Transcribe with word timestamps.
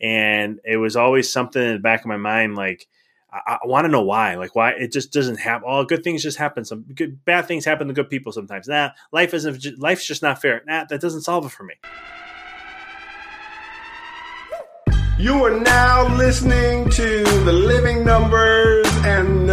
and 0.00 0.60
it 0.64 0.76
was 0.76 0.96
always 0.96 1.30
something 1.30 1.62
in 1.62 1.72
the 1.74 1.78
back 1.78 2.00
of 2.00 2.06
my 2.06 2.16
mind 2.16 2.56
like 2.56 2.86
I, 3.30 3.58
I 3.62 3.66
want 3.66 3.84
to 3.84 3.88
know 3.90 4.02
why. 4.02 4.36
Like 4.36 4.54
why 4.54 4.72
it 4.72 4.92
just 4.92 5.12
doesn't 5.12 5.38
happen. 5.38 5.68
All 5.68 5.84
good 5.84 6.02
things 6.02 6.22
just 6.22 6.38
happen. 6.38 6.64
Some 6.64 6.82
good 6.94 7.24
bad 7.24 7.46
things 7.46 7.64
happen 7.64 7.88
to 7.88 7.94
good 7.94 8.10
people 8.10 8.32
sometimes. 8.32 8.68
Nah, 8.68 8.90
life 9.12 9.34
isn't. 9.34 9.78
Life's 9.78 10.06
just 10.06 10.22
not 10.22 10.40
fair. 10.40 10.62
Nah, 10.66 10.84
that 10.84 11.00
doesn't 11.00 11.22
solve 11.22 11.44
it 11.46 11.50
for 11.50 11.64
me. 11.64 11.74
You 15.18 15.44
are 15.44 15.58
now 15.58 16.16
listening 16.16 16.88
to 16.90 17.24
the 17.24 17.52
Living 17.52 18.04
Numbers 18.04 18.86
and 19.04 19.48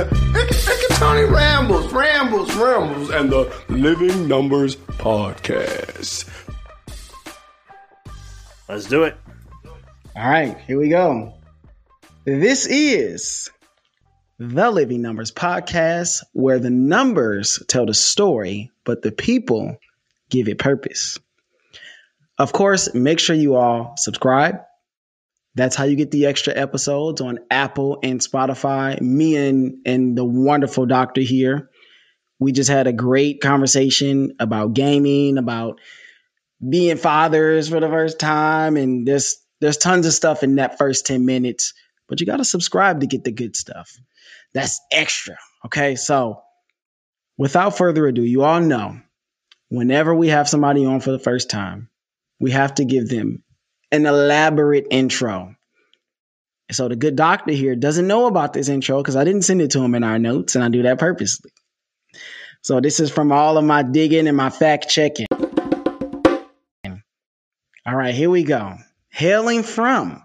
Tony 0.91 1.23
Rambles, 1.23 1.91
Rambles, 1.91 2.55
Rambles, 2.55 3.09
and 3.09 3.31
the 3.31 3.51
Living 3.67 4.27
Numbers 4.27 4.75
podcast. 4.75 6.29
Let's 8.69 8.85
do 8.85 9.03
it. 9.03 9.17
All 10.17 10.29
right, 10.29 10.57
here 10.61 10.79
we 10.79 10.87
go. 10.87 11.33
This 12.23 12.65
is 12.67 13.49
the 14.39 14.71
Living 14.71 15.01
Numbers 15.01 15.33
podcast, 15.33 16.23
where 16.31 16.57
the 16.57 16.69
numbers 16.69 17.61
tell 17.67 17.85
the 17.85 17.93
story, 17.93 18.71
but 18.85 19.01
the 19.01 19.11
people 19.11 19.75
give 20.29 20.47
it 20.47 20.57
purpose. 20.57 21.19
Of 22.37 22.53
course, 22.53 22.93
make 22.93 23.19
sure 23.19 23.35
you 23.35 23.55
all 23.55 23.95
subscribe. 23.97 24.59
That's 25.53 25.75
how 25.75 25.83
you 25.83 25.97
get 25.97 26.11
the 26.11 26.27
extra 26.27 26.55
episodes 26.55 27.19
on 27.19 27.39
Apple 27.51 27.99
and 28.01 28.21
Spotify. 28.21 29.01
Me 29.01 29.35
and, 29.35 29.79
and 29.85 30.17
the 30.17 30.23
wonderful 30.23 30.85
doctor 30.85 31.19
here. 31.19 31.69
We 32.39 32.53
just 32.53 32.69
had 32.69 32.87
a 32.87 32.93
great 32.93 33.41
conversation 33.41 34.37
about 34.39 34.75
gaming, 34.75 35.37
about 35.37 35.81
being 36.67 36.95
fathers 36.95 37.67
for 37.67 37.81
the 37.81 37.89
first 37.89 38.17
time, 38.17 38.77
and 38.77 39.05
there's 39.05 39.44
there's 39.65 39.77
tons 39.77 40.05
of 40.05 40.13
stuff 40.13 40.43
in 40.43 40.55
that 40.55 40.77
first 40.77 41.07
10 41.07 41.25
minutes, 41.25 41.73
but 42.07 42.19
you 42.19 42.25
got 42.25 42.37
to 42.37 42.45
subscribe 42.45 43.01
to 43.01 43.07
get 43.07 43.23
the 43.23 43.31
good 43.31 43.55
stuff. 43.55 43.91
That's 44.53 44.79
extra. 44.91 45.37
Okay. 45.65 45.95
So 45.95 46.41
without 47.37 47.77
further 47.77 48.05
ado, 48.05 48.21
you 48.21 48.43
all 48.43 48.61
know 48.61 48.99
whenever 49.69 50.13
we 50.13 50.27
have 50.29 50.47
somebody 50.47 50.85
on 50.85 50.99
for 50.99 51.11
the 51.11 51.19
first 51.19 51.49
time, 51.49 51.89
we 52.39 52.51
have 52.51 52.75
to 52.75 52.85
give 52.85 53.09
them 53.09 53.43
an 53.91 54.05
elaborate 54.05 54.85
intro. 54.91 55.55
So 56.71 56.87
the 56.87 56.95
good 56.95 57.15
doctor 57.15 57.51
here 57.51 57.75
doesn't 57.75 58.07
know 58.07 58.27
about 58.27 58.53
this 58.53 58.69
intro 58.69 58.97
because 58.97 59.15
I 59.15 59.23
didn't 59.23 59.43
send 59.43 59.61
it 59.61 59.71
to 59.71 59.83
him 59.83 59.95
in 59.95 60.03
our 60.03 60.19
notes, 60.19 60.55
and 60.55 60.63
I 60.63 60.69
do 60.69 60.83
that 60.83 60.99
purposely. 60.99 61.51
So 62.61 62.81
this 62.81 62.99
is 62.99 63.11
from 63.11 63.31
all 63.31 63.57
of 63.57 63.65
my 63.65 63.83
digging 63.83 64.27
and 64.27 64.37
my 64.37 64.49
fact 64.49 64.89
checking. 64.89 65.27
All 67.87 67.95
right, 67.95 68.15
here 68.15 68.31
we 68.31 68.43
go. 68.43 68.77
Hailing 69.15 69.63
from 69.63 70.21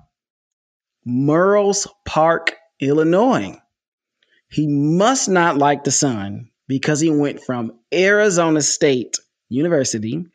Melrose 1.05 1.87
Park, 2.05 2.57
Illinois. 2.81 3.57
He 4.49 4.67
must 4.67 5.29
not 5.29 5.57
like 5.57 5.85
the 5.85 5.93
sun 5.93 6.51
because 6.67 6.99
he 6.99 7.09
went 7.09 7.41
from 7.41 7.79
Arizona 7.95 8.61
State 8.63 9.21
University 9.49 10.27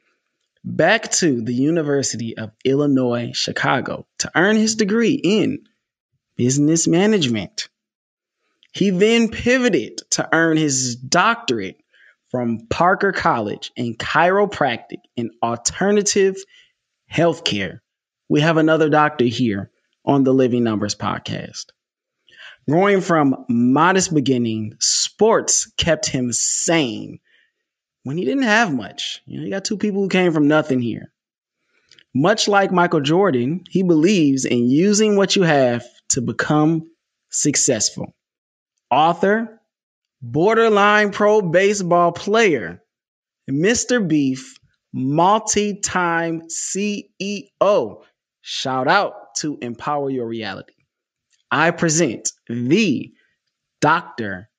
back 0.63 1.11
to 1.11 1.41
the 1.41 1.53
University 1.53 2.37
of 2.37 2.53
Illinois 2.63 3.31
Chicago 3.33 4.07
to 4.19 4.31
earn 4.33 4.55
his 4.55 4.75
degree 4.75 5.19
in 5.21 5.65
business 6.37 6.87
management. 6.87 7.67
He 8.71 8.89
then 8.91 9.31
pivoted 9.31 9.97
to 10.11 10.29
earn 10.31 10.55
his 10.55 10.95
doctorate 10.95 11.81
from 12.29 12.67
Parker 12.69 13.11
College 13.11 13.73
in 13.75 13.95
chiropractic 13.95 15.01
and 15.17 15.31
alternative 15.43 16.37
healthcare. 17.11 17.81
We 18.27 18.41
have 18.41 18.57
another 18.57 18.89
doctor 18.89 19.25
here 19.25 19.71
on 20.03 20.23
the 20.23 20.33
Living 20.33 20.63
Numbers 20.63 20.95
podcast. 20.95 21.65
Growing 22.67 23.01
from 23.01 23.45
modest 23.47 24.13
beginning, 24.13 24.73
sports 24.79 25.71
kept 25.77 26.07
him 26.07 26.31
sane 26.31 27.19
when 28.03 28.17
he 28.17 28.25
didn't 28.25 28.43
have 28.43 28.73
much. 28.73 29.21
You 29.25 29.37
know, 29.37 29.45
you 29.45 29.51
got 29.51 29.65
two 29.65 29.77
people 29.77 30.01
who 30.01 30.09
came 30.09 30.31
from 30.31 30.47
nothing 30.47 30.81
here. 30.81 31.11
Much 32.15 32.47
like 32.47 32.71
Michael 32.71 33.01
Jordan, 33.01 33.63
he 33.69 33.83
believes 33.83 34.45
in 34.45 34.69
using 34.69 35.17
what 35.17 35.35
you 35.35 35.43
have 35.43 35.85
to 36.09 36.21
become 36.21 36.89
successful. 37.29 38.15
Author, 38.89 39.59
borderline 40.21 41.11
pro 41.11 41.41
baseball 41.41 42.11
player, 42.11 42.81
Mr. 43.49 44.07
Beef, 44.07 44.57
multi 44.93 45.79
time 45.81 46.43
CEO. 46.49 48.01
Shout 48.47 48.87
out 48.87 49.33
to 49.37 49.57
Empower 49.59 50.11
Your 50.11 50.27
Reality. 50.27 50.75
I 51.49 51.71
present 51.71 52.31
the 52.47 53.11
Dr. 53.81 54.51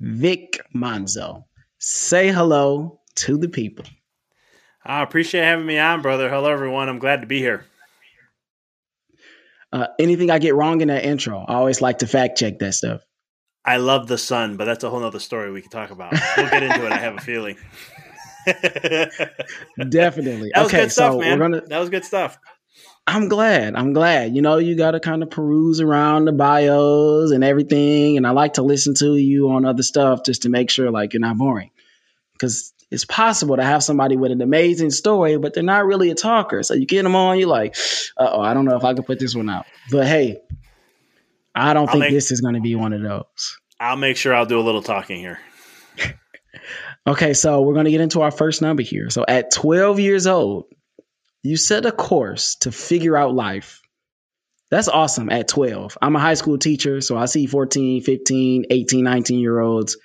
Vic 0.00 0.58
Manzo. 0.74 1.44
Say 1.78 2.32
hello 2.32 3.02
to 3.16 3.36
the 3.36 3.50
people. 3.50 3.84
I 4.86 5.02
appreciate 5.02 5.42
having 5.44 5.66
me 5.66 5.78
on, 5.78 6.00
brother. 6.00 6.30
Hello, 6.30 6.50
everyone. 6.50 6.88
I'm 6.88 6.98
glad 6.98 7.20
to 7.20 7.26
be 7.26 7.38
here. 7.38 7.66
Uh, 9.70 9.88
anything 9.98 10.30
I 10.30 10.38
get 10.38 10.54
wrong 10.54 10.80
in 10.80 10.88
that 10.88 11.04
intro, 11.04 11.44
I 11.46 11.56
always 11.56 11.82
like 11.82 11.98
to 11.98 12.06
fact 12.06 12.38
check 12.38 12.58
that 12.60 12.72
stuff. 12.72 13.02
I 13.66 13.76
love 13.76 14.06
the 14.06 14.16
sun, 14.16 14.56
but 14.56 14.64
that's 14.64 14.82
a 14.82 14.88
whole 14.88 15.04
other 15.04 15.20
story 15.20 15.52
we 15.52 15.60
can 15.60 15.70
talk 15.70 15.90
about. 15.90 16.14
We'll 16.38 16.48
get 16.48 16.62
into 16.62 16.86
it. 16.86 16.92
I 16.92 16.96
have 16.96 17.18
a 17.18 17.20
feeling. 17.20 17.58
Definitely. 19.90 20.52
That 20.54 20.62
was 20.62 20.72
okay, 20.72 20.84
good 20.84 20.92
stuff, 20.92 21.12
so 21.12 21.18
man. 21.18 21.38
we're 21.38 21.44
gonna. 21.44 21.66
That 21.66 21.80
was 21.80 21.90
good 21.90 22.06
stuff. 22.06 22.38
I'm 23.06 23.28
glad. 23.28 23.76
I'm 23.76 23.92
glad. 23.92 24.34
You 24.34 24.42
know, 24.42 24.56
you 24.58 24.74
got 24.76 24.92
to 24.92 25.00
kind 25.00 25.22
of 25.22 25.30
peruse 25.30 25.80
around 25.80 26.24
the 26.24 26.32
bios 26.32 27.30
and 27.30 27.44
everything, 27.44 28.16
and 28.16 28.26
I 28.26 28.30
like 28.30 28.54
to 28.54 28.62
listen 28.62 28.94
to 28.96 29.16
you 29.16 29.50
on 29.50 29.64
other 29.64 29.82
stuff 29.84 30.24
just 30.24 30.42
to 30.42 30.48
make 30.48 30.70
sure 30.70 30.90
like 30.90 31.12
you're 31.12 31.20
not 31.20 31.38
boring, 31.38 31.70
because 32.32 32.72
it's 32.90 33.04
possible 33.04 33.56
to 33.56 33.62
have 33.64 33.82
somebody 33.84 34.16
with 34.16 34.32
an 34.32 34.40
amazing 34.42 34.90
story, 34.90 35.36
but 35.38 35.54
they're 35.54 35.62
not 35.62 35.86
really 35.86 36.10
a 36.10 36.14
talker. 36.14 36.62
So 36.62 36.74
you 36.74 36.86
get 36.86 37.02
them 37.04 37.14
on, 37.16 37.38
you're 37.38 37.48
like, 37.48 37.76
oh, 38.16 38.40
I 38.40 38.54
don't 38.54 38.64
know 38.64 38.76
if 38.76 38.84
I 38.84 38.94
can 38.94 39.04
put 39.04 39.18
this 39.20 39.34
one 39.34 39.48
out. 39.50 39.66
But 39.90 40.06
hey, 40.06 40.38
I 41.54 41.74
don't 41.74 41.88
I'll 41.88 41.92
think 41.92 42.00
make- 42.00 42.12
this 42.12 42.30
is 42.32 42.40
going 42.40 42.54
to 42.54 42.60
be 42.60 42.74
one 42.74 42.92
of 42.92 43.02
those. 43.02 43.58
I'll 43.78 43.96
make 43.96 44.16
sure 44.16 44.34
I'll 44.34 44.46
do 44.46 44.58
a 44.58 44.62
little 44.62 44.82
talking 44.82 45.18
here. 45.18 45.38
Okay, 47.08 47.34
so 47.34 47.60
we're 47.60 47.74
going 47.74 47.84
to 47.84 47.92
get 47.92 48.00
into 48.00 48.22
our 48.22 48.32
first 48.32 48.62
number 48.62 48.82
here. 48.82 49.10
So 49.10 49.24
at 49.28 49.52
12 49.52 50.00
years 50.00 50.26
old, 50.26 50.64
you 51.42 51.56
set 51.56 51.86
a 51.86 51.92
course 51.92 52.56
to 52.56 52.72
figure 52.72 53.16
out 53.16 53.34
life. 53.34 53.80
That's 54.70 54.88
awesome 54.88 55.30
at 55.30 55.48
12. 55.48 55.96
I'm 56.02 56.16
a 56.16 56.20
high 56.20 56.34
school 56.34 56.58
teacher, 56.58 57.00
so 57.00 57.16
I 57.16 57.26
see 57.26 57.46
14, 57.46 58.02
15, 58.02 58.66
18, 58.68 59.04
19 59.04 59.38
year 59.38 59.60
olds, 59.60 59.96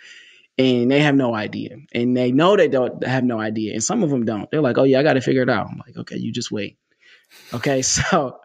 and 0.57 0.91
they 0.91 0.99
have 0.99 1.15
no 1.15 1.33
idea. 1.33 1.77
And 1.93 2.15
they 2.15 2.31
know 2.31 2.55
they 2.55 2.67
don't 2.67 3.03
have 3.03 3.23
no 3.23 3.39
idea. 3.39 3.73
And 3.73 3.83
some 3.83 4.03
of 4.03 4.11
them 4.11 4.25
don't. 4.25 4.49
They're 4.51 4.61
like, 4.61 4.77
oh, 4.77 4.83
yeah, 4.83 4.99
I 4.99 5.03
got 5.03 5.13
to 5.13 5.21
figure 5.21 5.41
it 5.41 5.49
out. 5.49 5.67
I'm 5.71 5.79
like, 5.79 5.97
okay, 5.97 6.17
you 6.17 6.31
just 6.31 6.51
wait. 6.51 6.77
Okay, 7.53 7.81
so 7.81 8.39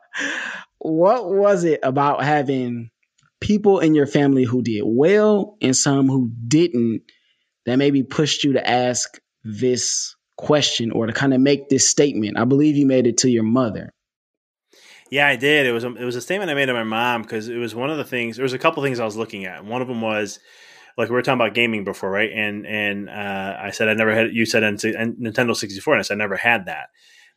what 0.79 1.29
was 1.29 1.65
it 1.65 1.81
about 1.83 2.25
having 2.25 2.91
people 3.41 3.81
in 3.81 3.95
your 3.95 4.07
family 4.07 4.45
who 4.45 4.63
did 4.63 4.83
well 4.85 5.57
and 5.61 5.77
some 5.77 6.09
who 6.09 6.31
didn't 6.49 7.03
that 7.67 7.77
maybe 7.77 8.03
pushed 8.03 8.45
you 8.45 8.55
to 8.55 8.69
ask 8.69 9.19
this 9.45 10.16
question 10.37 10.91
or 10.91 11.07
to 11.07 11.13
kind 11.13 11.35
of 11.35 11.41
make 11.41 11.69
this 11.69 11.89
statement? 11.89 12.39
I 12.39 12.45
believe 12.45 12.77
you 12.77 12.87
made 12.87 13.07
it 13.07 13.19
to 13.19 13.31
your 13.31 13.43
mother. 13.43 13.93
Yeah, 15.11 15.29
I 15.29 15.37
did. 15.37 15.67
It 15.67 15.73
was 15.73 15.85
a, 15.85 15.95
it 15.95 16.05
was 16.05 16.17
a 16.17 16.21
statement 16.21 16.51
I 16.51 16.55
made 16.55 16.67
to 16.67 16.75
my 16.75 16.83
mom 16.83 17.23
because 17.23 17.49
it 17.49 17.59
was 17.59 17.75
one 17.75 17.91
of 17.91 17.97
the 17.97 18.05
things. 18.05 18.37
There 18.37 18.43
was 18.43 18.53
a 18.53 18.59
couple 18.59 18.83
things 18.83 18.99
I 18.99 19.05
was 19.05 19.17
looking 19.17 19.45
at. 19.45 19.65
One 19.65 19.81
of 19.81 19.89
them 19.89 20.01
was 20.01 20.41
like 20.99 21.09
we 21.09 21.15
were 21.15 21.23
talking 21.23 21.41
about 21.41 21.55
gaming 21.55 21.85
before, 21.85 22.11
right? 22.11 22.31
And 22.33 22.67
and 22.67 23.09
uh, 23.09 23.57
I 23.61 23.71
said 23.71 23.89
I 23.89 23.95
never 23.95 24.15
had. 24.15 24.35
You 24.35 24.47
said 24.47 24.63
Nintendo 24.63 25.55
sixty 25.55 25.81
four, 25.81 25.95
and 25.95 26.01
I 26.01 26.03
said 26.03 26.15
I 26.15 26.19
never 26.19 26.37
had 26.37 26.67
that. 26.67 26.89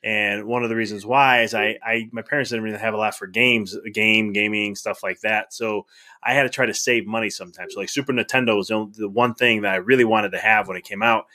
And 0.02 0.46
one 0.46 0.64
of 0.64 0.70
the 0.70 0.78
reasons 0.78 1.06
why 1.06 1.42
is 1.42 1.54
I, 1.54 1.78
I 1.84 2.10
my 2.12 2.22
parents 2.22 2.50
didn't 2.50 2.64
really 2.64 2.78
have 2.78 2.94
a 2.94 2.98
lot 2.98 3.16
for 3.16 3.28
games, 3.28 3.76
game, 3.94 4.32
gaming, 4.32 4.76
stuff 4.76 5.04
like 5.04 5.20
that. 5.22 5.54
So 5.54 5.86
I 6.24 6.34
had 6.34 6.44
to 6.44 6.50
try 6.50 6.66
to 6.66 6.74
save 6.74 7.06
money 7.06 7.30
sometimes. 7.30 7.74
So 7.74 7.82
like 7.82 7.90
Super 7.90 8.14
Nintendo 8.14 8.56
was 8.56 8.70
the 8.70 9.10
one 9.10 9.36
thing 9.36 9.62
that 9.64 9.74
I 9.74 9.78
really 9.78 10.06
wanted 10.06 10.32
to 10.32 10.40
have 10.40 10.68
when 10.68 10.78
it 10.78 10.86
came 10.86 11.04
out, 11.04 11.26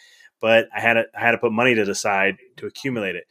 but 0.44 0.68
I 0.76 0.78
had 0.78 0.92
to, 0.92 1.04
I 1.16 1.20
had 1.20 1.30
to 1.30 1.38
put 1.38 1.52
money 1.52 1.74
to 1.74 1.86
the 1.86 1.94
side 1.94 2.36
to 2.58 2.66
accumulate 2.66 3.16
it. 3.16 3.24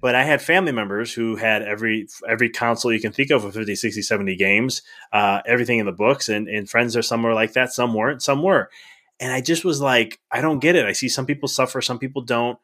But 0.00 0.16
I 0.16 0.24
had 0.24 0.42
family 0.42 0.72
members 0.72 1.14
who 1.14 1.36
had 1.36 1.62
every 1.62 2.08
every 2.28 2.50
console 2.50 2.92
you 2.92 2.98
can 2.98 3.12
think 3.12 3.30
of 3.30 3.44
with 3.44 3.54
50, 3.54 3.76
60, 3.76 4.02
70 4.02 4.34
games, 4.34 4.82
uh, 5.12 5.40
everything 5.46 5.78
in 5.78 5.86
the 5.86 5.92
books, 5.92 6.28
and, 6.28 6.48
and 6.48 6.68
friends 6.68 6.96
are 6.96 7.02
somewhere 7.02 7.32
like 7.32 7.52
that. 7.52 7.72
Some 7.72 7.94
weren't, 7.94 8.24
some 8.24 8.42
were. 8.42 8.70
And 9.20 9.32
I 9.32 9.40
just 9.40 9.64
was 9.64 9.80
like, 9.80 10.18
I 10.32 10.40
don't 10.40 10.58
get 10.58 10.74
it. 10.74 10.84
I 10.84 10.94
see 10.94 11.08
some 11.08 11.26
people 11.26 11.46
suffer, 11.46 11.80
some 11.80 12.00
people 12.00 12.22
don't 12.22 12.58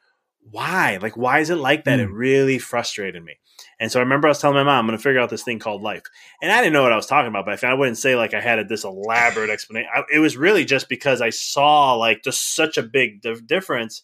why? 0.50 0.99
Like, 1.00 1.17
why 1.17 1.38
is 1.38 1.50
it 1.50 1.56
like 1.56 1.85
that? 1.85 2.00
Mm. 2.00 2.02
It 2.02 2.11
really 2.11 2.58
frustrated 2.58 3.23
me. 3.23 3.37
And 3.81 3.91
so 3.91 3.99
I 4.00 4.03
remember 4.03 4.29
I 4.29 4.31
was 4.31 4.38
telling 4.41 4.56
my 4.56 4.62
mom, 4.62 4.81
I'm 4.81 4.87
going 4.87 4.97
to 4.99 5.03
figure 5.03 5.21
out 5.21 5.31
this 5.31 5.43
thing 5.43 5.59
called 5.59 5.82
life. 5.82 6.03
And 6.41 6.53
I 6.53 6.59
didn't 6.59 6.73
know 6.73 6.82
what 6.82 6.93
I 6.93 6.97
was 6.97 7.06
talking 7.06 7.29
about, 7.29 7.44
but 7.44 7.62
I 7.65 7.75
wouldn't 7.75 7.99
say 7.99 8.17
like 8.17 8.35
I 8.35 8.41
had 8.41 8.59
a, 8.59 8.65
this 8.65 8.85
elaborate 8.85 9.50
explanation. 9.50 9.91
I, 9.94 10.03
it 10.12 10.21
was 10.21 10.37
really 10.37 10.65
just 10.65 10.88
because 10.88 11.21
I 11.21 11.31
saw 11.31 11.94
like 11.94 12.23
just 12.23 12.55
such 12.55 12.76
a 12.76 12.82
big 12.82 13.21
di- 13.23 13.41
difference. 13.44 14.03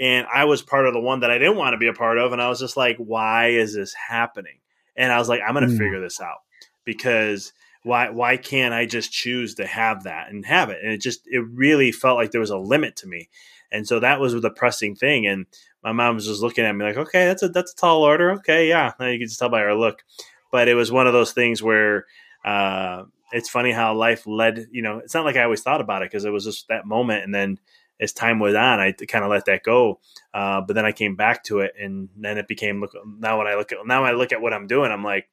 And 0.00 0.26
I 0.32 0.44
was 0.44 0.62
part 0.62 0.86
of 0.86 0.94
the 0.94 1.00
one 1.00 1.20
that 1.20 1.30
I 1.30 1.38
didn't 1.38 1.56
want 1.56 1.74
to 1.74 1.78
be 1.78 1.88
a 1.88 1.92
part 1.92 2.18
of. 2.18 2.32
And 2.32 2.40
I 2.40 2.48
was 2.48 2.60
just 2.60 2.76
like, 2.76 2.96
why 2.98 3.48
is 3.48 3.74
this 3.74 3.92
happening? 3.94 4.58
and 4.96 5.12
I 5.12 5.18
was 5.18 5.28
like, 5.28 5.40
I'm 5.46 5.54
going 5.54 5.64
to 5.66 5.72
Mm. 5.72 5.78
figure 5.78 6.00
this 6.00 6.20
out 6.20 6.38
because 6.84 7.52
why 7.84 8.10
why 8.10 8.36
can't 8.36 8.74
I 8.74 8.84
just 8.86 9.12
choose 9.12 9.54
to 9.54 9.66
have 9.66 10.02
that 10.04 10.30
and 10.30 10.44
have 10.44 10.70
it? 10.70 10.78
And 10.82 10.92
it 10.92 11.00
just 11.00 11.20
it 11.26 11.44
really 11.52 11.92
felt 11.92 12.16
like 12.16 12.32
there 12.32 12.40
was 12.40 12.50
a 12.50 12.58
limit 12.58 12.96
to 12.96 13.06
me, 13.06 13.28
and 13.70 13.86
so 13.86 14.00
that 14.00 14.18
was 14.20 14.34
the 14.40 14.50
pressing 14.50 14.96
thing. 14.96 15.26
And 15.26 15.46
my 15.82 15.92
mom 15.92 16.16
was 16.16 16.26
just 16.26 16.42
looking 16.42 16.64
at 16.64 16.74
me 16.74 16.84
like, 16.84 16.96
okay, 16.96 17.26
that's 17.26 17.42
a 17.42 17.48
that's 17.48 17.72
a 17.72 17.76
tall 17.76 18.02
order. 18.02 18.32
Okay, 18.32 18.68
yeah, 18.68 18.92
now 18.98 19.06
you 19.06 19.18
can 19.18 19.28
just 19.28 19.38
tell 19.38 19.48
by 19.48 19.60
her 19.60 19.74
look. 19.74 20.04
But 20.50 20.68
it 20.68 20.74
was 20.74 20.90
one 20.90 21.06
of 21.06 21.12
those 21.12 21.32
things 21.32 21.62
where 21.62 22.06
uh, 22.44 23.04
it's 23.32 23.48
funny 23.48 23.72
how 23.72 23.94
life 23.94 24.26
led. 24.26 24.66
You 24.70 24.82
know, 24.82 24.98
it's 24.98 25.14
not 25.14 25.24
like 25.24 25.36
I 25.36 25.44
always 25.44 25.62
thought 25.62 25.80
about 25.80 26.02
it 26.02 26.10
because 26.10 26.24
it 26.24 26.30
was 26.30 26.44
just 26.44 26.68
that 26.68 26.86
moment, 26.86 27.24
and 27.24 27.34
then 27.34 27.58
as 28.00 28.12
time 28.12 28.38
went 28.38 28.56
on, 28.56 28.80
I 28.80 28.92
kind 28.92 29.24
of 29.24 29.30
let 29.30 29.46
that 29.46 29.62
go. 29.62 30.00
Uh, 30.32 30.60
but 30.60 30.74
then 30.74 30.84
I 30.84 30.92
came 30.92 31.16
back 31.16 31.44
to 31.44 31.60
it, 31.60 31.74
and 31.80 32.08
then 32.16 32.38
it 32.38 32.48
became 32.48 32.80
look. 32.80 32.92
Now 33.18 33.38
when 33.38 33.46
I 33.46 33.54
look 33.54 33.72
at 33.72 33.78
now 33.86 34.04
I 34.04 34.12
look 34.12 34.32
at 34.32 34.40
what 34.40 34.52
I'm 34.52 34.66
doing, 34.66 34.90
I'm 34.90 35.04
like, 35.04 35.28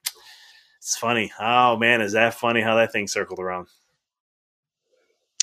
it's 0.80 0.98
funny. 0.98 1.32
Oh 1.40 1.78
man, 1.78 2.02
is 2.02 2.14
that 2.14 2.36
funny 2.36 2.62
how 2.62 2.76
that 2.76 2.92
thing 2.92 3.08
circled 3.08 3.40
around? 3.40 3.68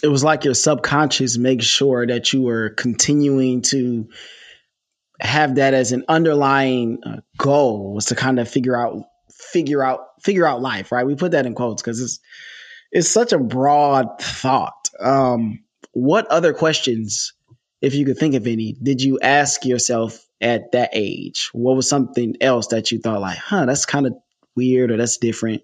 It 0.03 0.09
was 0.09 0.25
like 0.25 0.45
your 0.45 0.55
subconscious 0.55 1.39
makes 1.39 1.65
sure 1.65 2.05
that 2.07 2.33
you 2.33 2.43
were 2.43 2.71
continuing 2.71 3.63
to 3.63 4.09
have 5.21 5.57
that 5.57 5.75
as 5.75 5.93
an 5.93 6.05
underlying 6.09 6.99
uh, 7.05 7.21
goal 7.37 7.95
was 7.95 8.07
to 8.07 8.15
kind 8.15 8.41
of 8.41 8.49
figure 8.49 8.77
out 8.77 9.05
figure 9.31 9.83
out 9.83 10.01
figure 10.23 10.47
out 10.47 10.61
life 10.61 10.93
right? 10.93 11.07
We 11.07 11.15
put 11.15 11.33
that 11.33 11.47
in 11.47 11.55
quotes 11.55 11.83
because 11.83 12.01
it's 12.01 12.21
it's 12.91 13.09
such 13.09 13.33
a 13.33 13.39
broad 13.39 14.21
thought. 14.21 14.89
Um 15.01 15.65
what 15.93 16.27
other 16.27 16.53
questions 16.53 17.35
if 17.81 17.95
you 17.95 18.05
could 18.05 18.19
think 18.19 18.35
of 18.35 18.47
any 18.47 18.77
did 18.83 19.03
you 19.03 19.19
ask 19.21 19.65
yourself 19.65 20.25
at 20.41 20.73
that 20.73 20.91
age? 20.93 21.51
What 21.53 21.77
was 21.77 21.89
something 21.89 22.37
else 22.41 22.69
that 22.69 22.91
you 22.91 22.99
thought 22.99 23.21
like 23.21 23.39
huh 23.39 23.67
that's 23.67 23.87
kind 23.87 24.07
of 24.07 24.15
weird 24.57 24.91
or 24.91 24.97
that's 24.97 25.19
different 25.19 25.63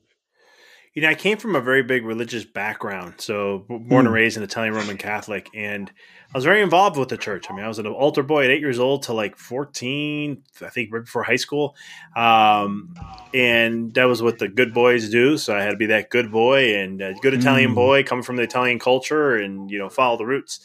You 0.98 1.02
know, 1.02 1.10
I 1.10 1.14
came 1.14 1.38
from 1.38 1.54
a 1.54 1.60
very 1.60 1.84
big 1.84 2.04
religious 2.04 2.44
background. 2.44 3.14
So, 3.18 3.64
born 3.68 4.06
and 4.06 4.08
Hmm. 4.08 4.12
raised 4.12 4.36
an 4.36 4.42
Italian 4.42 4.74
Roman 4.74 4.96
Catholic, 4.98 5.48
and 5.54 5.88
I 6.34 6.36
was 6.36 6.42
very 6.44 6.60
involved 6.60 6.96
with 6.96 7.08
the 7.08 7.16
church. 7.16 7.48
I 7.48 7.54
mean, 7.54 7.64
I 7.64 7.68
was 7.68 7.78
an 7.78 7.86
altar 7.86 8.24
boy 8.24 8.46
at 8.46 8.50
eight 8.50 8.58
years 8.58 8.80
old 8.80 9.04
to 9.04 9.12
like 9.12 9.36
14, 9.38 10.42
I 10.60 10.70
think 10.70 10.92
right 10.92 11.04
before 11.04 11.22
high 11.22 11.36
school. 11.36 11.76
Um, 12.16 12.96
and 13.32 13.94
that 13.94 14.06
was 14.08 14.22
what 14.22 14.38
the 14.38 14.48
good 14.48 14.74
boys 14.74 15.08
do. 15.08 15.38
So, 15.38 15.56
I 15.56 15.62
had 15.62 15.70
to 15.70 15.76
be 15.76 15.86
that 15.86 16.10
good 16.10 16.32
boy 16.32 16.74
and 16.74 17.00
a 17.00 17.14
good 17.14 17.34
Italian 17.34 17.70
Hmm. 17.70 17.74
boy, 17.76 18.02
coming 18.02 18.24
from 18.24 18.34
the 18.34 18.42
Italian 18.42 18.80
culture 18.80 19.36
and, 19.36 19.70
you 19.70 19.78
know, 19.78 19.88
follow 19.88 20.16
the 20.18 20.26
roots. 20.26 20.58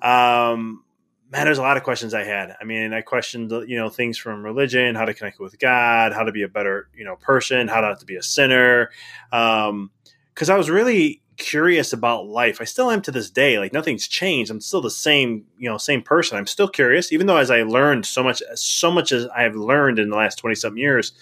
Um, 0.00 0.84
man, 1.30 1.44
there's 1.44 1.58
a 1.58 1.62
lot 1.62 1.76
of 1.76 1.82
questions 1.84 2.12
I 2.12 2.24
had. 2.24 2.56
I 2.60 2.64
mean, 2.64 2.92
I 2.92 3.00
questioned, 3.02 3.50
you 3.68 3.76
know, 3.76 3.88
things 3.88 4.18
from 4.18 4.42
religion, 4.44 4.94
how 4.96 5.04
to 5.04 5.14
connect 5.14 5.38
with 5.38 5.58
God, 5.58 6.12
how 6.12 6.24
to 6.24 6.32
be 6.32 6.42
a 6.42 6.48
better, 6.48 6.88
you 6.94 7.04
know, 7.04 7.16
person, 7.16 7.68
how 7.68 7.80
not 7.80 8.00
to 8.00 8.06
be 8.06 8.16
a 8.16 8.22
sinner. 8.22 8.90
Um, 9.32 9.90
cause 10.34 10.50
I 10.50 10.56
was 10.56 10.68
really 10.68 11.22
curious 11.36 11.92
about 11.92 12.26
life. 12.26 12.60
I 12.60 12.64
still 12.64 12.90
am 12.90 13.00
to 13.02 13.10
this 13.12 13.30
day. 13.30 13.58
Like 13.58 13.72
nothing's 13.72 14.08
changed. 14.08 14.50
I'm 14.50 14.60
still 14.60 14.80
the 14.82 14.90
same, 14.90 15.44
you 15.56 15.70
know, 15.70 15.78
same 15.78 16.02
person. 16.02 16.36
I'm 16.36 16.46
still 16.46 16.68
curious, 16.68 17.12
even 17.12 17.26
though 17.26 17.36
as 17.38 17.50
I 17.50 17.62
learned 17.62 18.04
so 18.06 18.22
much, 18.22 18.42
so 18.54 18.90
much 18.90 19.12
as 19.12 19.26
I 19.28 19.42
have 19.42 19.54
learned 19.56 19.98
in 19.98 20.10
the 20.10 20.16
last 20.16 20.36
20 20.36 20.54
something 20.56 20.80
years, 20.82 21.12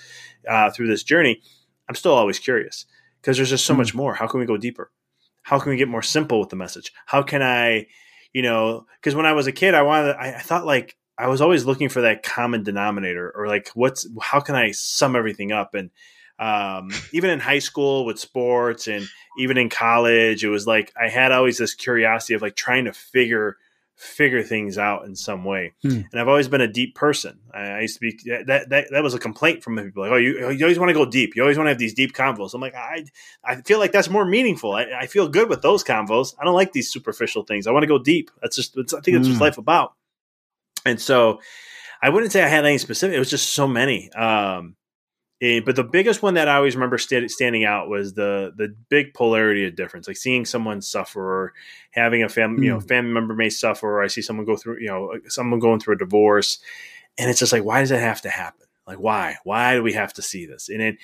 uh, 0.48 0.70
through 0.70 0.88
this 0.88 1.02
journey, 1.02 1.42
I'm 1.88 1.94
still 1.94 2.14
always 2.14 2.38
curious 2.38 2.86
because 3.20 3.36
there's 3.36 3.50
just 3.50 3.66
so 3.66 3.74
Mm. 3.74 3.78
much 3.78 3.94
more. 3.94 4.14
How 4.14 4.26
can 4.26 4.40
we 4.40 4.46
go 4.46 4.56
deeper? 4.56 4.90
How 5.42 5.58
can 5.58 5.70
we 5.70 5.76
get 5.76 5.88
more 5.88 6.02
simple 6.02 6.40
with 6.40 6.48
the 6.48 6.56
message? 6.56 6.92
How 7.06 7.22
can 7.22 7.42
I, 7.42 7.86
you 8.32 8.42
know, 8.42 8.86
because 9.00 9.14
when 9.14 9.26
I 9.26 9.32
was 9.32 9.46
a 9.46 9.52
kid, 9.52 9.74
I 9.74 9.82
wanted, 9.82 10.16
I, 10.16 10.34
I 10.34 10.40
thought 10.40 10.66
like 10.66 10.96
I 11.18 11.28
was 11.28 11.40
always 11.40 11.64
looking 11.64 11.88
for 11.88 12.02
that 12.02 12.22
common 12.22 12.62
denominator 12.62 13.32
or 13.34 13.48
like 13.48 13.70
what's, 13.74 14.06
how 14.20 14.40
can 14.40 14.54
I 14.54 14.70
sum 14.72 15.16
everything 15.16 15.52
up? 15.52 15.74
And 15.74 15.90
um, 16.38 16.90
even 17.12 17.30
in 17.30 17.40
high 17.40 17.58
school 17.58 18.04
with 18.04 18.18
sports 18.18 18.86
and 18.86 19.06
even 19.38 19.56
in 19.56 19.68
college, 19.68 20.44
it 20.44 20.48
was 20.48 20.66
like 20.66 20.92
I 21.00 21.08
had 21.08 21.32
always 21.32 21.58
this 21.58 21.74
curiosity 21.74 22.34
of 22.34 22.42
like 22.42 22.54
trying 22.54 22.84
to 22.84 22.92
figure 22.92 23.56
figure 23.98 24.44
things 24.44 24.78
out 24.78 25.04
in 25.06 25.16
some 25.16 25.44
way. 25.44 25.72
Hmm. 25.82 26.02
And 26.12 26.20
I've 26.20 26.28
always 26.28 26.46
been 26.46 26.60
a 26.60 26.72
deep 26.72 26.94
person. 26.94 27.40
I, 27.52 27.62
I 27.62 27.80
used 27.80 27.94
to 27.96 28.00
be 28.00 28.16
that, 28.46 28.68
that 28.70 28.86
that 28.92 29.02
was 29.02 29.12
a 29.12 29.18
complaint 29.18 29.64
from 29.64 29.76
people 29.76 30.04
like, 30.04 30.12
oh, 30.12 30.16
you, 30.16 30.50
you 30.50 30.64
always 30.64 30.78
want 30.78 30.90
to 30.90 30.94
go 30.94 31.04
deep. 31.04 31.34
You 31.34 31.42
always 31.42 31.58
want 31.58 31.66
to 31.66 31.70
have 31.70 31.78
these 31.78 31.94
deep 31.94 32.14
convos. 32.14 32.54
I'm 32.54 32.60
like, 32.60 32.76
I 32.76 33.04
I 33.42 33.56
feel 33.62 33.80
like 33.80 33.90
that's 33.90 34.08
more 34.08 34.24
meaningful. 34.24 34.72
I, 34.72 34.86
I 35.00 35.06
feel 35.08 35.28
good 35.28 35.48
with 35.48 35.62
those 35.62 35.82
convos. 35.82 36.32
I 36.40 36.44
don't 36.44 36.54
like 36.54 36.72
these 36.72 36.90
superficial 36.92 37.42
things. 37.42 37.66
I 37.66 37.72
want 37.72 37.82
to 37.82 37.88
go 37.88 37.98
deep. 37.98 38.30
That's 38.40 38.54
just 38.54 38.78
I 38.78 39.00
think 39.00 39.16
that's 39.16 39.26
Hmm. 39.26 39.32
what 39.34 39.40
life 39.42 39.58
about. 39.58 39.94
And 40.86 41.00
so 41.00 41.40
I 42.00 42.10
wouldn't 42.10 42.30
say 42.30 42.42
I 42.44 42.48
had 42.48 42.64
any 42.64 42.78
specific. 42.78 43.16
It 43.16 43.18
was 43.18 43.30
just 43.30 43.50
so 43.52 43.66
many. 43.66 44.12
Um, 44.12 44.76
eh, 45.40 45.60
but 45.64 45.76
the 45.76 45.84
biggest 45.84 46.22
one 46.22 46.34
that 46.34 46.48
I 46.48 46.56
always 46.56 46.74
remember 46.76 46.98
sta- 46.98 47.28
standing 47.28 47.64
out 47.64 47.88
was 47.88 48.14
the 48.14 48.52
the 48.56 48.74
big 48.88 49.14
polarity 49.14 49.66
of 49.66 49.76
difference, 49.76 50.08
like 50.08 50.16
seeing 50.16 50.44
someone 50.44 50.80
suffer, 50.82 51.20
or 51.22 51.52
having 51.92 52.22
a 52.22 52.28
family, 52.28 52.66
you 52.66 52.72
know, 52.72 52.78
Mm. 52.78 52.88
family 52.88 53.12
member 53.12 53.34
may 53.34 53.50
suffer, 53.50 53.88
or 53.88 54.02
I 54.02 54.08
see 54.08 54.22
someone 54.22 54.46
go 54.46 54.56
through, 54.56 54.78
you 54.80 54.88
know, 54.88 55.18
someone 55.28 55.60
going 55.60 55.80
through 55.80 55.94
a 55.94 55.98
divorce, 55.98 56.58
and 57.18 57.30
it's 57.30 57.38
just 57.40 57.52
like, 57.52 57.64
why 57.64 57.80
does 57.80 57.90
that 57.90 58.00
have 58.00 58.22
to 58.22 58.30
happen? 58.30 58.66
Like, 58.86 58.98
why? 58.98 59.36
Why 59.44 59.74
do 59.74 59.82
we 59.82 59.92
have 59.94 60.12
to 60.14 60.22
see 60.22 60.46
this? 60.46 60.68
And 60.68 60.80
it 60.82 60.96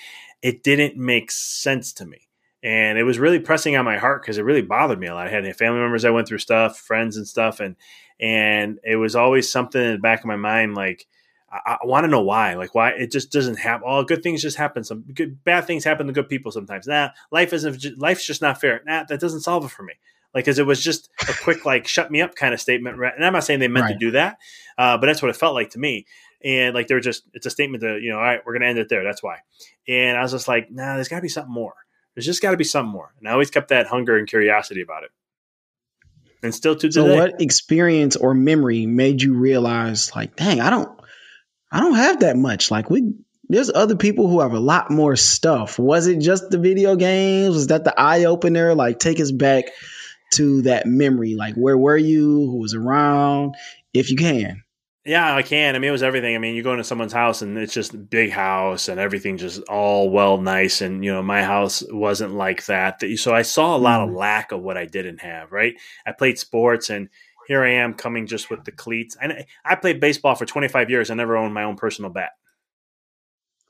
it 0.43 0.63
didn't 0.63 0.97
make 0.97 1.31
sense 1.31 1.93
to 1.95 2.07
me, 2.07 2.29
and 2.63 2.99
it 2.99 3.05
was 3.05 3.19
really 3.19 3.39
pressing 3.41 3.77
on 3.77 3.85
my 3.85 3.99
heart 3.99 4.23
because 4.23 4.39
it 4.39 4.43
really 4.45 4.63
bothered 4.63 4.99
me 4.99 5.07
a 5.07 5.15
lot. 5.15 5.27
I 5.27 5.31
had 5.31 5.45
family 5.57 5.81
members 5.81 6.03
that 6.03 6.13
went 6.15 6.27
through 6.29 6.39
stuff, 6.39 6.79
friends 6.79 7.17
and 7.17 7.27
stuff, 7.27 7.61
and 7.61 7.77
and 8.21 8.79
it 8.85 8.97
was 8.97 9.17
always 9.17 9.51
something 9.51 9.83
in 9.83 9.93
the 9.93 9.99
back 9.99 10.21
of 10.21 10.27
my 10.27 10.37
mind, 10.37 10.75
like 10.75 11.07
I, 11.55 11.79
I 11.83 11.87
want 11.87 12.05
to 12.05 12.09
know 12.09 12.23
why. 12.23 12.55
Like 12.55 12.75
why 12.75 12.91
it 12.91 13.13
just 13.13 13.31
doesn't 13.31 13.59
happen. 13.59 13.87
All 13.87 14.05
good 14.05 14.23
things 14.23 14.43
just 14.43 14.57
happen. 14.57 14.85
Some 14.85 15.03
good 15.15 15.43
bad 15.45 15.67
things 15.67 15.85
happen 15.85 16.07
to 16.07 16.13
good 16.13 16.29
people 16.29 16.51
sometimes. 16.51 16.87
Nah, 16.87 17.11
life 17.31 17.53
isn't. 17.53 17.99
Life's 17.99 18.27
just 18.27 18.43
not 18.43 18.61
fair. 18.61 18.83
Nah, 18.87 19.05
that 19.05 19.21
doesn't 19.21 19.41
solve 19.41 19.65
it 19.65 19.71
for 19.71 19.83
me. 19.83 19.95
Like, 20.35 20.47
because 20.47 20.59
it 20.59 20.67
was 20.67 20.83
just 20.83 21.11
a 21.29 21.33
quick 21.33 21.65
like 21.65 21.87
shut 21.87 22.11
me 22.11 22.21
up 22.21 22.35
kind 22.35 22.53
of 22.53 22.61
statement. 22.61 22.99
right? 22.99 23.13
And 23.15 23.25
I'm 23.25 23.33
not 23.33 23.45
saying 23.45 23.61
they 23.61 23.69
meant 23.69 23.89
to 23.89 23.95
do 23.97 24.11
that, 24.13 24.39
uh, 24.77 24.99
but 24.99 25.07
that's 25.07 25.23
what 25.23 25.31
it 25.31 25.37
felt 25.37 25.55
like 25.55 25.71
to 25.71 25.79
me. 25.79 26.07
And 26.43 26.75
like 26.75 26.89
they're 26.89 27.01
just 27.01 27.23
it's 27.33 27.47
a 27.47 27.51
statement 27.51 27.83
that 27.83 28.01
you 28.03 28.11
know, 28.11 28.17
all 28.17 28.23
right, 28.23 28.41
we're 28.45 28.53
gonna 28.55 28.67
end 28.67 28.79
it 28.79 28.89
there. 28.89 29.05
That's 29.05 29.23
why. 29.23 29.39
And 29.87 30.19
I 30.19 30.23
was 30.23 30.33
just 30.33 30.49
like, 30.49 30.71
nah, 30.71 30.95
there's 30.95 31.09
got 31.09 31.17
to 31.17 31.23
be 31.23 31.29
something 31.29 31.53
more. 31.53 31.75
There's 32.15 32.27
just 32.27 32.43
got 32.43 32.51
to 32.51 32.57
be 32.57 32.65
something 32.65 32.93
more. 32.93 33.13
And 33.19 33.29
I 33.29 33.33
always 33.33 33.51
kept 33.51 33.69
that 33.69 33.87
hunger 33.87 34.17
and 34.17 34.29
curiosity 34.29 34.83
about 34.83 35.05
it. 35.05 35.11
And 36.43 36.55
still 36.55 36.77
to 36.77 36.93
so 36.93 37.07
today. 37.07 37.17
what 37.17 37.41
experience 37.41 38.17
or 38.17 38.35
memory 38.35 38.87
made 38.87 39.23
you 39.23 39.33
realize 39.33 40.15
like 40.15 40.37
dang 40.37 40.61
i 40.61 40.69
don't 40.69 41.01
i 41.75 41.81
don't 41.81 41.95
have 41.97 42.21
that 42.21 42.37
much 42.37 42.71
like 42.71 42.89
we 42.89 43.13
there's 43.51 43.71
other 43.75 43.97
people 43.97 44.27
who 44.29 44.41
have 44.41 44.55
a 44.55 44.59
lot 44.61 44.91
more 44.91 45.17
stuff 45.17 45.79
was 45.79 46.07
it 46.07 46.19
just 46.21 46.49
the 46.51 46.59
video 46.59 46.97
games 46.97 47.55
was 47.55 47.67
that 47.67 47.85
the 47.85 48.01
eye 48.01 48.25
opener 48.25 48.75
like 48.75 48.99
take 48.99 49.21
us 49.21 49.31
back 49.31 49.65
to 50.33 50.63
that 50.63 50.87
memory 50.87 51.35
like 51.35 51.55
where 51.55 51.77
were 51.77 51.97
you 51.99 52.47
who 52.47 52.57
was 52.57 52.75
around 52.75 53.55
if 53.93 54.11
you 54.11 54.17
can 54.17 54.63
Yeah, 55.07 55.37
I 55.37 55.43
can. 55.43 55.75
I 55.77 55.79
mean, 55.79 55.91
it 55.91 55.93
was 55.93 56.03
everything. 56.03 56.35
I 56.35 56.39
mean, 56.39 56.55
you 56.57 56.63
go 56.63 56.73
into 56.73 56.83
someone's 56.83 57.13
house 57.13 57.43
and 57.43 57.59
it's 57.59 57.75
just 57.75 57.93
a 57.93 57.99
big 57.99 58.31
house 58.31 58.89
and 58.89 58.99
everything 58.99 59.37
just 59.37 59.61
all 59.69 60.09
well 60.09 60.39
nice. 60.41 60.81
And, 60.81 61.05
you 61.05 61.13
know, 61.13 61.23
my 61.23 61.43
house 61.45 61.83
wasn't 61.91 62.33
like 62.33 62.65
that. 62.67 63.01
That- 63.01 63.19
So 63.19 63.35
I 63.35 63.43
saw 63.43 63.77
a 63.77 63.85
lot 63.89 64.01
of 64.01 64.09
Mm. 64.09 64.17
lack 64.17 64.51
of 64.51 64.63
what 64.63 64.79
I 64.79 64.87
didn't 64.87 65.21
have, 65.21 65.53
right? 65.53 65.75
I 66.07 66.13
played 66.13 66.39
sports 66.39 66.89
and 66.89 67.11
here 67.47 67.63
I 67.65 67.75
am 67.75 67.95
coming 67.95 68.27
just 68.27 68.51
with 68.51 68.65
the 68.65 68.73
cleats. 68.73 69.17
And 69.21 69.45
I 69.65 69.75
played 69.77 70.01
baseball 70.01 70.35
for 70.35 70.47
25 70.47 70.91
years. 70.91 71.11
I 71.11 71.15
never 71.15 71.37
owned 71.37 71.55
my 71.55 71.65
own 71.65 71.77
personal 71.77 72.11
bat. 72.11 72.31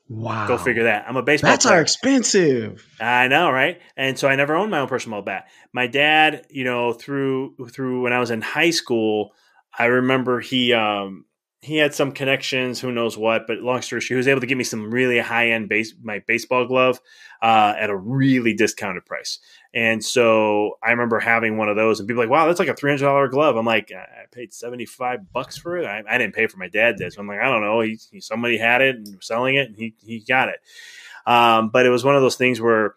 wow 0.09 0.47
Go 0.47 0.59
figure 0.59 0.85
that. 0.85 1.07
I'm 1.09 1.17
a 1.17 1.23
baseball 1.23 1.53
bats 1.53 1.65
player. 1.65 1.79
are 1.79 1.81
expensive 1.81 2.87
I 3.01 3.29
know, 3.29 3.51
right? 3.51 3.81
And 3.97 4.19
so 4.19 4.29
I 4.29 4.37
never 4.37 4.55
owned 4.55 4.71
my 4.71 4.81
own 4.81 4.89
personal 4.89 5.23
bat. 5.23 5.49
My 5.73 5.87
dad, 5.87 6.47
you 6.51 6.65
know, 6.65 6.93
through 6.93 7.55
through 7.71 8.03
when 8.03 8.13
I 8.13 8.21
was 8.21 8.31
in 8.31 8.41
high 8.41 8.71
school, 8.71 9.33
I 9.77 9.87
remember 9.87 10.41
he 10.41 10.73
um 10.73 11.25
he 11.65 11.79
had 11.79 11.95
some 11.95 12.13
connections, 12.13 12.79
who 12.79 12.93
knows 12.93 13.17
what, 13.17 13.47
but 13.47 13.59
long 13.59 13.81
story 13.81 14.03
short, 14.03 14.09
he 14.11 14.15
was 14.17 14.29
able 14.29 14.43
to 14.43 14.47
give 14.47 14.59
me 14.59 14.65
some 14.65 14.91
really 14.91 15.19
high 15.19 15.49
end 15.49 15.69
base 15.69 15.95
my 16.03 16.23
baseball 16.27 16.67
glove 16.67 17.01
uh, 17.41 17.73
at 17.79 17.89
a 17.89 17.97
really 17.97 18.53
discounted 18.53 19.07
price. 19.07 19.39
And 19.73 20.05
so 20.05 20.73
I 20.83 20.91
remember 20.91 21.19
having 21.19 21.57
one 21.57 21.71
of 21.71 21.77
those, 21.77 21.99
and 21.99 22.07
people 22.07 22.23
like, 22.23 22.31
"Wow, 22.31 22.47
that's 22.47 22.59
like 22.59 22.69
a 22.69 22.75
three 22.75 22.91
hundred 22.91 23.07
dollar 23.07 23.29
glove." 23.29 23.57
I'm 23.57 23.65
like, 23.65 23.91
"I 23.93 24.27
paid 24.31 24.53
seventy 24.53 24.85
five 24.85 25.33
bucks 25.33 25.57
for 25.57 25.79
it. 25.79 25.87
I, 25.87 26.03
I 26.07 26.19
didn't 26.19 26.35
pay 26.35 26.47
for 26.49 26.59
my 26.59 26.69
dad 26.69 26.97
did." 26.97 27.13
So 27.13 27.21
I'm 27.21 27.27
like, 27.27 27.41
"I 27.41 27.51
don't 27.51 27.63
know." 27.63 27.81
He, 27.81 27.99
he 28.13 28.21
somebody 28.21 28.59
had 28.59 28.83
it 28.83 28.97
and 28.97 29.25
selling 29.25 29.57
it, 29.57 29.69
and 29.69 29.77
he 29.77 29.95
he 30.05 30.21
got 30.21 30.51
it. 30.51 30.61
Um, 31.27 31.71
but 31.71 31.87
it 31.87 31.91
was 31.91 32.05
one 32.05 32.15
of 32.15 32.23
those 32.23 32.37
things 32.37 32.61
where 32.61 32.95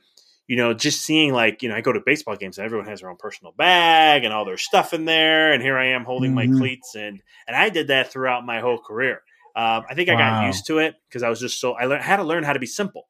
you 0.47 0.55
know, 0.55 0.73
just 0.73 1.01
seeing 1.01 1.33
like, 1.33 1.61
you 1.61 1.69
know, 1.69 1.75
I 1.75 1.81
go 1.81 1.91
to 1.91 1.99
baseball 2.05 2.35
games 2.35 2.57
and 2.57 2.65
everyone 2.65 2.87
has 2.87 3.01
their 3.01 3.09
own 3.09 3.17
personal 3.17 3.51
bag 3.57 4.23
and 4.23 4.33
all 4.33 4.45
their 4.45 4.57
stuff 4.57 4.93
in 4.93 5.05
there. 5.05 5.51
And 5.53 5.61
here 5.61 5.77
I 5.77 5.87
am 5.87 6.05
holding 6.05 6.33
my 6.33 6.47
Mhm. 6.47 6.57
cleats. 6.57 6.95
And, 6.95 7.21
and 7.47 7.55
I 7.55 7.69
did 7.69 7.87
that 7.87 8.11
throughout 8.11 8.45
my 8.45 8.59
whole 8.61 8.79
career. 8.79 9.23
Um, 9.55 9.83
I 9.89 9.93
think 9.95 10.09
I 10.09 10.15
got 10.15 10.43
used 10.45 10.67
to 10.67 10.77
it 10.79 10.95
because 11.09 11.23
I 11.23 11.29
was 11.29 11.39
just 11.39 11.59
so, 11.59 11.73
I 11.73 11.85
learned, 11.85 12.03
had 12.03 12.17
to 12.17 12.23
learn 12.23 12.43
how 12.43 12.53
to 12.53 12.59
be 12.59 12.65
simple. 12.65 13.07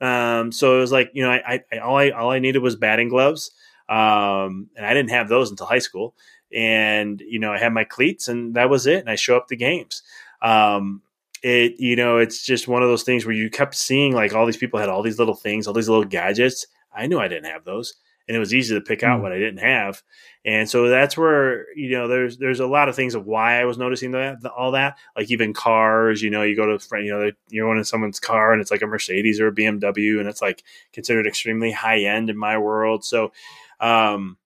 Um, 0.00 0.52
so 0.52 0.76
it 0.76 0.80
was 0.80 0.92
like, 0.92 1.10
you 1.14 1.22
know, 1.22 1.30
I, 1.30 1.62
I, 1.72 1.78
all 1.78 1.96
I, 1.96 2.10
all 2.10 2.30
I 2.30 2.38
needed 2.38 2.58
was 2.58 2.76
batting 2.76 3.08
gloves. 3.08 3.50
Um, 3.88 4.68
and 4.76 4.84
I 4.84 4.92
didn't 4.92 5.10
have 5.10 5.28
those 5.28 5.50
until 5.50 5.66
high 5.66 5.78
school. 5.78 6.14
And, 6.52 7.20
you 7.26 7.38
know, 7.38 7.52
I 7.52 7.58
had 7.58 7.72
my 7.72 7.84
cleats 7.84 8.28
and 8.28 8.54
that 8.54 8.68
was 8.68 8.86
it. 8.86 9.00
And 9.00 9.08
I 9.10 9.14
show 9.14 9.36
up 9.36 9.48
the 9.48 9.56
games. 9.56 10.02
Um, 10.42 11.02
it 11.42 11.78
you 11.78 11.94
know 11.94 12.16
it's 12.16 12.42
just 12.42 12.68
one 12.68 12.82
of 12.82 12.88
those 12.88 13.02
things 13.02 13.26
where 13.26 13.34
you 13.34 13.50
kept 13.50 13.74
seeing 13.74 14.14
like 14.14 14.34
all 14.34 14.46
these 14.46 14.56
people 14.56 14.80
had 14.80 14.88
all 14.88 15.02
these 15.02 15.18
little 15.18 15.34
things 15.34 15.66
all 15.66 15.74
these 15.74 15.90
little 15.90 16.04
gadgets 16.04 16.66
i 16.94 17.06
knew 17.06 17.18
i 17.18 17.28
didn't 17.28 17.50
have 17.50 17.64
those 17.64 17.94
and 18.26 18.34
it 18.34 18.40
was 18.40 18.54
easy 18.54 18.74
to 18.74 18.80
pick 18.80 19.02
out 19.02 19.20
mm. 19.20 19.22
what 19.22 19.32
i 19.32 19.38
didn't 19.38 19.58
have 19.58 20.02
and 20.44 20.68
so 20.68 20.88
that's 20.88 21.16
where 21.16 21.66
you 21.76 21.90
know 21.90 22.08
there's 22.08 22.38
there's 22.38 22.60
a 22.60 22.66
lot 22.66 22.88
of 22.88 22.96
things 22.96 23.14
of 23.14 23.26
why 23.26 23.60
i 23.60 23.64
was 23.64 23.78
noticing 23.78 24.12
that 24.12 24.38
all 24.56 24.72
that 24.72 24.96
like 25.16 25.30
even 25.30 25.52
cars 25.52 26.22
you 26.22 26.30
know 26.30 26.42
you 26.42 26.56
go 26.56 26.66
to 26.66 26.78
friend, 26.78 27.06
you 27.06 27.12
know 27.12 27.30
you're 27.48 27.66
going 27.66 27.78
in 27.78 27.84
someone's 27.84 28.20
car 28.20 28.52
and 28.52 28.60
it's 28.60 28.70
like 28.70 28.82
a 28.82 28.86
mercedes 28.86 29.40
or 29.40 29.48
a 29.48 29.54
bmw 29.54 30.20
and 30.20 30.28
it's 30.28 30.42
like 30.42 30.62
considered 30.92 31.26
extremely 31.26 31.70
high 31.70 32.00
end 32.00 32.30
in 32.30 32.36
my 32.36 32.58
world 32.58 33.04
so 33.04 33.32
um 33.80 34.36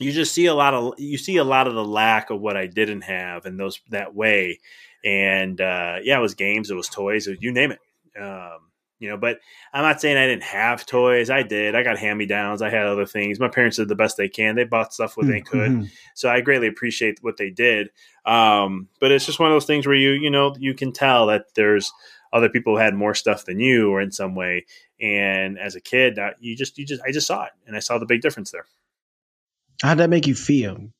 you 0.00 0.12
just 0.12 0.32
see 0.32 0.46
a 0.46 0.54
lot 0.54 0.74
of 0.74 0.94
you 0.98 1.18
see 1.18 1.38
a 1.38 1.44
lot 1.44 1.66
of 1.66 1.74
the 1.74 1.84
lack 1.84 2.30
of 2.30 2.40
what 2.40 2.56
i 2.56 2.66
didn't 2.66 3.02
have 3.02 3.46
in 3.46 3.56
those 3.56 3.80
that 3.90 4.14
way 4.14 4.58
and 5.04 5.60
uh, 5.60 5.96
yeah, 6.02 6.18
it 6.18 6.22
was 6.22 6.34
games, 6.34 6.70
it 6.70 6.74
was 6.74 6.88
toys, 6.88 7.26
it 7.26 7.30
was, 7.30 7.42
you 7.42 7.52
name 7.52 7.72
it. 7.72 7.80
Um, 8.20 8.58
you 8.98 9.08
know, 9.08 9.16
but 9.16 9.38
I'm 9.72 9.82
not 9.82 10.00
saying 10.00 10.16
I 10.16 10.26
didn't 10.26 10.42
have 10.42 10.84
toys. 10.86 11.30
I 11.30 11.42
did. 11.42 11.74
I 11.74 11.82
got 11.82 11.98
hand 11.98 12.18
me 12.18 12.26
downs. 12.26 12.62
I 12.62 12.70
had 12.70 12.86
other 12.86 13.06
things. 13.06 13.38
My 13.38 13.48
parents 13.48 13.76
did 13.76 13.88
the 13.88 13.94
best 13.94 14.16
they 14.16 14.28
can. 14.28 14.56
They 14.56 14.64
bought 14.64 14.92
stuff 14.92 15.16
what 15.16 15.26
they 15.26 15.40
could. 15.40 15.70
Mm-hmm. 15.70 15.84
So 16.14 16.28
I 16.28 16.40
greatly 16.40 16.66
appreciate 16.66 17.18
what 17.22 17.36
they 17.36 17.50
did. 17.50 17.90
Um, 18.26 18.88
but 19.00 19.12
it's 19.12 19.26
just 19.26 19.38
one 19.38 19.50
of 19.50 19.54
those 19.54 19.66
things 19.66 19.86
where 19.86 19.96
you, 19.96 20.10
you 20.10 20.30
know, 20.30 20.54
you 20.58 20.74
can 20.74 20.92
tell 20.92 21.26
that 21.26 21.54
there's 21.54 21.92
other 22.32 22.48
people 22.48 22.74
who 22.74 22.82
had 22.82 22.94
more 22.94 23.14
stuff 23.14 23.44
than 23.44 23.60
you 23.60 23.90
or 23.90 24.00
in 24.00 24.10
some 24.10 24.34
way. 24.34 24.66
And 25.00 25.58
as 25.58 25.76
a 25.76 25.80
kid, 25.80 26.18
you 26.40 26.56
just, 26.56 26.76
you 26.76 26.84
just, 26.84 27.02
I 27.06 27.12
just 27.12 27.26
saw 27.26 27.44
it 27.44 27.52
and 27.66 27.76
I 27.76 27.80
saw 27.80 27.98
the 27.98 28.06
big 28.06 28.20
difference 28.20 28.50
there. 28.50 28.66
How'd 29.82 29.98
that 29.98 30.10
make 30.10 30.26
you 30.26 30.34
feel? 30.34 30.90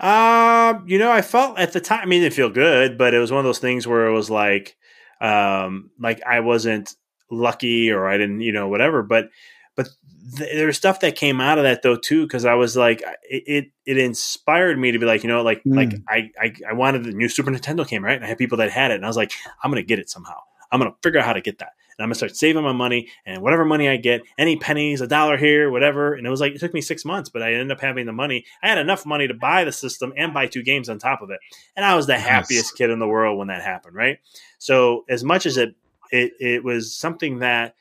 Um, 0.00 0.84
you 0.86 0.98
know, 0.98 1.10
I 1.10 1.22
felt 1.22 1.58
at 1.58 1.72
the 1.72 1.80
time. 1.80 2.00
I 2.02 2.06
mean, 2.06 2.20
it 2.20 2.26
didn't 2.26 2.34
feel 2.34 2.50
good, 2.50 2.98
but 2.98 3.14
it 3.14 3.18
was 3.18 3.30
one 3.30 3.38
of 3.38 3.44
those 3.44 3.58
things 3.58 3.86
where 3.86 4.06
it 4.06 4.12
was 4.12 4.30
like, 4.30 4.76
um, 5.20 5.90
like 5.98 6.22
I 6.26 6.40
wasn't 6.40 6.94
lucky 7.30 7.90
or 7.90 8.08
I 8.08 8.16
didn't, 8.16 8.40
you 8.40 8.52
know, 8.52 8.68
whatever. 8.68 9.02
But, 9.02 9.30
but 9.76 9.88
th- 10.36 10.54
there 10.54 10.66
was 10.66 10.76
stuff 10.76 11.00
that 11.00 11.16
came 11.16 11.40
out 11.40 11.58
of 11.58 11.64
that 11.64 11.82
though 11.82 11.96
too, 11.96 12.22
because 12.24 12.44
I 12.44 12.54
was 12.54 12.76
like, 12.76 13.02
it, 13.28 13.42
it, 13.46 13.70
it 13.86 13.98
inspired 13.98 14.78
me 14.78 14.92
to 14.92 14.98
be 14.98 15.06
like, 15.06 15.22
you 15.22 15.28
know, 15.28 15.42
like 15.42 15.62
mm. 15.64 15.76
like 15.76 15.94
I, 16.08 16.30
I 16.40 16.54
I 16.70 16.72
wanted 16.72 17.04
the 17.04 17.12
new 17.12 17.28
Super 17.28 17.50
Nintendo 17.50 17.86
came 17.86 18.04
right, 18.04 18.16
and 18.16 18.24
I 18.24 18.28
had 18.28 18.38
people 18.38 18.58
that 18.58 18.70
had 18.70 18.90
it, 18.90 18.94
and 18.96 19.04
I 19.04 19.08
was 19.08 19.16
like, 19.16 19.32
I'm 19.62 19.70
gonna 19.70 19.82
get 19.82 19.98
it 19.98 20.10
somehow. 20.10 20.38
I'm 20.70 20.80
gonna 20.80 20.94
figure 21.02 21.20
out 21.20 21.26
how 21.26 21.32
to 21.32 21.40
get 21.40 21.58
that 21.58 21.72
and 21.98 22.04
I'm 22.04 22.08
gonna 22.08 22.14
start 22.14 22.36
saving 22.36 22.62
my 22.62 22.72
money 22.72 23.08
and 23.26 23.42
whatever 23.42 23.64
money 23.64 23.88
I 23.88 23.96
get, 23.96 24.22
any 24.38 24.56
pennies, 24.56 25.00
a 25.00 25.06
dollar 25.06 25.36
here, 25.36 25.70
whatever. 25.70 26.14
And 26.14 26.26
it 26.26 26.30
was 26.30 26.40
like 26.40 26.52
it 26.54 26.60
took 26.60 26.72
me 26.72 26.80
six 26.80 27.04
months, 27.04 27.28
but 27.28 27.42
I 27.42 27.52
ended 27.52 27.72
up 27.72 27.80
having 27.80 28.06
the 28.06 28.12
money. 28.12 28.44
I 28.62 28.68
had 28.68 28.78
enough 28.78 29.04
money 29.04 29.26
to 29.28 29.34
buy 29.34 29.64
the 29.64 29.72
system 29.72 30.12
and 30.16 30.32
buy 30.32 30.46
two 30.46 30.62
games 30.62 30.88
on 30.88 30.98
top 30.98 31.22
of 31.22 31.30
it, 31.30 31.40
and 31.76 31.84
I 31.84 31.94
was 31.94 32.06
the 32.06 32.18
happiest 32.18 32.76
kid 32.76 32.90
in 32.90 32.98
the 32.98 33.08
world 33.08 33.38
when 33.38 33.48
that 33.48 33.62
happened. 33.62 33.94
Right. 33.94 34.18
So 34.58 35.04
as 35.08 35.24
much 35.24 35.46
as 35.46 35.56
it 35.56 35.74
it 36.10 36.32
it 36.40 36.64
was 36.64 36.94
something 36.94 37.40
that 37.40 37.74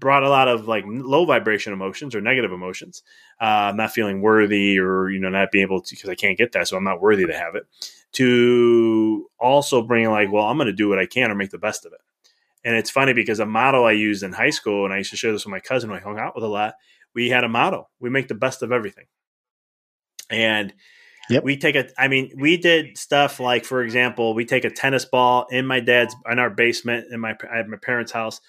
brought 0.00 0.22
a 0.22 0.28
lot 0.30 0.48
of 0.48 0.66
like 0.66 0.84
low 0.86 1.26
vibration 1.26 1.72
emotions 1.72 2.14
or 2.14 2.20
negative 2.20 2.50
emotions. 2.50 3.02
Uh, 3.38 3.72
not 3.74 3.92
feeling 3.92 4.20
worthy 4.20 4.78
or, 4.78 5.10
you 5.10 5.20
know, 5.20 5.28
not 5.28 5.50
being 5.52 5.62
able 5.62 5.80
to, 5.80 5.94
because 5.94 6.10
I 6.10 6.14
can't 6.14 6.36
get 6.36 6.52
that. 6.52 6.66
So 6.66 6.76
I'm 6.76 6.84
not 6.84 7.00
worthy 7.00 7.26
to 7.26 7.36
have 7.36 7.54
it. 7.54 7.66
To 8.12 9.30
also 9.38 9.82
bring 9.82 10.10
like, 10.10 10.32
well, 10.32 10.44
I'm 10.44 10.56
going 10.56 10.66
to 10.66 10.72
do 10.72 10.88
what 10.88 10.98
I 10.98 11.06
can 11.06 11.30
or 11.30 11.34
make 11.34 11.50
the 11.50 11.58
best 11.58 11.86
of 11.86 11.92
it. 11.92 12.00
And 12.64 12.76
it's 12.76 12.90
funny 12.90 13.12
because 13.12 13.40
a 13.40 13.46
model 13.46 13.84
I 13.84 13.92
used 13.92 14.22
in 14.22 14.32
high 14.32 14.50
school, 14.50 14.84
and 14.84 14.92
I 14.92 14.98
used 14.98 15.10
to 15.10 15.16
share 15.16 15.32
this 15.32 15.44
with 15.44 15.50
my 15.50 15.60
cousin 15.60 15.90
who 15.90 15.96
I 15.96 16.00
hung 16.00 16.18
out 16.18 16.34
with 16.34 16.44
a 16.44 16.48
lot, 16.48 16.74
we 17.14 17.30
had 17.30 17.44
a 17.44 17.48
model. 17.48 17.90
we 17.98 18.10
make 18.10 18.28
the 18.28 18.34
best 18.34 18.62
of 18.62 18.72
everything. 18.72 19.06
And 20.30 20.72
yep. 21.28 21.42
we 21.42 21.56
take 21.56 21.74
a, 21.74 21.88
I 21.98 22.08
mean, 22.08 22.32
we 22.36 22.56
did 22.56 22.96
stuff 22.96 23.40
like, 23.40 23.64
for 23.64 23.82
example, 23.82 24.34
we 24.34 24.44
take 24.44 24.64
a 24.64 24.70
tennis 24.70 25.04
ball 25.04 25.46
in 25.50 25.66
my 25.66 25.80
dad's, 25.80 26.14
in 26.30 26.38
our 26.38 26.50
basement 26.50 27.06
in 27.10 27.20
my, 27.20 27.36
at 27.52 27.68
my 27.68 27.78
parents' 27.78 28.12
house, 28.12 28.40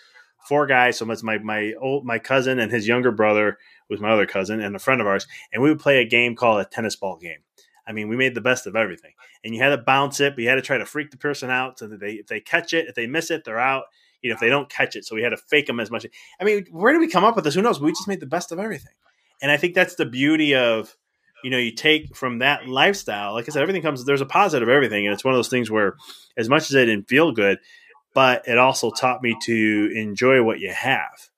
four 0.47 0.67
guys. 0.67 0.97
So 0.97 1.09
it's 1.09 1.23
my, 1.23 1.39
my 1.39 1.73
old, 1.81 2.05
my 2.05 2.19
cousin 2.19 2.59
and 2.59 2.71
his 2.71 2.87
younger 2.87 3.11
brother 3.11 3.57
was 3.89 3.99
my 3.99 4.11
other 4.11 4.25
cousin 4.25 4.61
and 4.61 4.75
a 4.75 4.79
friend 4.79 5.01
of 5.01 5.07
ours. 5.07 5.27
And 5.51 5.63
we 5.63 5.69
would 5.69 5.79
play 5.79 5.99
a 6.01 6.07
game 6.07 6.35
called 6.35 6.61
a 6.61 6.65
tennis 6.65 6.95
ball 6.95 7.17
game. 7.17 7.39
I 7.91 7.93
mean, 7.93 8.07
we 8.07 8.15
made 8.15 8.35
the 8.35 8.41
best 8.41 8.65
of 8.65 8.75
everything. 8.75 9.11
And 9.43 9.53
you 9.53 9.61
had 9.61 9.69
to 9.69 9.77
bounce 9.77 10.19
it, 10.21 10.35
but 10.35 10.41
you 10.41 10.49
had 10.49 10.55
to 10.55 10.61
try 10.61 10.77
to 10.77 10.85
freak 10.85 11.11
the 11.11 11.17
person 11.17 11.49
out 11.49 11.77
so 11.77 11.87
that 11.87 11.99
they, 11.99 12.13
if 12.13 12.27
they 12.27 12.39
catch 12.39 12.73
it, 12.73 12.87
if 12.87 12.95
they 12.95 13.05
miss 13.05 13.29
it, 13.29 13.43
they're 13.43 13.59
out 13.59 13.85
you 14.21 14.29
know, 14.29 14.35
if 14.35 14.39
they 14.39 14.49
don't 14.49 14.69
catch 14.69 14.95
it. 14.95 15.05
So 15.05 15.15
we 15.15 15.23
had 15.23 15.29
to 15.29 15.37
fake 15.37 15.67
them 15.67 15.79
as 15.79 15.91
much. 15.91 16.05
I 16.39 16.43
mean, 16.43 16.65
where 16.71 16.93
did 16.93 16.99
we 16.99 17.07
come 17.07 17.23
up 17.23 17.35
with 17.35 17.43
this? 17.43 17.55
Who 17.55 17.61
knows? 17.61 17.79
We 17.79 17.91
just 17.91 18.07
made 18.07 18.19
the 18.19 18.25
best 18.25 18.51
of 18.51 18.59
everything. 18.59 18.93
And 19.41 19.51
I 19.51 19.57
think 19.57 19.73
that's 19.73 19.95
the 19.95 20.05
beauty 20.05 20.55
of, 20.55 20.95
you 21.43 21.49
know, 21.49 21.57
you 21.57 21.73
take 21.73 22.15
from 22.15 22.39
that 22.39 22.67
lifestyle. 22.67 23.33
Like 23.33 23.49
I 23.49 23.51
said, 23.51 23.63
everything 23.63 23.81
comes, 23.81 24.05
there's 24.05 24.21
a 24.21 24.25
positive 24.25 24.67
of 24.67 24.73
everything. 24.73 25.07
And 25.07 25.13
it's 25.13 25.23
one 25.23 25.33
of 25.33 25.37
those 25.37 25.47
things 25.47 25.71
where, 25.71 25.95
as 26.37 26.49
much 26.49 26.63
as 26.63 26.75
it 26.75 26.85
didn't 26.85 27.09
feel 27.09 27.31
good, 27.31 27.57
but 28.13 28.47
it 28.47 28.57
also 28.57 28.91
taught 28.91 29.23
me 29.23 29.35
to 29.43 29.91
enjoy 29.95 30.43
what 30.43 30.59
you 30.59 30.71
have. 30.71 31.29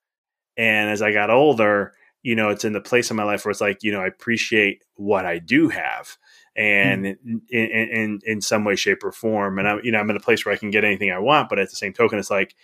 And 0.57 0.89
as 0.89 1.01
I 1.01 1.13
got 1.13 1.29
older, 1.29 1.93
you 2.21 2.35
know, 2.35 2.49
it's 2.49 2.65
in 2.65 2.73
the 2.73 2.81
place 2.81 3.09
in 3.09 3.17
my 3.17 3.23
life 3.23 3.45
where 3.45 3.51
it's 3.51 3.61
like, 3.61 3.83
you 3.83 3.91
know, 3.91 4.01
I 4.01 4.07
appreciate 4.07 4.83
what 4.95 5.25
I 5.25 5.39
do 5.39 5.69
have 5.69 6.17
and 6.55 7.05
mm. 7.05 7.15
in, 7.25 7.41
in, 7.49 7.89
in, 7.89 8.19
in 8.25 8.41
some 8.41 8.63
way, 8.63 8.75
shape, 8.75 9.03
or 9.03 9.11
form. 9.11 9.59
And 9.59 9.67
I'm, 9.67 9.81
you 9.83 9.91
know, 9.91 9.99
I'm 9.99 10.09
in 10.09 10.15
a 10.15 10.21
place 10.21 10.45
where 10.45 10.53
I 10.53 10.57
can 10.57 10.71
get 10.71 10.83
anything 10.83 11.11
I 11.11 11.19
want, 11.19 11.49
but 11.49 11.59
at 11.59 11.69
the 11.69 11.75
same 11.75 11.93
token, 11.93 12.19
it's 12.19 12.31
like 12.31 12.55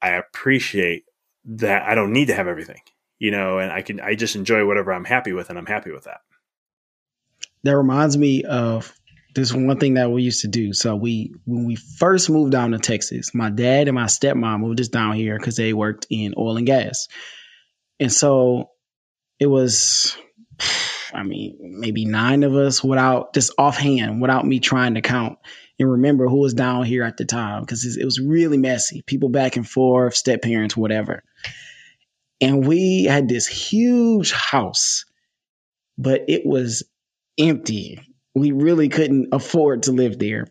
I 0.00 0.12
appreciate 0.12 1.04
that 1.44 1.82
I 1.82 1.94
don't 1.94 2.12
need 2.12 2.26
to 2.26 2.34
have 2.34 2.48
everything, 2.48 2.80
you 3.18 3.30
know, 3.30 3.58
and 3.58 3.72
I 3.72 3.82
can 3.82 4.00
I 4.00 4.14
just 4.14 4.36
enjoy 4.36 4.66
whatever 4.66 4.92
I'm 4.92 5.04
happy 5.04 5.32
with, 5.32 5.50
and 5.50 5.58
I'm 5.58 5.66
happy 5.66 5.92
with 5.92 6.04
that. 6.04 6.20
That 7.64 7.76
reminds 7.76 8.16
me 8.16 8.44
of 8.44 8.92
this 9.34 9.52
one 9.52 9.78
thing 9.78 9.94
that 9.94 10.10
we 10.10 10.22
used 10.22 10.42
to 10.42 10.48
do. 10.48 10.72
So 10.72 10.94
we 10.94 11.34
when 11.44 11.64
we 11.64 11.76
first 11.76 12.28
moved 12.30 12.52
down 12.52 12.72
to 12.72 12.78
Texas, 12.78 13.34
my 13.34 13.50
dad 13.50 13.88
and 13.88 13.94
my 13.94 14.04
stepmom 14.04 14.60
moved 14.60 14.80
us 14.80 14.88
down 14.88 15.14
here 15.14 15.38
because 15.38 15.56
they 15.56 15.72
worked 15.72 16.06
in 16.10 16.34
oil 16.36 16.56
and 16.56 16.66
gas, 16.66 17.08
and 17.98 18.12
so 18.12 18.70
it 19.38 19.46
was 19.46 20.16
I 21.14 21.22
mean, 21.22 21.58
maybe 21.60 22.04
nine 22.04 22.42
of 22.42 22.54
us 22.54 22.82
without 22.82 23.34
just 23.34 23.52
offhand, 23.58 24.20
without 24.20 24.46
me 24.46 24.60
trying 24.60 24.94
to 24.94 25.02
count 25.02 25.38
and 25.78 25.90
remember 25.90 26.28
who 26.28 26.38
was 26.38 26.54
down 26.54 26.84
here 26.84 27.04
at 27.04 27.16
the 27.16 27.24
time 27.24 27.62
because 27.62 27.96
it 27.96 28.04
was 28.04 28.20
really 28.20 28.56
messy. 28.56 29.02
People 29.02 29.28
back 29.28 29.56
and 29.56 29.68
forth, 29.68 30.14
step 30.14 30.42
parents, 30.42 30.76
whatever. 30.76 31.22
And 32.40 32.66
we 32.66 33.04
had 33.04 33.28
this 33.28 33.46
huge 33.46 34.32
house, 34.32 35.04
but 35.98 36.24
it 36.28 36.44
was 36.44 36.82
empty. 37.38 38.00
We 38.34 38.52
really 38.52 38.88
couldn't 38.88 39.28
afford 39.32 39.84
to 39.84 39.92
live 39.92 40.18
there. 40.18 40.46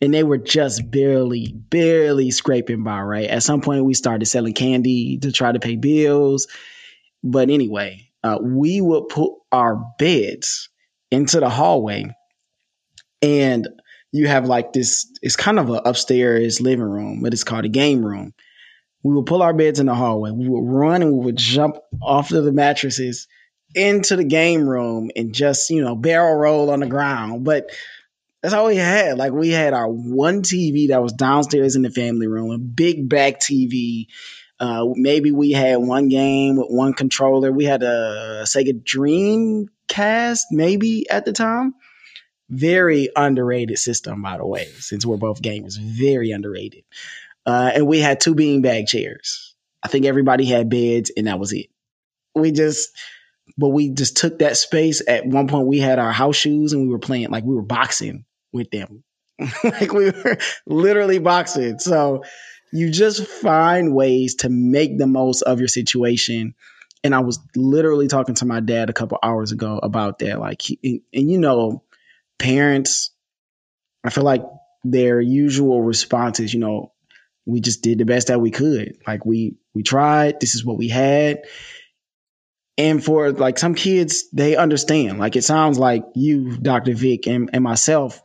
And 0.00 0.14
they 0.14 0.22
were 0.22 0.38
just 0.38 0.88
barely, 0.90 1.52
barely 1.52 2.30
scraping 2.30 2.84
by, 2.84 3.00
right? 3.00 3.28
At 3.28 3.42
some 3.42 3.60
point, 3.60 3.84
we 3.84 3.94
started 3.94 4.26
selling 4.26 4.54
candy 4.54 5.18
to 5.18 5.32
try 5.32 5.50
to 5.50 5.58
pay 5.58 5.76
bills. 5.76 6.46
But 7.24 7.50
anyway, 7.50 8.07
uh, 8.22 8.38
we 8.42 8.80
would 8.80 9.08
put 9.08 9.32
our 9.52 9.76
beds 9.98 10.68
into 11.10 11.40
the 11.40 11.48
hallway. 11.48 12.14
And 13.22 13.68
you 14.12 14.26
have 14.26 14.46
like 14.46 14.72
this 14.72 15.06
it's 15.22 15.36
kind 15.36 15.58
of 15.58 15.68
an 15.68 15.80
upstairs 15.84 16.60
living 16.60 16.84
room 16.84 17.20
but 17.22 17.32
it's 17.32 17.44
called 17.44 17.64
a 17.64 17.68
game 17.68 18.04
room. 18.04 18.32
We 19.02 19.14
would 19.14 19.26
pull 19.26 19.42
our 19.42 19.54
beds 19.54 19.80
in 19.80 19.86
the 19.86 19.94
hallway. 19.94 20.30
We 20.30 20.48
would 20.48 20.64
run 20.64 21.02
and 21.02 21.12
we 21.12 21.24
would 21.26 21.36
jump 21.36 21.76
off 22.02 22.32
of 22.32 22.44
the 22.44 22.52
mattresses 22.52 23.28
into 23.74 24.16
the 24.16 24.24
game 24.24 24.68
room 24.68 25.10
and 25.14 25.34
just 25.34 25.70
you 25.70 25.82
know 25.82 25.94
barrel 25.94 26.34
roll 26.34 26.70
on 26.70 26.80
the 26.80 26.86
ground. 26.86 27.44
But 27.44 27.70
that's 28.42 28.54
all 28.54 28.66
we 28.66 28.76
had. 28.76 29.18
Like 29.18 29.32
we 29.32 29.50
had 29.50 29.74
our 29.74 29.88
one 29.88 30.42
tv 30.42 30.88
that 30.88 31.02
was 31.02 31.12
downstairs 31.12 31.76
in 31.76 31.82
the 31.82 31.90
family 31.90 32.26
room 32.26 32.50
a 32.50 32.58
big 32.58 33.08
back 33.08 33.40
tv 33.40 34.06
uh, 34.60 34.86
maybe 34.94 35.30
we 35.30 35.52
had 35.52 35.76
one 35.76 36.08
game 36.08 36.56
with 36.56 36.68
one 36.68 36.92
controller. 36.92 37.52
We 37.52 37.64
had 37.64 37.82
a 37.82 38.42
Sega 38.44 38.82
Dreamcast, 38.82 40.40
maybe 40.50 41.08
at 41.08 41.24
the 41.24 41.32
time. 41.32 41.74
Very 42.50 43.08
underrated 43.14 43.78
system, 43.78 44.22
by 44.22 44.38
the 44.38 44.46
way, 44.46 44.66
since 44.78 45.04
we're 45.04 45.16
both 45.16 45.42
gamers. 45.42 45.78
Very 45.78 46.30
underrated. 46.30 46.84
Uh, 47.46 47.70
and 47.74 47.86
we 47.86 48.00
had 48.00 48.20
two 48.20 48.34
beanbag 48.34 48.88
chairs. 48.88 49.54
I 49.82 49.88
think 49.88 50.06
everybody 50.06 50.44
had 50.44 50.68
beds, 50.68 51.12
and 51.16 51.26
that 51.26 51.38
was 51.38 51.52
it. 51.52 51.66
We 52.34 52.50
just, 52.50 52.90
but 53.56 53.68
we 53.68 53.90
just 53.90 54.16
took 54.16 54.40
that 54.40 54.56
space. 54.56 55.02
At 55.06 55.26
one 55.26 55.46
point, 55.46 55.68
we 55.68 55.78
had 55.78 55.98
our 55.98 56.12
house 56.12 56.36
shoes, 56.36 56.72
and 56.72 56.82
we 56.82 56.88
were 56.88 56.98
playing 56.98 57.30
like 57.30 57.44
we 57.44 57.54
were 57.54 57.62
boxing 57.62 58.24
with 58.52 58.70
them. 58.70 59.04
like 59.62 59.92
we 59.92 60.06
were 60.10 60.38
literally 60.66 61.18
boxing. 61.18 61.78
So 61.78 62.24
you 62.72 62.90
just 62.90 63.26
find 63.26 63.94
ways 63.94 64.36
to 64.36 64.48
make 64.48 64.98
the 64.98 65.06
most 65.06 65.42
of 65.42 65.58
your 65.58 65.68
situation. 65.68 66.54
And 67.04 67.14
I 67.14 67.20
was 67.20 67.38
literally 67.54 68.08
talking 68.08 68.34
to 68.36 68.46
my 68.46 68.60
dad 68.60 68.90
a 68.90 68.92
couple 68.92 69.18
hours 69.22 69.52
ago 69.52 69.78
about 69.82 70.18
that. 70.18 70.38
Like, 70.40 70.62
and, 70.82 71.00
and 71.12 71.30
you 71.30 71.38
know, 71.38 71.84
parents, 72.38 73.10
I 74.04 74.10
feel 74.10 74.24
like 74.24 74.44
their 74.84 75.20
usual 75.20 75.82
response 75.82 76.40
is, 76.40 76.52
you 76.52 76.60
know, 76.60 76.92
we 77.46 77.60
just 77.60 77.82
did 77.82 77.98
the 77.98 78.04
best 78.04 78.28
that 78.28 78.40
we 78.40 78.50
could. 78.50 78.98
Like 79.06 79.24
we 79.24 79.56
we 79.74 79.82
tried. 79.82 80.40
This 80.40 80.54
is 80.54 80.64
what 80.64 80.76
we 80.76 80.88
had. 80.88 81.44
And 82.76 83.02
for 83.02 83.32
like 83.32 83.58
some 83.58 83.74
kids, 83.74 84.28
they 84.32 84.54
understand. 84.54 85.18
Like 85.18 85.34
it 85.34 85.42
sounds 85.42 85.78
like 85.78 86.04
you, 86.14 86.56
Dr. 86.58 86.94
Vic, 86.94 87.26
and, 87.26 87.50
and 87.52 87.64
myself, 87.64 88.22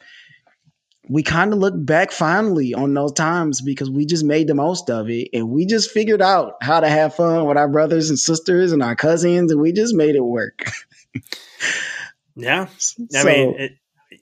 we 1.09 1.21
kind 1.23 1.51
of 1.51 1.59
look 1.59 1.73
back 1.75 2.11
finally 2.11 2.73
on 2.73 2.93
those 2.93 3.11
times 3.11 3.59
because 3.61 3.89
we 3.89 4.05
just 4.05 4.23
made 4.23 4.47
the 4.47 4.55
most 4.55 4.89
of 4.89 5.09
it 5.09 5.27
and 5.33 5.49
we 5.49 5.65
just 5.65 5.91
figured 5.91 6.21
out 6.21 6.53
how 6.61 6.79
to 6.79 6.87
have 6.87 7.13
fun 7.15 7.45
with 7.45 7.57
our 7.57 7.67
brothers 7.67 8.09
and 8.09 8.17
sisters 8.17 8.71
and 8.71 8.81
our 8.81 8.95
cousins 8.95 9.51
and 9.51 9.59
we 9.59 9.73
just 9.73 9.93
made 9.93 10.15
it 10.15 10.21
work. 10.23 10.65
yeah. 12.35 12.63
I 12.63 12.67
So- 13.09 13.25
mean, 13.25 13.55
it, 13.59 13.71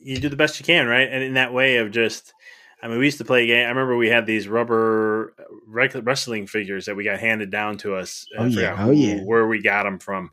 you 0.04 0.20
do 0.20 0.30
the 0.30 0.36
best 0.36 0.60
you 0.60 0.66
can, 0.66 0.88
right? 0.88 1.08
And 1.12 1.24
in 1.24 1.34
that 1.36 1.54
way 1.54 1.78
of 1.78 1.92
just, 1.92 2.34
I 2.82 2.88
mean, 2.88 2.98
we 2.98 3.06
used 3.06 3.20
to 3.20 3.26
play 3.26 3.44
a 3.44 3.48
game. 3.48 3.66
I 3.66 3.70
remember 3.70 3.96
we 3.96 4.10
had 4.10 4.26
these 4.26 4.48
rubber 4.48 5.36
uh, 5.38 5.44
rec- 5.68 5.94
wrestling 6.04 6.48
figures 6.48 6.86
that 6.86 6.96
we 6.96 7.04
got 7.04 7.20
handed 7.20 7.52
down 7.52 7.78
to 7.80 7.96
us. 7.96 8.26
Oh, 8.38 8.46
yeah. 8.46 8.74
Oh, 8.80 8.86
who- 8.88 8.94
yeah. 8.94 9.20
Where 9.20 9.48
we 9.48 9.62
got 9.62 9.84
them 9.84 10.00
from. 10.00 10.32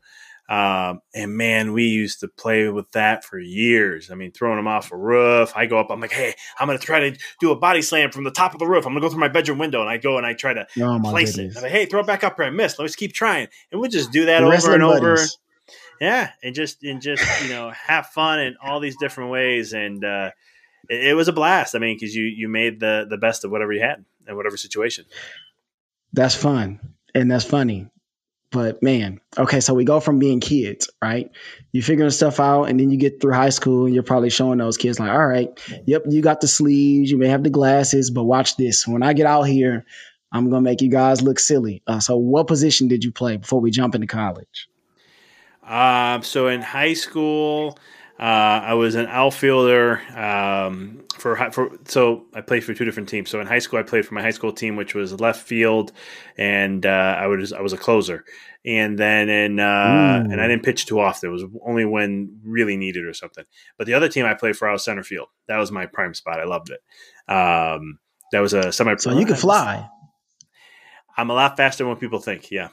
Um, 0.48 1.02
and 1.14 1.36
man, 1.36 1.72
we 1.74 1.84
used 1.84 2.20
to 2.20 2.28
play 2.28 2.68
with 2.68 2.90
that 2.92 3.22
for 3.24 3.38
years. 3.38 4.10
I 4.10 4.14
mean, 4.14 4.32
throwing 4.32 4.56
them 4.56 4.66
off 4.66 4.90
a 4.92 4.96
roof. 4.96 5.52
I 5.54 5.66
go 5.66 5.78
up, 5.78 5.90
I'm 5.90 6.00
like, 6.00 6.12
hey, 6.12 6.34
I'm 6.58 6.66
going 6.66 6.78
to 6.78 6.84
try 6.84 7.10
to 7.10 7.18
do 7.40 7.50
a 7.50 7.56
body 7.56 7.82
slam 7.82 8.10
from 8.10 8.24
the 8.24 8.30
top 8.30 8.54
of 8.54 8.58
the 8.58 8.66
roof. 8.66 8.86
I'm 8.86 8.92
going 8.92 9.02
to 9.02 9.06
go 9.06 9.10
through 9.10 9.20
my 9.20 9.28
bedroom 9.28 9.58
window. 9.58 9.80
And 9.80 9.90
I 9.90 9.98
go 9.98 10.16
and 10.16 10.26
I 10.26 10.32
try 10.32 10.54
to 10.54 10.66
oh 10.80 11.00
place 11.04 11.36
goodness. 11.36 11.54
it. 11.54 11.58
I'm 11.58 11.62
like, 11.64 11.72
hey, 11.72 11.84
throw 11.86 12.00
it 12.00 12.06
back 12.06 12.24
up 12.24 12.36
here. 12.36 12.46
I 12.46 12.50
missed. 12.50 12.78
Let's 12.78 12.96
keep 12.96 13.12
trying. 13.12 13.48
And 13.70 13.80
we 13.80 13.88
just 13.88 14.10
do 14.10 14.24
that 14.26 14.40
The 14.40 14.46
over 14.46 14.74
and 14.74 14.82
over. 14.82 15.14
buddies. 15.16 15.38
Yeah, 16.00 16.30
and 16.42 16.54
just 16.54 16.82
and 16.84 17.02
just 17.02 17.42
you 17.42 17.48
know 17.50 17.70
have 17.70 18.06
fun 18.06 18.38
in 18.38 18.56
all 18.62 18.78
these 18.78 18.96
different 18.96 19.30
ways, 19.32 19.72
and 19.72 20.04
uh, 20.04 20.30
it, 20.88 21.08
it 21.08 21.14
was 21.14 21.26
a 21.26 21.32
blast. 21.32 21.74
I 21.74 21.80
mean, 21.80 21.96
because 21.96 22.14
you 22.14 22.24
you 22.24 22.48
made 22.48 22.78
the 22.78 23.04
the 23.10 23.18
best 23.18 23.44
of 23.44 23.50
whatever 23.50 23.72
you 23.72 23.80
had 23.80 24.04
in 24.28 24.36
whatever 24.36 24.56
situation. 24.56 25.04
That's 26.12 26.34
fun 26.36 26.80
and 27.14 27.30
that's 27.30 27.44
funny. 27.44 27.88
But 28.50 28.82
man, 28.82 29.20
okay, 29.36 29.60
so 29.60 29.74
we 29.74 29.84
go 29.84 30.00
from 30.00 30.18
being 30.18 30.40
kids, 30.40 30.90
right? 31.02 31.30
You're 31.72 31.82
figuring 31.82 32.10
stuff 32.10 32.40
out, 32.40 32.64
and 32.64 32.80
then 32.80 32.90
you 32.90 32.96
get 32.96 33.20
through 33.20 33.34
high 33.34 33.50
school, 33.50 33.84
and 33.84 33.94
you're 33.94 34.02
probably 34.02 34.30
showing 34.30 34.58
those 34.58 34.78
kids, 34.78 34.98
like, 34.98 35.10
all 35.10 35.26
right, 35.26 35.50
yep, 35.86 36.04
you 36.08 36.22
got 36.22 36.40
the 36.40 36.48
sleeves, 36.48 37.10
you 37.10 37.18
may 37.18 37.28
have 37.28 37.42
the 37.42 37.50
glasses, 37.50 38.10
but 38.10 38.24
watch 38.24 38.56
this. 38.56 38.86
When 38.86 39.02
I 39.02 39.12
get 39.12 39.26
out 39.26 39.42
here, 39.42 39.84
I'm 40.32 40.48
gonna 40.48 40.62
make 40.62 40.80
you 40.80 40.90
guys 40.90 41.20
look 41.20 41.38
silly. 41.38 41.82
Uh, 41.86 42.00
so, 42.00 42.16
what 42.16 42.46
position 42.46 42.88
did 42.88 43.04
you 43.04 43.12
play 43.12 43.36
before 43.36 43.60
we 43.60 43.70
jump 43.70 43.94
into 43.94 44.06
college? 44.06 44.68
Um, 45.68 46.22
so 46.22 46.48
in 46.48 46.62
high 46.62 46.94
school, 46.94 47.78
uh, 48.18 48.22
I 48.22 48.75
was 48.75 48.96
an 48.96 49.06
outfielder 49.06 50.00
um, 50.16 51.04
for 51.18 51.37
for. 51.52 51.70
So 51.84 52.26
I 52.34 52.40
played 52.40 52.64
for 52.64 52.75
two 52.75 52.84
different 52.84 53.08
teams. 53.08 53.30
So 53.30 53.40
in 53.40 53.46
high 53.46 53.60
school, 53.60 53.78
I 53.78 53.84
played 53.84 54.06
for 54.06 54.14
my 54.14 54.22
high 54.22 54.32
school 54.32 54.52
team, 54.52 54.75
which 54.75 54.94
was 54.94 55.20
left 55.20 55.46
field, 55.46 55.92
and 56.37 56.84
uh, 56.84 57.16
I 57.18 57.28
was 57.28 57.52
I 57.52 57.60
was 57.60 57.72
a 57.72 57.78
closer. 57.78 58.25
And 58.64 58.98
then 58.98 59.28
in 59.28 59.60
uh, 59.60 60.25
and 60.25 60.40
I 60.40 60.48
didn't 60.48 60.64
pitch 60.64 60.87
too 60.87 60.98
often. 60.98 61.30
It 61.30 61.32
was 61.32 61.44
only 61.64 61.84
when 61.84 62.40
really 62.44 62.76
needed 62.76 63.04
or 63.04 63.14
something. 63.14 63.44
But 63.76 63.87
the 63.87 63.94
other 63.94 64.08
team 64.08 64.26
I 64.26 64.34
played 64.34 64.56
for, 64.56 64.68
I 64.68 64.72
was 64.72 64.84
center 64.84 65.04
field. 65.04 65.28
That 65.46 65.58
was 65.58 65.70
my 65.70 65.87
prime 65.87 66.14
spot. 66.14 66.40
I 66.40 66.44
loved 66.44 66.70
it. 66.70 66.80
Um, 67.32 68.00
that 68.32 68.40
was 68.40 68.52
a 68.52 68.72
semi. 68.72 68.96
So 68.96 69.16
you 69.16 69.26
can 69.26 69.37
fly. 69.37 69.88
I'm 71.16 71.30
a 71.30 71.34
lot 71.34 71.56
faster 71.56 71.84
than 71.84 71.90
what 71.90 72.00
people 72.00 72.18
think. 72.18 72.50
Yeah. 72.50 72.68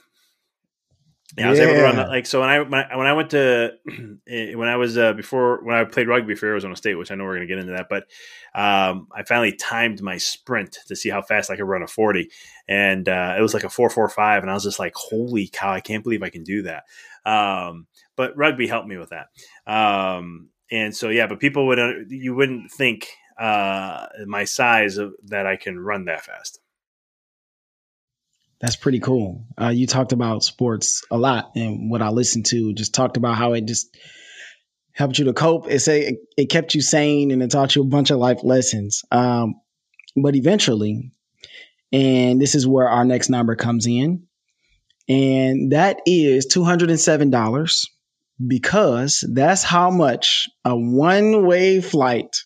Yeah, 1.38 1.48
I 1.48 1.50
was 1.50 1.60
able 1.60 1.74
to 1.74 1.82
run 1.82 1.96
that- 1.98 2.10
like 2.10 2.26
so 2.26 2.40
when 2.40 2.50
I 2.50 2.60
when 2.62 2.74
I, 2.74 2.96
when 2.96 3.08
I 3.08 3.14
went 3.14 3.30
to 3.32 3.74
eh, 4.28 4.56
when 4.56 4.68
I 4.70 4.78
was 4.78 4.98
uh, 4.98 5.14
before 5.14 5.64
when 5.64 5.76
I 5.76 5.84
played 5.84 6.08
rugby 6.08 6.36
for 6.36 6.46
Arizona 6.46 6.76
State, 6.76 6.96
which 6.96 7.12
I 7.12 7.16
know 7.16 7.24
we're 7.26 7.36
going 7.36 7.48
to 7.48 7.54
get 7.54 7.60
into 7.60 7.74
that, 7.74 7.88
but 7.90 8.04
um, 8.54 9.08
I 9.14 9.24
finally 9.24 9.52
timed 9.52 10.02
my 10.02 10.18
sprint 10.18 10.78
to 10.88 10.96
see 10.96 11.10
how 11.10 11.22
fast 11.22 11.50
I 11.50 11.56
could 11.58 11.66
run 11.66 11.82
a 11.84 11.88
forty, 11.88 12.30
and 12.70 13.10
uh, 13.10 13.36
it 13.38 13.42
was 13.42 13.54
like 13.54 13.66
a 13.66 13.70
four 13.70 13.90
four 13.90 14.08
five, 14.08 14.44
and 14.44 14.50
I 14.50 14.54
was 14.54 14.64
just 14.64 14.80
like, 14.80 14.94
holy 14.96 15.48
cow, 15.48 15.74
I 15.74 15.82
can't 15.82 16.04
believe 16.04 16.24
I 16.24 16.30
can 16.30 16.44
do 16.44 16.62
that. 16.64 16.84
Um, 17.26 17.88
but 18.16 18.38
rugby 18.38 18.68
helped 18.68 18.88
me 18.88 18.98
with 18.98 19.10
that, 19.10 19.28
um, 19.68 20.48
and 20.72 20.96
so 20.96 21.10
yeah, 21.10 21.28
but 21.28 21.40
people 21.42 21.68
would 21.68 21.80
uh, 21.80 21.92
you 22.08 22.34
wouldn't 22.34 22.72
think 22.72 23.10
uh, 23.38 24.08
my 24.26 24.46
size 24.46 24.98
of, 24.98 25.14
that 25.26 25.46
I 25.46 25.58
can 25.58 25.78
run 25.78 26.06
that 26.06 26.24
fast. 26.24 26.60
That's 28.62 28.76
pretty 28.76 29.00
cool. 29.00 29.46
Uh, 29.60 29.70
you 29.70 29.86
talked 29.86 30.14
about 30.14 30.44
sports 30.44 31.04
a 31.12 31.18
lot, 31.18 31.52
and 31.56 31.90
what 31.92 32.02
I 32.02 32.10
listened 32.10 32.46
to 32.48 32.74
just 32.74 32.94
talked 32.94 33.18
about 33.18 33.36
how 33.36 33.54
it 33.54 33.66
just 33.66 33.96
helped 34.94 35.20
you 35.20 35.26
to 35.26 35.34
cope. 35.34 35.70
It 35.70 35.80
say 35.80 36.18
it, 36.38 36.50
kept 36.50 36.74
you 36.74 36.82
sane 36.82 37.32
and 37.32 37.44
it 37.44 37.52
taught 37.52 37.76
you 37.76 37.82
a 37.82 37.86
bunch 37.86 38.12
of 38.12 38.18
life 38.18 38.40
lessons. 38.44 39.04
Um, 39.12 39.56
but 40.16 40.36
eventually, 40.36 41.12
and 41.92 42.42
this 42.42 42.56
is 42.56 42.66
where 42.66 42.88
our 42.88 43.04
next 43.04 43.30
number 43.30 43.56
comes 43.56 43.86
in, 43.88 44.24
and 45.10 45.74
that 45.74 46.00
is 46.06 46.46
two 46.46 46.64
hundred 46.64 46.90
and 46.90 47.00
seven 47.00 47.30
dollars 47.30 47.86
because 48.46 49.24
that's 49.34 49.64
how 49.64 49.90
much 49.92 50.50
a 50.64 50.76
one 50.76 51.46
way 51.46 51.82
flight 51.82 52.38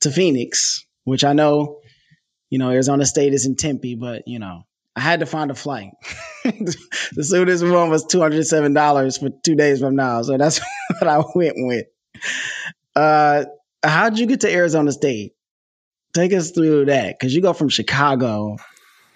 to 0.00 0.10
Phoenix, 0.10 0.86
which 1.04 1.24
I 1.24 1.34
know, 1.34 1.80
you 2.48 2.58
know, 2.58 2.70
Arizona 2.70 3.04
State 3.04 3.34
is 3.34 3.44
in 3.44 3.56
Tempe, 3.56 3.96
but 3.96 4.22
you 4.26 4.38
know. 4.38 4.62
I 4.96 5.00
had 5.00 5.20
to 5.20 5.26
find 5.26 5.50
a 5.50 5.54
flight. 5.54 5.90
the 6.44 7.22
soonest 7.22 7.62
one 7.62 7.90
was 7.90 8.04
two 8.06 8.20
hundred 8.20 8.46
seven 8.46 8.72
dollars 8.72 9.18
for 9.18 9.28
two 9.44 9.54
days 9.54 9.80
from 9.80 9.94
now, 9.94 10.22
so 10.22 10.38
that's 10.38 10.60
what 10.98 11.06
I 11.06 11.22
went 11.34 11.54
with. 11.56 11.86
Uh, 12.94 13.44
how 13.82 14.08
did 14.08 14.18
you 14.18 14.26
get 14.26 14.40
to 14.40 14.52
Arizona 14.52 14.90
State? 14.90 15.34
Take 16.14 16.32
us 16.32 16.50
through 16.50 16.86
that, 16.86 17.18
because 17.18 17.34
you 17.34 17.42
go 17.42 17.52
from 17.52 17.68
Chicago 17.68 18.56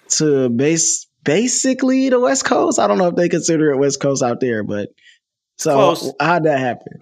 to 0.09 0.49
base 0.49 1.07
basically 1.23 2.09
the 2.09 2.19
West 2.19 2.45
Coast. 2.45 2.77
I 2.77 2.85
don't 2.85 2.99
know 2.99 3.07
if 3.07 3.15
they 3.15 3.27
consider 3.27 3.71
it 3.71 3.77
West 3.77 3.99
Coast 3.99 4.21
out 4.21 4.39
there, 4.39 4.63
but 4.63 4.89
so 5.57 5.73
Close. 5.73 6.13
how'd 6.19 6.43
that 6.43 6.59
happen? 6.59 6.99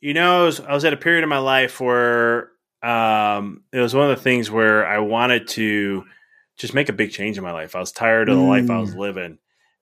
You 0.00 0.14
know, 0.14 0.42
I 0.42 0.44
was, 0.44 0.60
I 0.60 0.72
was 0.72 0.84
at 0.84 0.92
a 0.92 0.96
period 0.98 1.22
in 1.22 1.28
my 1.28 1.38
life 1.38 1.80
where 1.80 2.50
um, 2.82 3.64
it 3.72 3.80
was 3.80 3.94
one 3.94 4.10
of 4.10 4.16
the 4.16 4.22
things 4.22 4.50
where 4.50 4.86
I 4.86 4.98
wanted 4.98 5.48
to 5.48 6.04
just 6.56 6.74
make 6.74 6.88
a 6.88 6.92
big 6.92 7.10
change 7.10 7.36
in 7.36 7.44
my 7.44 7.52
life. 7.52 7.74
I 7.74 7.80
was 7.80 7.92
tired 7.92 8.28
of 8.28 8.36
the 8.36 8.42
life 8.44 8.70
I 8.70 8.78
was 8.78 8.94
Mm. 8.94 8.98
living, 8.98 9.38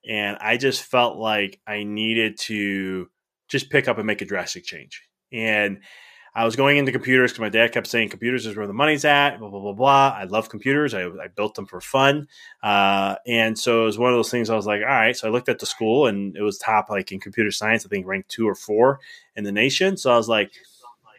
and 0.08 0.37
I 0.40 0.56
just 0.56 0.82
felt 0.82 1.16
like 1.18 1.61
I 1.66 1.85
needed 1.85 2.38
to 2.40 3.08
just 3.48 3.70
pick 3.70 3.88
up 3.88 3.98
and 3.98 4.06
make 4.06 4.22
a 4.22 4.26
drastic 4.26 4.64
change. 4.64 5.02
And 5.32 5.80
I 6.35 6.46
was 6.46 6.56
going 6.56 6.78
into 6.78 6.92
computers 6.92 7.30
because 7.30 7.42
my 7.42 7.50
dad 7.50 7.72
kept 7.72 7.87
saying 7.87 8.08
computers 8.08 8.46
is 8.46 8.56
where 8.56 8.66
the 8.66 8.72
money's 8.72 9.04
at. 9.04 9.38
Blah 9.38 9.50
blah 9.50 9.61
blah 9.61 9.74
blah. 9.74 10.16
I 10.18 10.24
love 10.24 10.48
computers. 10.48 10.94
I, 10.94 11.02
I 11.04 11.28
built 11.28 11.54
them 11.54 11.66
for 11.66 11.78
fun, 11.82 12.26
uh, 12.62 13.16
and 13.26 13.58
so 13.58 13.82
it 13.82 13.85
was 13.85 13.98
one 13.98 14.11
of 14.12 14.16
those 14.16 14.30
things. 14.30 14.48
I 14.48 14.56
was 14.56 14.66
like, 14.66 14.80
all 14.80 14.87
right. 14.87 15.14
So 15.14 15.28
I 15.28 15.30
looked 15.30 15.50
at 15.50 15.58
the 15.58 15.66
school, 15.66 16.06
and 16.06 16.35
it 16.35 16.40
was 16.42 16.56
top 16.56 16.88
like 16.88 17.12
in 17.12 17.20
computer 17.20 17.50
science. 17.50 17.85
I 17.85 17.90
think 17.90 18.06
ranked 18.06 18.30
two 18.30 18.48
or 18.48 18.54
four 18.54 19.00
in 19.37 19.44
the 19.44 19.52
nation. 19.52 19.98
So 19.98 20.11
I 20.11 20.16
was 20.16 20.28
like, 20.28 20.52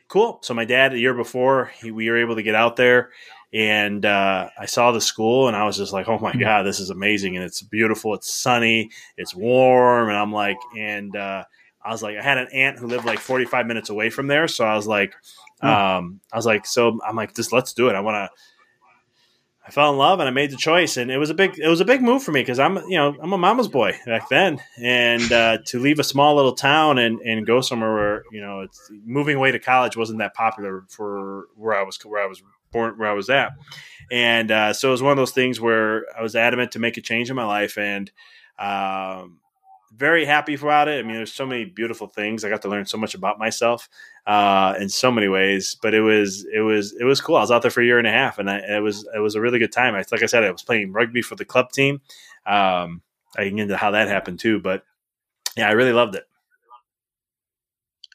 cool. 0.07 0.39
So 0.41 0.55
my 0.55 0.65
dad, 0.65 0.93
the 0.93 0.99
year 0.99 1.13
before, 1.13 1.71
he, 1.79 1.91
we 1.91 2.09
were 2.09 2.17
able 2.17 2.35
to 2.35 2.43
get 2.43 2.55
out 2.55 2.75
there, 2.75 3.11
and 3.53 4.03
uh, 4.03 4.49
I 4.57 4.65
saw 4.65 4.91
the 4.91 5.01
school, 5.01 5.47
and 5.47 5.55
I 5.55 5.63
was 5.65 5.77
just 5.77 5.93
like, 5.93 6.09
oh 6.09 6.17
my 6.17 6.33
god, 6.33 6.63
this 6.63 6.79
is 6.79 6.89
amazing, 6.89 7.35
and 7.35 7.45
it's 7.45 7.61
beautiful. 7.61 8.13
It's 8.15 8.33
sunny, 8.33 8.89
it's 9.15 9.35
warm, 9.35 10.09
and 10.09 10.17
I'm 10.17 10.31
like, 10.31 10.57
and 10.77 11.15
uh, 11.15 11.43
I 11.83 11.91
was 11.91 12.01
like, 12.01 12.17
I 12.17 12.23
had 12.23 12.39
an 12.39 12.47
aunt 12.51 12.79
who 12.79 12.87
lived 12.87 13.05
like 13.05 13.19
45 13.19 13.67
minutes 13.67 13.89
away 13.89 14.09
from 14.09 14.27
there, 14.27 14.47
so 14.47 14.65
I 14.65 14.75
was 14.75 14.87
like, 14.87 15.13
um, 15.61 16.19
I 16.31 16.35
was 16.35 16.45
like, 16.45 16.65
so 16.65 16.99
I'm 17.07 17.15
like, 17.15 17.35
just 17.35 17.53
let's 17.53 17.73
do 17.73 17.89
it. 17.89 17.95
I 17.95 17.99
want 18.01 18.15
to. 18.15 18.29
I 19.65 19.71
fell 19.71 19.89
in 19.91 19.97
love 19.97 20.19
and 20.19 20.27
I 20.27 20.31
made 20.31 20.51
the 20.51 20.57
choice, 20.57 20.97
and 20.97 21.09
it 21.09 21.17
was 21.17 21.29
a 21.29 21.33
big 21.33 21.57
it 21.57 21.69
was 21.69 21.79
a 21.79 21.85
big 21.85 22.01
move 22.01 22.21
for 22.21 22.33
me 22.33 22.41
because 22.41 22.59
I'm 22.59 22.75
you 22.89 22.97
know 22.97 23.15
I'm 23.21 23.31
a 23.31 23.37
mama's 23.37 23.69
boy 23.69 23.97
back 24.05 24.27
then, 24.27 24.59
and 24.77 25.31
uh, 25.31 25.59
to 25.67 25.79
leave 25.79 25.99
a 25.99 26.03
small 26.03 26.35
little 26.35 26.53
town 26.53 26.97
and, 26.97 27.21
and 27.21 27.47
go 27.47 27.61
somewhere 27.61 27.93
where 27.93 28.23
you 28.29 28.41
know 28.41 28.59
it's 28.59 28.91
moving 29.05 29.37
away 29.37 29.53
to 29.53 29.59
college 29.59 29.95
wasn't 29.95 30.19
that 30.19 30.33
popular 30.33 30.83
for 30.89 31.45
where 31.55 31.79
I 31.79 31.83
was 31.83 31.97
where 32.03 32.21
I 32.21 32.27
was 32.27 32.43
born 32.73 32.97
where 32.97 33.09
I 33.09 33.13
was 33.13 33.29
at, 33.29 33.51
and 34.11 34.51
uh, 34.51 34.73
so 34.73 34.89
it 34.89 34.91
was 34.91 35.01
one 35.01 35.11
of 35.11 35.17
those 35.17 35.31
things 35.31 35.61
where 35.61 36.05
I 36.17 36.21
was 36.21 36.35
adamant 36.35 36.73
to 36.73 36.79
make 36.79 36.97
a 36.97 37.01
change 37.01 37.29
in 37.29 37.35
my 37.35 37.45
life 37.45 37.77
and. 37.77 38.11
Um, 38.59 39.39
very 39.95 40.25
happy 40.25 40.55
about 40.55 40.87
it. 40.87 40.99
I 40.99 41.07
mean, 41.07 41.15
there's 41.15 41.33
so 41.33 41.45
many 41.45 41.65
beautiful 41.65 42.07
things. 42.07 42.43
I 42.43 42.49
got 42.49 42.61
to 42.63 42.67
learn 42.67 42.85
so 42.85 42.97
much 42.97 43.13
about 43.13 43.37
myself 43.37 43.89
uh, 44.25 44.75
in 44.79 44.89
so 44.89 45.11
many 45.11 45.27
ways. 45.27 45.77
But 45.81 45.93
it 45.93 46.01
was 46.01 46.45
it 46.53 46.61
was 46.61 46.93
it 46.99 47.03
was 47.03 47.21
cool. 47.21 47.35
I 47.35 47.41
was 47.41 47.51
out 47.51 47.61
there 47.61 47.71
for 47.71 47.81
a 47.81 47.85
year 47.85 47.99
and 47.99 48.07
a 48.07 48.11
half, 48.11 48.39
and 48.39 48.49
I, 48.49 48.57
it 48.57 48.81
was 48.81 49.07
it 49.15 49.19
was 49.19 49.35
a 49.35 49.41
really 49.41 49.59
good 49.59 49.71
time. 49.71 49.95
I, 49.95 50.03
like 50.11 50.23
I 50.23 50.27
said, 50.27 50.43
I 50.43 50.51
was 50.51 50.63
playing 50.63 50.93
rugby 50.93 51.21
for 51.21 51.35
the 51.35 51.45
club 51.45 51.71
team. 51.71 52.01
Um, 52.45 53.01
I 53.37 53.45
can 53.45 53.55
get 53.55 53.63
into 53.63 53.77
how 53.77 53.91
that 53.91 54.07
happened 54.07 54.39
too, 54.39 54.59
but 54.59 54.83
yeah, 55.55 55.67
I 55.67 55.71
really 55.71 55.93
loved 55.93 56.15
it. 56.15 56.23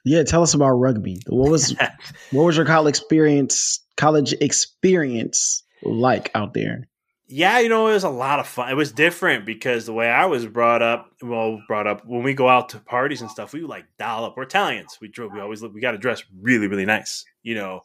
Yeah, 0.04 0.22
tell 0.22 0.42
us 0.42 0.54
about 0.54 0.70
rugby. 0.70 1.20
What 1.26 1.50
was 1.50 1.74
what 2.32 2.42
was 2.42 2.56
your 2.56 2.66
college 2.66 2.96
experience? 2.98 3.80
College 3.98 4.32
experience 4.40 5.62
like 5.82 6.30
out 6.34 6.54
there? 6.54 6.88
Yeah, 7.30 7.58
you 7.58 7.68
know, 7.68 7.88
it 7.88 7.92
was 7.92 8.04
a 8.04 8.08
lot 8.08 8.40
of 8.40 8.46
fun. 8.46 8.70
It 8.70 8.74
was 8.74 8.90
different 8.90 9.44
because 9.44 9.84
the 9.84 9.92
way 9.92 10.08
I 10.08 10.24
was 10.24 10.46
brought 10.46 10.80
up, 10.80 11.12
well, 11.20 11.60
brought 11.68 11.86
up 11.86 12.06
when 12.06 12.22
we 12.22 12.32
go 12.32 12.48
out 12.48 12.70
to 12.70 12.78
parties 12.78 13.20
and 13.20 13.30
stuff, 13.30 13.52
we 13.52 13.60
like 13.60 13.84
dial 13.98 14.24
up. 14.24 14.34
We're 14.34 14.44
Italians. 14.44 14.96
We 14.98 15.08
drove. 15.08 15.32
We 15.34 15.40
always 15.40 15.60
look. 15.60 15.74
We 15.74 15.82
got 15.82 15.92
to 15.92 15.98
dress 15.98 16.22
really, 16.40 16.68
really 16.68 16.86
nice, 16.86 17.26
you 17.42 17.54
know. 17.54 17.82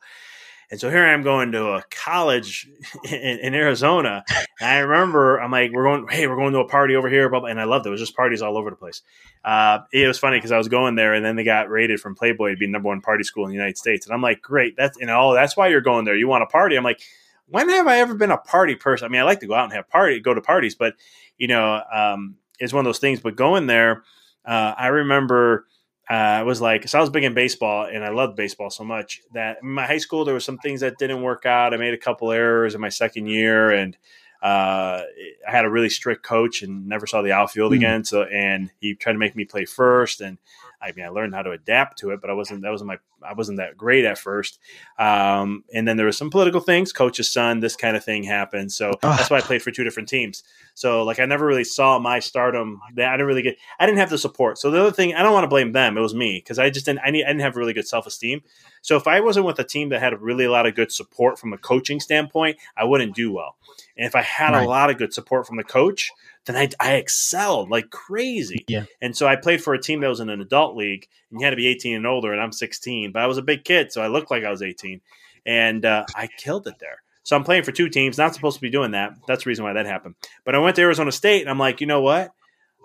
And 0.71 0.80
so 0.80 0.89
here 0.89 1.04
I 1.04 1.13
am 1.13 1.23
going 1.23 1.52
to 1.52 1.73
a 1.73 1.84
college 1.89 2.67
in, 3.06 3.39
in 3.39 3.54
Arizona. 3.54 4.23
And 4.60 4.69
I 4.69 4.80
remember 4.80 5.38
I'm 5.38 5.52
like, 5.52 5.71
we're 5.71 5.84
going, 5.84 6.08
hey, 6.10 6.28
we're 6.28 6.36
going 6.36 6.54
to 6.54 6.60
a 6.60 6.67
party 6.67 6.95
over 6.95 7.10
here. 7.10 7.32
And 7.34 7.60
I 7.60 7.65
loved 7.65 7.86
it. 7.86 7.89
It 7.89 7.91
was 7.91 8.02
just 8.02 8.15
parties 8.15 8.41
all 8.41 8.58
over 8.58 8.69
the 8.69 8.76
place. 8.76 9.02
Uh, 9.43 9.80
it 9.91 10.08
was 10.08 10.19
funny 10.19 10.38
because 10.38 10.52
I 10.52 10.58
was 10.58 10.67
going 10.67 10.95
there 10.95 11.13
and 11.13 11.23
then 11.23 11.36
they 11.36 11.43
got 11.43 11.69
rated 11.69 11.99
from 11.99 12.15
Playboy 12.15 12.52
to 12.52 12.58
be 12.58 12.67
number 12.67 12.89
one 12.89 13.02
party 13.02 13.23
school 13.23 13.45
in 13.45 13.49
the 13.49 13.56
United 13.56 13.78
States. 13.78 14.06
And 14.06 14.13
I'm 14.13 14.21
like, 14.21 14.41
great. 14.41 14.76
That's, 14.78 14.97
you 14.99 15.06
know, 15.06 15.34
that's 15.34 15.56
why 15.58 15.67
you're 15.67 15.82
going 15.82 16.06
there. 16.06 16.15
You 16.15 16.28
want 16.28 16.43
a 16.43 16.47
party. 16.47 16.76
I'm 16.76 16.84
like, 16.84 17.02
when 17.47 17.69
have 17.69 17.88
I 17.88 17.99
ever 17.99 18.15
been 18.15 18.32
a 18.32 18.38
party 18.38 18.76
person? 18.76 19.06
I 19.06 19.10
mean, 19.10 19.21
I 19.21 19.26
like 19.26 19.41
to 19.41 19.47
go 19.47 19.54
out 19.54 19.65
and 19.65 19.73
have 19.73 19.89
party, 19.89 20.19
go 20.19 20.34
to 20.34 20.41
parties, 20.41 20.76
but 20.76 20.95
you 21.38 21.47
know, 21.47 21.82
um, 21.93 22.36
it's 22.60 22.73
one 22.73 22.82
of 22.82 22.86
those 22.86 22.99
things. 22.99 23.19
But 23.19 23.36
going 23.36 23.67
there, 23.67 24.04
uh, 24.45 24.73
I 24.78 24.88
remember 24.88 25.67
uh, 26.09 26.13
I 26.13 26.43
was 26.43 26.59
like, 26.59 26.87
so 26.87 26.97
I 26.97 27.01
was 27.01 27.09
big 27.09 27.23
in 27.23 27.33
baseball, 27.33 27.85
and 27.85 28.03
I 28.03 28.09
loved 28.09 28.35
baseball 28.35 28.69
so 28.69 28.83
much 28.83 29.21
that 29.33 29.59
in 29.63 29.69
my 29.69 29.85
high 29.85 29.97
school 29.99 30.25
there 30.25 30.33
were 30.33 30.41
some 30.41 30.57
things 30.57 30.81
that 30.81 30.97
didn't 30.97 31.21
work 31.21 31.45
out. 31.45 31.73
I 31.73 31.77
made 31.77 31.93
a 31.93 31.97
couple 31.97 32.31
errors 32.31 32.75
in 32.75 32.81
my 32.81 32.89
second 32.89 33.27
year, 33.27 33.71
and 33.71 33.95
uh, 34.41 35.03
I 35.47 35.51
had 35.51 35.63
a 35.63 35.69
really 35.69 35.89
strict 35.89 36.23
coach 36.23 36.61
and 36.61 36.87
never 36.87 37.07
saw 37.07 37.21
the 37.21 37.31
outfield 37.31 37.71
mm. 37.71 37.77
again. 37.77 38.03
So, 38.03 38.23
and 38.23 38.69
he 38.81 38.95
tried 38.95 39.13
to 39.13 39.19
make 39.19 39.35
me 39.35 39.45
play 39.45 39.63
first, 39.63 40.19
and 40.19 40.37
I 40.84 40.91
mean, 40.91 41.06
I 41.06 41.10
learned 41.10 41.34
how 41.34 41.41
to 41.41 41.52
adapt 41.52 42.00
to 42.00 42.12
it, 42.12 42.22
but 42.22 42.30
I 42.30 42.34
wasn't 42.34 42.62
that 42.62 42.72
wasn't 42.72 42.89
my 42.89 42.98
I 43.22 43.34
wasn't 43.34 43.58
that 43.58 43.78
great 43.78 44.06
at 44.06 44.17
first. 44.17 44.60
Um, 45.00 45.63
and 45.74 45.88
then 45.88 45.96
there 45.96 46.06
was 46.06 46.17
some 46.17 46.30
political 46.30 46.60
things, 46.60 46.91
coach's 46.91 47.32
son, 47.32 47.62
this 47.62 47.76
kind 47.76 47.96
of 47.96 48.04
thing 48.04 48.24
happened. 48.24 48.72
So 48.72 48.91
that's 49.02 49.30
why 49.30 49.38
I 49.38 49.41
played 49.41 49.62
for 49.62 49.72
two 49.72 49.84
different 49.84 50.10
teams. 50.10 50.43
So 50.74 51.04
like 51.04 51.19
I 51.19 51.26
never 51.26 51.46
really 51.46 51.63
saw 51.63 52.00
my 52.00 52.19
stardom. 52.19 52.82
That 52.96 53.10
I 53.10 53.13
didn't 53.13 53.28
really 53.28 53.41
get. 53.41 53.58
I 53.80 53.86
didn't 53.86 54.00
have 54.00 54.10
the 54.10 54.17
support. 54.17 54.58
So 54.58 54.72
the 54.72 54.82
other 54.82 54.91
thing, 54.91 55.15
I 55.15 55.24
don't 55.24 55.34
want 55.34 55.46
to 55.46 55.50
blame 55.50 55.72
them. 55.72 55.98
It 55.98 56.02
was 56.02 56.13
me 56.13 56.39
because 56.43 56.60
I 56.60 56.69
just 56.69 56.86
didn't. 56.86 57.02
I, 57.06 57.12
need, 57.12 57.24
I 57.24 57.28
didn't 57.28 57.41
have 57.41 57.56
really 57.56 57.74
good 57.74 57.88
self 57.88 58.06
esteem. 58.06 58.41
So 58.82 58.98
if 58.98 59.08
I 59.08 59.22
wasn't 59.22 59.46
with 59.46 59.60
a 59.60 59.63
team 59.63 59.89
that 59.89 60.02
had 60.02 60.19
really 60.22 60.46
a 60.46 60.52
lot 60.52 60.65
of 60.65 60.76
good 60.76 60.91
support 60.91 61.39
from 61.39 61.54
a 61.54 61.58
coaching 61.58 62.00
standpoint, 62.00 62.58
I 62.76 62.84
wouldn't 62.84 63.15
do 63.15 63.32
well. 63.32 63.56
And 63.96 64.06
if 64.06 64.15
I 64.15 64.22
had 64.22 64.52
right. 64.52 64.65
a 64.65 64.67
lot 64.67 64.89
of 64.89 64.98
good 64.98 65.13
support 65.13 65.48
from 65.48 65.58
the 65.58 65.63
coach, 65.63 66.12
then 66.45 66.56
I, 66.56 66.69
I 66.79 66.93
excelled 66.95 67.69
like 67.69 67.89
crazy. 67.89 68.65
Yeah. 68.67 68.86
And 69.01 69.15
so 69.15 69.27
I 69.27 69.36
played 69.36 69.63
for 69.63 69.73
a 69.73 69.82
team 69.82 70.01
that 70.01 70.10
was 70.10 70.19
in 70.19 70.29
an 70.29 70.41
adult 70.41 70.75
league, 70.75 71.08
and 71.29 71.39
you 71.39 71.45
had 71.45 71.51
to 71.51 71.56
be 71.56 71.67
18 71.67 71.95
and 71.95 72.08
older, 72.08 72.32
and 72.32 72.41
I'm 72.41 72.51
16, 72.51 73.12
but 73.12 73.21
I 73.21 73.27
was 73.27 73.38
a 73.38 73.41
big 73.41 73.63
kid, 73.63 73.91
so 73.91 74.01
I 74.01 74.08
looked 74.08 74.32
like 74.32 74.43
I 74.43 74.51
was 74.51 74.62
18, 74.62 75.01
and 75.45 75.86
uh, 75.86 76.06
I 76.15 76.27
killed 76.38 76.67
it 76.67 76.79
there. 76.79 77.01
So 77.23 77.38
I'm 77.38 77.45
playing 77.45 77.63
for 77.63 77.71
two 77.71 77.88
teams. 77.88 78.17
Not 78.17 78.36
supposed 78.36 78.58
to 78.58 78.62
be 78.62 78.69
doing 78.69 78.91
that. 78.91 79.13
That's 79.27 79.45
the 79.45 79.49
reason 79.49 79.63
why 79.63 79.73
that 79.73 79.86
happened. 79.86 80.15
But 80.43 80.56
I 80.56 80.60
went 80.60 80.75
to 80.75 80.82
Arizona 80.82 81.12
State, 81.12 81.41
and 81.41 81.49
I'm 81.49 81.60
like, 81.60 81.79
you 81.79 81.88
know 81.88 82.01
what? 82.01 82.32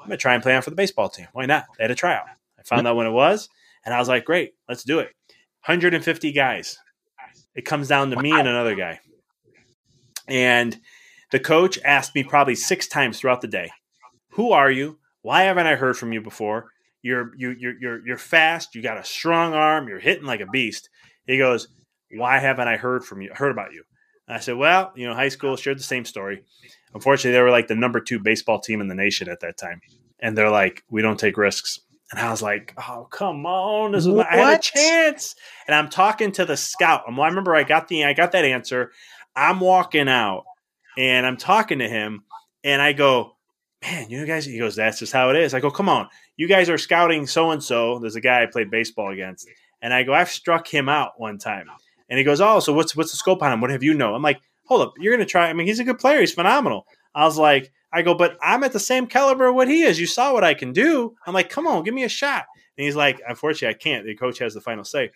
I'm 0.00 0.06
gonna 0.06 0.16
try 0.16 0.34
and 0.34 0.42
play 0.42 0.54
on 0.54 0.62
for 0.62 0.70
the 0.70 0.76
baseball 0.76 1.08
team. 1.08 1.26
Why 1.32 1.46
not? 1.46 1.66
They 1.76 1.84
had 1.84 1.90
a 1.90 1.96
tryout. 1.96 2.26
I 2.56 2.62
found 2.62 2.86
out 2.86 2.94
when 2.94 3.08
it 3.08 3.12
was, 3.12 3.48
and 3.84 3.92
I 3.92 3.98
was 3.98 4.08
like, 4.08 4.24
great, 4.24 4.54
let's 4.68 4.84
do 4.84 5.00
it. 5.00 5.10
150 5.64 6.32
guys. 6.32 6.78
It 7.54 7.64
comes 7.64 7.88
down 7.88 8.10
to 8.10 8.22
me 8.22 8.30
and 8.30 8.46
another 8.46 8.76
guy. 8.76 9.00
And 10.28 10.78
the 11.30 11.40
coach 11.40 11.78
asked 11.84 12.14
me 12.14 12.24
probably 12.24 12.54
six 12.54 12.86
times 12.88 13.18
throughout 13.18 13.40
the 13.40 13.48
day, 13.48 13.70
"Who 14.30 14.52
are 14.52 14.70
you? 14.70 14.98
Why 15.22 15.42
haven't 15.42 15.66
I 15.66 15.76
heard 15.76 15.96
from 15.96 16.12
you 16.12 16.20
before? 16.20 16.70
You're 17.02 17.32
you 17.36 17.50
you're 17.58 17.78
you're 17.78 18.06
you're 18.06 18.18
fast. 18.18 18.74
You 18.74 18.82
got 18.82 18.98
a 18.98 19.04
strong 19.04 19.54
arm. 19.54 19.88
You're 19.88 19.98
hitting 19.98 20.26
like 20.26 20.40
a 20.40 20.46
beast." 20.46 20.88
He 21.26 21.38
goes, 21.38 21.68
"Why 22.12 22.38
haven't 22.38 22.68
I 22.68 22.76
heard 22.76 23.04
from 23.04 23.20
you? 23.20 23.30
Heard 23.34 23.52
about 23.52 23.72
you?" 23.72 23.84
And 24.26 24.36
I 24.36 24.40
said, 24.40 24.56
"Well, 24.56 24.92
you 24.96 25.06
know, 25.06 25.14
high 25.14 25.28
school 25.28 25.56
shared 25.56 25.78
the 25.78 25.82
same 25.82 26.04
story. 26.04 26.44
Unfortunately, 26.94 27.32
they 27.32 27.42
were 27.42 27.50
like 27.50 27.68
the 27.68 27.74
number 27.74 28.00
two 28.00 28.18
baseball 28.18 28.60
team 28.60 28.80
in 28.80 28.88
the 28.88 28.94
nation 28.94 29.28
at 29.28 29.40
that 29.40 29.58
time, 29.58 29.80
and 30.20 30.36
they're 30.36 30.50
like, 30.50 30.84
we 30.90 31.02
don't 31.02 31.20
take 31.20 31.36
risks." 31.36 31.80
And 32.10 32.18
I 32.18 32.30
was 32.30 32.40
like, 32.40 32.72
"Oh, 32.78 33.06
come 33.10 33.44
on! 33.44 33.92
This 33.92 34.06
is 34.06 34.14
my, 34.14 34.26
I 34.30 34.36
had 34.36 34.58
a 34.60 34.62
chance." 34.62 35.34
And 35.66 35.74
I'm 35.74 35.90
talking 35.90 36.32
to 36.32 36.46
the 36.46 36.56
scout. 36.56 37.02
I 37.06 37.26
remember 37.26 37.54
I 37.54 37.64
got 37.64 37.88
the 37.88 38.04
I 38.04 38.14
got 38.14 38.32
that 38.32 38.46
answer. 38.46 38.92
I'm 39.36 39.60
walking 39.60 40.08
out 40.08 40.44
and 40.98 41.24
I'm 41.24 41.38
talking 41.38 41.78
to 41.78 41.88
him, 41.88 42.24
and 42.64 42.82
I 42.82 42.92
go, 42.92 43.36
"Man, 43.82 44.10
you 44.10 44.26
guys," 44.26 44.44
he 44.44 44.58
goes, 44.58 44.76
"That's 44.76 44.98
just 44.98 45.12
how 45.12 45.30
it 45.30 45.36
is." 45.36 45.54
I 45.54 45.60
go, 45.60 45.70
"Come 45.70 45.88
on, 45.88 46.08
you 46.36 46.48
guys 46.48 46.68
are 46.68 46.76
scouting 46.76 47.26
so 47.26 47.52
and 47.52 47.62
so." 47.62 48.00
There's 48.00 48.16
a 48.16 48.20
guy 48.20 48.42
I 48.42 48.46
played 48.46 48.70
baseball 48.70 49.12
against, 49.12 49.48
and 49.80 49.94
I 49.94 50.02
go, 50.02 50.12
"I've 50.12 50.28
struck 50.28 50.66
him 50.66 50.88
out 50.88 51.12
one 51.18 51.38
time," 51.38 51.68
and 52.10 52.18
he 52.18 52.24
goes, 52.24 52.40
"Oh, 52.40 52.60
so 52.60 52.72
what's 52.74 52.94
what's 52.94 53.12
the 53.12 53.16
scope 53.16 53.42
on 53.42 53.52
him? 53.52 53.60
What 53.60 53.70
have 53.70 53.82
you 53.82 53.94
know?" 53.94 54.14
I'm 54.14 54.22
like, 54.22 54.40
"Hold 54.66 54.82
up, 54.82 54.94
you're 54.98 55.14
gonna 55.14 55.24
try." 55.24 55.48
I 55.48 55.52
mean, 55.52 55.66
he's 55.66 55.80
a 55.80 55.84
good 55.84 55.98
player. 55.98 56.20
He's 56.20 56.34
phenomenal. 56.34 56.86
I 57.14 57.24
was 57.24 57.38
like, 57.38 57.72
I 57.92 58.02
go, 58.02 58.14
but 58.14 58.36
I'm 58.42 58.64
at 58.64 58.72
the 58.72 58.80
same 58.80 59.06
caliber 59.06 59.46
of 59.46 59.54
what 59.54 59.68
he 59.68 59.82
is. 59.82 59.98
You 59.98 60.06
saw 60.06 60.32
what 60.32 60.44
I 60.44 60.54
can 60.54 60.72
do. 60.72 61.14
I'm 61.26 61.34
like, 61.34 61.48
come 61.48 61.66
on, 61.66 61.84
give 61.84 61.94
me 61.94 62.04
a 62.04 62.08
shot. 62.08 62.44
And 62.76 62.84
he's 62.84 62.96
like, 62.96 63.20
unfortunately, 63.26 63.74
I 63.74 63.78
can't. 63.78 64.04
The 64.04 64.14
coach 64.14 64.38
has 64.38 64.54
the 64.54 64.60
final 64.60 64.84
say. 64.84 65.10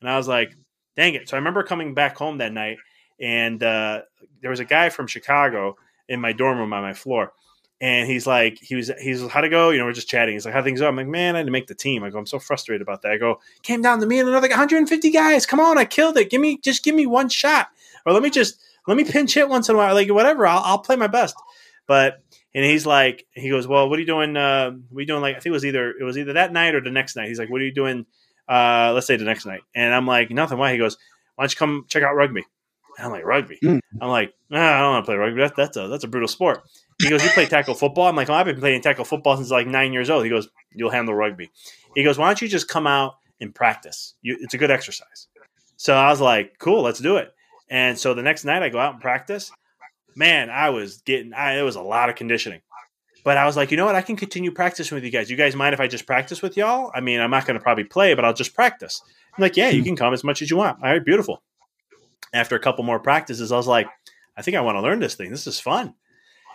And 0.00 0.10
I 0.10 0.16
was 0.16 0.28
like, 0.28 0.52
dang 0.96 1.14
it. 1.14 1.28
So 1.28 1.36
I 1.36 1.38
remember 1.38 1.62
coming 1.62 1.94
back 1.94 2.16
home 2.16 2.38
that 2.38 2.52
night 2.52 2.78
and 3.20 3.62
uh, 3.62 4.02
there 4.40 4.50
was 4.50 4.60
a 4.60 4.64
guy 4.64 4.88
from 4.88 5.06
Chicago 5.06 5.76
in 6.08 6.20
my 6.20 6.32
dorm 6.32 6.58
room 6.58 6.72
on 6.72 6.82
my 6.82 6.94
floor. 6.94 7.32
And 7.78 8.08
he's 8.08 8.26
like, 8.26 8.58
he 8.58 8.74
was, 8.74 8.90
he's 9.00 9.26
how 9.28 9.42
to 9.42 9.50
go? 9.50 9.68
You 9.68 9.78
know, 9.78 9.84
we're 9.84 9.92
just 9.92 10.08
chatting. 10.08 10.34
He's 10.34 10.46
like, 10.46 10.54
how 10.54 10.62
things 10.62 10.80
go? 10.80 10.88
I'm 10.88 10.96
like, 10.96 11.06
man, 11.06 11.36
I 11.36 11.40
didn't 11.40 11.52
make 11.52 11.66
the 11.66 11.74
team. 11.74 12.04
I 12.04 12.10
go, 12.10 12.18
I'm 12.18 12.26
so 12.26 12.38
frustrated 12.38 12.80
about 12.80 13.02
that. 13.02 13.12
I 13.12 13.18
go, 13.18 13.40
came 13.62 13.82
down 13.82 14.00
to 14.00 14.06
me 14.06 14.18
and 14.18 14.28
another 14.28 14.48
150 14.48 15.10
guys. 15.10 15.44
Come 15.44 15.60
on, 15.60 15.76
I 15.76 15.84
killed 15.84 16.16
it. 16.16 16.30
Give 16.30 16.40
me, 16.40 16.58
just 16.58 16.82
give 16.82 16.94
me 16.94 17.04
one 17.04 17.28
shot, 17.28 17.68
or 18.06 18.14
let 18.14 18.22
me 18.22 18.30
just 18.30 18.58
let 18.86 18.96
me 18.96 19.04
pinch 19.04 19.34
hit 19.34 19.48
once 19.48 19.68
in 19.68 19.74
a 19.74 19.78
while, 19.78 19.94
like 19.94 20.08
whatever. 20.08 20.46
I'll, 20.46 20.62
I'll 20.64 20.78
play 20.78 20.96
my 20.96 21.06
best. 21.06 21.34
But 21.86 22.22
and 22.54 22.64
he's 22.64 22.86
like, 22.86 23.26
he 23.32 23.50
goes, 23.50 23.66
well, 23.66 23.88
what 23.88 23.98
are 23.98 24.00
you 24.00 24.06
doing? 24.06 24.36
Uh, 24.36 24.70
doing? 24.70 25.20
Like, 25.20 25.36
I 25.36 25.40
think 25.40 25.46
it 25.46 25.50
was 25.50 25.64
either 25.64 25.90
it 25.90 26.04
was 26.04 26.16
either 26.16 26.34
that 26.34 26.52
night 26.52 26.74
or 26.74 26.80
the 26.80 26.90
next 26.90 27.16
night. 27.16 27.28
He's 27.28 27.38
like, 27.38 27.50
what 27.50 27.60
are 27.60 27.64
you 27.64 27.74
doing? 27.74 28.06
Uh, 28.48 28.92
let's 28.94 29.06
say 29.06 29.16
the 29.16 29.24
next 29.24 29.44
night. 29.44 29.60
And 29.74 29.94
I'm 29.94 30.06
like, 30.06 30.30
nothing. 30.30 30.56
Why? 30.56 30.72
He 30.72 30.78
goes, 30.78 30.96
why 31.34 31.44
don't 31.44 31.52
you 31.52 31.58
come 31.58 31.84
check 31.88 32.02
out 32.02 32.14
rugby? 32.14 32.44
I'm 32.98 33.10
like 33.10 33.24
rugby. 33.24 33.58
Mm. 33.62 33.80
I'm 34.00 34.08
like, 34.08 34.34
nah, 34.50 34.58
I 34.58 34.80
don't 34.80 34.92
want 34.92 35.04
to 35.04 35.08
play 35.08 35.16
rugby. 35.16 35.40
That's 35.40 35.56
that's 35.56 35.76
a 35.76 35.88
that's 35.88 36.04
a 36.04 36.08
brutal 36.08 36.28
sport. 36.28 36.62
He 37.00 37.10
goes, 37.10 37.22
you 37.22 37.30
play 37.30 37.46
tackle 37.46 37.74
football? 37.74 38.06
I'm 38.06 38.16
like, 38.16 38.30
oh, 38.30 38.34
I've 38.34 38.46
been 38.46 38.58
playing 38.58 38.80
tackle 38.80 39.04
football 39.04 39.36
since 39.36 39.50
like 39.50 39.66
nine 39.66 39.92
years 39.92 40.08
old. 40.08 40.24
He 40.24 40.30
goes, 40.30 40.48
you'll 40.72 40.90
handle 40.90 41.14
rugby. 41.14 41.50
He 41.94 42.02
goes, 42.02 42.16
why 42.16 42.26
don't 42.26 42.40
you 42.40 42.48
just 42.48 42.68
come 42.68 42.86
out 42.86 43.16
and 43.40 43.54
practice? 43.54 44.14
You, 44.22 44.38
it's 44.40 44.54
a 44.54 44.58
good 44.58 44.70
exercise. 44.70 45.28
So 45.76 45.94
I 45.94 46.08
was 46.08 46.22
like, 46.22 46.58
cool, 46.58 46.82
let's 46.82 47.00
do 47.00 47.16
it. 47.16 47.34
And 47.68 47.98
so 47.98 48.14
the 48.14 48.22
next 48.22 48.44
night 48.44 48.62
I 48.62 48.70
go 48.70 48.78
out 48.78 48.94
and 48.94 49.02
practice. 49.02 49.52
Man, 50.14 50.48
I 50.48 50.70
was 50.70 51.02
getting, 51.02 51.34
I, 51.34 51.58
it 51.58 51.62
was 51.62 51.76
a 51.76 51.82
lot 51.82 52.08
of 52.08 52.16
conditioning. 52.16 52.62
But 53.24 53.36
I 53.36 53.44
was 53.44 53.56
like, 53.56 53.70
you 53.70 53.76
know 53.76 53.84
what? 53.84 53.96
I 53.96 54.00
can 54.00 54.16
continue 54.16 54.50
practicing 54.50 54.94
with 54.94 55.04
you 55.04 55.10
guys. 55.10 55.28
You 55.28 55.36
guys 55.36 55.54
mind 55.54 55.74
if 55.74 55.80
I 55.80 55.88
just 55.88 56.06
practice 56.06 56.40
with 56.40 56.56
y'all? 56.56 56.90
I 56.94 57.00
mean, 57.00 57.20
I'm 57.20 57.30
not 57.30 57.44
going 57.44 57.58
to 57.58 57.62
probably 57.62 57.84
play, 57.84 58.14
but 58.14 58.24
I'll 58.24 58.32
just 58.32 58.54
practice. 58.54 59.02
I'm 59.36 59.42
like, 59.42 59.56
yeah, 59.56 59.68
you 59.68 59.80
hmm. 59.80 59.88
can 59.88 59.96
come 59.96 60.14
as 60.14 60.24
much 60.24 60.40
as 60.40 60.48
you 60.48 60.56
want. 60.56 60.82
All 60.82 60.90
right, 60.90 61.04
beautiful 61.04 61.42
after 62.32 62.56
a 62.56 62.60
couple 62.60 62.84
more 62.84 63.00
practices, 63.00 63.52
I 63.52 63.56
was 63.56 63.66
like, 63.66 63.88
I 64.36 64.42
think 64.42 64.56
I 64.56 64.60
want 64.60 64.76
to 64.76 64.82
learn 64.82 65.00
this 65.00 65.14
thing. 65.14 65.30
This 65.30 65.46
is 65.46 65.60
fun. 65.60 65.94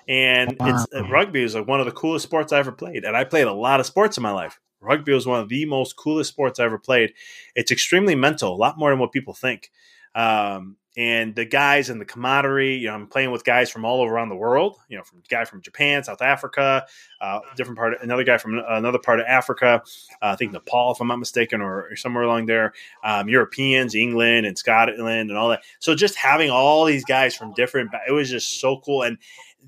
And 0.08 0.58
wow. 0.60 0.70
it's 0.70 0.88
uh, 0.94 1.08
rugby 1.08 1.44
is 1.44 1.56
like 1.56 1.68
one 1.68 1.80
of 1.80 1.86
the 1.86 1.92
coolest 1.92 2.24
sports 2.24 2.52
I 2.52 2.60
ever 2.60 2.72
played. 2.72 3.04
And 3.04 3.16
I 3.16 3.24
played 3.24 3.48
a 3.48 3.54
lot 3.54 3.80
of 3.80 3.86
sports 3.86 4.18
in 4.18 4.24
my 4.24 4.32
life. 4.32 4.60
Rugby 4.80 5.14
was 5.14 5.28
one 5.28 5.40
of 5.40 5.50
the 5.50 5.66
most 5.66 5.96
coolest 5.96 6.32
sports 6.32 6.60
I 6.60 6.66
ever 6.66 6.80
played. 6.80 7.14
It's 7.56 7.72
extremely 7.72 8.16
mental, 8.16 8.54
a 8.54 8.58
lot 8.58 8.80
more 8.80 8.90
than 8.90 9.00
what 9.00 9.12
people 9.12 9.34
think. 9.34 9.72
Um, 10.16 10.78
and 10.98 11.34
the 11.36 11.46
guys 11.46 11.90
and 11.90 12.02
the 12.02 12.06
camaraderie. 12.06 12.76
You 12.76 12.88
know, 12.88 12.96
I'm 12.96 13.08
playing 13.08 13.32
with 13.32 13.44
guys 13.44 13.70
from 13.70 13.86
all 13.86 14.06
around 14.06 14.30
the 14.30 14.36
world. 14.36 14.78
You 14.90 14.98
know, 14.98 15.04
from 15.04 15.22
guy 15.30 15.46
from 15.46 15.62
Japan, 15.62 16.04
South 16.04 16.22
Africa, 16.22 16.86
uh, 17.20 17.40
different 17.56 17.78
part, 17.78 17.94
of, 17.94 18.02
another 18.02 18.24
guy 18.24 18.38
from 18.38 18.62
another 18.68 19.00
part 19.00 19.20
of 19.20 19.26
Africa. 19.28 19.82
Uh, 20.22 20.28
I 20.28 20.36
think 20.36 20.52
Nepal, 20.52 20.92
if 20.92 21.02
I'm 21.02 21.08
not 21.08 21.20
mistaken, 21.20 21.62
or, 21.62 21.90
or 21.92 21.96
somewhere 21.96 22.24
along 22.24 22.48
there. 22.48 22.74
Um, 23.04 23.30
Europeans, 23.30 23.96
England 23.96 24.46
and 24.46 24.58
Scotland, 24.58 25.30
and 25.30 25.38
all 25.38 25.50
that. 25.50 25.64
So 25.80 25.96
just 25.96 26.16
having 26.16 26.50
all 26.50 26.86
these 26.86 27.06
guys 27.06 27.36
from 27.36 27.54
different, 27.54 27.92
it 28.08 28.12
was 28.12 28.30
just 28.30 28.60
so 28.60 28.80
cool. 28.80 29.04
And 29.04 29.18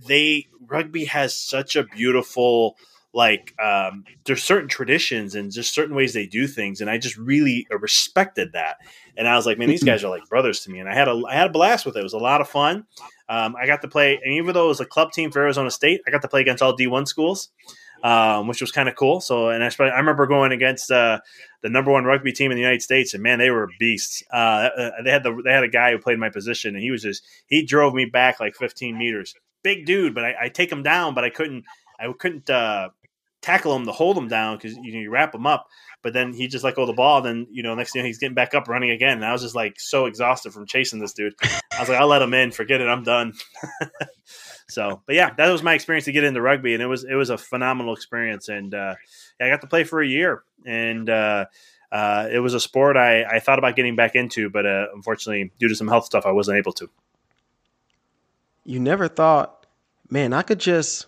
they 0.08 0.48
rugby 0.68 1.06
has 1.06 1.36
such 1.36 1.76
a 1.76 1.84
beautiful 1.84 2.78
like 3.14 3.54
um, 3.62 4.04
there's 4.26 4.44
certain 4.44 4.68
traditions 4.68 5.36
and 5.36 5.52
just 5.52 5.74
certain 5.74 5.96
ways 5.96 6.14
they 6.14 6.26
do 6.26 6.48
things 6.48 6.82
and 6.82 6.90
i 6.90 6.98
just 6.98 7.18
really 7.18 7.68
respected 7.70 8.52
that 8.54 8.78
and 9.16 9.28
I 9.28 9.36
was 9.36 9.46
like, 9.46 9.58
man, 9.58 9.70
these 9.70 9.84
guys 9.84 10.04
are 10.04 10.10
like 10.10 10.28
brothers 10.28 10.62
to 10.62 10.72
me. 10.72 10.80
And 10.80 10.90
I 10.90 10.96
had 10.96 11.08
a 11.08 11.22
I 11.28 11.36
had 11.36 11.48
a 11.48 11.52
blast 11.52 11.86
with 11.86 11.96
it. 11.96 12.00
It 12.00 12.04
was 12.04 12.14
a 12.14 12.18
lot 12.18 12.42
of 12.42 12.50
fun. 12.50 12.86
Um, 13.30 13.56
I 13.56 13.66
got 13.66 13.82
to 13.82 13.88
play, 13.88 14.20
and 14.24 14.34
even 14.34 14.54
though 14.54 14.66
it 14.66 14.70
was 14.70 14.80
a 14.80 14.86
club 14.86 15.12
team 15.12 15.32
for 15.32 15.42
Arizona 15.42 15.72
State, 15.72 16.02
I 16.08 16.12
got 16.12 16.22
to 16.24 16.28
play 16.28 16.42
against 16.42 16.64
all 16.64 16.76
D 16.76 16.88
one 16.88 17.06
schools, 17.06 17.50
um, 18.04 18.48
which 18.48 18.62
was 18.62 18.72
kind 18.72 18.90
of 18.90 18.96
cool. 18.96 19.22
So, 19.22 19.50
and 19.50 19.64
I, 19.64 19.72
I 19.80 19.98
remember 19.98 20.26
going 20.26 20.52
against 20.52 20.92
uh, 20.92 21.20
the 21.62 21.70
number 21.70 21.92
one 21.92 22.06
rugby 22.06 22.32
team 22.32 22.52
in 22.52 22.56
the 22.56 22.62
United 22.62 22.82
States, 22.82 23.14
and 23.14 23.22
man, 23.22 23.40
they 23.40 23.50
were 23.50 23.70
beasts. 23.80 24.24
Uh, 24.32 24.70
uh, 24.78 24.92
they 25.04 25.12
had 25.12 25.24
the 25.24 25.40
they 25.44 25.52
had 25.52 25.64
a 25.64 25.70
guy 25.70 25.92
who 25.92 26.00
played 26.00 26.20
my 26.20 26.30
position, 26.30 26.76
and 26.76 26.84
he 26.84 26.92
was 26.92 27.04
just 27.04 27.24
he 27.48 27.64
drove 27.64 27.94
me 27.94 28.06
back 28.06 28.40
like 28.40 28.56
15 28.56 28.98
meters. 28.98 29.36
Big 29.62 29.86
dude, 29.86 30.14
but 30.14 30.26
I, 30.26 30.36
I 30.42 30.50
take 30.50 30.72
him 30.72 30.84
down, 30.84 31.14
but 31.14 31.24
I 31.24 31.30
couldn't 31.30 31.64
I 32.00 32.12
couldn't 32.18 32.50
uh, 32.50 32.90
tackle 33.44 33.76
him 33.76 33.86
to 33.86 33.92
hold 33.92 34.18
him 34.18 34.28
down 34.28 34.58
because 34.58 34.76
you 34.78 34.94
know 34.94 35.00
you 35.00 35.12
wrap 35.12 35.36
him 35.36 35.46
up. 35.46 35.68
But 36.02 36.14
then 36.14 36.34
he 36.34 36.48
just 36.48 36.64
let 36.64 36.76
go 36.76 36.82
of 36.82 36.88
the 36.88 36.94
ball. 36.94 37.22
Then 37.22 37.48
you 37.52 37.62
know 37.62 37.76
next 37.76 37.92
thing 37.92 38.04
he's 38.04 38.18
getting 38.18 38.34
back 38.34 38.56
up 38.56 38.68
running 38.68 38.90
again. 38.90 39.18
And 39.18 39.26
I 39.26 39.32
was 39.32 39.42
just 39.42 39.56
like 39.56 39.80
so 39.80 40.06
exhausted 40.08 40.54
from 40.54 40.66
chasing 40.66 41.00
this 41.00 41.14
dude. 41.14 41.36
I 41.44 41.80
was 41.80 41.90
like, 41.90 42.00
I'll 42.00 42.08
let 42.08 42.22
him 42.22 42.34
in. 42.34 42.52
Forget 42.52 42.82
it. 42.82 42.88
I'm 42.88 43.04
done. 43.04 43.34
so, 44.68 45.02
but 45.06 45.16
yeah, 45.16 45.34
that 45.38 45.52
was 45.52 45.62
my 45.62 45.74
experience 45.74 46.06
to 46.06 46.12
get 46.12 46.24
into 46.24 46.42
rugby, 46.42 46.74
and 46.74 46.82
it 46.82 46.88
was 46.88 47.04
it 47.04 47.16
was 47.16 47.30
a 47.30 47.38
phenomenal 47.38 47.94
experience. 47.94 48.50
And 48.50 48.74
uh, 48.74 48.96
I 49.40 49.50
got 49.50 49.62
to 49.62 49.68
play 49.68 49.84
for 49.84 50.02
a 50.02 50.08
year, 50.08 50.44
and 50.66 51.10
uh, 51.10 51.46
uh, 51.92 52.28
it 52.32 52.40
was 52.40 52.54
a 52.54 52.60
sport 52.60 52.98
I, 52.98 53.24
I 53.24 53.40
thought 53.40 53.60
about 53.60 53.76
getting 53.76 53.96
back 53.96 54.16
into, 54.16 54.50
but 54.50 54.66
uh, 54.66 54.88
unfortunately, 54.96 55.52
due 55.60 55.68
to 55.68 55.76
some 55.76 55.88
health 55.88 56.06
stuff, 56.06 56.26
I 56.26 56.32
wasn't 56.32 56.58
able 56.58 56.74
to. 56.74 56.90
You 58.66 58.80
never 58.80 59.10
thought, 59.10 59.68
man, 60.10 60.32
I 60.32 60.42
could 60.42 60.60
just 60.60 61.08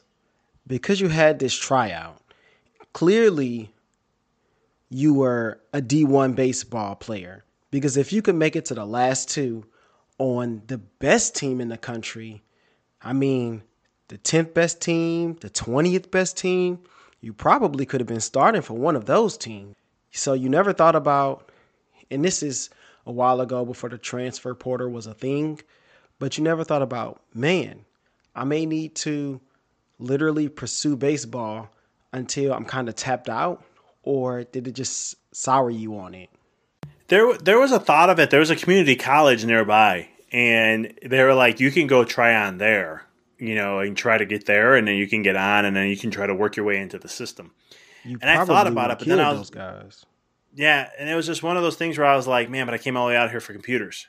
because 0.67 0.99
you 0.99 1.07
had 1.07 1.39
this 1.39 1.55
tryout. 1.55 2.21
Clearly, 2.95 3.73
you 4.89 5.15
were 5.15 5.59
a 5.73 5.81
D1 5.81 6.33
baseball 6.33 6.95
player 6.95 7.43
because 7.69 7.97
if 7.97 8.13
you 8.13 8.21
could 8.21 8.35
make 8.35 8.55
it 8.55 8.63
to 8.67 8.73
the 8.73 8.85
last 8.85 9.29
two 9.29 9.65
on 10.17 10.61
the 10.67 10.77
best 10.77 11.35
team 11.35 11.59
in 11.59 11.67
the 11.67 11.77
country, 11.77 12.41
I 13.01 13.11
mean, 13.11 13.63
the 14.07 14.17
10th 14.17 14.53
best 14.53 14.81
team, 14.81 15.35
the 15.41 15.49
20th 15.49 16.09
best 16.09 16.37
team, 16.37 16.79
you 17.19 17.33
probably 17.33 17.85
could 17.85 17.99
have 17.99 18.07
been 18.07 18.21
starting 18.21 18.61
for 18.61 18.75
one 18.75 18.95
of 18.95 19.03
those 19.03 19.37
teams. 19.37 19.75
So 20.11 20.31
you 20.31 20.47
never 20.47 20.71
thought 20.71 20.95
about, 20.95 21.51
and 22.09 22.23
this 22.23 22.41
is 22.41 22.69
a 23.05 23.11
while 23.11 23.41
ago 23.41 23.65
before 23.65 23.89
the 23.89 23.97
transfer 23.97 24.55
portal 24.55 24.87
was 24.87 25.05
a 25.05 25.13
thing, 25.13 25.59
but 26.17 26.37
you 26.37 26.45
never 26.45 26.63
thought 26.63 26.81
about, 26.81 27.21
man, 27.33 27.83
I 28.33 28.45
may 28.45 28.65
need 28.65 28.95
to 28.95 29.41
literally 29.99 30.47
pursue 30.47 30.95
baseball 30.95 31.74
until 32.15 32.53
I'm 32.53 32.65
kind 32.65 32.89
of 32.89 32.95
tapped 32.95 33.29
out 33.29 33.63
or 34.03 34.43
did 34.43 34.67
it 34.67 34.73
just 34.73 35.15
sour 35.35 35.69
you 35.69 35.97
on 35.97 36.13
it? 36.15 36.29
There, 37.07 37.37
there 37.37 37.59
was 37.59 37.71
a 37.71 37.79
thought 37.79 38.09
of 38.09 38.19
it. 38.19 38.29
There 38.29 38.39
was 38.39 38.49
a 38.49 38.55
community 38.55 38.95
college 38.95 39.45
nearby, 39.45 40.09
and 40.31 40.93
they 41.05 41.21
were 41.23 41.35
like, 41.35 41.59
"You 41.59 41.69
can 41.71 41.85
go 41.85 42.03
try 42.03 42.33
on 42.33 42.57
there, 42.57 43.05
you 43.37 43.53
know, 43.53 43.79
and 43.79 43.95
try 43.95 44.17
to 44.17 44.25
get 44.25 44.47
there, 44.47 44.75
and 44.75 44.87
then 44.87 44.95
you 44.95 45.07
can 45.07 45.21
get 45.21 45.35
on, 45.35 45.65
and 45.65 45.75
then 45.75 45.87
you 45.87 45.97
can 45.97 46.09
try 46.09 46.25
to 46.25 46.33
work 46.33 46.55
your 46.55 46.65
way 46.65 46.79
into 46.79 46.97
the 46.97 47.07
system." 47.07 47.51
You 48.03 48.17
and 48.21 48.29
I 48.29 48.43
thought 48.45 48.65
about 48.67 48.91
it, 48.91 48.99
but 48.99 49.07
then 49.07 49.19
I 49.19 49.29
was, 49.29 49.37
those 49.37 49.49
guys. 49.51 50.05
yeah, 50.55 50.89
and 50.97 51.09
it 51.09 51.15
was 51.15 51.27
just 51.27 51.43
one 51.43 51.57
of 51.57 51.63
those 51.63 51.75
things 51.75 51.97
where 51.97 52.07
I 52.07 52.15
was 52.15 52.27
like, 52.27 52.49
"Man, 52.49 52.65
but 52.65 52.73
I 52.73 52.79
came 52.79 52.97
all 52.97 53.05
the 53.05 53.13
way 53.13 53.17
out 53.17 53.29
here 53.29 53.39
for 53.39 53.53
computers." 53.53 54.07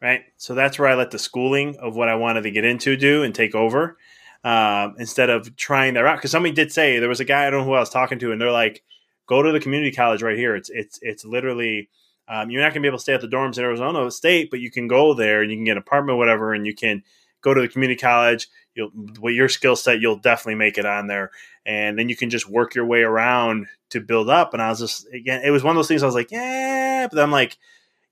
Right, 0.00 0.22
so 0.36 0.54
that's 0.54 0.78
where 0.78 0.88
I 0.88 0.94
let 0.94 1.12
the 1.12 1.18
schooling 1.18 1.76
of 1.78 1.94
what 1.94 2.08
I 2.08 2.16
wanted 2.16 2.42
to 2.42 2.50
get 2.50 2.64
into 2.64 2.96
do 2.96 3.22
and 3.22 3.32
take 3.34 3.54
over, 3.54 3.98
um, 4.44 4.96
instead 4.98 5.30
of 5.30 5.54
trying 5.56 5.94
that 5.94 6.00
route. 6.00 6.16
Because 6.18 6.30
somebody 6.30 6.54
did 6.54 6.72
say 6.72 6.98
there 6.98 7.08
was 7.08 7.20
a 7.20 7.24
guy 7.24 7.46
I 7.46 7.50
don't 7.50 7.60
know 7.60 7.66
who 7.66 7.74
I 7.74 7.80
was 7.80 7.90
talking 7.90 8.18
to, 8.20 8.32
and 8.32 8.40
they're 8.40 8.50
like, 8.50 8.82
go 9.26 9.42
to 9.42 9.52
the 9.52 9.60
community 9.60 9.94
college 9.94 10.22
right 10.22 10.36
here. 10.36 10.56
It's 10.56 10.70
it's 10.70 10.98
it's 11.02 11.24
literally 11.24 11.88
um, 12.28 12.50
you're 12.50 12.62
not 12.62 12.68
going 12.68 12.82
to 12.82 12.86
be 12.86 12.88
able 12.88 12.98
to 12.98 13.02
stay 13.02 13.14
at 13.14 13.20
the 13.20 13.28
dorms 13.28 13.58
in 13.58 13.64
Arizona 13.64 14.10
State, 14.10 14.50
but 14.50 14.60
you 14.60 14.70
can 14.70 14.88
go 14.88 15.14
there 15.14 15.42
and 15.42 15.50
you 15.50 15.56
can 15.56 15.64
get 15.64 15.72
an 15.72 15.78
apartment, 15.78 16.18
whatever, 16.18 16.54
and 16.54 16.66
you 16.66 16.74
can 16.74 17.02
go 17.42 17.52
to 17.52 17.60
the 17.60 17.68
community 17.68 17.98
college. 17.98 18.48
You'll 18.74 18.90
with 19.20 19.34
your 19.34 19.48
skill 19.48 19.76
set, 19.76 20.00
you'll 20.00 20.16
definitely 20.16 20.54
make 20.54 20.78
it 20.78 20.86
on 20.86 21.06
there, 21.06 21.30
and 21.66 21.98
then 21.98 22.08
you 22.08 22.16
can 22.16 22.30
just 22.30 22.48
work 22.48 22.74
your 22.74 22.86
way 22.86 23.02
around 23.02 23.66
to 23.90 24.00
build 24.00 24.30
up. 24.30 24.54
And 24.54 24.62
I 24.62 24.70
was 24.70 24.80
just 24.80 25.06
again, 25.12 25.42
it 25.44 25.50
was 25.50 25.62
one 25.62 25.72
of 25.72 25.78
those 25.78 25.88
things. 25.88 26.02
I 26.02 26.06
was 26.06 26.14
like, 26.14 26.30
yeah, 26.30 27.06
but 27.10 27.18
I'm 27.18 27.32
like, 27.32 27.58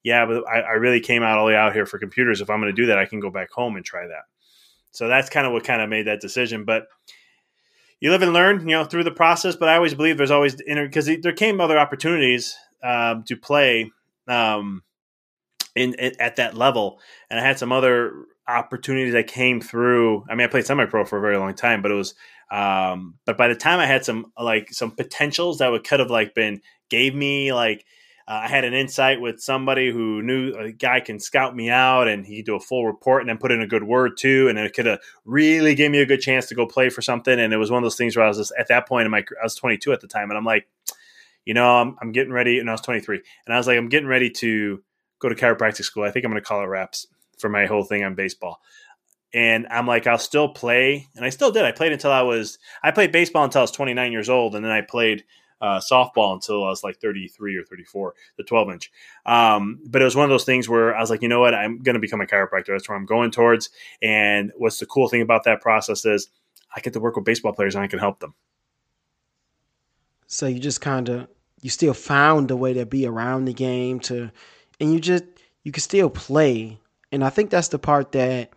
yeah, 0.02 0.26
but 0.26 0.46
I, 0.48 0.60
I 0.60 0.72
really 0.72 1.00
came 1.00 1.22
out 1.22 1.38
all 1.38 1.46
the 1.46 1.52
way 1.52 1.56
out 1.56 1.72
here 1.72 1.86
for 1.86 1.98
computers. 1.98 2.40
If 2.40 2.50
I'm 2.50 2.60
going 2.60 2.74
to 2.74 2.82
do 2.82 2.86
that, 2.86 2.98
I 2.98 3.06
can 3.06 3.20
go 3.20 3.30
back 3.30 3.50
home 3.50 3.76
and 3.76 3.84
try 3.84 4.06
that. 4.06 4.24
So 4.90 5.08
that's 5.08 5.30
kind 5.30 5.46
of 5.46 5.52
what 5.52 5.64
kind 5.64 5.80
of 5.80 5.88
made 5.88 6.06
that 6.06 6.20
decision, 6.20 6.64
but 6.64 6.86
you 8.00 8.10
live 8.10 8.22
and 8.22 8.32
learn, 8.32 8.60
you 8.60 8.74
know, 8.74 8.84
through 8.84 9.04
the 9.04 9.10
process. 9.10 9.56
But 9.56 9.68
I 9.68 9.76
always 9.76 9.94
believe 9.94 10.16
there's 10.16 10.30
always 10.30 10.56
because 10.56 11.06
there 11.06 11.32
came 11.32 11.60
other 11.60 11.78
opportunities 11.78 12.56
um, 12.82 13.24
to 13.24 13.36
play 13.36 13.90
um, 14.26 14.82
in, 15.74 15.94
in, 15.94 16.12
at 16.18 16.36
that 16.36 16.56
level, 16.56 16.98
and 17.28 17.38
I 17.38 17.42
had 17.42 17.58
some 17.58 17.72
other 17.72 18.24
opportunities 18.48 19.12
that 19.12 19.26
came 19.26 19.60
through. 19.60 20.24
I 20.28 20.34
mean, 20.34 20.46
I 20.46 20.50
played 20.50 20.66
semi-pro 20.66 21.04
for 21.04 21.18
a 21.18 21.20
very 21.20 21.36
long 21.36 21.54
time, 21.54 21.82
but 21.82 21.90
it 21.90 21.94
was. 21.94 22.14
Um, 22.50 23.14
but 23.26 23.38
by 23.38 23.46
the 23.46 23.54
time 23.54 23.78
I 23.78 23.86
had 23.86 24.04
some 24.04 24.32
like 24.36 24.72
some 24.72 24.90
potentials 24.90 25.58
that 25.58 25.70
would 25.70 25.84
could 25.84 26.00
have 26.00 26.10
like 26.10 26.34
been 26.34 26.62
gave 26.88 27.14
me 27.14 27.52
like 27.52 27.84
uh, 28.30 28.42
I 28.44 28.48
had 28.48 28.64
an 28.64 28.74
insight 28.74 29.20
with 29.20 29.40
somebody 29.40 29.90
who 29.90 30.22
knew 30.22 30.52
a 30.52 30.70
guy 30.70 31.00
can 31.00 31.18
scout 31.18 31.56
me 31.56 31.68
out 31.68 32.06
and 32.06 32.24
he 32.24 32.42
do 32.42 32.54
a 32.54 32.60
full 32.60 32.86
report 32.86 33.22
and 33.22 33.28
then 33.28 33.38
put 33.38 33.50
in 33.50 33.60
a 33.60 33.66
good 33.66 33.82
word 33.82 34.16
too. 34.16 34.46
And 34.48 34.56
it 34.56 34.72
could 34.72 34.86
have 34.86 35.00
really 35.24 35.74
gave 35.74 35.90
me 35.90 36.00
a 36.00 36.06
good 36.06 36.20
chance 36.20 36.46
to 36.46 36.54
go 36.54 36.64
play 36.64 36.90
for 36.90 37.02
something. 37.02 37.40
And 37.40 37.52
it 37.52 37.56
was 37.56 37.72
one 37.72 37.82
of 37.82 37.84
those 37.84 37.96
things 37.96 38.16
where 38.16 38.24
I 38.24 38.28
was 38.28 38.36
just 38.38 38.52
at 38.56 38.68
that 38.68 38.86
point 38.86 39.06
in 39.06 39.10
my, 39.10 39.18
I 39.18 39.42
was 39.42 39.56
22 39.56 39.92
at 39.92 40.00
the 40.00 40.06
time. 40.06 40.30
And 40.30 40.38
I'm 40.38 40.44
like, 40.44 40.68
you 41.44 41.54
know, 41.54 41.78
I'm, 41.78 41.96
I'm 42.00 42.12
getting 42.12 42.32
ready. 42.32 42.60
And 42.60 42.70
I 42.70 42.72
was 42.72 42.82
23 42.82 43.20
and 43.46 43.54
I 43.54 43.58
was 43.58 43.66
like, 43.66 43.76
I'm 43.76 43.88
getting 43.88 44.08
ready 44.08 44.30
to 44.30 44.80
go 45.18 45.28
to 45.28 45.34
chiropractic 45.34 45.82
school. 45.82 46.04
I 46.04 46.12
think 46.12 46.24
I'm 46.24 46.30
going 46.30 46.40
to 46.40 46.46
call 46.46 46.62
it 46.62 46.66
wraps 46.66 47.08
for 47.36 47.48
my 47.48 47.66
whole 47.66 47.82
thing 47.82 48.04
on 48.04 48.14
baseball. 48.14 48.60
And 49.34 49.66
I'm 49.68 49.88
like, 49.88 50.06
I'll 50.06 50.18
still 50.18 50.50
play. 50.50 51.08
And 51.16 51.24
I 51.24 51.30
still 51.30 51.50
did. 51.50 51.64
I 51.64 51.72
played 51.72 51.92
until 51.92 52.12
I 52.12 52.22
was, 52.22 52.58
I 52.80 52.92
played 52.92 53.10
baseball 53.10 53.42
until 53.42 53.62
I 53.62 53.62
was 53.62 53.72
29 53.72 54.12
years 54.12 54.28
old. 54.28 54.54
And 54.54 54.64
then 54.64 54.70
I 54.70 54.82
played 54.82 55.24
uh, 55.60 55.78
softball 55.78 56.34
until 56.34 56.64
I 56.64 56.68
was 56.68 56.82
like 56.82 57.00
33 57.00 57.56
or 57.56 57.64
34, 57.64 58.14
the 58.36 58.44
12 58.44 58.70
inch. 58.70 58.92
Um, 59.26 59.80
but 59.86 60.00
it 60.00 60.04
was 60.04 60.16
one 60.16 60.24
of 60.24 60.30
those 60.30 60.44
things 60.44 60.68
where 60.68 60.94
I 60.96 61.00
was 61.00 61.10
like, 61.10 61.22
you 61.22 61.28
know 61.28 61.40
what, 61.40 61.54
I'm 61.54 61.82
going 61.82 61.94
to 61.94 62.00
become 62.00 62.20
a 62.20 62.26
chiropractor. 62.26 62.68
That's 62.68 62.88
where 62.88 62.96
I'm 62.96 63.06
going 63.06 63.30
towards. 63.30 63.70
And 64.02 64.52
what's 64.56 64.78
the 64.78 64.86
cool 64.86 65.08
thing 65.08 65.22
about 65.22 65.44
that 65.44 65.60
process 65.60 66.04
is 66.04 66.28
I 66.74 66.80
get 66.80 66.92
to 66.94 67.00
work 67.00 67.16
with 67.16 67.24
baseball 67.24 67.52
players 67.52 67.74
and 67.74 67.84
I 67.84 67.88
can 67.88 67.98
help 67.98 68.20
them. 68.20 68.34
So 70.26 70.46
you 70.46 70.60
just 70.60 70.80
kind 70.80 71.08
of 71.08 71.28
you 71.60 71.70
still 71.70 71.92
found 71.92 72.50
a 72.50 72.56
way 72.56 72.72
to 72.74 72.86
be 72.86 73.06
around 73.06 73.44
the 73.44 73.52
game 73.52 74.00
to, 74.00 74.30
and 74.78 74.92
you 74.92 75.00
just 75.00 75.24
you 75.64 75.72
can 75.72 75.82
still 75.82 76.08
play. 76.08 76.78
And 77.12 77.24
I 77.24 77.30
think 77.30 77.50
that's 77.50 77.68
the 77.68 77.78
part 77.78 78.12
that 78.12 78.50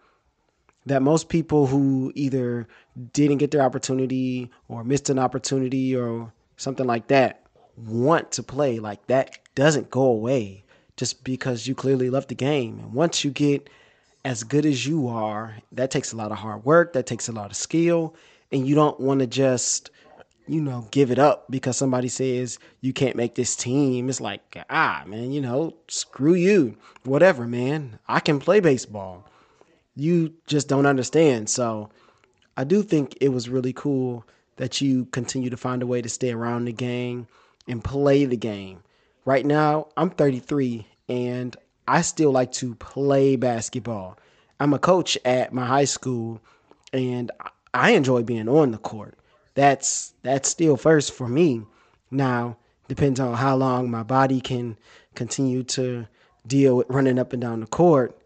that 0.85 1.01
most 1.01 1.29
people 1.29 1.67
who 1.67 2.11
either 2.15 2.67
didn't 3.13 3.37
get 3.37 3.51
their 3.51 3.61
opportunity 3.61 4.51
or 4.67 4.83
missed 4.83 5.09
an 5.09 5.17
opportunity 5.17 5.95
or 5.95 6.31
something 6.57 6.85
like 6.85 7.07
that, 7.07 7.45
want 7.77 8.31
to 8.33 8.43
play. 8.43 8.79
Like 8.79 9.05
that 9.07 9.37
doesn't 9.55 9.89
go 9.89 10.03
away 10.03 10.63
just 10.97 11.23
because 11.23 11.67
you 11.67 11.75
clearly 11.75 12.09
love 12.09 12.27
the 12.27 12.35
game. 12.35 12.79
And 12.79 12.93
once 12.93 13.23
you 13.23 13.31
get 13.31 13.69
as 14.25 14.43
good 14.43 14.65
as 14.65 14.85
you 14.85 15.07
are, 15.07 15.57
that 15.71 15.91
takes 15.91 16.13
a 16.13 16.17
lot 16.17 16.31
of 16.31 16.37
hard 16.37 16.63
work, 16.63 16.93
that 16.93 17.05
takes 17.05 17.27
a 17.27 17.33
lot 17.33 17.51
of 17.51 17.57
skill, 17.57 18.15
and 18.51 18.67
you 18.67 18.75
don't 18.75 18.99
want 18.99 19.19
to 19.19 19.27
just 19.27 19.89
you 20.47 20.61
know, 20.61 20.87
give 20.91 21.09
it 21.09 21.19
up 21.19 21.45
because 21.49 21.77
somebody 21.77 22.09
says 22.09 22.59
you 22.81 22.91
can't 22.91 23.15
make 23.15 23.35
this 23.35 23.55
team. 23.55 24.09
It's 24.09 24.19
like, 24.19 24.57
ah, 24.69 25.03
man, 25.07 25.31
you 25.31 25.41
know, 25.41 25.73
screw 25.87 26.33
you. 26.33 26.75
Whatever, 27.03 27.47
man. 27.47 27.99
I 28.07 28.19
can 28.19 28.39
play 28.39 28.59
baseball. 28.59 29.25
You 29.95 30.33
just 30.47 30.67
don't 30.67 30.85
understand. 30.85 31.49
So 31.49 31.89
I 32.57 32.65
do 32.65 32.83
think 32.83 33.17
it 33.21 33.29
was 33.29 33.47
really 33.47 33.73
cool 33.73 34.25
that 34.57 34.81
you 34.81 35.05
continue 35.05 35.49
to 35.49 35.57
find 35.57 35.81
a 35.81 35.87
way 35.87 36.01
to 36.01 36.09
stay 36.09 36.31
around 36.31 36.65
the 36.65 36.73
game 36.73 37.27
and 37.67 37.83
play 37.83 38.25
the 38.25 38.37
game. 38.37 38.83
Right 39.25 39.45
now, 39.45 39.87
I'm 39.97 40.09
33 40.09 40.85
and 41.09 41.55
I 41.87 42.01
still 42.01 42.31
like 42.31 42.51
to 42.53 42.75
play 42.75 43.35
basketball. 43.35 44.17
I'm 44.59 44.73
a 44.73 44.79
coach 44.79 45.17
at 45.25 45.53
my 45.53 45.65
high 45.65 45.85
school 45.85 46.41
and 46.91 47.31
I 47.73 47.91
enjoy 47.91 48.23
being 48.23 48.47
on 48.47 48.71
the 48.71 48.77
court. 48.77 49.17
That's 49.55 50.13
that's 50.23 50.49
still 50.49 50.77
first 50.77 51.13
for 51.13 51.27
me. 51.27 51.63
Now, 52.11 52.57
depends 52.87 53.19
on 53.19 53.35
how 53.35 53.55
long 53.55 53.89
my 53.89 54.03
body 54.03 54.39
can 54.41 54.77
continue 55.15 55.63
to 55.63 56.07
deal 56.45 56.77
with 56.77 56.89
running 56.89 57.19
up 57.19 57.33
and 57.33 57.41
down 57.41 57.59
the 57.59 57.67
court. 57.67 58.17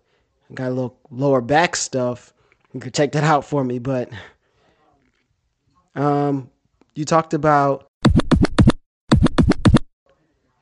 I 0.50 0.54
got 0.54 0.68
a 0.68 0.76
little 0.76 0.98
lower 1.10 1.42
back 1.42 1.76
stuff. 1.76 2.34
You 2.74 2.80
can 2.80 2.92
check 2.92 3.12
that 3.14 3.24
out 3.24 3.46
for 3.46 3.64
me, 3.64 3.80
but 3.80 4.10
um, 5.98 6.50
you 6.96 7.04
talked 7.04 7.34
about 7.34 7.90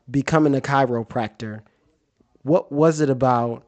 becoming 0.09 0.55
a 0.55 0.61
chiropractor. 0.61 1.61
What 2.41 2.71
was 2.71 3.01
it 3.01 3.09
about 3.09 3.67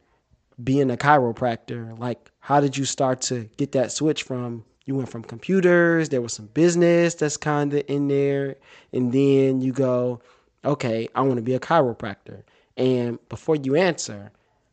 being 0.63 0.89
a 0.89 0.97
chiropractor? 0.97 1.97
Like, 1.99 2.31
how 2.39 2.59
did 2.59 2.77
you 2.77 2.85
start 2.85 3.21
to 3.21 3.49
get 3.57 3.73
that 3.73 3.91
switch 3.91 4.23
from 4.23 4.63
you 4.87 4.95
went 4.95 5.09
from 5.09 5.23
computers, 5.23 6.09
there 6.09 6.21
was 6.21 6.33
some 6.33 6.47
business 6.47 7.13
that's 7.13 7.35
kind 7.35 7.73
of 7.73 7.83
in 7.89 8.07
there, 8.07 8.55
and 8.93 9.11
then 9.11 9.59
you 9.61 9.73
go, 9.73 10.21
okay, 10.63 11.09
I 11.13 11.19
want 11.21 11.35
to 11.35 11.41
be 11.41 11.55
a 11.55 11.59
chiropractor. 11.59 12.43
And 12.77 13.19
before 13.27 13.57
you 13.57 13.75
answer, 13.75 14.31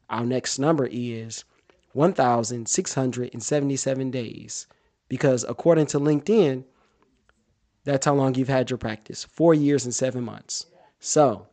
our 0.08 0.24
next 0.24 0.60
number 0.60 0.88
is 0.90 1.44
1,677 1.94 4.10
days. 4.12 4.68
Because 5.08 5.44
according 5.48 5.86
to 5.86 5.98
LinkedIn, 5.98 6.62
that's 7.84 8.06
how 8.06 8.14
long 8.14 8.34
you've 8.34 8.48
had 8.48 8.70
your 8.70 8.78
practice 8.78 9.24
four 9.24 9.54
years 9.54 9.84
and 9.84 9.94
seven 9.94 10.24
months. 10.24 10.66
So, 11.00 11.46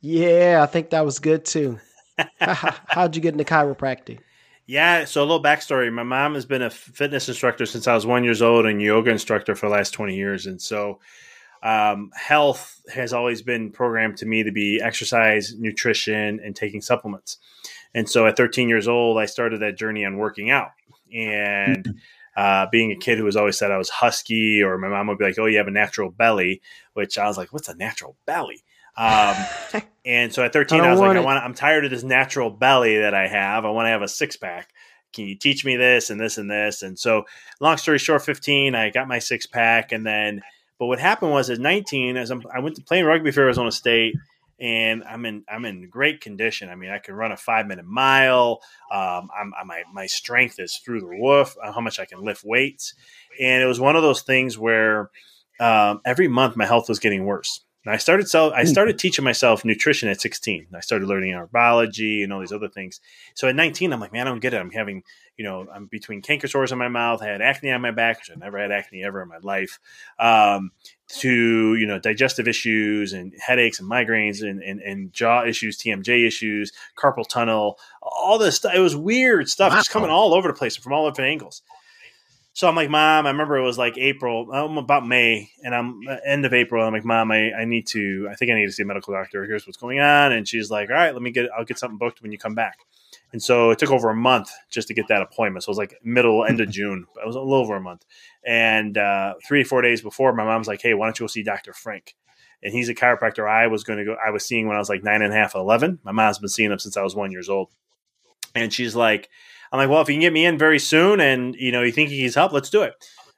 yeah, 0.00 0.60
I 0.62 0.66
think 0.66 0.90
that 0.90 1.04
was 1.04 1.18
good 1.18 1.44
too. 1.44 1.78
How'd 2.40 3.16
you 3.16 3.22
get 3.22 3.34
into 3.34 3.44
chiropractic? 3.44 4.20
Yeah, 4.66 5.04
so 5.04 5.20
a 5.20 5.24
little 5.24 5.42
backstory. 5.42 5.92
My 5.92 6.04
mom 6.04 6.34
has 6.34 6.46
been 6.46 6.62
a 6.62 6.70
fitness 6.70 7.28
instructor 7.28 7.66
since 7.66 7.88
I 7.88 7.94
was 7.94 8.06
one 8.06 8.24
years 8.24 8.42
old 8.42 8.64
and 8.64 8.80
yoga 8.80 9.10
instructor 9.10 9.54
for 9.56 9.68
the 9.68 9.74
last 9.74 9.90
20 9.90 10.14
years. 10.14 10.46
And 10.46 10.62
so 10.62 11.00
um, 11.62 12.10
health 12.14 12.80
has 12.92 13.12
always 13.12 13.42
been 13.42 13.70
programmed 13.70 14.18
to 14.18 14.26
me 14.26 14.44
to 14.44 14.52
be 14.52 14.80
exercise, 14.80 15.54
nutrition, 15.58 16.40
and 16.44 16.54
taking 16.54 16.80
supplements. 16.80 17.38
And 17.94 18.08
so 18.08 18.26
at 18.26 18.36
13 18.36 18.68
years 18.68 18.88
old, 18.88 19.18
I 19.18 19.26
started 19.26 19.60
that 19.60 19.76
journey 19.76 20.04
on 20.04 20.16
working 20.16 20.50
out. 20.50 20.70
And 21.12 22.00
uh, 22.36 22.66
being 22.70 22.90
a 22.90 22.96
kid 22.96 23.18
who 23.18 23.24
was 23.24 23.36
always 23.36 23.58
said 23.58 23.70
I 23.70 23.78
was 23.78 23.90
husky, 23.90 24.62
or 24.62 24.78
my 24.78 24.88
mom 24.88 25.08
would 25.08 25.18
be 25.18 25.24
like, 25.24 25.38
"Oh, 25.38 25.46
you 25.46 25.58
have 25.58 25.68
a 25.68 25.72
natural 25.72 26.10
belly," 26.10 26.62
which 26.94 27.18
I 27.18 27.26
was 27.26 27.36
like, 27.36 27.52
"What's 27.52 27.68
a 27.68 27.76
natural 27.76 28.16
belly?" 28.26 28.62
Um, 28.96 29.34
and 30.04 30.32
so 30.32 30.44
at 30.44 30.52
13, 30.52 30.80
I, 30.80 30.88
I 30.88 30.90
was 30.90 31.00
like, 31.00 31.16
it. 31.16 31.18
"I 31.18 31.20
want. 31.20 31.44
I'm 31.44 31.54
tired 31.54 31.84
of 31.84 31.90
this 31.90 32.02
natural 32.02 32.50
belly 32.50 32.98
that 32.98 33.14
I 33.14 33.28
have. 33.28 33.64
I 33.64 33.70
want 33.70 33.86
to 33.86 33.90
have 33.90 34.02
a 34.02 34.08
six 34.08 34.36
pack. 34.36 34.70
Can 35.12 35.26
you 35.26 35.34
teach 35.34 35.64
me 35.64 35.76
this 35.76 36.10
and 36.10 36.20
this 36.20 36.38
and 36.38 36.50
this?" 36.50 36.82
And 36.82 36.98
so, 36.98 37.24
long 37.60 37.76
story 37.76 37.98
short, 37.98 38.24
15, 38.24 38.74
I 38.74 38.90
got 38.90 39.08
my 39.08 39.18
six 39.18 39.46
pack, 39.46 39.92
and 39.92 40.06
then. 40.06 40.42
But 40.78 40.86
what 40.86 40.98
happened 40.98 41.30
was 41.30 41.48
at 41.48 41.60
19, 41.60 42.16
as 42.16 42.30
I'm, 42.30 42.42
I 42.52 42.58
went 42.58 42.74
to 42.74 42.82
playing 42.82 43.04
rugby 43.04 43.30
for 43.30 43.42
Arizona 43.42 43.70
State, 43.70 44.16
and 44.62 45.02
I'm 45.02 45.26
in 45.26 45.44
I'm 45.48 45.64
in 45.64 45.88
great 45.90 46.20
condition. 46.20 46.70
I 46.70 46.76
mean, 46.76 46.90
I 46.90 46.98
can 46.98 47.14
run 47.14 47.32
a 47.32 47.36
five 47.36 47.66
minute 47.66 47.84
mile. 47.84 48.60
Um, 48.92 49.28
I'm, 49.36 49.52
I'm, 49.60 49.66
my 49.66 49.82
my 49.92 50.06
strength 50.06 50.60
is 50.60 50.80
through 50.84 51.00
the 51.00 51.06
roof. 51.06 51.56
Uh, 51.62 51.72
how 51.72 51.80
much 51.80 51.98
I 51.98 52.04
can 52.04 52.22
lift 52.22 52.44
weights, 52.44 52.94
and 53.40 53.62
it 53.62 53.66
was 53.66 53.80
one 53.80 53.96
of 53.96 54.02
those 54.02 54.22
things 54.22 54.56
where 54.56 55.10
um, 55.58 56.00
every 56.04 56.28
month 56.28 56.56
my 56.56 56.64
health 56.64 56.88
was 56.88 57.00
getting 57.00 57.24
worse. 57.24 57.64
And 57.84 57.92
I 57.92 57.96
started 57.96 58.28
sell, 58.28 58.52
I 58.52 58.62
hmm. 58.62 58.68
started 58.68 58.98
teaching 58.98 59.24
myself 59.24 59.64
nutrition 59.64 60.08
at 60.08 60.20
16. 60.20 60.68
I 60.74 60.80
started 60.80 61.08
learning 61.08 61.32
herbology 61.32 62.22
and 62.22 62.32
all 62.32 62.40
these 62.40 62.52
other 62.52 62.68
things. 62.68 63.00
So 63.34 63.48
at 63.48 63.56
19, 63.56 63.92
I'm 63.92 64.00
like, 64.00 64.12
man, 64.12 64.26
I 64.26 64.30
don't 64.30 64.40
get 64.40 64.54
it. 64.54 64.60
I'm 64.60 64.70
having, 64.70 65.02
you 65.36 65.44
know, 65.44 65.66
I'm 65.72 65.86
between 65.86 66.22
canker 66.22 66.46
sores 66.46 66.70
in 66.70 66.78
my 66.78 66.88
mouth. 66.88 67.22
I 67.22 67.26
had 67.26 67.42
acne 67.42 67.72
on 67.72 67.80
my 67.80 67.90
back, 67.90 68.18
which 68.18 68.30
I 68.30 68.38
never 68.38 68.58
had 68.58 68.70
acne 68.70 69.04
ever 69.04 69.22
in 69.22 69.28
my 69.28 69.38
life. 69.42 69.80
Um, 70.18 70.70
to 71.08 71.74
you 71.74 71.86
know, 71.86 71.98
digestive 71.98 72.48
issues 72.48 73.12
and 73.12 73.34
headaches 73.38 73.80
and 73.80 73.90
migraines 73.90 74.40
and, 74.40 74.62
and, 74.62 74.80
and 74.80 75.12
jaw 75.12 75.44
issues, 75.44 75.76
TMJ 75.76 76.26
issues, 76.26 76.72
carpal 76.96 77.28
tunnel, 77.28 77.78
all 78.00 78.38
this 78.38 78.56
stuff. 78.56 78.74
It 78.74 78.80
was 78.80 78.96
weird 78.96 79.50
stuff, 79.50 79.72
wow. 79.72 79.78
just 79.78 79.90
coming 79.90 80.08
all 80.08 80.32
over 80.32 80.48
the 80.48 80.54
place 80.54 80.76
from 80.76 80.92
all 80.92 81.10
different 81.10 81.30
angles. 81.30 81.62
So 82.54 82.68
I'm 82.68 82.76
like, 82.76 82.90
Mom, 82.90 83.24
I 83.24 83.30
remember 83.30 83.56
it 83.56 83.62
was 83.62 83.78
like 83.78 83.96
April, 83.96 84.52
I'm 84.52 84.76
about 84.76 85.06
May, 85.06 85.50
and 85.64 85.74
I'm 85.74 86.06
uh, 86.06 86.16
end 86.24 86.44
of 86.44 86.52
April. 86.52 86.84
I'm 86.84 86.92
like, 86.92 87.04
Mom, 87.04 87.32
I, 87.32 87.50
I 87.52 87.64
need 87.64 87.86
to, 87.88 88.28
I 88.30 88.34
think 88.34 88.50
I 88.50 88.54
need 88.54 88.66
to 88.66 88.72
see 88.72 88.82
a 88.82 88.86
medical 88.86 89.14
doctor. 89.14 89.46
Here's 89.46 89.66
what's 89.66 89.78
going 89.78 90.00
on. 90.00 90.32
And 90.32 90.46
she's 90.46 90.70
like, 90.70 90.90
All 90.90 90.96
right, 90.96 91.14
let 91.14 91.22
me 91.22 91.30
get, 91.30 91.48
I'll 91.56 91.64
get 91.64 91.78
something 91.78 91.96
booked 91.96 92.20
when 92.20 92.30
you 92.30 92.36
come 92.36 92.54
back. 92.54 92.80
And 93.32 93.42
so 93.42 93.70
it 93.70 93.78
took 93.78 93.90
over 93.90 94.10
a 94.10 94.14
month 94.14 94.50
just 94.70 94.88
to 94.88 94.94
get 94.94 95.08
that 95.08 95.22
appointment. 95.22 95.64
So 95.64 95.70
it 95.70 95.72
was 95.72 95.78
like 95.78 95.98
middle, 96.04 96.44
end 96.44 96.60
of 96.60 96.68
June. 96.70 97.06
But 97.14 97.24
it 97.24 97.26
was 97.26 97.36
a 97.36 97.40
little 97.40 97.54
over 97.54 97.76
a 97.76 97.80
month. 97.80 98.04
And 98.44 98.98
uh, 98.98 99.34
three, 99.46 99.64
four 99.64 99.80
days 99.80 100.02
before, 100.02 100.34
my 100.34 100.44
mom's 100.44 100.68
like, 100.68 100.82
Hey, 100.82 100.92
why 100.92 101.06
don't 101.06 101.18
you 101.18 101.24
go 101.24 101.28
see 101.28 101.42
Dr. 101.42 101.72
Frank? 101.72 102.14
And 102.62 102.72
he's 102.72 102.90
a 102.90 102.94
chiropractor 102.94 103.48
I 103.48 103.68
was 103.68 103.82
going 103.82 103.98
to 103.98 104.04
go, 104.04 104.16
I 104.24 104.30
was 104.30 104.44
seeing 104.44 104.68
when 104.68 104.76
I 104.76 104.78
was 104.78 104.90
like 104.90 105.02
nine 105.02 105.22
and 105.22 105.32
a 105.32 105.36
half, 105.36 105.54
11. 105.54 106.00
My 106.04 106.12
mom's 106.12 106.38
been 106.38 106.48
seeing 106.48 106.70
him 106.70 106.78
since 106.78 106.98
I 106.98 107.02
was 107.02 107.16
one 107.16 107.32
years 107.32 107.48
old. 107.48 107.70
And 108.54 108.72
she's 108.72 108.94
like, 108.94 109.28
I'm 109.70 109.78
like, 109.78 109.88
well, 109.88 110.02
if 110.02 110.08
you 110.08 110.14
can 110.14 110.20
get 110.20 110.32
me 110.32 110.44
in 110.44 110.58
very 110.58 110.78
soon 110.78 111.20
and, 111.20 111.54
you 111.54 111.72
know, 111.72 111.82
you 111.82 111.92
think 111.92 112.10
he's 112.10 112.34
help, 112.34 112.52
let's 112.52 112.70
do 112.70 112.82
it. 112.82 112.92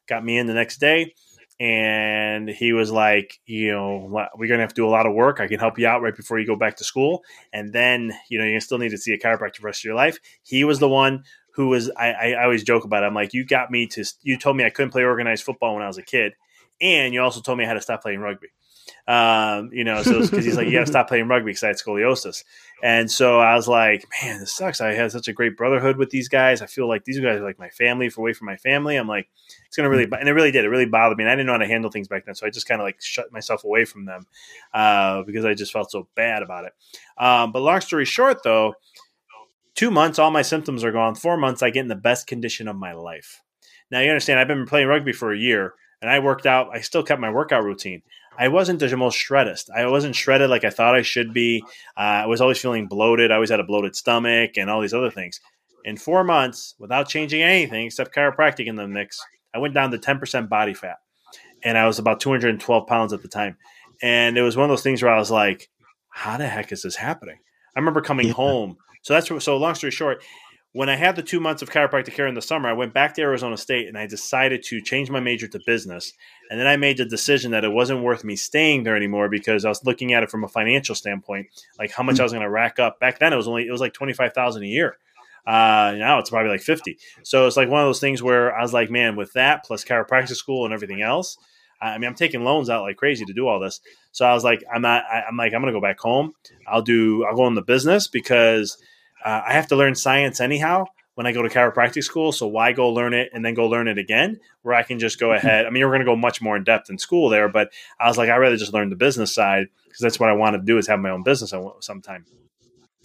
Got 0.08 0.24
me 0.24 0.36
in 0.38 0.46
the 0.46 0.54
next 0.54 0.78
day. 0.78 1.14
And 1.60 2.48
he 2.48 2.72
was 2.72 2.90
like, 2.90 3.38
you 3.46 3.70
know, 3.70 4.28
we're 4.36 4.48
to 4.48 4.58
have 4.58 4.70
to 4.70 4.74
do 4.74 4.86
a 4.86 4.90
lot 4.90 5.06
of 5.06 5.14
work. 5.14 5.38
I 5.38 5.46
can 5.46 5.60
help 5.60 5.78
you 5.78 5.86
out 5.86 6.02
right 6.02 6.14
before 6.14 6.40
you 6.40 6.46
go 6.46 6.56
back 6.56 6.76
to 6.78 6.84
school. 6.84 7.22
And 7.52 7.72
then, 7.72 8.12
you 8.28 8.38
know, 8.38 8.44
you 8.44 8.58
still 8.58 8.78
need 8.78 8.90
to 8.90 8.98
see 8.98 9.12
a 9.12 9.18
chiropractor 9.18 9.56
for 9.56 9.62
the 9.62 9.66
rest 9.66 9.80
of 9.80 9.84
your 9.84 9.94
life. 9.94 10.18
He 10.42 10.64
was 10.64 10.80
the 10.80 10.88
one 10.88 11.22
who 11.54 11.68
was, 11.68 11.90
I, 11.96 12.10
I 12.10 12.42
always 12.42 12.64
joke 12.64 12.84
about 12.84 13.04
it. 13.04 13.06
I'm 13.06 13.14
like, 13.14 13.32
you 13.32 13.44
got 13.46 13.70
me 13.70 13.86
to, 13.88 14.04
you 14.22 14.36
told 14.36 14.56
me 14.56 14.64
I 14.64 14.70
couldn't 14.70 14.90
play 14.90 15.04
organized 15.04 15.44
football 15.44 15.74
when 15.74 15.84
I 15.84 15.86
was 15.86 15.98
a 15.98 16.02
kid. 16.02 16.32
And 16.80 17.14
you 17.14 17.22
also 17.22 17.40
told 17.40 17.56
me 17.56 17.64
had 17.64 17.74
to 17.74 17.80
stop 17.80 18.02
playing 18.02 18.18
rugby. 18.18 18.48
Um, 19.06 19.70
you 19.72 19.84
know, 19.84 20.02
so 20.02 20.20
because 20.20 20.44
he's 20.44 20.56
like, 20.56 20.66
you 20.66 20.72
got 20.72 20.80
to 20.80 20.86
stop 20.86 21.08
playing 21.08 21.28
rugby 21.28 21.50
because 21.50 21.62
I 21.62 21.68
had 21.68 21.76
scoliosis. 21.76 22.44
And 22.82 23.10
so 23.10 23.38
I 23.38 23.54
was 23.54 23.68
like, 23.68 24.04
man, 24.22 24.40
this 24.40 24.52
sucks. 24.52 24.80
I 24.80 24.92
had 24.92 25.12
such 25.12 25.28
a 25.28 25.32
great 25.32 25.56
brotherhood 25.56 25.96
with 25.96 26.10
these 26.10 26.28
guys. 26.28 26.60
I 26.62 26.66
feel 26.66 26.88
like 26.88 27.04
these 27.04 27.18
guys 27.18 27.40
are 27.40 27.44
like 27.44 27.58
my 27.58 27.70
family 27.70 28.10
away 28.16 28.32
from 28.32 28.46
my 28.46 28.56
family. 28.56 28.96
I'm 28.96 29.08
like, 29.08 29.28
it's 29.66 29.76
going 29.76 29.84
to 29.84 29.90
really, 29.90 30.10
and 30.18 30.28
it 30.28 30.32
really 30.32 30.50
did. 30.50 30.64
It 30.64 30.68
really 30.68 30.86
bothered 30.86 31.16
me. 31.16 31.24
And 31.24 31.30
I 31.30 31.34
didn't 31.34 31.46
know 31.46 31.52
how 31.52 31.58
to 31.58 31.66
handle 31.66 31.90
things 31.90 32.08
back 32.08 32.26
then. 32.26 32.34
So 32.34 32.46
I 32.46 32.50
just 32.50 32.66
kind 32.66 32.80
of 32.80 32.84
like 32.84 33.00
shut 33.00 33.32
myself 33.32 33.64
away 33.64 33.84
from 33.84 34.04
them 34.04 34.26
uh, 34.72 35.22
because 35.22 35.44
I 35.44 35.54
just 35.54 35.72
felt 35.72 35.90
so 35.90 36.08
bad 36.14 36.42
about 36.42 36.64
it. 36.64 36.72
Um, 37.16 37.52
but 37.52 37.62
long 37.62 37.80
story 37.80 38.04
short, 38.04 38.42
though, 38.42 38.74
two 39.74 39.90
months, 39.90 40.18
all 40.18 40.30
my 40.30 40.42
symptoms 40.42 40.84
are 40.84 40.92
gone. 40.92 41.14
Four 41.14 41.36
months, 41.36 41.62
I 41.62 41.70
get 41.70 41.80
in 41.80 41.88
the 41.88 41.94
best 41.94 42.26
condition 42.26 42.68
of 42.68 42.76
my 42.76 42.92
life. 42.92 43.42
Now, 43.90 44.00
you 44.00 44.10
understand, 44.10 44.40
I've 44.40 44.48
been 44.48 44.66
playing 44.66 44.88
rugby 44.88 45.12
for 45.12 45.32
a 45.32 45.38
year 45.38 45.74
and 46.00 46.10
I 46.10 46.18
worked 46.18 46.46
out. 46.46 46.68
I 46.72 46.80
still 46.80 47.02
kept 47.02 47.20
my 47.20 47.30
workout 47.30 47.64
routine. 47.64 48.02
I 48.38 48.48
wasn't 48.48 48.80
the 48.80 48.96
most 48.96 49.16
shredded. 49.16 49.58
I 49.74 49.86
wasn't 49.86 50.16
shredded 50.16 50.50
like 50.50 50.64
I 50.64 50.70
thought 50.70 50.94
I 50.94 51.02
should 51.02 51.32
be. 51.32 51.62
Uh, 51.96 52.00
I 52.24 52.26
was 52.26 52.40
always 52.40 52.58
feeling 52.58 52.86
bloated. 52.86 53.30
I 53.30 53.34
always 53.34 53.50
had 53.50 53.60
a 53.60 53.64
bloated 53.64 53.94
stomach 53.96 54.56
and 54.56 54.68
all 54.68 54.80
these 54.80 54.94
other 54.94 55.10
things. 55.10 55.40
In 55.84 55.96
four 55.96 56.24
months, 56.24 56.74
without 56.78 57.08
changing 57.08 57.42
anything 57.42 57.86
except 57.86 58.14
chiropractic 58.14 58.66
in 58.66 58.76
the 58.76 58.88
mix, 58.88 59.20
I 59.54 59.58
went 59.58 59.74
down 59.74 59.90
to 59.90 59.98
10% 59.98 60.48
body 60.48 60.74
fat. 60.74 60.96
And 61.62 61.78
I 61.78 61.86
was 61.86 61.98
about 61.98 62.20
212 62.20 62.86
pounds 62.86 63.12
at 63.12 63.22
the 63.22 63.28
time. 63.28 63.56
And 64.02 64.36
it 64.36 64.42
was 64.42 64.56
one 64.56 64.64
of 64.64 64.70
those 64.70 64.82
things 64.82 65.02
where 65.02 65.12
I 65.12 65.18
was 65.18 65.30
like, 65.30 65.70
how 66.08 66.36
the 66.36 66.46
heck 66.46 66.72
is 66.72 66.82
this 66.82 66.96
happening? 66.96 67.38
I 67.74 67.78
remember 67.78 68.00
coming 68.00 68.28
yeah. 68.28 68.34
home. 68.34 68.76
So 69.02 69.14
that's 69.14 69.44
so 69.44 69.56
long 69.56 69.74
story 69.74 69.90
short, 69.90 70.22
when 70.74 70.88
I 70.88 70.96
had 70.96 71.14
the 71.14 71.22
two 71.22 71.38
months 71.38 71.62
of 71.62 71.70
chiropractic 71.70 72.14
care 72.14 72.26
in 72.26 72.34
the 72.34 72.42
summer, 72.42 72.68
I 72.68 72.72
went 72.72 72.92
back 72.92 73.14
to 73.14 73.22
Arizona 73.22 73.56
State 73.56 73.86
and 73.86 73.96
I 73.96 74.08
decided 74.08 74.64
to 74.64 74.80
change 74.80 75.08
my 75.08 75.20
major 75.20 75.46
to 75.46 75.60
business. 75.64 76.12
And 76.50 76.58
then 76.58 76.66
I 76.66 76.76
made 76.76 76.96
the 76.96 77.04
decision 77.04 77.52
that 77.52 77.62
it 77.62 77.70
wasn't 77.70 78.02
worth 78.02 78.24
me 78.24 78.34
staying 78.34 78.82
there 78.82 78.96
anymore 78.96 79.28
because 79.28 79.64
I 79.64 79.68
was 79.68 79.84
looking 79.84 80.14
at 80.14 80.24
it 80.24 80.32
from 80.32 80.42
a 80.42 80.48
financial 80.48 80.96
standpoint, 80.96 81.46
like 81.78 81.92
how 81.92 82.02
much 82.02 82.18
I 82.18 82.24
was 82.24 82.32
going 82.32 82.42
to 82.42 82.50
rack 82.50 82.80
up. 82.80 82.98
Back 82.98 83.20
then, 83.20 83.32
it 83.32 83.36
was 83.36 83.46
only 83.46 83.68
it 83.68 83.70
was 83.70 83.80
like 83.80 83.92
twenty 83.92 84.14
five 84.14 84.32
thousand 84.32 84.64
a 84.64 84.66
year. 84.66 84.98
Uh, 85.46 85.94
now 85.96 86.18
it's 86.18 86.30
probably 86.30 86.50
like 86.50 86.60
fifty. 86.60 86.98
So 87.22 87.46
it's 87.46 87.56
like 87.56 87.68
one 87.68 87.80
of 87.80 87.86
those 87.86 88.00
things 88.00 88.20
where 88.20 88.52
I 88.52 88.60
was 88.60 88.72
like, 88.72 88.90
man, 88.90 89.14
with 89.14 89.32
that 89.34 89.64
plus 89.64 89.84
chiropractic 89.84 90.34
school 90.34 90.64
and 90.64 90.74
everything 90.74 91.02
else, 91.02 91.38
I 91.80 91.98
mean, 91.98 92.08
I'm 92.08 92.16
taking 92.16 92.42
loans 92.42 92.68
out 92.68 92.82
like 92.82 92.96
crazy 92.96 93.24
to 93.26 93.32
do 93.32 93.46
all 93.46 93.60
this. 93.60 93.80
So 94.10 94.26
I 94.26 94.34
was 94.34 94.42
like, 94.42 94.64
I'm 94.74 94.82
not. 94.82 95.04
I, 95.04 95.22
am 95.28 95.36
like, 95.36 95.54
I'm 95.54 95.60
going 95.60 95.72
to 95.72 95.78
go 95.78 95.82
back 95.84 96.00
home. 96.00 96.34
I'll 96.66 96.82
do. 96.82 97.24
I'll 97.26 97.36
go 97.36 97.46
in 97.46 97.54
the 97.54 97.62
business 97.62 98.08
because 98.08 98.76
uh, 99.24 99.42
I 99.46 99.52
have 99.52 99.68
to 99.68 99.76
learn 99.76 99.94
science 99.94 100.40
anyhow 100.40 100.86
when 101.14 101.26
I 101.26 101.32
go 101.32 101.42
to 101.42 101.48
chiropractic 101.48 102.02
school. 102.02 102.32
So 102.32 102.46
why 102.46 102.72
go 102.72 102.90
learn 102.90 103.14
it 103.14 103.30
and 103.32 103.44
then 103.44 103.54
go 103.54 103.66
learn 103.66 103.88
it 103.88 103.98
again 103.98 104.38
where 104.62 104.74
I 104.74 104.82
can 104.82 104.98
just 104.98 105.18
go 105.18 105.28
mm-hmm. 105.28 105.46
ahead? 105.46 105.66
I 105.66 105.70
mean, 105.70 105.82
we're 105.82 105.90
going 105.90 106.00
to 106.00 106.06
go 106.06 106.16
much 106.16 106.42
more 106.42 106.56
in 106.56 106.64
depth 106.64 106.90
in 106.90 106.98
school 106.98 107.28
there, 107.28 107.48
but 107.48 107.72
I 107.98 108.08
was 108.08 108.18
like, 108.18 108.28
I'd 108.28 108.36
rather 108.36 108.56
just 108.56 108.72
learn 108.72 108.90
the 108.90 108.96
business 108.96 109.32
side 109.32 109.68
because 109.86 110.00
that's 110.00 110.20
what 110.20 110.28
I 110.28 110.34
want 110.34 110.54
to 110.54 110.62
do 110.62 110.78
is 110.78 110.86
have 110.88 111.00
my 111.00 111.10
own 111.10 111.22
business 111.22 111.54
sometime. 111.80 112.26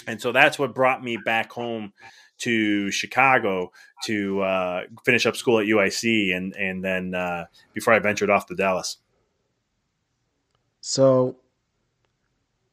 And 0.07 0.19
so 0.21 0.31
that's 0.31 0.57
what 0.57 0.73
brought 0.73 1.03
me 1.03 1.17
back 1.17 1.51
home 1.51 1.93
to 2.39 2.89
Chicago 2.89 3.71
to 4.05 4.41
uh, 4.41 4.83
finish 5.05 5.25
up 5.25 5.35
school 5.35 5.59
at 5.59 5.67
UIC 5.67 6.35
and 6.35 6.55
and 6.55 6.83
then 6.83 7.13
uh, 7.13 7.45
before 7.73 7.93
I 7.93 7.99
ventured 7.99 8.29
off 8.29 8.45
to 8.47 8.55
Dallas. 8.55 8.97
So, 10.81 11.35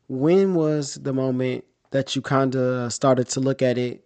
when 0.08 0.54
was 0.54 0.94
the 0.94 1.12
moment 1.12 1.64
that 1.90 2.16
you 2.16 2.22
kind 2.22 2.54
of 2.56 2.92
started 2.92 3.28
to 3.30 3.40
look 3.40 3.62
at 3.62 3.78
it 3.78 4.04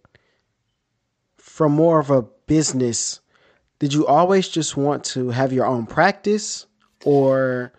from 1.37 1.73
more 1.73 1.99
of 1.99 2.09
a 2.09 2.23
business? 2.47 3.19
Did 3.79 3.93
you 3.93 4.05
always 4.05 4.47
just 4.47 4.77
want 4.77 5.03
to 5.05 5.29
have 5.29 5.51
your 5.51 5.65
own 5.65 5.85
practice, 5.85 6.67
or 7.03 7.73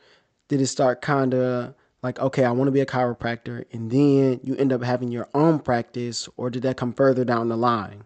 did 0.49 0.61
it 0.61 0.67
start 0.67 1.01
kind 1.01 1.35
of 1.35 1.75
like, 2.03 2.19
okay, 2.19 2.45
I 2.45 2.51
want 2.51 2.67
to 2.67 2.73
be 2.73 2.81
a 2.81 2.87
chiropractor, 2.87 3.65
and 3.73 3.91
then 3.91 4.41
you 4.43 4.57
end 4.57 4.73
up 4.73 4.83
having 4.83 5.12
your 5.12 5.29
own 5.35 5.61
practice, 5.61 6.29
or 6.37 6.51
did 6.51 6.62
that 6.62 6.77
come 6.77 6.93
further 6.93 7.25
down 7.25 7.49
the 7.49 7.57
line? 7.57 8.03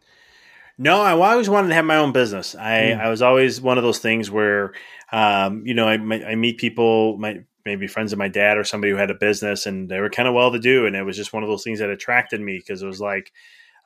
No, 0.79 1.01
I 1.01 1.13
always 1.13 1.49
wanted 1.49 1.69
to 1.69 1.75
have 1.75 1.87
my 1.87 1.97
own 1.97 2.13
business. 2.13 2.55
I, 2.55 2.79
mm. 2.79 3.01
I 3.01 3.09
was 3.09 3.23
always 3.23 3.63
one 3.63 3.79
of 3.79 3.85
those 3.85 3.99
things 3.99 4.31
where, 4.31 4.73
um, 5.11 5.67
you 5.67 5.73
know, 5.73 5.89
I, 5.89 5.95
I 5.95 6.35
meet 6.35 6.59
people, 6.59 7.17
my 7.17 7.45
maybe 7.67 7.87
friends 7.87 8.13
of 8.13 8.19
my 8.19 8.29
dad 8.29 8.57
or 8.57 8.65
somebody 8.65 8.93
who 8.93 8.97
had 8.97 9.11
a 9.11 9.15
business 9.15 9.67
and 9.67 9.91
they 9.91 10.01
were 10.01 10.09
kind 10.09 10.29
of 10.29 10.35
well 10.35 10.53
to 10.53 10.59
do. 10.59 10.87
And 10.87 10.97
it 10.97 11.03
was 11.03 11.17
just 11.17 11.35
one 11.35 11.43
of 11.43 11.49
those 11.51 11.65
things 11.65 11.81
that 11.81 11.91
attracted 11.91 12.41
me 12.41 12.57
because 12.57 12.81
it 12.81 12.87
was 12.87 13.01
like, 13.01 13.33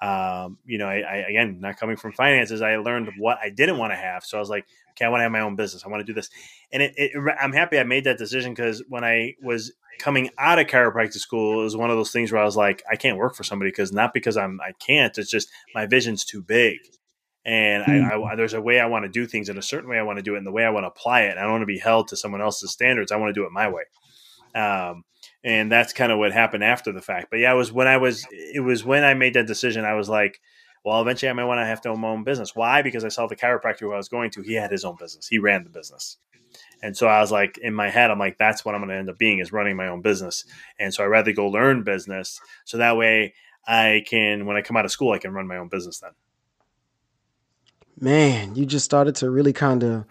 um, 0.01 0.59
you 0.65 0.79
know, 0.79 0.87
I, 0.87 1.01
I, 1.01 1.17
again, 1.29 1.59
not 1.61 1.79
coming 1.79 1.97
from 1.97 2.13
finances, 2.13 2.63
I 2.63 2.77
learned 2.77 3.11
what 3.19 3.39
I 3.43 3.51
didn't 3.51 3.79
want 3.79 3.93
to 3.93 3.97
have. 3.97 4.25
So 4.25 4.37
I 4.37 4.41
was 4.41 4.49
like, 4.49 4.67
okay, 4.93 5.05
I 5.05 5.09
want 5.09 5.21
to 5.21 5.25
have 5.25 5.33
my 5.33 5.41
own 5.41 5.57
business. 5.57 5.85
I 5.85 5.89
want 5.89 6.01
to 6.01 6.05
do 6.05 6.15
this. 6.15 6.31
And 6.73 6.83
it, 6.83 6.95
it, 6.97 7.13
I'm 7.41 7.53
happy 7.53 7.79
I 7.79 7.85
made 7.85 8.05
that 8.05 8.19
decision 8.19 8.53
because 8.53 8.85
when 8.89 9.03
I 9.03 9.35
was 9.43 9.73
coming 9.99 10.31
out 10.39 10.59
of 10.59 10.69
chiropractic 10.69 11.15
school, 11.15 11.61
it 11.61 11.65
was 11.65 11.77
one 11.77 11.91
of 11.91 11.97
those 11.97 12.13
things 12.13 12.31
where 12.31 12.41
I 12.41 12.45
was 12.45 12.57
like, 12.57 12.83
I 12.91 12.97
can't 12.97 13.19
work 13.19 13.35
for 13.35 13.45
somebody 13.45 13.71
because 13.71 13.93
not 13.93 14.15
because 14.15 14.37
I'm, 14.37 14.61
I 14.61 14.73
can't, 14.73 15.17
it's 15.19 15.31
just 15.31 15.51
my 15.75 15.87
vision's 15.87 16.25
too 16.25 16.43
big 16.43 16.79
and 17.45 17.83
I, 17.85 18.15
I, 18.15 18.17
hmm. 18.17 18.37
there's 18.37 18.55
a 18.55 18.61
way 18.61 18.81
I 18.81 18.87
want 18.87 19.05
to 19.05 19.09
do 19.09 19.27
things 19.27 19.49
in 19.49 19.57
a 19.57 19.63
certain 19.63 19.89
way 19.89 19.99
I 19.99 20.03
want 20.03 20.19
to 20.19 20.23
do 20.23 20.35
it 20.35 20.39
and 20.39 20.47
the 20.47 20.53
way 20.53 20.65
I 20.65 20.71
want 20.71 20.85
to 20.85 20.89
apply 20.89 21.23
it. 21.23 21.39
I 21.39 21.43
don't 21.43 21.53
want 21.53 21.63
to 21.63 21.67
be 21.67 21.79
held 21.79 22.09
to 22.09 22.17
someone 22.17 22.43
else's 22.43 22.71
standards. 22.71 23.13
I 23.13 23.17
want 23.17 23.31
to 23.31 23.41
do 23.41 23.47
it 23.47 23.53
my 23.53 23.69
way. 23.69 23.85
Um, 24.55 25.05
and 25.43 25.73
that's 25.73 25.93
kind 25.93 26.13
of 26.13 26.19
what 26.19 26.33
happened 26.33 26.65
after 26.65 26.93
the 26.93 27.01
fact. 27.01 27.29
But 27.31 27.39
yeah, 27.39 27.53
it 27.53 27.57
was 27.57 27.73
when 27.73 27.87
I 27.87 27.97
was, 27.97 28.27
it 28.31 28.63
was 28.63 28.85
when 28.85 29.05
I 29.05 29.15
made 29.15 29.35
that 29.35 29.47
decision. 29.47 29.85
I 29.85 29.95
was 29.95 30.09
like, 30.09 30.41
Well, 30.85 31.01
eventually 31.01 31.31
I 31.31 31.33
might 31.33 31.45
want 31.45 31.61
to 31.61 31.67
have 31.67 31.81
to 31.83 31.91
own 31.91 32.01
my 32.01 32.09
own 32.09 32.25
business. 32.25 32.55
Why? 32.55 32.83
Because 32.83 33.05
I 33.05 33.09
saw 33.09 33.27
the 33.27 33.37
chiropractor 33.37 33.81
who 33.81 33.93
I 33.93 33.97
was 33.97 34.09
going 34.09 34.31
to, 34.33 34.43
he 34.43 34.55
had 34.55 34.71
his 34.71 34.85
own 34.85 34.97
business. 34.99 35.29
He 35.29 35.39
ran 35.39 35.65
the 35.65 35.71
business. 35.71 36.19
And 36.83 36.97
so 36.97 37.07
I 37.07 37.21
was 37.21 37.31
like, 37.31 37.59
in 37.59 37.75
my 37.75 37.91
head, 37.91 38.11
I'm 38.11 38.19
like, 38.19 38.39
that's 38.39 38.65
what 38.65 38.75
I'm 38.75 38.81
going 38.81 38.91
to 38.91 38.97
end 38.97 39.11
up 39.11 39.19
being 39.19 39.39
is 39.39 39.53
running 39.53 39.77
my 39.77 39.89
own 39.89 40.01
business. 40.01 40.45
And 40.79 40.93
so 40.93 41.05
I'd 41.05 41.09
rather 41.09 41.33
go 41.33 41.47
learn 41.47 41.85
business. 41.85 42.41
So 42.65 42.79
that 42.79 42.97
way 42.97 43.35
I 43.67 44.03
can, 44.07 44.47
when 44.47 44.57
I 44.57 44.63
come 44.63 44.77
out 44.77 44.85
of 44.85 44.91
school, 44.91 45.13
I 45.13 45.19
can 45.19 45.33
run 45.33 45.47
my 45.47 45.59
own 45.59 45.69
business 45.69 46.01
then. 46.01 46.13
Man, 48.03 48.55
you 48.55 48.65
just 48.65 48.87
started 48.87 49.15
to 49.17 49.29
really 49.29 49.53
kind 49.53 49.85
of 49.85 50.07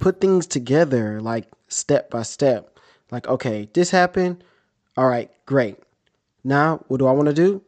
put 0.00 0.20
things 0.20 0.46
together 0.46 1.18
like 1.22 1.46
step 1.68 2.10
by 2.10 2.22
step. 2.22 2.78
Like, 3.10 3.26
okay, 3.26 3.70
this 3.72 3.90
happened. 3.90 4.44
All 4.98 5.08
right, 5.08 5.30
great. 5.46 5.78
Now, 6.44 6.84
what 6.88 6.98
do 6.98 7.06
I 7.06 7.12
want 7.12 7.28
to 7.28 7.34
do? 7.34 7.62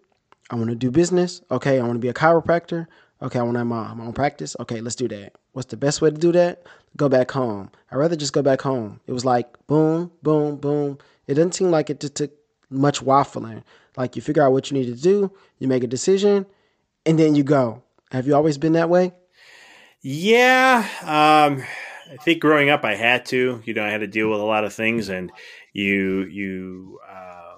I 0.51 0.57
want 0.57 0.69
to 0.69 0.77
do 0.77 0.91
business. 0.91 1.41
Okay, 1.51 1.81
I 1.81 1.83
want 1.83 1.95
to 1.95 1.99
be 1.99 2.11
a 2.11 2.15
chiropractor. 2.15 2.87
Okay, 3.23 3.39
I 3.39 3.43
want 3.43 3.55
to 3.55 3.61
have 3.61 3.67
my, 3.67 3.91
own 3.91 4.13
practice. 4.13 4.55
Okay, 4.61 4.83
let's 4.83 4.97
do 4.97 5.09
that. 5.09 5.33
What's 5.53 5.71
the 5.71 5.79
best 5.79 6.03
way 6.03 6.11
to 6.11 6.19
do 6.19 6.33
that? 6.33 6.65
Go 6.99 7.09
back 7.09 7.31
home. 7.31 7.71
I'd 7.91 7.97
rather 7.97 8.17
just 8.17 8.35
go 8.35 8.43
back 8.43 8.61
home. 8.61 9.01
It 9.07 9.13
was 9.13 9.25
like 9.25 9.47
boom, 9.67 10.11
boom, 10.23 10.57
boom. 10.57 10.99
It 11.27 11.35
didn't 11.35 11.55
seem 11.55 11.71
like 11.71 11.89
it 11.89 12.01
just 12.01 12.17
took 12.17 12.33
much 12.69 13.03
waffling. 13.03 13.63
Like 13.97 14.15
you 14.15 14.21
figure 14.21 14.43
out 14.43 14.53
what 14.53 14.71
you 14.71 14.77
need 14.77 14.95
to 14.95 15.01
do, 15.01 15.33
you 15.59 15.69
make 15.69 15.85
a 15.85 15.87
decision, 15.87 16.45
and 17.07 17.19
then 17.19 17.35
you 17.35 17.45
go. 17.45 17.83
Have 18.11 18.27
you 18.27 18.35
always 18.35 18.59
been 18.59 18.75
that 18.75 18.91
way? 18.91 19.13
Yeah. 20.03 20.87
Um, 21.03 21.63
I 22.13 22.17
think 22.17 22.41
growing 22.41 22.71
up, 22.71 22.85
I 22.85 22.95
had 22.95 23.25
to. 23.27 23.63
You 23.65 23.75
know, 23.75 23.85
I 23.85 23.91
had 23.91 24.01
to 24.01 24.07
deal 24.07 24.29
with 24.29 24.41
a 24.41 24.45
lot 24.45 24.65
of 24.65 24.75
things, 24.75 25.09
and 25.09 25.31
you 25.73 26.25
you. 26.25 26.99
Uh, 27.09 27.57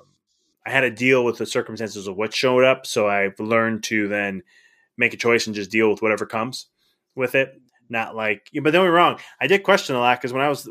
I 0.66 0.70
had 0.70 0.82
to 0.82 0.90
deal 0.90 1.24
with 1.24 1.38
the 1.38 1.46
circumstances 1.46 2.06
of 2.06 2.16
what 2.16 2.34
showed 2.34 2.64
up, 2.64 2.86
so 2.86 3.08
I've 3.08 3.38
learned 3.40 3.82
to 3.84 4.08
then 4.08 4.42
make 4.96 5.12
a 5.12 5.16
choice 5.16 5.46
and 5.46 5.56
just 5.56 5.70
deal 5.70 5.90
with 5.90 6.02
whatever 6.02 6.26
comes 6.26 6.66
with 7.14 7.34
it. 7.34 7.60
Not 7.88 8.16
like, 8.16 8.48
but 8.62 8.72
don't 8.72 8.86
be 8.86 8.90
wrong. 8.90 9.18
I 9.40 9.46
did 9.46 9.62
question 9.62 9.96
a 9.96 9.98
lot 9.98 10.18
because 10.18 10.32
when 10.32 10.42
I 10.42 10.48
was 10.48 10.68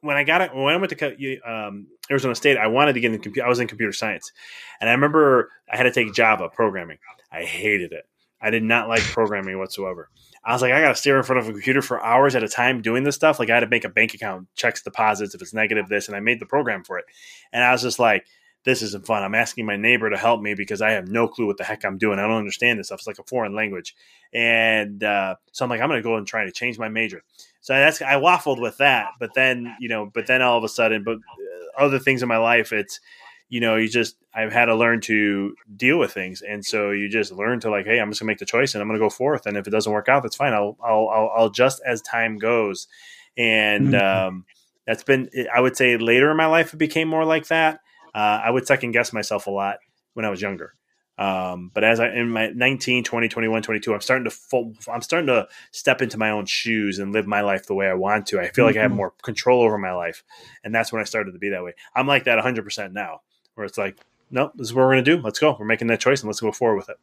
when 0.00 0.16
I 0.16 0.24
got 0.24 0.40
it 0.42 0.54
when 0.54 0.74
I 0.74 0.76
went 0.76 0.96
to 0.96 1.40
um, 1.40 1.88
Arizona 2.10 2.34
State, 2.34 2.58
I 2.58 2.68
wanted 2.68 2.94
to 2.94 3.00
get 3.00 3.12
in 3.12 3.20
computer. 3.20 3.46
I 3.46 3.48
was 3.48 3.60
in 3.60 3.66
computer 3.66 3.92
science, 3.92 4.32
and 4.80 4.88
I 4.88 4.92
remember 4.92 5.50
I 5.70 5.76
had 5.76 5.84
to 5.84 5.90
take 5.90 6.14
Java 6.14 6.48
programming. 6.48 6.98
I 7.32 7.44
hated 7.44 7.92
it. 7.92 8.06
I 8.40 8.50
did 8.50 8.62
not 8.62 8.88
like 8.88 9.02
programming 9.02 9.58
whatsoever. 9.58 10.08
I 10.44 10.52
was 10.52 10.62
like, 10.62 10.72
I 10.72 10.80
got 10.80 10.88
to 10.88 10.94
stare 10.94 11.18
in 11.18 11.24
front 11.24 11.40
of 11.40 11.48
a 11.48 11.52
computer 11.52 11.82
for 11.82 12.02
hours 12.02 12.34
at 12.34 12.42
a 12.42 12.48
time 12.48 12.80
doing 12.80 13.04
this 13.04 13.14
stuff. 13.14 13.38
Like 13.38 13.50
I 13.50 13.54
had 13.54 13.60
to 13.60 13.68
make 13.68 13.84
a 13.84 13.88
bank 13.88 14.14
account, 14.14 14.48
checks 14.54 14.82
deposits 14.82 15.34
if 15.34 15.42
it's 15.42 15.54
negative 15.54 15.88
this, 15.88 16.08
and 16.08 16.16
I 16.16 16.20
made 16.20 16.40
the 16.40 16.46
program 16.46 16.84
for 16.84 16.98
it. 16.98 17.04
And 17.52 17.64
I 17.64 17.72
was 17.72 17.82
just 17.82 17.98
like, 17.98 18.26
this 18.64 18.82
isn't 18.82 19.06
fun. 19.06 19.22
I'm 19.22 19.34
asking 19.34 19.66
my 19.66 19.76
neighbor 19.76 20.10
to 20.10 20.16
help 20.16 20.42
me 20.42 20.54
because 20.54 20.82
I 20.82 20.90
have 20.90 21.08
no 21.08 21.28
clue 21.28 21.46
what 21.46 21.56
the 21.56 21.64
heck 21.64 21.84
I'm 21.84 21.96
doing. 21.96 22.18
I 22.18 22.26
don't 22.26 22.36
understand 22.36 22.78
this 22.78 22.88
stuff. 22.88 23.00
It's 23.00 23.06
like 23.06 23.18
a 23.18 23.24
foreign 23.24 23.54
language. 23.54 23.94
And 24.32 25.02
uh, 25.02 25.36
so 25.52 25.64
I'm 25.64 25.70
like, 25.70 25.80
I'm 25.80 25.88
going 25.88 26.02
to 26.02 26.06
go 26.06 26.16
and 26.16 26.26
try 26.26 26.44
to 26.44 26.52
change 26.52 26.78
my 26.78 26.88
major. 26.88 27.22
So 27.60 27.74
that's 27.74 28.02
I 28.02 28.14
waffled 28.14 28.60
with 28.60 28.76
that, 28.78 29.10
but 29.18 29.34
then 29.34 29.74
you 29.80 29.88
know, 29.88 30.06
but 30.06 30.26
then 30.26 30.42
all 30.42 30.58
of 30.58 30.64
a 30.64 30.68
sudden, 30.68 31.02
but 31.04 31.16
uh, 31.16 31.82
other 31.82 31.98
things 31.98 32.22
in 32.22 32.28
my 32.28 32.36
life, 32.36 32.72
it's 32.72 33.00
you 33.48 33.60
know, 33.60 33.76
you 33.76 33.88
just 33.88 34.16
I've 34.34 34.52
had 34.52 34.66
to 34.66 34.76
learn 34.76 35.00
to 35.02 35.54
deal 35.76 35.98
with 35.98 36.12
things, 36.12 36.42
and 36.42 36.64
so 36.64 36.90
you 36.90 37.08
just 37.08 37.32
learn 37.32 37.60
to 37.60 37.70
like, 37.70 37.86
hey, 37.86 37.98
I'm 37.98 38.10
just 38.10 38.20
gonna 38.20 38.30
make 38.30 38.38
the 38.38 38.46
choice 38.46 38.74
and 38.74 38.82
I'm 38.82 38.88
gonna 38.88 38.98
go 38.98 39.10
forth, 39.10 39.46
and 39.46 39.56
if 39.56 39.66
it 39.66 39.70
doesn't 39.70 39.92
work 39.92 40.08
out, 40.08 40.22
that's 40.22 40.36
fine. 40.36 40.52
I'll 40.52 40.76
I'll 40.82 41.08
I'll, 41.08 41.32
I'll 41.36 41.46
adjust 41.46 41.80
as 41.84 42.02
time 42.02 42.38
goes, 42.38 42.88
and 43.36 43.88
mm-hmm. 43.88 44.28
um, 44.28 44.44
that's 44.86 45.04
been 45.04 45.30
I 45.54 45.60
would 45.60 45.76
say 45.76 45.96
later 45.96 46.30
in 46.30 46.36
my 46.36 46.46
life 46.46 46.74
it 46.74 46.78
became 46.78 47.08
more 47.08 47.24
like 47.24 47.48
that 47.48 47.80
uh, 48.14 48.40
I 48.44 48.50
would 48.50 48.66
second 48.66 48.92
guess 48.92 49.12
myself 49.12 49.46
a 49.46 49.50
lot 49.50 49.78
when 50.14 50.24
I 50.24 50.30
was 50.30 50.42
younger. 50.42 50.74
Um, 51.18 51.72
but 51.74 51.82
as 51.82 51.98
I 51.98 52.10
in 52.10 52.30
my 52.30 52.48
19, 52.48 53.02
20, 53.02 53.28
21, 53.28 53.62
22, 53.62 53.94
I'm 53.94 54.00
starting 54.00 54.24
to 54.24 54.30
full, 54.30 54.74
I'm 54.92 55.02
starting 55.02 55.26
to 55.26 55.48
step 55.72 56.00
into 56.00 56.16
my 56.16 56.30
own 56.30 56.46
shoes 56.46 56.98
and 57.00 57.12
live 57.12 57.26
my 57.26 57.40
life 57.40 57.66
the 57.66 57.74
way 57.74 57.88
I 57.88 57.94
want 57.94 58.26
to. 58.28 58.40
I 58.40 58.48
feel 58.48 58.64
like. 58.64 58.76
I 58.76 58.82
have 58.82 58.90
mm-hmm. 58.90 58.98
more 58.98 59.14
control 59.22 59.62
over 59.62 59.78
my 59.78 59.92
life. 59.92 60.22
And 60.62 60.72
that's 60.72 60.92
when 60.92 61.00
I 61.00 61.04
started 61.04 61.32
to 61.32 61.38
be 61.38 61.50
that 61.50 61.64
way. 61.64 61.74
I'm 61.94 62.06
like 62.06 62.24
that 62.24 62.42
100% 62.42 62.92
now, 62.92 63.22
where 63.58 63.66
it's 63.66 63.76
like, 63.76 63.98
no, 64.30 64.52
this 64.54 64.68
is 64.68 64.74
what 64.74 64.82
we're 64.82 64.94
going 64.94 65.04
to 65.04 65.16
do. 65.16 65.22
Let's 65.22 65.38
go. 65.38 65.56
We're 65.58 65.66
making 65.66 65.88
that 65.88 66.00
choice 66.00 66.20
and 66.20 66.28
let's 66.28 66.40
go 66.40 66.52
forward 66.52 66.76
with 66.76 66.88
it. 66.88 66.98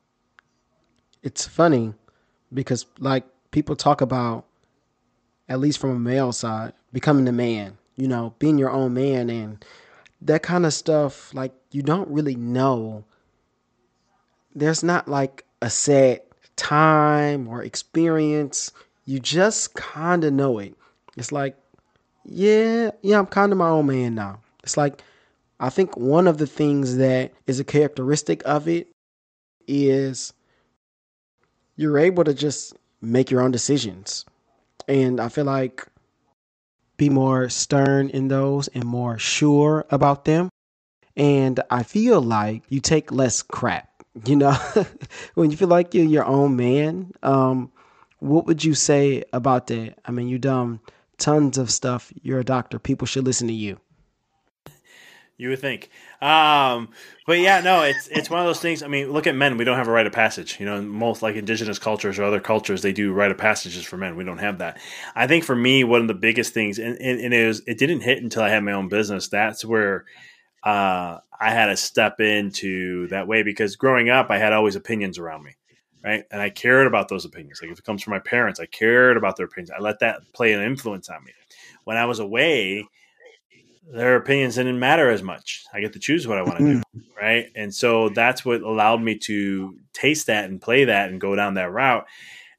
It's 1.22 1.46
funny 1.46 1.94
because 2.54 2.86
like 3.00 3.26
people 3.52 3.76
talk 3.76 4.02
about, 4.02 4.46
at 5.50 5.60
least 5.60 5.80
from 5.80 5.92
a 5.92 6.00
male 6.00 6.32
side, 6.32 6.74
becoming 6.94 7.28
a 7.28 7.32
man, 7.32 7.78
you 7.96 8.08
know, 8.08 8.34
being 8.40 8.58
your 8.58 8.72
own 8.72 8.94
man 8.94 9.30
and 9.30 9.64
that 10.22 10.44
kind 10.44 10.66
of 10.66 10.74
stuff, 10.74 11.34
like 11.34 11.54
you 11.72 11.82
don't 11.82 12.10
really 12.10 12.36
know. 12.36 13.04
There's 14.56 14.84
not 14.84 15.08
like 15.08 15.46
a 15.62 15.70
set 15.70 16.28
time 16.56 17.48
or 17.48 17.64
experience. 17.64 18.72
You 19.06 19.20
just 19.20 19.74
kind 19.74 20.24
of 20.24 20.34
know 20.34 20.60
it. 20.60 20.76
It's 21.18 21.32
like, 21.32 21.58
yeah, 22.24 22.92
yeah, 23.02 23.20
I'm 23.20 23.28
kind 23.28 23.52
of 23.52 23.58
my 23.58 23.70
own 23.70 23.88
man 23.88 24.16
now. 24.16 24.40
It's 24.64 24.78
like, 24.78 25.02
I 25.60 25.70
think 25.70 25.96
one 25.96 26.28
of 26.28 26.38
the 26.38 26.48
things 26.48 26.98
that 26.98 27.34
is 27.48 27.60
a 27.60 27.64
characteristic 27.64 28.42
of 28.46 28.68
it 28.68 28.90
is 29.68 30.34
you're 31.76 31.98
able 31.98 32.24
to 32.24 32.34
just 32.34 32.76
make 33.02 33.32
your 33.32 33.42
own 33.42 33.52
decisions. 33.52 34.26
And 34.88 35.20
I 35.20 35.30
feel 35.30 35.46
like 35.46 35.88
be 36.98 37.10
more 37.10 37.50
stern 37.50 38.10
in 38.10 38.28
those 38.28 38.68
and 38.70 38.86
more 38.86 39.18
sure 39.18 39.86
about 39.90 40.26
them. 40.26 40.50
And 41.18 41.60
I 41.70 41.84
feel 41.84 42.22
like 42.22 42.64
you 42.70 42.80
take 42.82 43.12
less 43.12 43.42
crap, 43.42 43.90
you 44.26 44.36
know, 44.36 44.58
when 45.36 45.52
you 45.52 45.58
feel 45.58 45.68
like 45.68 45.94
you're 45.94 46.06
your 46.06 46.26
own 46.26 46.56
man. 46.56 47.12
Um, 47.24 47.72
what 48.20 48.46
would 48.46 48.64
you 48.64 48.74
say 48.74 49.24
about 49.34 49.68
that? 49.68 49.96
I 50.06 50.12
mean, 50.12 50.28
you 50.28 50.40
done 50.40 50.80
tons 51.18 51.58
of 51.58 51.72
stuff. 51.72 52.12
You're 52.22 52.40
a 52.40 52.46
doctor. 52.46 52.80
People 52.80 53.08
should 53.08 53.26
listen 53.26 53.48
to 53.48 53.54
you. 53.54 53.80
You 55.38 55.50
would 55.50 55.60
think, 55.60 55.90
um, 56.22 56.90
but 57.28 57.40
yeah, 57.40 57.60
no, 57.60 57.84
it's 57.84 58.08
it's 58.08 58.30
one 58.30 58.40
of 58.40 58.46
those 58.46 58.62
things. 58.62 58.82
I 58.82 58.88
mean, 58.88 59.12
look 59.12 59.28
at 59.28 59.36
men; 59.36 59.58
we 59.58 59.66
don't 59.66 59.76
have 59.76 59.90
a 59.90 59.92
rite 59.92 60.08
of 60.08 60.14
passage. 60.14 60.58
You 60.62 60.66
know, 60.66 60.82
most 60.82 61.22
like 61.22 61.36
indigenous 61.36 61.78
cultures 61.78 62.18
or 62.18 62.24
other 62.24 62.40
cultures, 62.40 62.82
they 62.82 62.94
do 62.94 63.12
rite 63.12 63.32
of 63.32 63.38
passages 63.38 63.84
for 63.84 63.98
men. 63.98 64.16
We 64.16 64.24
don't 64.24 64.38
have 64.38 64.60
that. 64.60 64.80
I 65.14 65.28
think 65.28 65.44
for 65.44 65.56
me, 65.56 65.84
one 65.84 66.00
of 66.00 66.08
the 66.08 66.14
biggest 66.14 66.54
things, 66.54 66.80
and, 66.80 66.98
and, 67.02 67.20
and 67.20 67.34
it 67.34 67.48
was, 67.48 67.62
it 67.68 67.78
didn't 67.78 68.00
hit 68.00 68.24
until 68.24 68.44
I 68.44 68.50
had 68.50 68.64
my 68.64 68.72
own 68.72 68.88
business. 68.88 69.28
That's 69.28 69.66
where 69.66 70.06
uh, 70.64 71.20
I 71.40 71.52
had 71.52 71.66
to 71.66 71.76
step 71.76 72.22
into 72.22 73.08
that 73.10 73.28
way 73.28 73.44
because 73.44 73.76
growing 73.76 74.10
up, 74.10 74.32
I 74.32 74.38
had 74.38 74.54
always 74.54 74.78
opinions 74.78 75.20
around 75.20 75.44
me, 75.44 75.56
right? 76.02 76.24
And 76.32 76.42
I 76.42 76.50
cared 76.50 76.88
about 76.88 77.10
those 77.10 77.26
opinions. 77.26 77.60
Like 77.62 77.72
if 77.72 77.80
it 77.80 77.86
comes 77.86 78.02
from 78.02 78.12
my 78.12 78.20
parents, 78.20 78.62
I 78.62 78.68
cared 78.68 79.18
about 79.18 79.36
their 79.36 79.48
opinions. 79.48 79.72
I 79.78 79.82
let 79.82 80.00
that 80.00 80.22
play 80.34 80.54
an 80.54 80.64
influence 80.64 81.10
on 81.10 81.24
me. 81.26 81.34
When 81.84 81.98
I 81.98 82.06
was 82.06 82.20
away 82.20 82.88
their 83.92 84.16
opinions 84.16 84.56
didn't 84.56 84.80
matter 84.80 85.10
as 85.10 85.22
much. 85.22 85.66
I 85.74 85.80
get 85.80 85.94
to 85.94 86.00
choose 86.00 86.28
what 86.28 86.38
I 86.38 86.42
want 86.42 86.58
to 86.58 86.66
do, 86.66 86.82
hmm. 86.94 87.00
right? 87.16 87.52
And 87.56 87.74
so 87.74 88.10
that's 88.10 88.44
what 88.44 88.62
allowed 88.62 89.02
me 89.02 89.18
to 89.20 89.78
taste 89.94 90.28
that 90.28 90.46
and 90.46 90.62
play 90.62 90.86
that 90.86 91.10
and 91.10 91.22
go 91.22 91.36
down 91.36 91.54
that 91.56 91.72
route. 91.72 92.06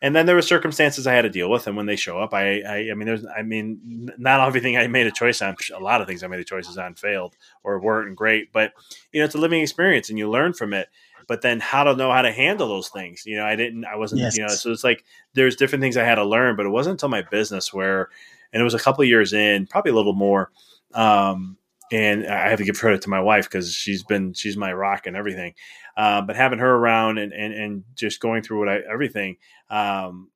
And 0.03 0.14
then 0.14 0.27
there 0.27 0.35
were 0.35 0.43
circumstances 0.43 1.07
I 1.07 1.14
had 1.14 1.22
to 1.22 1.31
deal 1.31 1.51
with, 1.51 1.66
and 1.66 1.77
when 1.77 1.87
they 1.87 1.97
show 1.97 2.18
up, 2.20 2.35
I, 2.35 2.61
I, 2.61 2.77
I 2.91 2.95
mean, 2.95 3.07
there's, 3.07 3.24
I 3.27 3.43
mean, 3.43 4.11
not 4.18 4.47
everything 4.47 4.77
I 4.77 4.87
made 4.89 5.07
a 5.07 5.11
choice 5.11 5.41
on. 5.41 5.57
A 5.74 5.81
lot 5.81 6.03
of 6.03 6.07
things 6.07 6.22
I 6.22 6.27
made 6.27 6.39
a 6.39 6.45
choices 6.45 6.77
on 6.77 6.95
failed 6.95 7.35
or 7.64 7.81
weren't 7.81 8.14
great, 8.14 8.53
but 8.53 8.72
you 9.11 9.20
know, 9.20 9.24
it's 9.24 9.35
a 9.35 9.39
living 9.39 9.62
experience, 9.62 10.11
and 10.11 10.18
you 10.18 10.31
learn 10.31 10.53
from 10.53 10.74
it. 10.74 10.89
But 11.27 11.41
then, 11.41 11.61
how 11.61 11.83
to 11.85 11.97
know 11.97 12.12
how 12.12 12.22
to 12.22 12.31
handle 12.31 12.68
those 12.68 12.89
things? 12.89 13.24
You 13.24 13.37
know, 13.37 13.47
I 13.47 13.57
didn't, 13.57 13.87
I 13.87 13.97
wasn't, 13.97 14.20
yes. 14.20 14.37
you 14.37 14.43
know, 14.43 14.49
so 14.49 14.70
it's 14.70 14.85
like 14.85 15.03
there's 15.33 15.57
different 15.57 15.81
things 15.81 15.97
I 15.97 16.05
had 16.05 16.16
to 16.16 16.24
learn, 16.24 16.57
but 16.57 16.66
it 16.66 16.70
wasn't 16.70 16.93
until 16.93 17.09
my 17.09 17.22
business 17.22 17.72
where, 17.72 18.11
and 18.53 18.61
it 18.61 18.64
was 18.64 18.74
a 18.74 18.79
couple 18.79 19.03
years 19.03 19.33
in, 19.33 19.66
probably 19.66 19.93
a 19.93 19.95
little 19.97 20.12
more 20.12 20.53
um, 20.97 21.59
and 21.92 22.26
I 22.26 22.49
have 22.49 22.59
to 22.59 22.64
give 22.64 22.78
credit 22.78 23.03
to 23.03 23.11
my 23.11 23.20
wife 23.20 23.44
because 23.44 23.72
she's 23.72 24.03
been 24.03 24.32
she's 24.32 24.57
my 24.57 24.72
rock 24.72 25.07
and 25.07 25.16
everything. 25.16 25.55
Uh, 25.97 26.22
but 26.22 26.36
having 26.36 26.59
her 26.59 26.74
around 26.74 27.18
and, 27.18 27.32
and 27.32 27.55
and 27.55 27.84
just 27.94 28.20
going 28.20 28.42
through 28.42 28.59
what 28.59 28.68
I 28.68 28.80
everything, 28.90 29.36
um, 29.70 30.30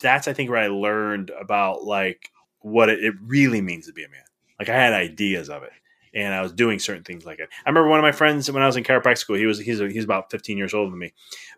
that's 0.00 0.26
I 0.26 0.32
think 0.32 0.50
where 0.50 0.60
I 0.60 0.68
learned 0.68 1.30
about 1.38 1.84
like 1.84 2.30
what 2.60 2.88
it, 2.88 3.04
it 3.04 3.14
really 3.22 3.60
means 3.60 3.86
to 3.86 3.92
be 3.92 4.04
a 4.04 4.08
man. 4.08 4.20
Like 4.58 4.68
I 4.68 4.74
had 4.74 4.92
ideas 4.92 5.48
of 5.48 5.62
it, 5.62 5.72
and 6.16 6.32
I 6.32 6.40
was 6.40 6.50
doing 6.50 6.78
certain 6.78 7.04
things 7.04 7.26
like 7.26 7.38
it. 7.38 7.50
I 7.64 7.68
remember 7.68 7.90
one 7.90 8.00
of 8.00 8.02
my 8.02 8.10
friends 8.10 8.50
when 8.50 8.62
I 8.62 8.66
was 8.66 8.76
in 8.76 8.84
chiropractic 8.84 9.18
school. 9.18 9.36
He 9.36 9.46
was 9.46 9.58
he's 9.58 9.80
a, 9.80 9.88
he's 9.88 10.04
about 10.04 10.30
15 10.30 10.56
years 10.56 10.72
older 10.72 10.90
than 10.90 10.98
me, 10.98 11.12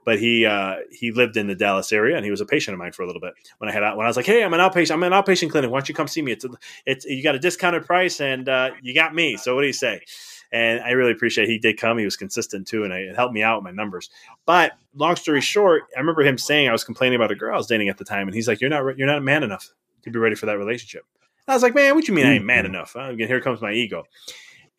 but 0.04 0.18
he 0.18 0.44
uh, 0.44 0.76
he 0.90 1.12
lived 1.12 1.36
in 1.36 1.46
the 1.46 1.54
Dallas 1.54 1.92
area 1.92 2.16
and 2.16 2.24
he 2.24 2.30
was 2.30 2.40
a 2.40 2.46
patient 2.46 2.74
of 2.74 2.78
mine 2.78 2.92
for 2.92 3.02
a 3.02 3.06
little 3.06 3.20
bit. 3.20 3.34
When 3.58 3.70
I 3.70 3.72
had 3.72 3.82
when 3.94 4.04
I 4.04 4.08
was 4.08 4.16
like, 4.16 4.26
hey, 4.26 4.42
I'm 4.42 4.52
an 4.52 4.60
outpatient, 4.60 4.90
I'm 4.90 5.02
an 5.04 5.12
outpatient 5.12 5.50
clinic. 5.50 5.70
Why 5.70 5.78
don't 5.78 5.88
you 5.88 5.94
come 5.94 6.08
see 6.08 6.22
me? 6.22 6.32
It's 6.32 6.44
a, 6.44 6.48
it's 6.84 7.04
you 7.04 7.22
got 7.22 7.36
a 7.36 7.38
discounted 7.38 7.86
price 7.86 8.20
and 8.20 8.48
uh, 8.48 8.72
you 8.82 8.94
got 8.94 9.14
me. 9.14 9.36
So 9.36 9.54
what 9.54 9.62
do 9.62 9.68
you 9.68 9.72
say? 9.72 10.02
And 10.50 10.80
I 10.80 10.90
really 10.90 11.12
appreciate 11.12 11.48
he 11.48 11.58
did 11.58 11.78
come. 11.78 11.98
He 11.98 12.04
was 12.04 12.16
consistent 12.16 12.66
too, 12.66 12.82
and 12.82 12.92
it 12.92 13.14
helped 13.14 13.34
me 13.34 13.42
out 13.42 13.58
with 13.58 13.64
my 13.64 13.70
numbers. 13.70 14.08
But 14.46 14.72
long 14.94 15.14
story 15.16 15.42
short, 15.42 15.82
I 15.94 16.00
remember 16.00 16.22
him 16.22 16.38
saying 16.38 16.68
I 16.68 16.72
was 16.72 16.84
complaining 16.84 17.16
about 17.16 17.30
a 17.30 17.34
girl 17.34 17.54
I 17.54 17.58
was 17.58 17.66
dating 17.66 17.90
at 17.90 17.98
the 17.98 18.04
time, 18.04 18.26
and 18.26 18.34
he's 18.34 18.48
like, 18.48 18.60
"You're 18.60 18.70
not 18.70 18.96
you're 18.96 19.06
not 19.06 19.22
man 19.22 19.42
enough 19.42 19.68
to 20.02 20.10
be 20.10 20.18
ready 20.18 20.34
for 20.34 20.46
that 20.46 20.56
relationship." 20.56 21.04
I 21.46 21.52
was 21.52 21.62
like, 21.62 21.74
"Man, 21.74 21.94
what 21.94 22.08
you 22.08 22.14
mean 22.14 22.26
I 22.26 22.32
ain't 22.34 22.46
man 22.46 22.64
mm-hmm. 22.64 22.74
enough?" 22.74 22.96
Again, 22.96 23.28
here 23.28 23.42
comes 23.42 23.60
my 23.60 23.72
ego. 23.72 24.04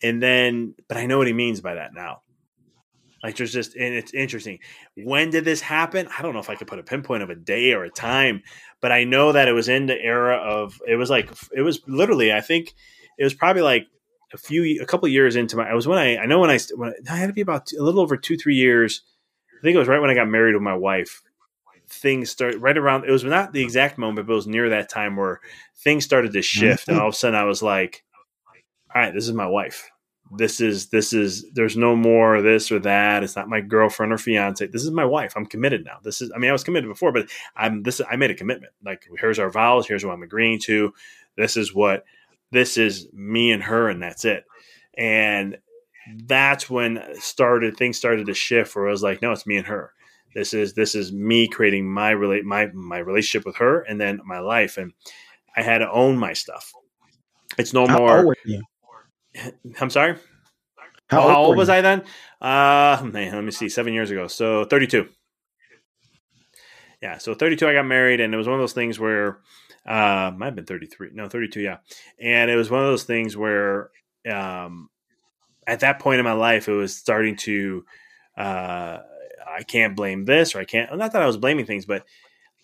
And 0.01 0.21
then, 0.21 0.75
but 0.87 0.97
I 0.97 1.05
know 1.05 1.17
what 1.17 1.27
he 1.27 1.33
means 1.33 1.61
by 1.61 1.75
that 1.75 1.93
now. 1.93 2.21
Like 3.23 3.35
there's 3.35 3.51
just, 3.51 3.75
and 3.75 3.93
it's 3.93 4.13
interesting. 4.13 4.59
When 4.95 5.29
did 5.29 5.43
this 5.43 5.59
happen? 5.59 6.07
I 6.17 6.21
don't 6.21 6.33
know 6.33 6.39
if 6.39 6.49
I 6.49 6.55
could 6.55 6.67
put 6.67 6.79
a 6.79 6.83
pinpoint 6.83 7.23
of 7.23 7.29
a 7.29 7.35
day 7.35 7.73
or 7.73 7.83
a 7.83 7.89
time, 7.89 8.43
but 8.81 8.91
I 8.91 9.03
know 9.03 9.33
that 9.33 9.47
it 9.47 9.51
was 9.51 9.67
in 9.67 9.87
the 9.87 10.01
era 10.01 10.37
of. 10.37 10.79
It 10.87 10.95
was 10.95 11.09
like 11.09 11.29
it 11.51 11.61
was 11.61 11.81
literally. 11.85 12.31
I 12.31 12.39
think 12.41 12.73
it 13.17 13.23
was 13.25 13.33
probably 13.33 13.61
like 13.61 13.87
a 14.33 14.37
few, 14.37 14.81
a 14.81 14.85
couple 14.85 15.09
years 15.09 15.35
into 15.35 15.57
my. 15.57 15.69
I 15.69 15.73
was 15.73 15.85
when 15.85 15.97
I. 15.97 16.17
I 16.17 16.27
know 16.27 16.39
when 16.39 16.49
I 16.49 16.59
when 16.75 16.93
I 17.09 17.17
had 17.17 17.27
to 17.27 17.33
be 17.33 17.41
about 17.41 17.69
a 17.77 17.83
little 17.83 17.99
over 17.99 18.15
two, 18.15 18.37
three 18.37 18.55
years. 18.55 19.01
I 19.59 19.61
think 19.61 19.75
it 19.75 19.79
was 19.79 19.89
right 19.89 19.99
when 19.99 20.09
I 20.09 20.15
got 20.15 20.29
married 20.29 20.53
with 20.53 20.63
my 20.63 20.75
wife. 20.75 21.21
Things 21.89 22.29
started 22.29 22.61
right 22.61 22.77
around. 22.77 23.03
It 23.03 23.11
was 23.11 23.25
not 23.25 23.51
the 23.51 23.63
exact 23.63 23.97
moment, 23.97 24.27
but 24.27 24.33
it 24.33 24.35
was 24.37 24.47
near 24.47 24.69
that 24.69 24.87
time 24.87 25.17
where 25.17 25.41
things 25.75 26.05
started 26.05 26.31
to 26.31 26.39
mm-hmm. 26.39 26.43
shift, 26.43 26.87
and 26.87 26.97
all 26.97 27.09
of 27.09 27.13
a 27.15 27.17
sudden 27.17 27.37
I 27.37 27.43
was 27.43 27.61
like, 27.61 28.05
"All 28.93 29.01
right, 29.01 29.13
this 29.13 29.27
is 29.27 29.33
my 29.33 29.47
wife." 29.47 29.89
this 30.31 30.61
is 30.61 30.87
this 30.89 31.11
is 31.11 31.49
there's 31.53 31.75
no 31.75 31.95
more 31.95 32.41
this 32.41 32.71
or 32.71 32.79
that. 32.79 33.23
It's 33.23 33.35
not 33.35 33.49
my 33.49 33.61
girlfriend 33.61 34.13
or 34.13 34.17
fiance. 34.17 34.67
This 34.67 34.83
is 34.83 34.91
my 34.91 35.05
wife. 35.05 35.33
I'm 35.35 35.45
committed 35.45 35.85
now. 35.85 35.97
This 36.03 36.21
is 36.21 36.31
i 36.35 36.37
mean 36.37 36.49
i 36.49 36.53
was 36.53 36.63
committed 36.63 36.89
before 36.89 37.11
but 37.11 37.29
i'm 37.55 37.83
this 37.83 38.01
i 38.09 38.15
made 38.15 38.31
a 38.31 38.35
commitment. 38.35 38.73
Like 38.83 39.07
here's 39.19 39.39
our 39.39 39.49
vows. 39.49 39.87
Here's 39.87 40.05
what 40.05 40.13
i'm 40.13 40.23
agreeing 40.23 40.59
to. 40.61 40.93
This 41.35 41.57
is 41.57 41.73
what 41.73 42.05
this 42.51 42.77
is 42.77 43.07
me 43.13 43.51
and 43.51 43.63
her 43.63 43.89
and 43.89 44.01
that's 44.01 44.25
it. 44.25 44.45
And 44.97 45.57
that's 46.23 46.69
when 46.69 47.03
started 47.19 47.77
things 47.77 47.97
started 47.97 48.25
to 48.27 48.33
shift 48.33 48.75
where 48.75 48.87
i 48.87 48.91
was 48.91 49.03
like 49.03 49.21
no 49.21 49.31
it's 49.31 49.47
me 49.47 49.57
and 49.57 49.67
her. 49.67 49.93
This 50.35 50.53
is 50.53 50.73
this 50.73 50.93
is 50.93 51.11
me 51.11 51.47
creating 51.47 51.91
my 51.91 52.11
relate 52.11 52.45
my 52.45 52.67
my 52.67 52.99
relationship 52.99 53.47
with 53.47 53.55
her 53.57 53.81
and 53.81 53.99
then 53.99 54.21
my 54.25 54.39
life. 54.39 54.77
And 54.77 54.93
i 55.55 55.63
had 55.63 55.79
to 55.79 55.89
own 55.89 56.19
my 56.19 56.33
stuff. 56.33 56.71
It's 57.57 57.73
no 57.73 57.87
more 57.87 58.35
I'm 59.81 59.89
sorry. 59.89 60.15
How, 61.07 61.27
How 61.27 61.43
old, 61.43 61.57
was 61.57 61.69
I 61.69 61.81
then? 61.81 62.03
Uh, 62.39 63.01
man, 63.03 63.33
let 63.33 63.43
me 63.43 63.51
see. 63.51 63.67
Seven 63.67 63.93
years 63.93 64.11
ago, 64.11 64.27
so 64.27 64.65
32. 64.65 65.07
Yeah, 67.01 67.17
so 67.17 67.33
32. 67.33 67.67
I 67.67 67.73
got 67.73 67.85
married, 67.85 68.19
and 68.19 68.33
it 68.33 68.37
was 68.37 68.47
one 68.47 68.55
of 68.55 68.61
those 68.61 68.73
things 68.73 68.99
where 68.99 69.39
uh, 69.87 70.31
might 70.37 70.47
have 70.47 70.55
been 70.55 70.65
33. 70.65 71.09
No, 71.13 71.27
32. 71.27 71.61
Yeah, 71.61 71.77
and 72.21 72.51
it 72.51 72.55
was 72.55 72.69
one 72.69 72.81
of 72.81 72.87
those 72.87 73.05
things 73.05 73.35
where 73.35 73.89
um, 74.29 74.89
at 75.65 75.79
that 75.79 75.99
point 75.99 76.19
in 76.19 76.25
my 76.25 76.33
life, 76.33 76.67
it 76.67 76.73
was 76.73 76.95
starting 76.95 77.35
to. 77.37 77.85
Uh, 78.37 78.99
I 79.51 79.63
can't 79.63 79.95
blame 79.95 80.25
this, 80.25 80.53
or 80.55 80.59
I 80.59 80.65
can't. 80.65 80.95
Not 80.95 81.13
that 81.13 81.21
I 81.21 81.25
was 81.25 81.37
blaming 81.37 81.65
things, 81.65 81.85
but 81.85 82.05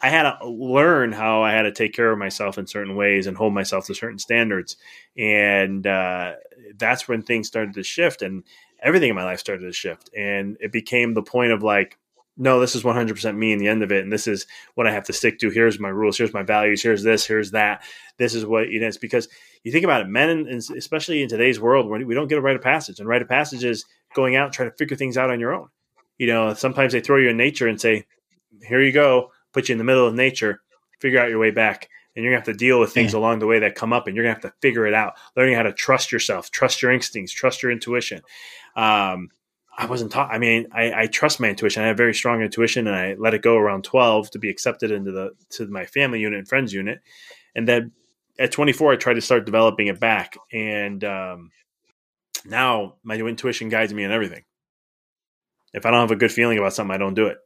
I 0.02 0.10
had 0.10 0.24
to 0.24 0.50
learn 0.50 1.12
how 1.12 1.44
I 1.44 1.52
had 1.52 1.64
to 1.64 1.72
take 1.72 1.94
care 1.94 2.12
of 2.12 2.20
myself 2.20 2.58
in 2.58 2.68
certain 2.68 2.96
ways 2.96 3.28
and 3.28 3.38
hold 3.38 3.54
myself 3.54 3.86
to 3.86 3.96
certain 3.96 4.20
standards. 4.20 4.76
And 5.18 5.88
uh, 5.88 6.34
that's 6.78 7.08
when 7.08 7.22
things 7.22 7.48
started 7.48 7.74
to 7.76 7.84
shift 7.84 8.22
and 8.22 8.44
everything 8.82 9.10
in 9.10 9.16
my 9.16 9.24
life 9.24 9.40
started 9.40 9.64
to 9.64 9.72
shift. 9.72 10.10
And 10.16 10.58
it 10.60 10.72
became 10.72 11.14
the 11.14 11.24
point 11.24 11.54
of 11.54 11.64
like, 11.64 11.98
no, 12.38 12.60
this 12.60 12.76
is 12.76 12.84
100% 12.84 13.38
me 13.38 13.54
in 13.54 13.60
the 13.60 13.70
end 13.70 13.82
of 13.82 13.94
it. 13.94 14.04
And 14.04 14.12
this 14.12 14.28
is 14.28 14.46
what 14.74 14.86
I 14.86 14.92
have 14.92 15.06
to 15.06 15.14
stick 15.14 15.40
to. 15.40 15.50
Here's 15.50 15.80
my 15.80 15.88
rules. 15.88 16.18
Here's 16.18 16.34
my 16.34 16.44
values. 16.44 16.84
Here's 16.84 17.02
this. 17.02 17.26
Here's 17.26 17.52
that. 17.52 17.82
This 18.18 18.36
is 18.36 18.46
what, 18.46 18.68
you 18.70 18.82
know, 18.82 18.88
it's 18.88 18.98
because 18.98 19.30
you 19.64 19.72
think 19.72 19.86
about 19.86 20.02
it, 20.02 20.10
men, 20.10 20.46
especially 20.76 21.24
in 21.24 21.30
today's 21.30 21.62
world, 21.62 21.90
we 21.90 22.14
don't 22.14 22.28
get 22.28 22.38
a 22.38 22.42
rite 22.42 22.58
of 22.58 22.62
passage. 22.62 23.00
And 23.00 23.08
rite 23.08 23.22
of 23.22 23.30
passage 23.30 23.64
is 23.64 23.86
going 24.14 24.36
out 24.36 24.52
trying 24.52 24.70
to 24.70 24.76
figure 24.76 24.98
things 24.98 25.18
out 25.18 25.30
on 25.30 25.40
your 25.40 25.54
own. 25.54 25.70
You 26.18 26.28
know, 26.28 26.54
sometimes 26.54 26.92
they 26.92 27.00
throw 27.00 27.18
you 27.18 27.30
in 27.30 27.38
nature 27.38 27.70
and 27.70 27.80
say, 27.80 28.06
here 28.62 28.82
you 28.82 28.92
go 28.92 29.32
put 29.56 29.70
you 29.70 29.74
in 29.74 29.80
the 29.80 29.86
middle 29.86 30.06
of 30.06 30.14
nature, 30.14 30.62
figure 31.00 31.20
out 31.20 31.30
your 31.30 31.40
way 31.40 31.50
back. 31.50 31.90
And 32.16 32.24
you're 32.24 32.32
gonna 32.32 32.42
have 32.42 32.54
to 32.54 32.66
deal 32.66 32.80
with 32.80 32.94
things 32.94 33.14
yeah. 33.14 33.20
along 33.20 33.40
the 33.40 33.48
way 33.48 33.60
that 33.60 33.76
come 33.76 33.92
up, 33.92 34.08
and 34.08 34.16
you're 34.16 34.24
gonna 34.24 34.36
have 34.36 34.44
to 34.44 34.54
figure 34.62 34.86
it 34.86 34.94
out. 34.94 35.14
Learning 35.36 35.56
how 35.56 35.64
to 35.64 35.74
trust 35.74 36.12
yourself, 36.12 36.52
trust 36.52 36.82
your 36.82 36.92
instincts, 36.92 37.34
trust 37.34 37.64
your 37.64 37.72
intuition. 37.72 38.22
Um, 38.76 39.30
I 39.78 39.86
wasn't 39.88 40.12
taught. 40.12 40.32
I 40.32 40.38
mean, 40.38 40.68
I, 40.72 40.94
I, 40.94 41.08
trust 41.08 41.42
my 41.42 41.50
intuition. 41.50 41.84
I 41.84 41.88
have 41.88 41.98
very 41.98 42.14
strong 42.14 42.42
intuition, 42.42 42.88
and 42.88 42.96
I 42.96 43.16
let 43.16 43.34
it 43.34 43.42
go 43.42 43.58
around 43.58 43.84
twelve 43.84 44.32
to 44.32 44.40
be 44.40 44.50
accepted 44.50 44.92
into 44.92 45.12
the 45.12 45.32
to 45.52 45.68
my 45.68 45.86
family 45.86 46.22
unit 46.22 46.40
and 46.40 46.48
friends 46.48 46.72
unit. 46.72 47.00
And 47.54 47.68
then 47.68 47.92
at 48.40 48.52
24, 48.52 48.94
I 48.94 48.96
tried 48.96 49.16
to 49.16 49.22
start 49.22 49.46
developing 49.46 49.88
it 49.88 50.00
back, 50.00 50.38
and 50.54 51.04
um, 51.04 51.52
now 52.46 52.96
my 53.04 53.16
intuition 53.16 53.68
guides 53.68 53.94
me 53.94 54.04
in 54.04 54.12
everything. 54.12 54.44
If 55.74 55.86
I 55.86 55.92
don't 55.92 56.02
have 56.02 56.12
a 56.12 56.16
good 56.16 56.32
feeling 56.32 56.58
about 56.58 56.74
something, 56.74 56.94
I 56.94 56.98
don't 56.98 57.14
do 57.14 57.28
it. 57.28 57.38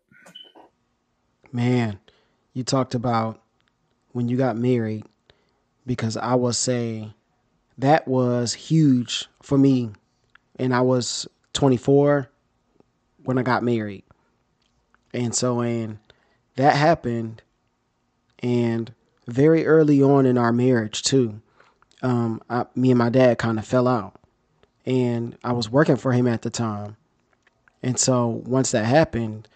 Man, 1.52 2.00
you 2.54 2.64
talked 2.64 2.94
about 2.96 3.42
when 4.12 4.28
you 4.28 4.38
got 4.38 4.58
married, 4.58 5.06
because 5.86 6.18
I 6.18 6.36
will 6.36 6.54
say 6.54 7.14
that 7.78 8.08
was 8.08 8.54
huge 8.54 9.28
for 9.42 9.58
me. 9.58 9.92
And 10.58 10.76
I 10.76 10.82
was 10.82 11.28
24 11.54 12.30
when 13.24 13.38
I 13.38 13.44
got 13.44 13.64
married. 13.64 14.04
And 15.14 15.34
so, 15.34 15.62
and 15.62 15.98
that 16.58 16.76
happened. 16.76 17.42
And 18.40 18.94
very 19.28 19.66
early 19.66 20.04
on 20.04 20.26
in 20.26 20.38
our 20.38 20.52
marriage, 20.52 21.02
too, 21.02 21.42
um, 22.02 22.42
I, 22.50 22.66
me 22.76 22.92
and 22.92 22.98
my 22.98 23.10
dad 23.10 23.38
kind 23.38 23.58
of 23.58 23.66
fell 23.66 23.88
out. 23.88 24.20
And 24.86 25.38
I 25.44 25.54
was 25.54 25.70
working 25.70 25.98
for 25.98 26.12
him 26.12 26.28
at 26.28 26.42
the 26.42 26.50
time. 26.50 26.98
And 27.82 27.98
so, 27.98 28.28
once 28.28 28.72
that 28.72 28.86
happened, 28.86 29.48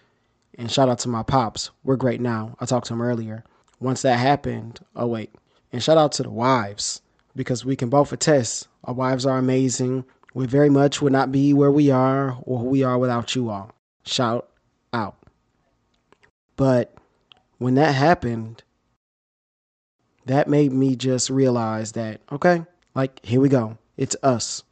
and 0.58 0.70
shout 0.70 0.88
out 0.88 0.98
to 1.00 1.08
my 1.08 1.22
pops. 1.22 1.70
We're 1.82 1.96
great 1.96 2.20
now. 2.20 2.56
I 2.60 2.66
talked 2.66 2.86
to 2.86 2.94
him 2.94 3.02
earlier. 3.02 3.44
Once 3.80 4.02
that 4.02 4.18
happened, 4.18 4.80
oh 4.94 5.06
wait. 5.06 5.34
And 5.72 5.82
shout 5.82 5.98
out 5.98 6.12
to 6.12 6.22
the 6.22 6.30
wives 6.30 7.02
because 7.34 7.64
we 7.64 7.76
can 7.76 7.88
both 7.88 8.12
attest 8.12 8.68
our 8.84 8.94
wives 8.94 9.24
are 9.24 9.38
amazing. 9.38 10.04
We 10.34 10.46
very 10.46 10.68
much 10.68 11.00
would 11.00 11.12
not 11.12 11.32
be 11.32 11.54
where 11.54 11.70
we 11.70 11.90
are 11.90 12.38
or 12.42 12.58
who 12.58 12.66
we 12.66 12.82
are 12.82 12.98
without 12.98 13.34
you 13.34 13.48
all. 13.48 13.72
Shout 14.04 14.48
out. 14.92 15.16
But 16.56 16.94
when 17.58 17.74
that 17.76 17.94
happened, 17.94 18.62
that 20.26 20.48
made 20.48 20.72
me 20.72 20.96
just 20.96 21.30
realize 21.30 21.92
that, 21.92 22.20
okay, 22.30 22.64
like, 22.94 23.24
here 23.24 23.40
we 23.40 23.48
go. 23.48 23.78
It's 23.96 24.16
us. 24.22 24.62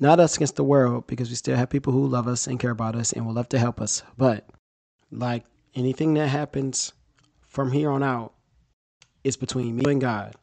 Not 0.00 0.20
us 0.20 0.36
against 0.36 0.56
the 0.56 0.64
world 0.64 1.06
because 1.06 1.28
we 1.28 1.36
still 1.36 1.56
have 1.56 1.70
people 1.70 1.92
who 1.92 2.06
love 2.06 2.28
us 2.28 2.46
and 2.46 2.58
care 2.58 2.70
about 2.70 2.96
us 2.96 3.12
and 3.12 3.26
will 3.26 3.34
love 3.34 3.48
to 3.50 3.58
help 3.58 3.80
us. 3.80 4.02
But 4.16 4.46
like 5.14 5.44
anything 5.74 6.14
that 6.14 6.28
happens 6.28 6.92
from 7.46 7.72
here 7.72 7.90
on 7.90 8.02
out 8.02 8.32
is 9.22 9.36
between 9.36 9.76
me 9.76 9.90
and 9.90 10.00
God. 10.00 10.34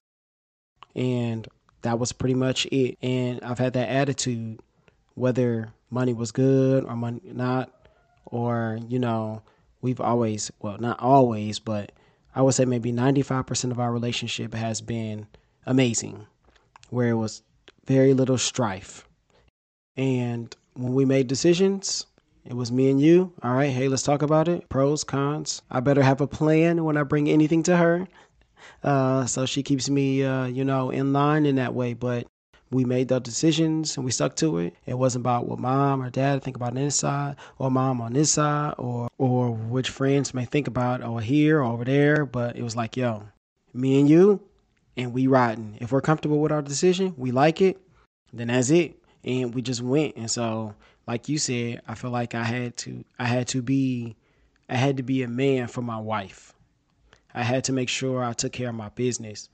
And 0.95 1.47
that 1.81 1.99
was 1.99 2.11
pretty 2.11 2.35
much 2.35 2.65
it. 2.67 2.97
And 3.01 3.41
I've 3.43 3.59
had 3.59 3.73
that 3.73 3.89
attitude, 3.89 4.59
whether 5.13 5.69
money 5.89 6.13
was 6.13 6.31
good 6.31 6.85
or 6.85 6.95
money 6.95 7.21
not, 7.23 7.71
or, 8.25 8.79
you 8.87 8.99
know, 8.99 9.41
we've 9.81 10.01
always, 10.01 10.51
well, 10.61 10.77
not 10.77 10.99
always, 10.99 11.59
but 11.59 11.91
I 12.33 12.41
would 12.41 12.53
say 12.53 12.65
maybe 12.65 12.91
95% 12.91 13.71
of 13.71 13.79
our 13.79 13.91
relationship 13.91 14.53
has 14.53 14.79
been 14.79 15.27
amazing, 15.65 16.27
where 16.89 17.09
it 17.09 17.15
was 17.15 17.43
very 17.85 18.13
little 18.13 18.37
strife. 18.37 19.07
And 19.97 20.55
when 20.73 20.93
we 20.93 21.03
made 21.03 21.27
decisions, 21.27 22.05
it 22.45 22.53
was 22.53 22.71
me 22.71 22.89
and 22.89 22.99
you. 22.99 23.33
All 23.43 23.53
right, 23.53 23.69
hey, 23.69 23.87
let's 23.87 24.03
talk 24.03 24.21
about 24.21 24.47
it. 24.47 24.67
Pros, 24.69 25.03
cons. 25.03 25.61
I 25.69 25.79
better 25.79 26.01
have 26.01 26.21
a 26.21 26.27
plan 26.27 26.83
when 26.83 26.97
I 26.97 27.03
bring 27.03 27.29
anything 27.29 27.63
to 27.63 27.77
her. 27.77 28.07
Uh, 28.83 29.25
so 29.25 29.45
she 29.45 29.63
keeps 29.63 29.89
me, 29.89 30.23
uh, 30.23 30.45
you 30.45 30.65
know, 30.65 30.89
in 30.89 31.13
line 31.13 31.45
in 31.45 31.55
that 31.55 31.73
way. 31.73 31.93
But 31.93 32.27
we 32.71 32.85
made 32.85 33.09
the 33.09 33.19
decisions 33.19 33.97
and 33.97 34.05
we 34.05 34.11
stuck 34.11 34.35
to 34.37 34.57
it. 34.59 34.73
It 34.85 34.97
wasn't 34.97 35.23
about 35.23 35.47
what 35.47 35.59
mom 35.59 36.01
or 36.01 36.09
dad 36.09 36.41
think 36.41 36.55
about 36.55 36.69
on 36.69 36.75
this 36.75 36.95
side, 36.95 37.35
or 37.59 37.69
mom 37.69 38.01
on 38.01 38.13
this 38.13 38.31
side, 38.31 38.75
or 38.77 39.09
or 39.17 39.51
which 39.51 39.89
friends 39.89 40.33
may 40.33 40.45
think 40.45 40.67
about 40.67 41.01
over 41.01 41.21
here 41.21 41.59
or 41.59 41.63
over 41.63 41.85
there. 41.85 42.25
But 42.25 42.55
it 42.55 42.63
was 42.63 42.75
like, 42.75 42.97
yo, 42.97 43.23
me 43.73 43.99
and 43.99 44.09
you, 44.09 44.41
and 44.97 45.13
we 45.13 45.27
riding. 45.27 45.77
If 45.79 45.91
we're 45.91 46.01
comfortable 46.01 46.39
with 46.39 46.51
our 46.51 46.61
decision, 46.61 47.13
we 47.17 47.31
like 47.31 47.61
it, 47.61 47.79
then 48.33 48.47
that's 48.47 48.69
it. 48.69 48.97
And 49.23 49.53
we 49.53 49.61
just 49.61 49.81
went. 49.81 50.15
And 50.15 50.31
so 50.31 50.73
like 51.07 51.27
you 51.29 51.37
said, 51.37 51.81
I 51.87 51.95
feel 51.95 52.11
like 52.11 52.35
I 52.35 52.43
had 52.43 52.77
to 52.77 53.03
I 53.19 53.25
had 53.25 53.47
to 53.49 53.61
be 53.61 54.15
I 54.69 54.75
had 54.75 54.97
to 54.97 55.03
be 55.03 55.23
a 55.23 55.27
man 55.27 55.67
for 55.67 55.81
my 55.81 55.97
wife. 55.99 56.53
I 57.33 57.43
had 57.43 57.63
to 57.65 57.73
make 57.73 57.89
sure 57.89 58.23
I 58.23 58.33
took 58.33 58.51
care 58.53 58.69
of 58.69 58.75
my 58.75 58.89
business. 58.89 59.49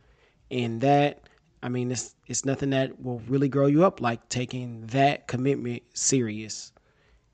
And 0.51 0.81
that 0.81 1.29
I 1.63 1.69
mean 1.69 1.91
it's 1.91 2.15
it's 2.27 2.45
nothing 2.45 2.71
that 2.71 3.01
will 3.01 3.19
really 3.27 3.49
grow 3.49 3.67
you 3.67 3.85
up 3.85 4.01
like 4.01 4.27
taking 4.29 4.85
that 4.87 5.27
commitment 5.27 5.83
serious 5.93 6.71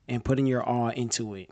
and 0.08 0.24
putting 0.24 0.46
your 0.46 0.62
all 0.62 0.88
into 0.88 1.34
it. 1.34 1.50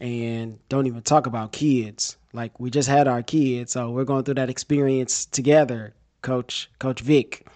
And 0.00 0.58
don't 0.68 0.86
even 0.86 1.02
talk 1.02 1.26
about 1.26 1.52
kids. 1.52 2.16
Like 2.32 2.58
we 2.58 2.70
just 2.70 2.88
had 2.88 3.06
our 3.06 3.22
kids, 3.22 3.72
so 3.72 3.90
we're 3.90 4.04
going 4.04 4.24
through 4.24 4.34
that 4.34 4.50
experience 4.50 5.24
together, 5.26 5.94
coach 6.22 6.70
coach 6.78 7.00
Vic. 7.00 7.46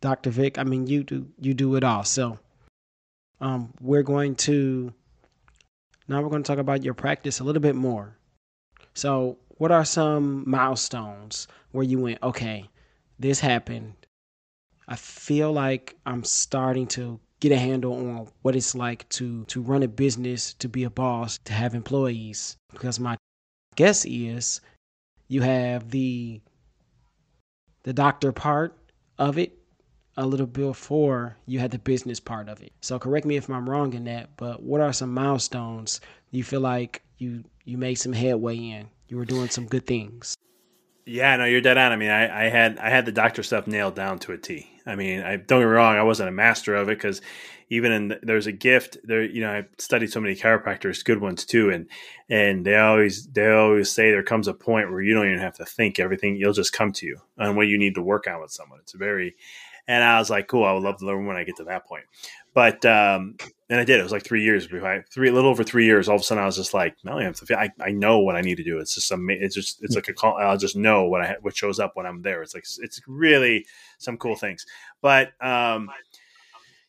Dr. 0.00 0.30
Vic, 0.30 0.58
I 0.58 0.64
mean 0.64 0.86
you 0.86 1.02
do 1.02 1.26
you 1.40 1.54
do 1.54 1.76
it 1.76 1.84
all. 1.84 2.04
So 2.04 2.38
um, 3.40 3.72
we're 3.80 4.02
going 4.02 4.36
to 4.36 4.92
now 6.08 6.20
we're 6.20 6.28
going 6.28 6.42
to 6.42 6.46
talk 6.46 6.58
about 6.58 6.84
your 6.84 6.94
practice 6.94 7.40
a 7.40 7.44
little 7.44 7.62
bit 7.62 7.74
more. 7.74 8.18
So, 8.92 9.38
what 9.56 9.72
are 9.72 9.84
some 9.84 10.48
milestones 10.48 11.48
where 11.72 11.84
you 11.84 11.98
went, 11.98 12.22
okay, 12.22 12.68
this 13.18 13.40
happened. 13.40 13.94
I 14.86 14.96
feel 14.96 15.52
like 15.52 15.96
I'm 16.04 16.24
starting 16.24 16.86
to 16.88 17.18
get 17.40 17.52
a 17.52 17.56
handle 17.56 17.94
on 17.94 18.28
what 18.42 18.54
it's 18.54 18.74
like 18.74 19.08
to 19.10 19.44
to 19.46 19.62
run 19.62 19.82
a 19.82 19.88
business, 19.88 20.54
to 20.54 20.68
be 20.68 20.84
a 20.84 20.90
boss, 20.90 21.38
to 21.44 21.52
have 21.52 21.74
employees. 21.74 22.56
Because 22.70 23.00
my 23.00 23.16
guess 23.76 24.04
is 24.04 24.60
you 25.28 25.40
have 25.40 25.90
the 25.90 26.40
the 27.84 27.92
doctor 27.92 28.32
part 28.32 28.76
of 29.18 29.38
it 29.38 29.58
a 30.16 30.26
little 30.26 30.46
before 30.46 31.36
you 31.46 31.58
had 31.58 31.70
the 31.70 31.78
business 31.78 32.20
part 32.20 32.48
of 32.48 32.62
it. 32.62 32.72
So 32.80 32.98
correct 32.98 33.26
me 33.26 33.36
if 33.36 33.48
I'm 33.50 33.68
wrong 33.68 33.94
in 33.94 34.04
that, 34.04 34.30
but 34.36 34.62
what 34.62 34.80
are 34.80 34.92
some 34.92 35.12
milestones 35.12 36.00
you 36.30 36.44
feel 36.44 36.60
like 36.60 37.02
you 37.18 37.44
you 37.64 37.78
made 37.78 37.96
some 37.96 38.12
headway 38.12 38.56
in? 38.56 38.88
You 39.08 39.16
were 39.16 39.24
doing 39.24 39.48
some 39.48 39.66
good 39.66 39.86
things. 39.86 40.36
Yeah, 41.06 41.36
no, 41.36 41.44
you're 41.44 41.60
dead 41.60 41.76
on. 41.76 41.92
I 41.92 41.96
mean, 41.96 42.10
I, 42.10 42.46
I 42.46 42.48
had 42.48 42.78
I 42.78 42.90
had 42.90 43.06
the 43.06 43.12
doctor 43.12 43.42
stuff 43.42 43.66
nailed 43.66 43.94
down 43.94 44.18
to 44.20 44.32
a 44.32 44.38
T. 44.38 44.70
I 44.86 44.94
mean, 44.96 45.20
I 45.20 45.36
don't 45.36 45.60
get 45.60 45.66
me 45.66 45.72
wrong, 45.72 45.96
I 45.96 46.02
wasn't 46.02 46.28
a 46.28 46.32
master 46.32 46.74
of 46.74 46.88
it 46.88 46.96
because 46.96 47.20
even 47.70 47.92
in 47.92 48.18
there's 48.22 48.46
a 48.46 48.52
gift 48.52 48.98
there. 49.04 49.22
You 49.22 49.42
know, 49.42 49.50
I 49.50 49.64
studied 49.78 50.12
so 50.12 50.20
many 50.20 50.34
chiropractors, 50.34 51.04
good 51.04 51.20
ones 51.20 51.44
too, 51.44 51.70
and 51.70 51.88
and 52.28 52.64
they 52.64 52.76
always 52.76 53.26
they 53.26 53.50
always 53.50 53.90
say 53.90 54.10
there 54.10 54.22
comes 54.22 54.48
a 54.48 54.54
point 54.54 54.90
where 54.90 55.00
you 55.00 55.14
don't 55.14 55.26
even 55.26 55.40
have 55.40 55.56
to 55.56 55.64
think 55.64 55.98
everything; 55.98 56.36
you'll 56.36 56.52
just 56.52 56.72
come 56.72 56.92
to 56.92 57.06
you 57.06 57.18
on 57.38 57.56
what 57.56 57.68
you 57.68 57.78
need 57.78 57.94
to 57.96 58.02
work 58.02 58.26
on 58.26 58.40
with 58.40 58.50
someone. 58.50 58.80
It's 58.80 58.94
a 58.94 58.98
very 58.98 59.34
and 59.86 60.02
I 60.02 60.18
was 60.18 60.30
like, 60.30 60.48
cool, 60.48 60.64
I 60.64 60.72
would 60.72 60.82
love 60.82 60.98
to 60.98 61.06
learn 61.06 61.26
when 61.26 61.36
I 61.36 61.44
get 61.44 61.56
to 61.56 61.64
that 61.64 61.86
point. 61.86 62.04
But 62.54 62.84
um, 62.84 63.36
and 63.68 63.80
I 63.80 63.84
did. 63.84 63.98
It 63.98 64.02
was 64.02 64.12
like 64.12 64.24
three 64.24 64.44
years 64.44 64.66
three, 64.66 65.28
a 65.28 65.32
little 65.32 65.50
over 65.50 65.64
three 65.64 65.84
years. 65.86 66.08
All 66.08 66.14
of 66.14 66.20
a 66.20 66.24
sudden, 66.24 66.42
I 66.42 66.46
was 66.46 66.56
just 66.56 66.74
like, 66.74 66.96
no, 67.02 67.18
I, 67.18 67.70
I 67.80 67.90
know 67.90 68.20
what 68.20 68.36
I 68.36 68.40
need 68.40 68.56
to 68.56 68.64
do. 68.64 68.78
It's 68.78 68.94
just 68.94 69.08
some, 69.08 69.28
it's 69.28 69.54
just, 69.54 69.82
it's 69.82 69.96
like 69.96 70.08
a 70.08 70.12
call. 70.12 70.36
I'll 70.36 70.56
just 70.56 70.76
know 70.76 71.04
what 71.04 71.22
I, 71.22 71.36
what 71.40 71.56
shows 71.56 71.80
up 71.80 71.92
when 71.94 72.06
I'm 72.06 72.22
there. 72.22 72.42
It's 72.42 72.54
like, 72.54 72.64
it's 72.78 73.00
really 73.08 73.66
some 73.98 74.16
cool 74.16 74.36
things. 74.36 74.64
But 75.02 75.32
um, 75.40 75.90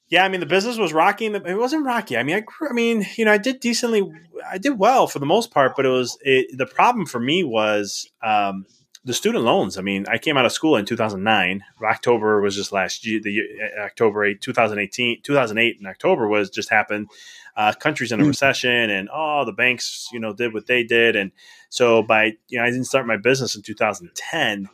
yeah, 0.10 0.24
I 0.24 0.30
mean, 0.30 0.39
the 0.39 0.46
business 0.46 0.78
was 0.78 0.93
rocky. 0.93 1.26
It 1.26 1.58
wasn't 1.58 1.86
rocky. 1.86 2.16
I 2.16 2.24
mean, 2.24 2.36
I, 2.36 2.68
I 2.70 2.74
mean, 2.74 3.06
you 3.16 3.26
know, 3.26 3.32
I 3.32 3.39
did 3.39 3.60
decently. 3.60 4.08
I 4.48 4.60
did 4.60 4.78
well 4.78 5.08
for 5.08 5.18
the 5.18 5.26
most 5.26 5.50
part, 5.50 5.76
but 5.76 5.86
it 5.86 5.89
was 5.89 6.18
it, 6.22 6.56
the 6.56 6.68
problem 6.68 7.08
for 7.08 7.20
me 7.20 7.43
was 7.43 8.08
um, 8.22 8.68
the 9.06 9.14
student 9.14 9.43
loans. 9.43 9.78
I 9.78 9.82
mean, 9.82 10.06
I 10.10 10.18
came 10.18 10.36
out 10.36 10.45
of 10.45 10.51
school 10.51 10.76
in 10.76 10.86
2009. 10.86 11.64
October 11.84 12.41
was 12.41 12.56
just 12.56 12.72
last 12.72 13.06
year. 13.06 13.22
The 13.24 13.32
year, 13.32 13.45
uh, 13.78 13.84
October 13.84 14.26
8, 14.26 14.41
2018, 14.41 15.22
2008 15.22 15.78
in 15.80 15.86
October 15.86 16.28
was 16.28 16.49
just 16.49 16.70
happened. 16.70 17.10
Uh, 17.56 17.72
countries 17.72 18.12
in 18.12 18.20
a 18.20 18.24
hmm. 18.24 18.30
recession, 18.30 18.89
and 18.89 19.08
all 19.08 19.43
oh, 19.43 19.45
the 19.45 19.53
banks, 19.53 20.10
you 20.12 20.20
know, 20.20 20.34
did 20.34 20.53
what 20.53 20.66
they 20.66 20.84
did, 20.84 21.16
and 21.16 21.32
so 21.70 22.03
by 22.03 22.34
you 22.49 22.58
know, 22.58 22.66
I 22.66 22.70
didn't 22.70 22.84
start 22.84 23.08
my 23.08 23.16
business 23.16 23.56
in 23.56 23.62
2010, 23.62 24.68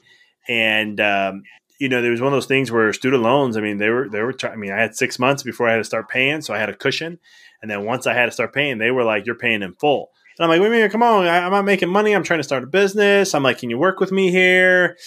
and 0.47 0.99
um, 0.99 1.43
you 1.77 1.89
know, 1.89 2.01
there 2.01 2.09
was 2.09 2.21
one 2.21 2.33
of 2.33 2.37
those 2.37 2.47
things 2.47 2.71
where 2.71 2.91
student 2.91 3.21
loans. 3.21 3.55
I 3.55 3.61
mean, 3.61 3.77
they 3.77 3.89
were 3.89 4.09
they 4.09 4.21
were. 4.21 4.33
I 4.43 4.55
mean, 4.55 4.71
I 4.71 4.81
had 4.81 4.95
six 4.95 5.19
months 5.19 5.43
before 5.43 5.67
I 5.67 5.73
had 5.73 5.77
to 5.77 5.83
start 5.83 6.09
paying, 6.09 6.41
so 6.41 6.55
I 6.55 6.57
had 6.57 6.69
a 6.69 6.75
cushion, 6.75 7.19
and 7.61 7.69
then 7.69 7.85
once 7.85 8.07
I 8.07 8.15
had 8.15 8.25
to 8.25 8.31
start 8.31 8.51
paying, 8.51 8.79
they 8.79 8.89
were 8.89 9.03
like, 9.03 9.27
"You're 9.27 9.35
paying 9.35 9.61
in 9.61 9.73
full." 9.73 10.09
And 10.41 10.45
I'm 10.45 10.57
like, 10.57 10.59
wait 10.59 10.69
a 10.69 10.71
minute, 10.71 10.91
come 10.91 11.03
on, 11.03 11.27
I, 11.27 11.45
am 11.45 11.51
not 11.51 11.65
making 11.65 11.89
money. 11.89 12.13
I'm 12.13 12.23
trying 12.23 12.39
to 12.39 12.43
start 12.43 12.63
a 12.63 12.65
business. 12.65 13.35
I'm 13.35 13.43
like, 13.43 13.59
can 13.59 13.69
you 13.69 13.77
work 13.77 13.99
with 13.99 14.11
me 14.11 14.31
here? 14.31 14.97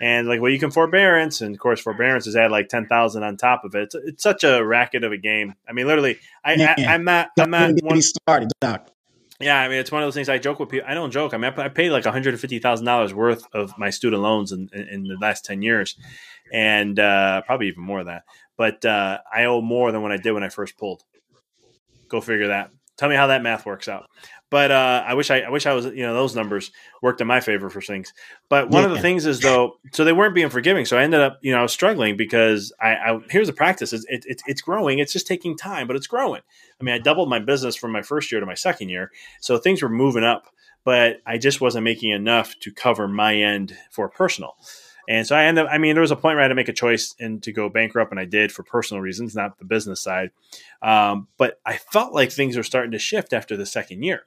And 0.00 0.28
like, 0.28 0.40
well, 0.40 0.52
you 0.52 0.60
can 0.60 0.70
forbearance, 0.70 1.40
and 1.40 1.52
of 1.56 1.60
course, 1.60 1.80
forbearance 1.80 2.28
is 2.28 2.36
add 2.36 2.52
like 2.52 2.68
ten 2.68 2.86
thousand 2.86 3.24
on 3.24 3.36
top 3.36 3.64
of 3.64 3.74
it. 3.74 3.82
It's, 3.82 3.94
it's, 3.96 4.22
such 4.22 4.44
a 4.44 4.64
racket 4.64 5.02
of 5.02 5.10
a 5.10 5.16
game. 5.16 5.56
I 5.68 5.72
mean, 5.72 5.88
literally, 5.88 6.20
I, 6.44 6.52
I 6.78 6.94
am 6.94 7.02
not, 7.02 7.30
I'm 7.36 7.50
not 7.50 7.72
one, 7.82 8.00
started, 8.00 8.52
doc. 8.60 8.88
Yeah, 9.40 9.58
I 9.58 9.66
mean, 9.68 9.78
it's 9.78 9.90
one 9.90 10.04
of 10.04 10.06
those 10.06 10.14
things 10.14 10.28
I 10.28 10.38
joke 10.38 10.60
with 10.60 10.68
people. 10.68 10.88
I 10.88 10.94
don't 10.94 11.10
joke. 11.10 11.34
I 11.34 11.38
mean, 11.38 11.52
I 11.56 11.68
paid 11.68 11.90
like 11.90 12.04
one 12.04 12.14
hundred 12.14 12.38
fifty 12.38 12.60
thousand 12.60 12.86
dollars 12.86 13.12
worth 13.12 13.42
of 13.52 13.76
my 13.76 13.90
student 13.90 14.22
loans 14.22 14.52
in, 14.52 14.70
in, 14.72 14.88
in, 14.88 15.02
the 15.02 15.16
last 15.20 15.44
ten 15.44 15.62
years, 15.62 15.96
and 16.52 16.96
uh, 17.00 17.42
probably 17.42 17.66
even 17.66 17.82
more 17.82 17.98
of 17.98 18.06
that. 18.06 18.22
But 18.56 18.84
uh, 18.84 19.18
I 19.34 19.46
owe 19.46 19.62
more 19.62 19.90
than 19.90 20.02
what 20.02 20.12
I 20.12 20.16
did 20.16 20.30
when 20.30 20.44
I 20.44 20.48
first 20.48 20.78
pulled. 20.78 21.02
Go 22.08 22.20
figure 22.20 22.48
that. 22.48 22.70
Tell 22.96 23.08
me 23.08 23.16
how 23.16 23.26
that 23.26 23.42
math 23.42 23.66
works 23.66 23.88
out. 23.88 24.08
But 24.48 24.70
uh, 24.70 25.04
I 25.06 25.14
wish 25.14 25.30
I, 25.30 25.40
I 25.40 25.50
wish 25.50 25.66
I 25.66 25.72
was 25.72 25.86
you 25.86 26.02
know 26.02 26.14
those 26.14 26.36
numbers 26.36 26.70
worked 27.02 27.20
in 27.20 27.26
my 27.26 27.40
favor 27.40 27.68
for 27.68 27.80
things. 27.80 28.12
But 28.48 28.70
one 28.70 28.84
yeah. 28.84 28.90
of 28.90 28.94
the 28.94 29.02
things 29.02 29.26
is 29.26 29.40
though, 29.40 29.78
so 29.92 30.04
they 30.04 30.12
weren't 30.12 30.36
being 30.36 30.50
forgiving. 30.50 30.84
So 30.84 30.96
I 30.96 31.02
ended 31.02 31.20
up 31.20 31.38
you 31.42 31.52
know 31.52 31.58
I 31.58 31.62
was 31.62 31.72
struggling 31.72 32.16
because 32.16 32.72
I, 32.80 32.94
I 32.94 33.20
here's 33.28 33.48
the 33.48 33.52
practice. 33.52 33.92
It's, 33.92 34.04
it, 34.08 34.24
it, 34.26 34.42
it's 34.46 34.62
growing. 34.62 35.00
It's 35.00 35.12
just 35.12 35.26
taking 35.26 35.56
time, 35.56 35.88
but 35.88 35.96
it's 35.96 36.06
growing. 36.06 36.42
I 36.80 36.84
mean, 36.84 36.94
I 36.94 36.98
doubled 36.98 37.28
my 37.28 37.40
business 37.40 37.74
from 37.74 37.90
my 37.90 38.02
first 38.02 38.30
year 38.30 38.40
to 38.40 38.46
my 38.46 38.54
second 38.54 38.88
year, 38.88 39.10
so 39.40 39.58
things 39.58 39.82
were 39.82 39.88
moving 39.88 40.24
up. 40.24 40.46
But 40.84 41.20
I 41.26 41.38
just 41.38 41.60
wasn't 41.60 41.82
making 41.82 42.10
enough 42.10 42.56
to 42.60 42.70
cover 42.70 43.08
my 43.08 43.34
end 43.34 43.76
for 43.90 44.08
personal. 44.08 44.56
And 45.08 45.26
so 45.26 45.36
I 45.36 45.44
ended 45.44 45.66
up, 45.66 45.70
I 45.72 45.78
mean, 45.78 45.94
there 45.94 46.00
was 46.00 46.10
a 46.10 46.16
point 46.16 46.34
where 46.34 46.40
I 46.40 46.44
had 46.44 46.48
to 46.48 46.54
make 46.54 46.68
a 46.68 46.72
choice 46.72 47.14
and 47.20 47.42
to 47.44 47.52
go 47.52 47.68
bankrupt, 47.68 48.10
and 48.10 48.18
I 48.18 48.24
did 48.24 48.50
for 48.50 48.62
personal 48.62 49.00
reasons, 49.00 49.34
not 49.34 49.58
the 49.58 49.64
business 49.64 50.00
side. 50.00 50.30
Um, 50.82 51.28
but 51.38 51.60
I 51.64 51.76
felt 51.76 52.12
like 52.12 52.32
things 52.32 52.56
were 52.56 52.62
starting 52.62 52.92
to 52.92 52.98
shift 52.98 53.32
after 53.32 53.56
the 53.56 53.66
second 53.66 54.02
year. 54.02 54.24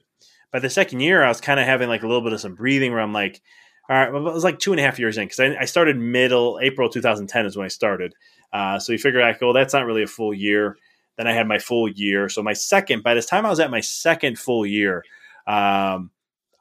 By 0.52 0.60
the 0.60 0.70
second 0.70 1.02
year, 1.02 1.24
I 1.24 1.28
was 1.28 1.42
kind 1.42 1.60
of 1.60 1.66
having 1.66 1.90
like 1.90 2.04
a 2.04 2.08
little 2.08 2.24
bit 2.24 2.34
of 2.34 2.40
some 2.40 2.56
breathing 2.56 2.92
where 2.92 3.02
I'm 3.02 3.14
like, 3.14 3.42
all 3.90 3.96
right, 3.96 4.14
well, 4.14 4.28
it 4.28 4.34
was 4.34 4.44
like 4.44 4.60
two 4.60 4.72
and 4.72 4.80
a 4.80 4.84
half 4.84 5.00
years 5.00 5.18
in 5.18 5.26
because 5.26 5.40
I, 5.40 5.62
I, 5.62 5.66
started 5.66 5.98
middle 5.98 6.60
April 6.62 6.90
2010 6.90 7.46
is 7.48 7.58
when 7.58 7.66
I 7.66 7.70
started. 7.70 8.14
Uh, 8.54 8.78
so 8.78 8.92
you 8.92 9.00
figure 9.00 9.20
like, 9.20 9.42
oh, 9.42 9.52
that's 9.52 9.74
not 9.74 9.86
really 9.86 10.04
a 10.04 10.08
full 10.08 10.34
year. 10.34 10.78
Then 11.18 11.26
I 11.26 11.34
had 11.34 11.48
my 11.48 11.58
full 11.58 11.90
year. 11.90 12.30
So 12.30 12.44
my 12.44 12.54
second, 12.54 13.02
by 13.02 13.16
this 13.16 13.26
time 13.26 13.48
I 13.48 13.50
was 13.50 13.60
at 13.60 13.72
my 13.72 13.82
second 13.82 14.38
full 14.38 14.64
year, 14.64 15.04
um, 15.48 16.12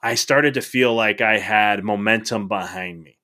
I 0.03 0.15
started 0.15 0.55
to 0.55 0.63
feel 0.63 0.95
like 0.95 1.21
I 1.21 1.39
had 1.39 1.85
momentum 1.85 2.49
behind 2.49 3.03
me. 3.03 3.18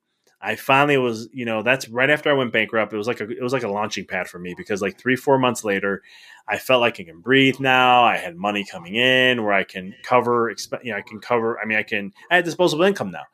I 0.45 0.57
finally 0.57 0.99
was, 0.99 1.27
you 1.33 1.47
know, 1.47 1.63
that's 1.63 1.89
right 1.89 2.11
after 2.11 2.29
I 2.29 2.35
went 2.35 2.53
bankrupt. 2.53 2.93
It 2.93 2.99
was 2.99 3.07
like 3.07 3.21
a, 3.21 3.31
it 3.31 3.43
was 3.43 3.55
like 3.55 3.63
a 3.63 3.69
launching 3.69 4.05
pad 4.05 4.29
for 4.29 4.39
me 4.39 4.55
because 4.55 4.83
like 4.83 4.99
three, 4.99 5.17
four 5.17 5.39
months 5.39 5.65
later, 5.65 6.03
I 6.47 6.59
felt 6.59 6.83
like 6.83 7.01
I 7.01 7.05
can 7.05 7.21
breathe 7.21 7.61
now. 7.61 8.05
I 8.05 8.19
had 8.19 8.37
money 8.37 8.63
coming 8.63 8.95
in 8.95 9.43
where 9.43 9.55
I 9.55 9.65
can 9.65 9.95
cover, 10.03 10.55
you 10.83 10.93
know, 10.93 10.99
I 10.99 11.01
can 11.01 11.19
cover. 11.19 11.59
I 11.59 11.65
mean, 11.65 11.79
I 11.79 11.83
can. 11.83 12.13
I 12.31 12.37
had 12.37 12.45
disposable 12.45 12.85
income 12.85 13.11
now, 13.11 13.25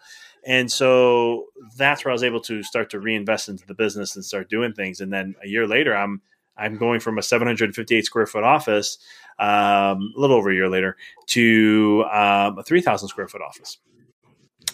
and 0.46 0.70
so 0.70 1.46
that's 1.76 2.04
where 2.04 2.12
I 2.12 2.14
was 2.14 2.22
able 2.22 2.40
to 2.42 2.62
start 2.62 2.90
to 2.90 3.00
reinvest 3.00 3.48
into 3.48 3.66
the 3.66 3.74
business 3.74 4.14
and 4.14 4.24
start 4.24 4.48
doing 4.48 4.72
things. 4.72 5.00
And 5.00 5.12
then 5.12 5.34
a 5.42 5.48
year 5.48 5.66
later, 5.66 5.96
I'm 5.96 6.22
I'm 6.56 6.76
going 6.76 7.00
from 7.00 7.18
a 7.18 7.22
758 7.22 8.04
square 8.04 8.26
foot 8.26 8.44
office, 8.44 8.98
um, 9.40 10.12
a 10.16 10.20
little 10.20 10.36
over 10.36 10.50
a 10.50 10.54
year 10.54 10.68
later, 10.68 10.96
to 11.28 12.04
um, 12.12 12.58
a 12.58 12.62
3,000 12.62 13.08
square 13.08 13.26
foot 13.26 13.42
office. 13.42 13.78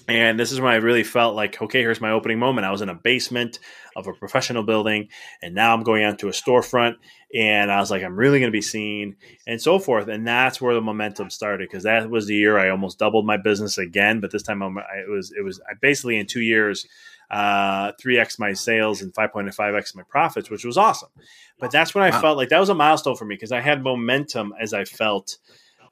And 0.09 0.39
this 0.39 0.53
is 0.53 0.61
when 0.61 0.73
I 0.73 0.77
really 0.77 1.03
felt 1.03 1.35
like, 1.35 1.61
okay, 1.61 1.81
here's 1.81 2.01
my 2.01 2.13
opening 2.13 2.39
moment. 2.39 2.65
I 2.65 2.71
was 2.71 2.81
in 2.81 2.89
a 2.89 2.95
basement 2.95 3.59
of 3.97 4.07
a 4.07 4.13
professional 4.13 4.63
building, 4.63 5.09
and 5.43 5.55
now 5.55 5.75
I'm 5.75 5.83
going 5.83 6.05
onto 6.05 6.29
a 6.29 6.33
storefront. 6.33 6.97
And 7.35 7.73
I 7.73 7.81
was 7.81 7.91
like, 7.91 8.05
I'm 8.05 8.17
really 8.17 8.39
going 8.39 8.51
to 8.51 8.57
be 8.57 8.63
seen, 8.63 9.17
and 9.47 9.61
so 9.61 9.81
forth. 9.81 10.07
And 10.09 10.27
that's 10.27 10.61
where 10.61 10.75
the 10.75 10.81
momentum 10.81 11.29
started 11.29 11.69
because 11.69 11.83
that 11.83 12.09
was 12.09 12.27
the 12.27 12.37
year 12.37 12.57
I 12.57 12.71
almost 12.71 12.99
doubled 12.99 13.27
my 13.27 13.37
business 13.37 13.79
again. 13.79 14.21
But 14.21 14.31
this 14.31 14.45
time, 14.45 14.63
I'm, 14.63 14.79
I, 14.79 14.83
it 15.07 15.11
was 15.11 15.33
it 15.37 15.43
was 15.43 15.61
I 15.69 15.75
basically 15.81 16.19
in 16.19 16.27
two 16.27 16.41
years, 16.41 16.87
uh, 17.31 17.93
three 18.01 18.19
x 18.19 18.39
my 18.39 18.53
sales 18.53 19.03
and 19.03 19.13
five 19.13 19.33
point 19.33 19.53
five 19.55 19.75
x 19.75 19.95
my 19.97 20.05
profits, 20.05 20.51
which 20.51 20.65
was 20.65 20.77
awesome. 20.77 21.11
But 21.59 21.73
that's 21.73 21.95
when 21.95 22.05
I 22.05 22.11
wow. 22.11 22.21
felt 22.21 22.37
like 22.37 22.51
that 22.51 22.61
was 22.61 22.69
a 22.69 22.75
milestone 22.75 23.17
for 23.17 23.25
me 23.25 23.35
because 23.35 23.53
I 23.53 23.61
had 23.61 23.83
momentum 23.83 24.55
as 24.61 24.73
I 24.73 24.85
felt 24.85 25.39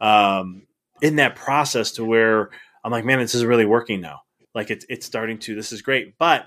um, 0.01 0.69
in 1.03 1.17
that 1.17 1.35
process 1.35 1.91
to 1.93 2.05
where 2.05 2.51
I'm 2.85 2.93
like, 2.93 3.05
man, 3.05 3.19
this 3.19 3.35
is 3.35 3.45
really 3.45 3.65
working 3.65 4.01
now. 4.01 4.21
Like 4.55 4.71
it's 4.71 4.87
it's 4.89 5.07
starting 5.07 5.39
to. 5.41 5.55
This 5.55 5.73
is 5.73 5.83
great. 5.83 6.17
But 6.19 6.47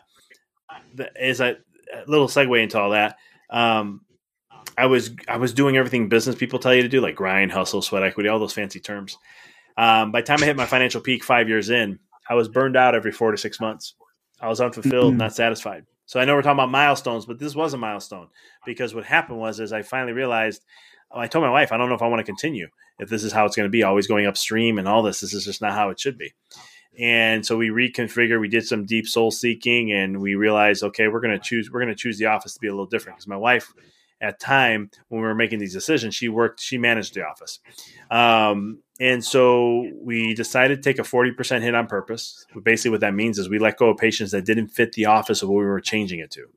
the, 0.94 1.10
as 1.22 1.42
a, 1.42 1.58
a, 1.94 2.04
little 2.08 2.28
segue 2.28 2.62
into 2.62 2.80
all 2.80 2.92
that, 2.92 3.18
um, 3.50 4.02
I 4.78 4.86
was 4.86 5.12
I 5.28 5.38
was 5.38 5.54
doing 5.54 5.76
everything 5.76 6.08
business 6.08 6.36
people 6.36 6.60
tell 6.60 6.74
you 6.74 6.84
to 6.84 6.88
do, 6.88 7.02
like 7.02 7.16
grind, 7.16 7.52
hustle, 7.52 7.82
sweat 7.82 8.04
equity, 8.04 8.30
all 8.30 8.40
those 8.40 8.54
fancy 8.54 8.80
terms. 8.80 9.18
Um, 9.76 10.12
by 10.12 10.22
the 10.22 10.28
time 10.28 10.42
I 10.42 10.46
hit 10.46 10.56
my 10.56 10.66
financial 10.66 11.02
peak 11.02 11.24
five 11.24 11.50
years 11.50 11.70
in, 11.70 12.00
I 12.30 12.36
was 12.36 12.48
burned 12.48 12.78
out 12.78 12.96
every 12.96 13.12
four 13.12 13.32
to 13.32 13.38
six 13.38 13.60
months. 13.60 13.96
I 14.40 14.48
was 14.48 14.62
unfulfilled, 14.62 15.14
mm-hmm. 15.14 15.20
not 15.20 15.36
satisfied. 15.36 15.86
So 16.06 16.20
I 16.20 16.26
know 16.26 16.36
we're 16.36 16.42
talking 16.44 16.60
about 16.60 16.72
milestones, 16.72 17.26
but 17.26 17.40
this 17.40 17.56
was 17.56 17.74
a 17.74 17.78
milestone 17.78 18.28
because 18.66 18.96
what 18.96 19.04
happened 19.04 19.40
was, 19.40 19.60
is 19.60 19.74
I 19.74 19.82
finally 19.82 20.14
realized. 20.14 20.64
I 21.12 21.28
told 21.28 21.44
my 21.44 21.52
wife, 21.52 21.72
I 21.72 21.78
don't 21.78 21.90
know 21.90 21.96
if 21.96 22.02
I 22.02 22.08
want 22.08 22.20
to 22.20 22.26
continue 22.32 22.68
if 23.00 23.10
this 23.10 23.24
is 23.24 23.32
how 23.32 23.46
it's 23.46 23.56
going 23.56 23.66
to 23.66 23.72
be, 23.72 23.84
always 23.84 24.08
going 24.08 24.26
upstream 24.26 24.78
and 24.78 24.88
all 24.88 25.04
this. 25.04 25.22
This 25.22 25.34
is 25.34 25.46
just 25.46 25.62
not 25.62 25.74
how 25.74 25.90
it 25.90 26.00
should 26.00 26.18
be. 26.18 26.34
And 27.00 27.46
so 27.46 27.56
we 27.58 27.70
reconfigured. 27.70 28.40
We 28.40 28.48
did 28.48 28.66
some 28.66 28.86
deep 28.86 29.08
soul 29.08 29.30
seeking, 29.30 29.92
and 29.92 30.20
we 30.20 30.34
realized, 30.34 30.82
okay, 30.84 31.08
we're 31.08 31.22
going 31.22 31.38
to 31.38 31.44
choose. 31.44 31.70
We're 31.72 31.82
going 31.82 31.94
to 31.94 31.96
choose 31.96 32.18
the 32.18 32.26
office 32.26 32.56
to 32.56 32.60
be 32.60 32.68
a 32.68 32.72
little 32.72 32.88
different 32.88 33.18
because 33.18 33.28
my 33.28 33.38
wife, 33.38 33.72
at 34.20 34.40
time 34.40 34.90
when 35.10 35.22
we 35.22 35.28
were 35.28 35.36
making 35.36 35.60
these 35.60 35.74
decisions, 35.74 36.16
she 36.16 36.28
worked. 36.28 36.60
She 36.60 36.80
managed 36.80 37.14
the 37.14 37.24
office, 37.24 37.60
um, 38.10 38.80
and 39.00 39.24
so 39.24 39.88
we 40.02 40.34
decided 40.34 40.82
to 40.82 40.90
take 40.90 40.98
a 40.98 41.04
forty 41.04 41.32
percent 41.32 41.64
hit 41.64 41.76
on 41.76 41.86
purpose. 41.86 42.48
Basically, 42.64 42.90
what 42.90 43.02
that 43.02 43.14
means 43.14 43.38
is 43.38 43.48
we 43.48 43.60
let 43.60 43.78
go 43.78 43.90
of 43.92 43.98
patients 43.98 44.32
that 44.32 44.46
didn't 44.46 44.70
fit 44.70 44.94
the 44.94 45.06
office 45.06 45.44
of 45.44 45.50
what 45.50 45.60
we 45.60 45.66
were 45.66 45.80
changing 45.80 46.18
it 46.18 46.32
to. 46.32 46.48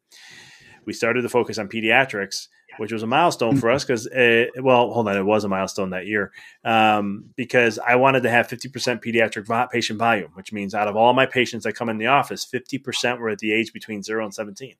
We 0.90 0.94
started 0.94 1.22
to 1.22 1.28
focus 1.28 1.56
on 1.56 1.68
pediatrics 1.68 2.48
which 2.80 2.92
was 2.92 3.02
a 3.02 3.06
milestone 3.06 3.56
for 3.56 3.70
us 3.70 3.84
because, 3.86 4.06
uh, 4.06 4.46
well, 4.56 4.90
hold 4.90 5.06
on, 5.06 5.16
it 5.16 5.22
was 5.22 5.44
a 5.44 5.48
milestone 5.48 5.90
that 5.90 6.06
year 6.06 6.32
um, 6.64 7.26
because 7.36 7.78
I 7.78 7.96
wanted 7.96 8.22
to 8.22 8.30
have 8.30 8.48
50% 8.48 9.04
pediatric 9.04 9.70
patient 9.70 9.98
volume, 9.98 10.30
which 10.32 10.50
means 10.50 10.74
out 10.74 10.88
of 10.88 10.96
all 10.96 11.12
my 11.12 11.26
patients 11.26 11.64
that 11.64 11.74
come 11.74 11.90
in 11.90 11.98
the 11.98 12.06
office, 12.06 12.46
50% 12.46 13.18
were 13.18 13.28
at 13.28 13.38
the 13.38 13.52
age 13.52 13.74
between 13.74 14.02
zero 14.02 14.24
and 14.24 14.34
17. 14.34 14.76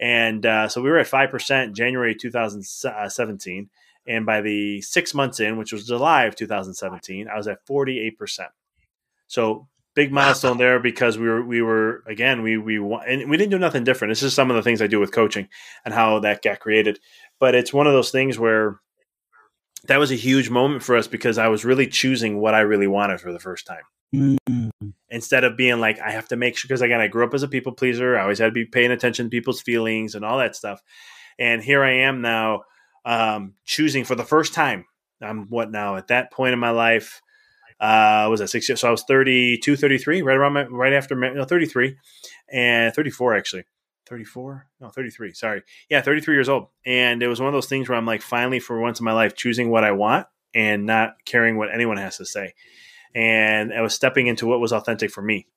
And 0.00 0.46
uh, 0.46 0.68
so 0.68 0.80
we 0.80 0.88
were 0.88 0.98
at 0.98 1.08
5% 1.08 1.74
January 1.74 2.14
2017. 2.14 3.68
And 4.08 4.24
by 4.24 4.40
the 4.40 4.80
six 4.80 5.12
months 5.12 5.38
in, 5.38 5.58
which 5.58 5.72
was 5.72 5.86
July 5.86 6.24
of 6.24 6.36
2017, 6.36 7.28
I 7.28 7.36
was 7.36 7.48
at 7.48 7.66
48%. 7.66 8.48
So 9.26 9.68
big 9.96 10.12
milestone 10.12 10.58
there 10.58 10.78
because 10.78 11.18
we 11.18 11.26
were 11.26 11.42
we 11.42 11.62
were 11.62 12.04
again 12.06 12.42
we 12.42 12.58
we 12.58 12.76
and 12.76 13.28
we 13.28 13.36
didn't 13.36 13.50
do 13.50 13.58
nothing 13.58 13.82
different. 13.82 14.10
This 14.10 14.22
is 14.22 14.34
some 14.34 14.50
of 14.50 14.56
the 14.56 14.62
things 14.62 14.80
I 14.80 14.86
do 14.86 15.00
with 15.00 15.10
coaching 15.10 15.48
and 15.84 15.92
how 15.92 16.20
that 16.20 16.42
got 16.42 16.60
created. 16.60 17.00
But 17.40 17.56
it's 17.56 17.72
one 17.72 17.88
of 17.88 17.94
those 17.94 18.12
things 18.12 18.38
where 18.38 18.78
that 19.88 19.98
was 19.98 20.12
a 20.12 20.16
huge 20.16 20.50
moment 20.50 20.82
for 20.82 20.96
us 20.96 21.08
because 21.08 21.38
I 21.38 21.48
was 21.48 21.64
really 21.64 21.86
choosing 21.86 22.38
what 22.38 22.54
I 22.54 22.60
really 22.60 22.86
wanted 22.86 23.20
for 23.20 23.32
the 23.32 23.40
first 23.40 23.66
time. 23.66 23.82
Mm-hmm. 24.14 24.68
Instead 25.08 25.44
of 25.44 25.56
being 25.56 25.80
like, 25.80 26.00
I 26.00 26.10
have 26.10 26.28
to 26.28 26.36
make 26.36 26.56
sure, 26.56 26.68
because 26.68 26.82
again, 26.82 27.00
I 27.00 27.08
grew 27.08 27.24
up 27.24 27.34
as 27.34 27.42
a 27.42 27.48
people 27.48 27.72
pleaser. 27.72 28.16
I 28.16 28.22
always 28.22 28.38
had 28.38 28.46
to 28.46 28.52
be 28.52 28.64
paying 28.64 28.90
attention 28.90 29.26
to 29.26 29.30
people's 29.30 29.60
feelings 29.60 30.14
and 30.14 30.24
all 30.24 30.38
that 30.38 30.56
stuff. 30.56 30.82
And 31.38 31.62
here 31.62 31.82
I 31.82 31.98
am 31.98 32.20
now 32.20 32.62
um, 33.04 33.54
choosing 33.64 34.04
for 34.04 34.14
the 34.14 34.24
first 34.24 34.54
time. 34.54 34.86
I'm 35.22 35.46
what 35.48 35.70
now 35.70 35.96
at 35.96 36.08
that 36.08 36.32
point 36.32 36.52
in 36.52 36.58
my 36.58 36.70
life? 36.70 37.22
Uh, 37.78 38.26
was 38.30 38.40
that 38.40 38.48
six 38.48 38.68
years? 38.68 38.80
So 38.80 38.88
I 38.88 38.90
was 38.90 39.04
32, 39.04 39.76
33, 39.76 40.22
right 40.22 40.36
around 40.36 40.54
my, 40.54 40.64
right 40.66 40.92
after, 40.92 41.14
no, 41.14 41.44
33 41.44 41.96
and 42.52 42.94
34 42.94 43.36
actually. 43.36 43.64
34 44.08 44.68
no 44.80 44.88
33 44.88 45.32
sorry 45.32 45.62
yeah 45.90 46.00
33 46.00 46.36
years 46.36 46.48
old 46.48 46.68
and 46.86 47.24
it 47.24 47.26
was 47.26 47.40
one 47.40 47.48
of 47.48 47.52
those 47.52 47.66
things 47.66 47.88
where 47.88 47.98
i'm 47.98 48.06
like 48.06 48.22
finally 48.22 48.60
for 48.60 48.78
once 48.78 49.00
in 49.00 49.04
my 49.04 49.12
life 49.12 49.34
choosing 49.34 49.68
what 49.68 49.82
i 49.82 49.90
want 49.90 50.28
and 50.54 50.86
not 50.86 51.16
caring 51.24 51.58
what 51.58 51.74
anyone 51.74 51.96
has 51.96 52.16
to 52.16 52.24
say 52.24 52.54
and 53.16 53.74
i 53.74 53.80
was 53.80 53.92
stepping 53.92 54.28
into 54.28 54.46
what 54.46 54.60
was 54.60 54.72
authentic 54.72 55.10
for 55.10 55.22
me 55.22 55.48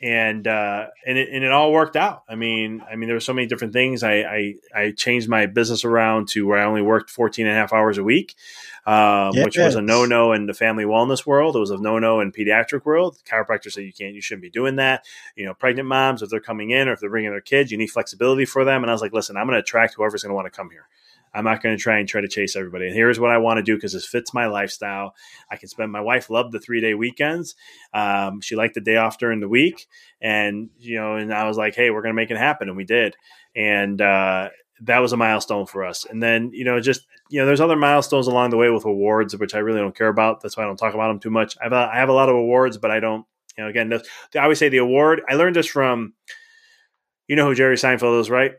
and 0.00 0.46
uh, 0.46 0.86
and 1.06 1.18
it, 1.18 1.28
and 1.32 1.44
it 1.44 1.50
all 1.50 1.72
worked 1.72 1.96
out. 1.96 2.22
I 2.28 2.36
mean, 2.36 2.82
I 2.90 2.96
mean, 2.96 3.08
there 3.08 3.16
were 3.16 3.20
so 3.20 3.32
many 3.32 3.46
different 3.46 3.72
things. 3.72 4.02
I, 4.02 4.12
I, 4.12 4.54
I 4.74 4.92
changed 4.92 5.28
my 5.28 5.46
business 5.46 5.84
around 5.84 6.28
to 6.28 6.46
where 6.46 6.58
I 6.58 6.64
only 6.64 6.82
worked 6.82 7.10
14 7.10 7.46
and 7.46 7.54
a 7.54 7.58
half 7.58 7.72
hours 7.72 7.98
a 7.98 8.04
week, 8.04 8.36
um, 8.88 9.32
yes. 9.34 9.44
which 9.44 9.58
was 9.58 9.74
a 9.74 9.82
no 9.82 10.06
no 10.06 10.32
in 10.32 10.46
the 10.46 10.54
family 10.54 10.84
wellness 10.84 11.26
world. 11.26 11.54
It 11.54 11.58
was 11.58 11.70
a 11.70 11.76
no 11.76 11.98
no 11.98 12.20
in 12.20 12.32
pediatric 12.32 12.86
world. 12.86 13.18
Chiropractors 13.30 13.72
say 13.72 13.82
you 13.82 13.92
can't, 13.92 14.14
you 14.14 14.22
shouldn't 14.22 14.40
be 14.40 14.48
doing 14.48 14.76
that. 14.76 15.04
You 15.36 15.44
know, 15.44 15.52
pregnant 15.52 15.88
moms, 15.88 16.22
if 16.22 16.30
they're 16.30 16.40
coming 16.40 16.70
in 16.70 16.88
or 16.88 16.94
if 16.94 17.00
they're 17.00 17.10
bringing 17.10 17.30
their 17.30 17.42
kids, 17.42 17.70
you 17.70 17.76
need 17.76 17.90
flexibility 17.90 18.46
for 18.46 18.64
them. 18.64 18.82
And 18.82 18.90
I 18.90 18.94
was 18.94 19.02
like, 19.02 19.12
listen, 19.12 19.36
I'm 19.36 19.44
going 19.44 19.56
to 19.56 19.60
attract 19.60 19.94
whoever's 19.94 20.22
going 20.22 20.30
to 20.30 20.34
want 20.34 20.46
to 20.46 20.56
come 20.56 20.70
here. 20.70 20.86
I'm 21.34 21.44
not 21.44 21.62
going 21.62 21.76
to 21.76 21.82
try 21.82 21.98
and 21.98 22.08
try 22.08 22.22
to 22.22 22.28
chase 22.28 22.56
everybody. 22.56 22.86
And 22.86 22.94
here's 22.94 23.20
what 23.20 23.30
I 23.30 23.36
want 23.36 23.58
to 23.58 23.62
do 23.62 23.76
because 23.76 23.92
this 23.92 24.06
fits 24.06 24.32
my 24.32 24.46
lifestyle. 24.46 25.14
I 25.50 25.56
can 25.56 25.68
spend. 25.68 25.92
My 25.92 26.00
wife 26.00 26.30
loved 26.30 26.52
the 26.52 26.58
three 26.58 26.80
day 26.80 26.94
weekends. 26.94 27.56
Um, 27.92 28.40
she 28.40 28.56
liked 28.56 28.74
the 28.74 28.80
day 28.80 28.96
off 28.96 29.18
during 29.18 29.40
the 29.40 29.48
week, 29.48 29.86
and 30.22 30.70
you 30.78 30.96
know, 30.96 31.16
and 31.16 31.34
I 31.34 31.44
was 31.44 31.58
like, 31.58 31.74
hey, 31.74 31.90
we're 31.90 32.00
going 32.00 32.14
to 32.14 32.16
make 32.16 32.30
it 32.30 32.38
happen, 32.38 32.68
and 32.68 32.76
we 32.78 32.84
did. 32.84 33.16
And 33.54 34.00
uh, 34.00 34.48
that 34.82 34.98
was 34.98 35.12
a 35.12 35.16
milestone 35.16 35.66
for 35.66 35.84
us. 35.84 36.04
And 36.04 36.22
then 36.22 36.50
you 36.52 36.64
know, 36.64 36.80
just 36.80 37.06
you 37.30 37.40
know, 37.40 37.46
there's 37.46 37.60
other 37.60 37.76
milestones 37.76 38.26
along 38.26 38.50
the 38.50 38.56
way 38.56 38.70
with 38.70 38.84
awards, 38.84 39.36
which 39.36 39.54
I 39.54 39.58
really 39.58 39.80
don't 39.80 39.96
care 39.96 40.08
about. 40.08 40.40
That's 40.40 40.56
why 40.56 40.64
I 40.64 40.66
don't 40.66 40.76
talk 40.76 40.94
about 40.94 41.08
them 41.08 41.20
too 41.20 41.30
much. 41.30 41.56
I 41.60 41.64
have 41.64 41.72
a, 41.72 41.90
I 41.92 41.96
have 41.96 42.08
a 42.08 42.14
lot 42.14 42.28
of 42.28 42.36
awards, 42.36 42.78
but 42.78 42.90
I 42.90 43.00
don't. 43.00 43.26
You 43.56 43.64
know, 43.64 43.70
again, 43.70 43.92
I 44.36 44.38
always 44.38 44.58
say 44.58 44.68
the 44.68 44.78
award. 44.78 45.22
I 45.28 45.34
learned 45.34 45.56
this 45.56 45.66
from. 45.66 46.14
You 47.26 47.36
know 47.36 47.46
who 47.46 47.54
Jerry 47.54 47.76
Seinfeld 47.76 48.20
is, 48.20 48.30
right? 48.30 48.52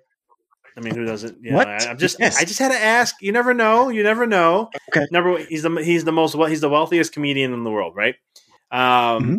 I 0.78 0.82
mean, 0.82 0.96
who 0.96 1.06
doesn't? 1.06 1.44
You 1.44 1.52
know, 1.52 1.58
what? 1.58 1.68
I, 1.68 1.92
am 1.92 1.98
just, 1.98 2.20
yes. 2.20 2.40
I 2.40 2.46
just 2.46 2.60
had 2.60 2.70
to 2.70 2.80
ask. 2.80 3.16
You 3.22 3.32
never 3.32 3.54
know. 3.54 3.90
You 3.90 4.04
never 4.04 4.26
know. 4.26 4.70
Okay. 4.90 5.06
Number, 5.12 5.38
he's 5.38 5.64
the 5.64 5.70
he's 5.84 6.04
the 6.04 6.12
most 6.12 6.36
he's 6.50 6.62
the 6.62 6.70
wealthiest 6.70 7.12
comedian 7.12 7.54
in 7.54 7.64
the 7.64 7.72
world, 7.72 7.96
right? 7.96 8.16
Um, 8.72 8.80
mm-hmm. 8.80 9.38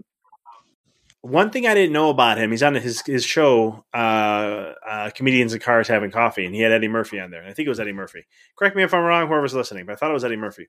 One 1.23 1.51
thing 1.51 1.67
I 1.67 1.75
didn't 1.75 1.93
know 1.93 2.09
about 2.09 2.39
him, 2.39 2.51
he's 2.51 2.63
on 2.63 2.75
his 2.75 3.03
his 3.03 3.25
show, 3.25 3.85
uh, 3.93 4.73
uh, 4.89 5.11
comedians 5.11 5.53
and 5.53 5.63
cars 5.63 5.87
having 5.87 6.11
coffee, 6.11 6.47
and 6.47 6.55
he 6.55 6.63
had 6.63 6.73
Eddie 6.73 6.89
Murphy 6.89 7.21
on 7.21 7.31
there. 7.31 7.45
I 7.45 7.53
think 7.53 7.67
it 7.67 7.71
was 7.71 7.81
Eddie 7.81 7.93
Murphy. 7.93 8.27
Correct 8.57 8.75
me 8.75 8.83
if 8.83 8.95
I'm 8.95 9.05
wrong, 9.05 9.29
whoever's 9.29 9.55
listening, 9.55 9.85
but 9.85 9.93
I 9.93 9.97
thought 9.97 10.11
it 10.11 10.15
was 10.15 10.25
Eddie 10.25 10.37
Murphy. 10.37 10.69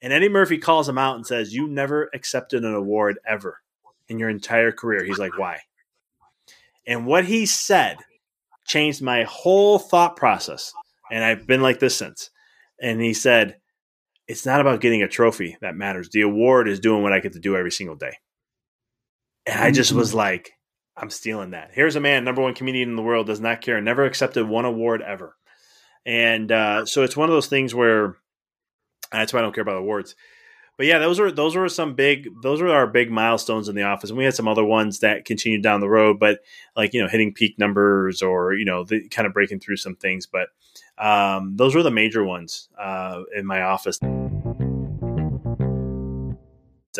And 0.00 0.12
Eddie 0.12 0.30
Murphy 0.30 0.58
calls 0.58 0.88
him 0.88 0.98
out 0.98 1.16
and 1.16 1.26
says, 1.26 1.54
"You 1.54 1.68
never 1.68 2.08
accepted 2.14 2.64
an 2.64 2.74
award 2.74 3.18
ever 3.26 3.60
in 4.08 4.18
your 4.18 4.30
entire 4.30 4.72
career." 4.72 5.04
He's 5.04 5.18
like, 5.18 5.36
"Why?" 5.38 5.60
And 6.86 7.06
what 7.06 7.24
he 7.26 7.46
said 7.46 7.98
changed 8.66 9.02
my 9.02 9.24
whole 9.24 9.78
thought 9.78 10.16
process. 10.16 10.72
And 11.10 11.22
I've 11.22 11.46
been 11.46 11.62
like 11.62 11.80
this 11.80 11.96
since. 11.96 12.30
And 12.80 13.00
he 13.00 13.14
said, 13.14 13.56
It's 14.26 14.46
not 14.46 14.60
about 14.60 14.80
getting 14.80 15.02
a 15.02 15.08
trophy 15.08 15.56
that 15.60 15.76
matters. 15.76 16.08
The 16.10 16.22
award 16.22 16.68
is 16.68 16.80
doing 16.80 17.02
what 17.02 17.12
I 17.12 17.20
get 17.20 17.34
to 17.34 17.38
do 17.38 17.56
every 17.56 17.70
single 17.70 17.96
day. 17.96 18.14
And 19.46 19.60
I 19.60 19.70
just 19.70 19.92
was 19.92 20.10
mm-hmm. 20.10 20.18
like, 20.18 20.52
I'm 20.96 21.10
stealing 21.10 21.50
that. 21.50 21.70
Here's 21.72 21.96
a 21.96 22.00
man, 22.00 22.24
number 22.24 22.42
one 22.42 22.54
comedian 22.54 22.90
in 22.90 22.96
the 22.96 23.02
world, 23.02 23.26
does 23.26 23.40
not 23.40 23.60
care, 23.60 23.80
never 23.80 24.04
accepted 24.04 24.46
one 24.46 24.64
award 24.64 25.02
ever. 25.02 25.36
And 26.06 26.52
uh, 26.52 26.86
so 26.86 27.02
it's 27.02 27.16
one 27.16 27.28
of 27.28 27.34
those 27.34 27.48
things 27.48 27.74
where 27.74 28.16
that's 29.10 29.32
why 29.32 29.40
I 29.40 29.42
don't 29.42 29.54
care 29.54 29.62
about 29.62 29.76
awards 29.76 30.14
but 30.76 30.86
yeah, 30.86 30.98
those 30.98 31.20
were 31.20 31.30
those 31.30 31.54
were 31.54 31.68
some 31.68 31.94
big 31.94 32.28
those 32.42 32.60
were 32.60 32.70
our 32.70 32.88
big 32.88 33.10
milestones 33.10 33.68
in 33.68 33.76
the 33.76 33.84
office, 33.84 34.10
and 34.10 34.18
we 34.18 34.24
had 34.24 34.34
some 34.34 34.48
other 34.48 34.64
ones 34.64 34.98
that 35.00 35.24
continued 35.24 35.62
down 35.62 35.80
the 35.80 35.88
road. 35.88 36.18
But 36.18 36.40
like 36.76 36.92
you 36.92 37.00
know, 37.00 37.06
hitting 37.08 37.32
peak 37.32 37.56
numbers 37.58 38.22
or 38.22 38.54
you 38.54 38.64
know, 38.64 38.82
the, 38.84 39.08
kind 39.08 39.26
of 39.26 39.32
breaking 39.32 39.60
through 39.60 39.76
some 39.76 39.94
things. 39.94 40.26
But 40.26 40.48
um, 40.98 41.56
those 41.56 41.76
were 41.76 41.84
the 41.84 41.92
major 41.92 42.24
ones 42.24 42.68
uh, 42.76 43.22
in 43.36 43.46
my 43.46 43.62
office 43.62 43.98
that 43.98 44.08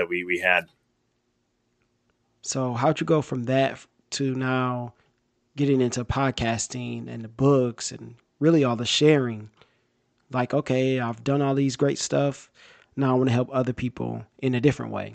we 0.09 0.25
we 0.25 0.39
had. 0.39 0.67
So 2.45 2.75
how'd 2.75 3.01
you 3.01 3.07
go 3.07 3.23
from 3.23 3.45
that 3.45 3.79
to 4.11 4.35
now 4.35 4.95
getting 5.57 5.81
into 5.81 6.05
podcasting 6.05 7.09
and 7.09 7.25
the 7.25 7.29
books 7.29 7.91
and 7.91 8.15
really 8.39 8.65
all 8.65 8.77
the 8.77 8.87
sharing? 8.87 9.51
Like, 10.31 10.55
okay, 10.55 11.01
I've 11.01 11.25
done 11.25 11.43
all 11.43 11.55
these 11.55 11.77
great 11.77 11.99
stuff 11.99 12.51
now 12.97 13.13
I 13.13 13.15
want 13.15 13.29
to 13.29 13.35
help 13.35 13.49
other 13.53 13.73
people 13.73 14.25
in 14.39 14.55
a 14.55 14.61
different 14.61 14.93
way. 14.93 15.15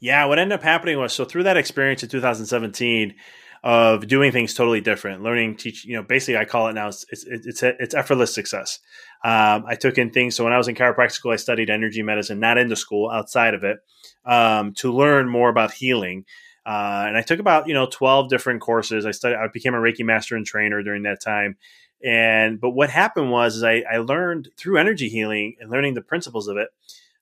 Yeah, 0.00 0.26
what 0.26 0.38
ended 0.38 0.58
up 0.58 0.62
happening 0.62 0.98
was 0.98 1.12
so 1.12 1.24
through 1.24 1.44
that 1.44 1.56
experience 1.56 2.02
in 2.02 2.08
2017 2.08 3.14
of 3.62 4.06
doing 4.06 4.30
things 4.30 4.52
totally 4.52 4.82
different, 4.82 5.22
learning, 5.22 5.56
teach, 5.56 5.86
you 5.86 5.96
know, 5.96 6.02
basically 6.02 6.36
I 6.36 6.44
call 6.44 6.68
it 6.68 6.74
now 6.74 6.88
it's 6.88 7.06
it's 7.08 7.24
it's, 7.26 7.62
it's 7.62 7.94
effortless 7.94 8.34
success. 8.34 8.80
Um, 9.24 9.64
I 9.66 9.74
took 9.74 9.96
in 9.96 10.10
things. 10.10 10.36
So 10.36 10.44
when 10.44 10.52
I 10.52 10.58
was 10.58 10.68
in 10.68 10.74
chiropractic 10.74 11.12
school, 11.12 11.32
I 11.32 11.36
studied 11.36 11.70
energy 11.70 12.02
medicine, 12.02 12.40
not 12.40 12.58
into 12.58 12.76
school, 12.76 13.10
outside 13.10 13.54
of 13.54 13.64
it, 13.64 13.78
um, 14.26 14.74
to 14.74 14.92
learn 14.92 15.30
more 15.30 15.48
about 15.48 15.72
healing. 15.72 16.26
Uh, 16.66 17.04
and 17.06 17.16
I 17.16 17.22
took 17.22 17.40
about 17.40 17.68
you 17.68 17.74
know 17.74 17.86
12 17.90 18.28
different 18.28 18.60
courses. 18.60 19.06
I 19.06 19.10
studied. 19.10 19.36
I 19.36 19.48
became 19.48 19.74
a 19.74 19.78
Reiki 19.78 20.04
master 20.04 20.36
and 20.36 20.46
trainer 20.46 20.82
during 20.82 21.02
that 21.02 21.20
time. 21.20 21.56
And 22.04 22.60
but 22.60 22.70
what 22.70 22.90
happened 22.90 23.30
was 23.30 23.56
is 23.56 23.64
I, 23.64 23.82
I 23.90 23.98
learned 23.98 24.50
through 24.56 24.78
energy 24.78 25.08
healing 25.08 25.56
and 25.60 25.70
learning 25.70 25.94
the 25.94 26.02
principles 26.02 26.48
of 26.48 26.56
it 26.56 26.68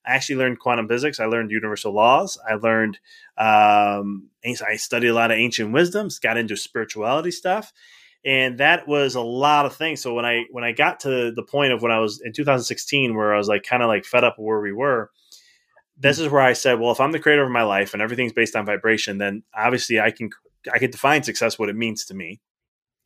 I 0.05 0.15
actually 0.15 0.37
learned 0.37 0.59
quantum 0.59 0.89
physics. 0.89 1.21
I 1.21 1.27
learned 1.27 1.51
universal 1.51 1.93
laws. 1.93 2.39
I 2.49 2.55
learned, 2.55 2.99
um, 3.39 4.31
I 4.45 4.77
studied 4.77 5.09
a 5.09 5.15
lot 5.15 5.31
of 5.31 5.39
ancient 5.39 5.73
wisdoms, 5.73 6.19
got 6.19 6.37
into 6.37 6.57
spirituality 6.57 7.31
stuff. 7.31 7.73
And 8.25 8.59
that 8.59 8.87
was 8.87 9.15
a 9.15 9.21
lot 9.21 9.67
of 9.67 9.75
things. 9.75 10.01
So 10.01 10.15
when 10.15 10.25
I 10.25 10.45
when 10.51 10.63
I 10.63 10.73
got 10.73 11.01
to 11.01 11.33
the 11.33 11.43
point 11.43 11.73
of 11.73 11.83
when 11.83 11.91
I 11.91 11.99
was 11.99 12.21
in 12.21 12.33
2016, 12.33 13.17
where 13.17 13.35
I 13.35 13.39
was 13.39 13.49
like 13.49 13.65
kind 13.65 13.83
of 13.83 13.89
like 13.89 14.05
fed 14.05 14.23
up 14.23 14.39
where 14.39 14.61
we 14.61 14.73
were, 14.73 15.11
this 15.97 16.19
is 16.19 16.29
where 16.29 16.43
I 16.43 16.53
said, 16.53 16.81
well, 16.81 16.93
if 16.93 17.01
I'm 17.01 17.13
the 17.13 17.19
creator 17.19 17.45
of 17.45 17.51
my 17.51 17.63
life 17.63 17.93
and 17.93 18.03
everything's 18.03 18.33
based 18.33 18.57
on 18.57 18.67
vibration, 18.67 19.19
then 19.19 19.43
obviously 19.55 20.01
I 20.01 20.11
can 20.11 20.31
I 20.73 20.79
can 20.79 20.91
define 20.91 21.23
success 21.23 21.59
what 21.59 21.69
it 21.69 21.77
means 21.77 22.05
to 22.07 22.15
me, 22.15 22.41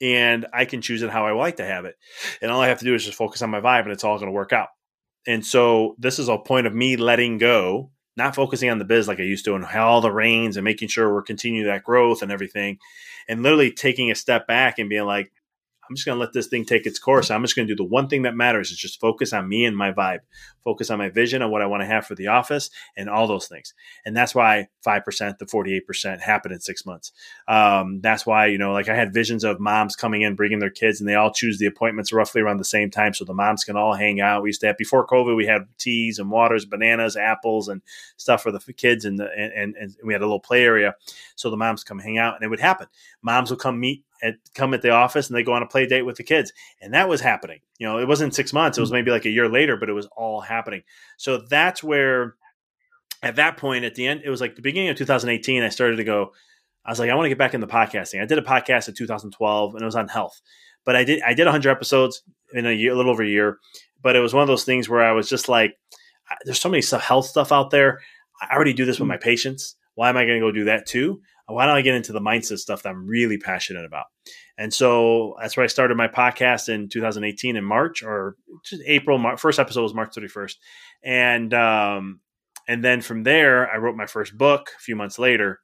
and 0.01 0.47
I 0.53 0.65
can 0.65 0.83
choose 0.83 1.03
it 1.03 1.11
how 1.11 1.27
I 1.27 1.33
like 1.33 1.57
to 1.57 1.65
have 1.65 1.85
it. 1.85 1.97
And 2.41 2.51
all 2.51 2.61
I 2.61 2.69
have 2.69 2.79
to 2.81 2.85
do 2.85 2.95
is 2.95 3.05
just 3.05 3.17
focus 3.17 3.43
on 3.43 3.51
my 3.51 3.61
vibe, 3.61 3.83
and 3.83 3.93
it's 3.93 4.05
all 4.05 4.19
going 4.19 4.29
to 4.29 4.33
work 4.33 4.53
out. 4.53 4.69
And 5.27 5.45
so 5.45 5.97
this 5.99 6.19
is 6.19 6.29
a 6.29 6.39
point 6.39 6.67
of 6.67 6.75
me 6.75 6.97
letting 6.97 7.39
go, 7.39 7.91
not 8.17 8.35
focusing 8.35 8.71
on 8.71 8.79
the 8.79 8.85
biz 8.85 9.09
like 9.09 9.21
I 9.21 9.25
used 9.25 9.45
to 9.47 9.55
and 9.55 9.65
all 9.65 10.01
the 10.01 10.13
reins 10.13 10.57
and 10.57 10.65
making 10.65 10.89
sure 10.89 11.13
we're 11.13 11.23
continuing 11.23 11.67
that 11.67 11.83
growth 11.83 12.23
and 12.23 12.31
everything. 12.31 12.79
And 13.29 13.43
literally 13.43 13.73
taking 13.73 14.11
a 14.11 14.15
step 14.15 14.47
back 14.47 14.79
and 14.79 14.89
being 14.89 15.05
like, 15.05 15.33
I'm 15.89 15.97
just 15.97 16.07
going 16.07 16.17
to 16.17 16.21
let 16.21 16.33
this 16.33 16.47
thing 16.47 16.65
take 16.65 16.87
its 16.87 16.99
course. 16.99 17.31
I'm 17.31 17.43
just 17.43 17.57
going 17.57 17.69
to 17.69 17.75
do 17.75 17.83
the 17.83 17.89
one 17.89 18.09
thing 18.09 18.23
that 18.23 18.35
matters 18.35 18.71
is 18.71 18.79
just 18.79 19.01
focus 19.01 19.33
on 19.33 19.49
me 19.49 19.65
and 19.65 19.77
my 19.77 19.93
vibe, 19.93 20.21
focus 20.65 20.91
on 20.91 20.99
my 20.99 21.09
vision 21.09 21.43
on 21.43 21.51
what 21.51 21.63
I 21.63 21.67
want 21.67 21.83
to 21.83 21.87
have 21.87 22.07
for 22.07 22.15
the 22.15 22.29
office 22.29 22.71
and 22.97 23.09
all 23.09 23.27
those 23.27 23.47
things. 23.47 23.75
And 24.05 24.17
that's 24.17 24.35
why 24.35 24.69
5% 24.87 25.39
to 25.39 25.47
48% 25.47 26.21
happened 26.21 26.55
in 26.55 26.61
six 26.61 26.87
months. 26.87 27.13
Um, 27.47 28.01
that's 28.01 28.27
why, 28.27 28.47
you 28.47 28.59
know, 28.59 28.73
like 28.73 28.89
I 28.89 28.95
had 28.95 29.13
visions 29.13 29.45
of 29.45 29.61
moms 29.61 29.97
coming 29.97 30.23
in, 30.23 30.35
bringing 30.35 30.59
their 30.59 30.71
kids, 30.71 31.01
and 31.01 31.09
they 31.09 31.15
all 31.15 31.33
choose 31.33 31.59
the 31.59 31.67
appointments 31.67 32.13
roughly 32.13 32.41
around 32.41 32.59
the 32.59 32.65
same 32.65 32.91
time. 32.91 33.15
So 33.15 33.25
the 33.25 33.35
moms 33.35 33.65
can 33.65 33.77
all 33.77 33.95
hang 33.95 34.21
out. 34.21 34.43
We 34.43 34.49
used 34.49 34.61
to 34.63 34.69
have, 34.69 34.79
before 34.79 35.07
COVID, 35.07 35.37
we 35.37 35.47
had 35.47 35.67
teas 35.79 36.19
and 36.19 36.31
waters, 36.31 36.65
bananas, 36.65 37.17
apples, 37.17 37.69
and 37.69 37.83
stuff 38.17 38.43
for 38.43 38.51
the 38.51 38.61
kids. 38.73 39.05
And, 39.05 39.19
the, 39.19 39.29
and, 39.37 39.53
and, 39.53 39.77
and 39.77 39.95
we 40.05 40.13
had 40.13 40.23
a 40.23 40.27
little 40.27 40.41
play 40.41 40.63
area. 40.63 40.95
So 41.35 41.51
the 41.51 41.57
moms 41.57 41.85
come 41.85 41.99
hang 41.99 42.19
out 42.19 42.35
and 42.35 42.45
it 42.45 42.49
would 42.49 42.61
happen. 42.61 42.87
Moms 43.23 43.51
will 43.51 43.59
come 43.59 43.79
meet 43.79 44.05
at 44.23 44.35
come 44.55 44.75
at 44.75 44.83
the 44.83 44.91
office 44.91 45.29
and 45.29 45.37
they 45.37 45.43
go 45.43 45.53
on 45.53 45.63
a 45.63 45.67
play 45.67 45.87
date 45.87 46.03
with 46.03 46.17
the 46.17 46.23
kids 46.23 46.53
and 46.81 46.95
that 46.95 47.09
was 47.09 47.21
happening 47.21 47.61
you 47.79 47.87
know 47.87 47.99
it 47.99 48.09
wasn't 48.09 48.35
six 48.35 48.53
months 48.53 48.79
it 48.79 48.81
was 48.81 48.89
mm-hmm. 48.89 48.97
maybe 48.97 49.11
like 49.11 49.25
a 49.25 49.31
year 49.31 49.49
later 49.49 49.77
but 49.77 49.89
it 49.89 49.93
was 49.93 50.07
all 50.17 50.41
happening 50.41 50.83
so 51.17 51.39
that's 51.39 51.83
where 51.83 52.35
at 53.23 53.37
that 53.37 53.57
point 53.57 53.85
at 53.85 53.95
the 53.95 54.07
end 54.07 54.23
it 54.25 54.31
was 54.31 54.41
like 54.41 54.57
the 54.57 54.63
beginning 54.63 54.89
of 54.89 54.97
2018 54.97 55.63
i 55.63 55.69
started 55.69 55.97
to 55.97 56.05
go 56.05 56.33
i 56.85 56.91
was 56.91 56.99
like 56.99 57.11
i 57.11 57.15
want 57.15 57.25
to 57.25 57.31
get 57.31 57.39
back 57.39 57.55
into 57.55 57.67
podcasting 57.67 58.23
i 58.23 58.27
did 58.27 58.39
a 58.39 58.43
podcast 58.43 58.89
in 58.89 58.95
2012 58.95 59.75
and 59.75 59.83
it 59.83 59.85
was 59.85 59.97
on 59.97 60.09
health 60.09 60.41
but 60.87 60.97
I 60.97 61.05
did 61.05 61.21
I 61.21 61.35
did 61.35 61.45
100 61.45 61.69
episodes 61.69 62.23
in 62.55 62.65
a 62.65 62.73
year, 62.73 62.93
a 62.93 62.95
little 62.95 63.13
over 63.13 63.23
a 63.23 63.29
year. 63.29 63.59
But 64.01 64.17
it 64.17 64.21
was 64.21 64.33
one 64.33 64.43
of 64.43 64.49
those 64.49 64.65
things 64.65 64.89
where 64.89 65.03
I 65.03 65.13
was 65.13 65.29
just 65.29 65.49
like, 65.49 65.77
there's 66.45 66.61
so 66.61 66.71
many 66.71 66.83
health 67.01 67.27
stuff 67.27 67.53
out 67.53 67.71
there. 67.71 68.01
I 68.41 68.55
already 68.55 68.73
do 68.73 68.85
this 68.85 68.99
with 68.99 69.09
my 69.09 69.17
patients. 69.17 69.75
Why 69.97 70.09
am 70.09 70.17
I 70.17 70.25
going 70.25 70.41
to 70.41 70.47
go 70.47 70.53
do 70.53 70.65
that 70.65 70.87
too? 70.87 71.21
Why 71.47 71.67
don't 71.67 71.77
I 71.77 71.83
get 71.83 71.95
into 71.95 72.13
the 72.13 72.21
mindset 72.21 72.59
stuff 72.59 72.83
that 72.83 72.91
I'm 72.91 73.07
really 73.07 73.39
passionate 73.39 73.85
about? 73.85 74.07
And 74.59 74.73
so 74.73 75.37
that's 75.41 75.57
where 75.57 75.65
I 75.65 75.69
started 75.69 75.97
my 75.97 76.09
podcast 76.09 76.69
in 76.69 76.89
2018 76.89 77.57
in 77.57 77.65
March 77.65 78.03
or 78.03 78.37
just 78.65 78.83
April. 78.87 79.19
March, 79.19 79.39
first 79.39 79.59
episode 79.59 79.83
was 79.83 79.95
March 79.95 80.15
31st, 80.15 80.57
and 81.05 81.55
um, 81.55 82.21
and 82.67 82.83
then 82.83 83.01
from 83.01 83.23
there 83.23 83.71
I 83.71 83.77
wrote 83.77 83.97
my 83.97 84.07
first 84.07 84.37
book 84.37 84.71
a 84.77 84.81
few 84.81 84.97
months 84.97 85.19
later, 85.19 85.61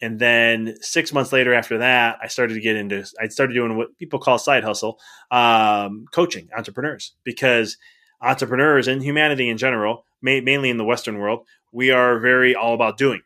and 0.00 0.18
then 0.18 0.74
six 0.80 1.12
months 1.12 1.32
later 1.32 1.54
after 1.54 1.78
that 1.78 2.18
I 2.22 2.28
started 2.28 2.54
to 2.54 2.60
get 2.60 2.76
into 2.76 3.04
I 3.20 3.28
started 3.28 3.54
doing 3.54 3.76
what 3.76 3.96
people 3.98 4.18
call 4.18 4.38
side 4.38 4.64
hustle, 4.64 4.98
um, 5.30 6.06
coaching 6.12 6.48
entrepreneurs 6.56 7.14
because 7.24 7.76
entrepreneurs 8.20 8.88
and 8.88 9.02
humanity 9.02 9.48
in 9.48 9.58
general, 9.58 10.06
mainly 10.22 10.70
in 10.70 10.78
the 10.78 10.84
Western 10.84 11.18
world, 11.18 11.46
we 11.72 11.90
are 11.90 12.18
very 12.18 12.54
all 12.54 12.74
about 12.74 12.96
doing. 12.96 13.20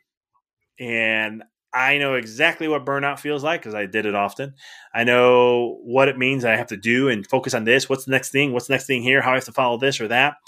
And 0.80 1.44
I 1.78 1.96
know 1.98 2.14
exactly 2.14 2.66
what 2.66 2.84
burnout 2.84 3.20
feels 3.20 3.44
like 3.44 3.60
because 3.60 3.74
I 3.74 3.86
did 3.86 4.04
it 4.04 4.16
often. 4.16 4.54
I 4.92 5.04
know 5.04 5.78
what 5.84 6.08
it 6.08 6.18
means 6.18 6.44
I 6.44 6.56
have 6.56 6.66
to 6.68 6.76
do 6.76 7.08
and 7.08 7.24
focus 7.24 7.54
on 7.54 7.62
this. 7.62 7.88
What's 7.88 8.04
the 8.04 8.10
next 8.10 8.32
thing? 8.32 8.52
What's 8.52 8.66
the 8.66 8.72
next 8.72 8.88
thing 8.88 9.00
here? 9.00 9.22
How 9.22 9.30
I 9.30 9.34
have 9.34 9.44
to 9.44 9.52
follow 9.52 9.78
this 9.78 10.00
or 10.00 10.08
that. 10.08 10.38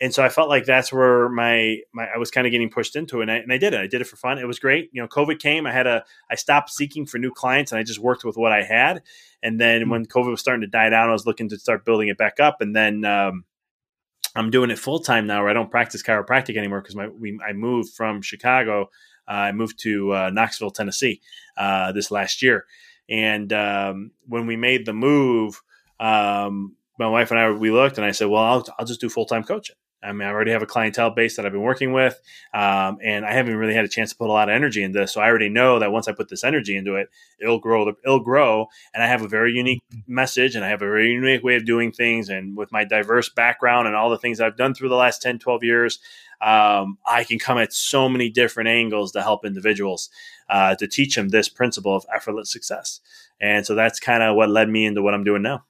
And 0.00 0.12
so 0.12 0.24
I 0.24 0.28
felt 0.28 0.48
like 0.48 0.64
that's 0.64 0.92
where 0.92 1.28
my, 1.28 1.78
my 1.94 2.06
I 2.12 2.18
was 2.18 2.32
kind 2.32 2.44
of 2.44 2.50
getting 2.50 2.70
pushed 2.70 2.96
into 2.96 3.20
it. 3.20 3.22
And 3.22 3.30
I, 3.30 3.36
and 3.36 3.52
I 3.52 3.58
did 3.58 3.72
it. 3.72 3.80
I 3.80 3.86
did 3.86 4.00
it 4.00 4.08
for 4.08 4.16
fun. 4.16 4.38
It 4.38 4.46
was 4.46 4.58
great. 4.58 4.90
You 4.92 5.00
know, 5.00 5.06
COVID 5.06 5.38
came. 5.38 5.64
I 5.64 5.72
had 5.72 5.86
a 5.86 6.04
I 6.28 6.34
stopped 6.34 6.70
seeking 6.70 7.06
for 7.06 7.18
new 7.18 7.30
clients 7.30 7.70
and 7.70 7.78
I 7.78 7.84
just 7.84 8.00
worked 8.00 8.24
with 8.24 8.36
what 8.36 8.50
I 8.50 8.64
had. 8.64 9.02
And 9.44 9.60
then 9.60 9.82
mm-hmm. 9.82 9.90
when 9.90 10.06
COVID 10.06 10.30
was 10.30 10.40
starting 10.40 10.62
to 10.62 10.66
die 10.66 10.90
down, 10.90 11.08
I 11.08 11.12
was 11.12 11.26
looking 11.26 11.48
to 11.50 11.58
start 11.58 11.84
building 11.84 12.08
it 12.08 12.18
back 12.18 12.40
up. 12.40 12.60
And 12.60 12.74
then 12.74 13.04
um, 13.04 13.44
I'm 14.34 14.50
doing 14.50 14.70
it 14.70 14.78
full 14.78 14.98
time 14.98 15.28
now, 15.28 15.42
where 15.42 15.50
I 15.50 15.54
don't 15.54 15.70
practice 15.70 16.02
chiropractic 16.02 16.56
anymore 16.56 16.80
because 16.80 16.96
my 16.96 17.08
we, 17.08 17.38
I 17.46 17.52
moved 17.52 17.94
from 17.94 18.22
Chicago. 18.22 18.90
Uh, 19.28 19.32
I 19.32 19.52
moved 19.52 19.78
to 19.80 20.14
uh, 20.14 20.30
Knoxville, 20.30 20.70
Tennessee, 20.70 21.20
uh, 21.56 21.92
this 21.92 22.10
last 22.10 22.42
year, 22.42 22.66
and 23.08 23.52
um, 23.52 24.10
when 24.26 24.46
we 24.46 24.56
made 24.56 24.86
the 24.86 24.92
move, 24.92 25.60
um, 26.00 26.76
my 26.98 27.08
wife 27.08 27.30
and 27.30 27.38
I 27.38 27.50
we 27.50 27.70
looked, 27.70 27.98
and 27.98 28.04
I 28.04 28.12
said, 28.12 28.28
"Well, 28.28 28.42
I'll, 28.42 28.66
I'll 28.78 28.86
just 28.86 29.00
do 29.00 29.08
full 29.08 29.26
time 29.26 29.44
coaching." 29.44 29.76
I 30.02 30.12
mean, 30.12 30.28
I 30.28 30.30
already 30.30 30.52
have 30.52 30.62
a 30.62 30.66
clientele 30.66 31.10
base 31.10 31.36
that 31.36 31.44
I've 31.44 31.50
been 31.50 31.62
working 31.62 31.92
with, 31.92 32.20
um, 32.54 32.98
and 33.02 33.26
I 33.26 33.32
haven't 33.32 33.56
really 33.56 33.74
had 33.74 33.84
a 33.84 33.88
chance 33.88 34.10
to 34.10 34.16
put 34.16 34.28
a 34.28 34.32
lot 34.32 34.48
of 34.48 34.54
energy 34.54 34.84
into 34.84 35.00
this. 35.00 35.12
So 35.12 35.20
I 35.20 35.26
already 35.26 35.48
know 35.48 35.80
that 35.80 35.90
once 35.90 36.06
I 36.06 36.12
put 36.12 36.28
this 36.28 36.44
energy 36.44 36.76
into 36.76 36.94
it, 36.94 37.08
it'll 37.40 37.58
grow. 37.58 37.88
It'll 37.88 38.20
grow, 38.20 38.68
and 38.94 39.02
I 39.02 39.08
have 39.08 39.22
a 39.22 39.28
very 39.28 39.52
unique 39.52 39.82
message, 40.06 40.54
and 40.54 40.64
I 40.64 40.68
have 40.68 40.82
a 40.82 40.86
very 40.86 41.10
unique 41.10 41.42
way 41.42 41.56
of 41.56 41.66
doing 41.66 41.90
things. 41.90 42.28
And 42.28 42.56
with 42.56 42.70
my 42.70 42.84
diverse 42.84 43.28
background 43.28 43.88
and 43.88 43.96
all 43.96 44.10
the 44.10 44.18
things 44.18 44.40
I've 44.40 44.56
done 44.56 44.72
through 44.72 44.90
the 44.90 44.94
last 44.94 45.20
10, 45.20 45.40
12 45.40 45.64
years, 45.64 45.98
um, 46.40 46.98
I 47.06 47.24
can 47.24 47.38
come 47.38 47.58
at 47.58 47.72
so 47.72 48.08
many 48.08 48.30
different 48.30 48.68
angles 48.68 49.12
to 49.12 49.22
help 49.22 49.44
individuals 49.44 50.10
uh, 50.48 50.74
to 50.76 50.86
teach 50.86 51.14
them 51.14 51.28
this 51.28 51.48
principle 51.48 51.94
of 51.94 52.06
effortless 52.14 52.50
success. 52.50 53.00
And 53.40 53.64
so 53.66 53.74
that's 53.74 54.00
kind 54.00 54.22
of 54.22 54.36
what 54.36 54.50
led 54.50 54.68
me 54.68 54.86
into 54.86 55.02
what 55.02 55.14
I'm 55.14 55.24
doing 55.24 55.42
now. 55.42 55.64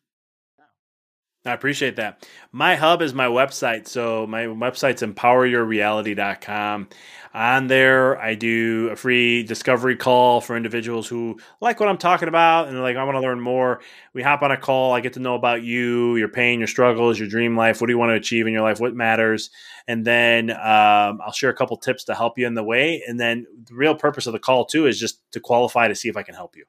I 1.49 1.55
appreciate 1.55 1.97
that. 1.97 2.27
My 2.53 2.77
hub 2.77 3.03
is 3.03 3.15
my 3.15 3.27
website. 3.27 3.89
So 3.89 4.27
my 4.27 4.45
website's 4.45 5.03
empoweryourreality.com. 5.03 6.89
On 7.35 7.67
there, 7.67 8.19
I 8.19 8.35
do 8.35 8.89
a 8.91 8.97
free 8.97 9.43
discovery 9.43 9.97
call 9.97 10.41
for 10.41 10.57
individuals 10.57 11.07
who 11.07 11.39
like 11.61 11.79
what 11.79 11.89
I'm 11.89 11.99
talking 11.99 12.29
about 12.29 12.69
and 12.69 12.81
like, 12.81 12.97
I 12.97 13.05
want 13.05 13.17
to 13.17 13.21
learn 13.21 13.41
more. 13.41 13.81
We 14.15 14.23
hop 14.23 14.43
on 14.43 14.51
a 14.51 14.57
call. 14.57 14.93
I 14.93 15.01
get 15.01 15.13
to 15.15 15.21
know 15.21 15.35
about 15.35 15.63
you, 15.63 16.17
your 16.17 16.29
pain, 16.29 16.59
your 16.59 16.69
struggles, 16.69 17.19
your 17.19 17.29
dream 17.29 17.57
life. 17.57 17.81
What 17.81 17.87
do 17.87 17.93
you 17.93 17.99
want 17.99 18.11
to 18.11 18.17
achieve 18.17 18.47
in 18.47 18.53
your 18.53 18.63
life? 18.63 18.81
What 18.81 18.95
matters? 18.95 19.51
And 19.87 20.05
then 20.05 20.51
um, 20.51 21.21
I'll 21.23 21.33
share 21.33 21.51
a 21.51 21.55
couple 21.55 21.77
tips 21.77 22.05
to 22.05 22.15
help 22.15 22.39
you 22.39 22.47
in 22.47 22.55
the 22.55 22.65
way. 22.65 23.03
And 23.07 23.21
then 23.21 23.47
the 23.67 23.75
real 23.75 23.95
purpose 23.95 24.27
of 24.27 24.33
the 24.33 24.39
call, 24.39 24.65
too, 24.65 24.87
is 24.87 24.99
just 24.99 25.21
to 25.33 25.41
qualify 25.41 25.89
to 25.89 25.95
see 25.95 26.09
if 26.09 26.17
I 26.17 26.23
can 26.23 26.35
help 26.35 26.57
you. 26.57 26.65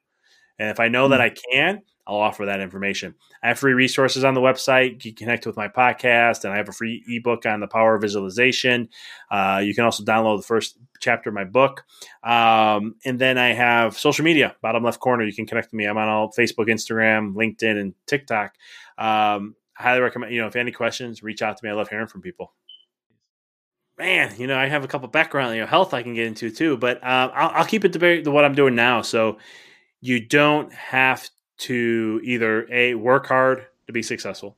And 0.58 0.68
if 0.68 0.78
I 0.78 0.88
know 0.88 1.08
that 1.08 1.20
I 1.22 1.30
can, 1.30 1.82
I'll 2.06 2.16
offer 2.16 2.46
that 2.46 2.60
information. 2.60 3.14
I 3.42 3.48
have 3.48 3.58
free 3.58 3.72
resources 3.72 4.24
on 4.24 4.34
the 4.34 4.40
website. 4.40 5.04
You 5.04 5.12
can 5.12 5.26
connect 5.26 5.46
with 5.46 5.56
my 5.56 5.68
podcast, 5.68 6.44
and 6.44 6.52
I 6.52 6.56
have 6.56 6.68
a 6.68 6.72
free 6.72 7.04
ebook 7.08 7.46
on 7.46 7.60
the 7.60 7.68
power 7.68 7.94
of 7.94 8.02
visualization. 8.02 8.88
Uh, 9.30 9.60
you 9.62 9.74
can 9.74 9.84
also 9.84 10.02
download 10.02 10.38
the 10.38 10.46
first 10.46 10.78
chapter 11.00 11.30
of 11.30 11.34
my 11.34 11.44
book. 11.44 11.84
Um, 12.24 12.96
and 13.04 13.18
then 13.18 13.38
I 13.38 13.52
have 13.52 13.98
social 13.98 14.24
media, 14.24 14.56
bottom 14.62 14.82
left 14.82 15.00
corner. 15.00 15.24
You 15.24 15.34
can 15.34 15.46
connect 15.46 15.68
with 15.68 15.74
me. 15.74 15.86
I'm 15.86 15.98
on 15.98 16.08
all 16.08 16.32
Facebook, 16.32 16.68
Instagram, 16.68 17.34
LinkedIn, 17.34 17.80
and 17.80 17.94
TikTok. 18.06 18.54
Um, 18.98 19.54
I 19.78 19.82
highly 19.82 20.00
recommend, 20.00 20.34
you 20.34 20.40
know, 20.40 20.48
if 20.48 20.56
any 20.56 20.72
questions, 20.72 21.22
reach 21.22 21.42
out 21.42 21.56
to 21.56 21.64
me. 21.64 21.70
I 21.70 21.74
love 21.74 21.88
hearing 21.88 22.06
from 22.06 22.22
people 22.22 22.52
man, 24.00 24.34
you 24.38 24.46
know, 24.46 24.56
I 24.56 24.66
have 24.66 24.82
a 24.82 24.88
couple 24.88 25.06
background, 25.08 25.54
you 25.54 25.60
know, 25.60 25.66
health 25.66 25.92
I 25.92 26.02
can 26.02 26.14
get 26.14 26.26
into 26.26 26.50
too, 26.50 26.78
but 26.78 26.96
uh, 27.04 27.30
I'll, 27.34 27.50
I'll, 27.50 27.64
keep 27.66 27.84
it 27.84 27.92
to 27.92 28.30
what 28.30 28.46
I'm 28.46 28.54
doing 28.54 28.74
now. 28.74 29.02
So 29.02 29.36
you 30.00 30.26
don't 30.26 30.72
have 30.72 31.28
to 31.60 32.20
either 32.24 32.66
a 32.72 32.94
work 32.94 33.26
hard 33.26 33.66
to 33.86 33.92
be 33.92 34.02
successful, 34.02 34.56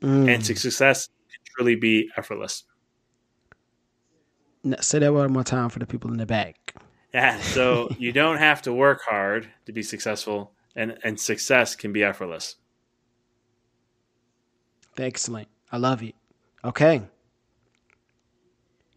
mm. 0.00 0.32
and 0.32 0.44
success 0.44 1.06
can 1.06 1.40
truly 1.54 1.76
be 1.76 2.08
effortless. 2.16 2.64
No, 4.62 4.76
say 4.80 4.98
that 4.98 5.12
one 5.12 5.32
more 5.32 5.44
time 5.44 5.68
for 5.68 5.78
the 5.78 5.86
people 5.86 6.10
in 6.10 6.18
the 6.18 6.26
back. 6.26 6.74
Yeah, 7.14 7.38
so 7.40 7.88
you 7.98 8.12
don't 8.12 8.38
have 8.38 8.62
to 8.62 8.72
work 8.72 9.02
hard 9.06 9.48
to 9.66 9.72
be 9.72 9.82
successful, 9.82 10.52
and 10.76 10.98
and 11.04 11.18
success 11.18 11.76
can 11.76 11.92
be 11.92 12.02
effortless. 12.02 12.56
Excellent. 14.98 15.48
I 15.72 15.78
love 15.78 16.02
it. 16.02 16.14
Okay. 16.64 17.02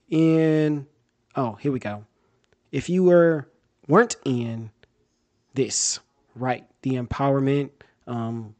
In 0.09 0.87
oh, 1.35 1.53
here 1.53 1.71
we 1.71 1.79
go. 1.79 2.05
If 2.71 2.89
you 2.89 3.03
were 3.03 3.49
weren't 3.87 4.15
in 4.25 4.71
this 5.53 5.99
right 6.35 6.65
the 6.81 6.91
empowerment 6.91 7.69
um 8.07 8.55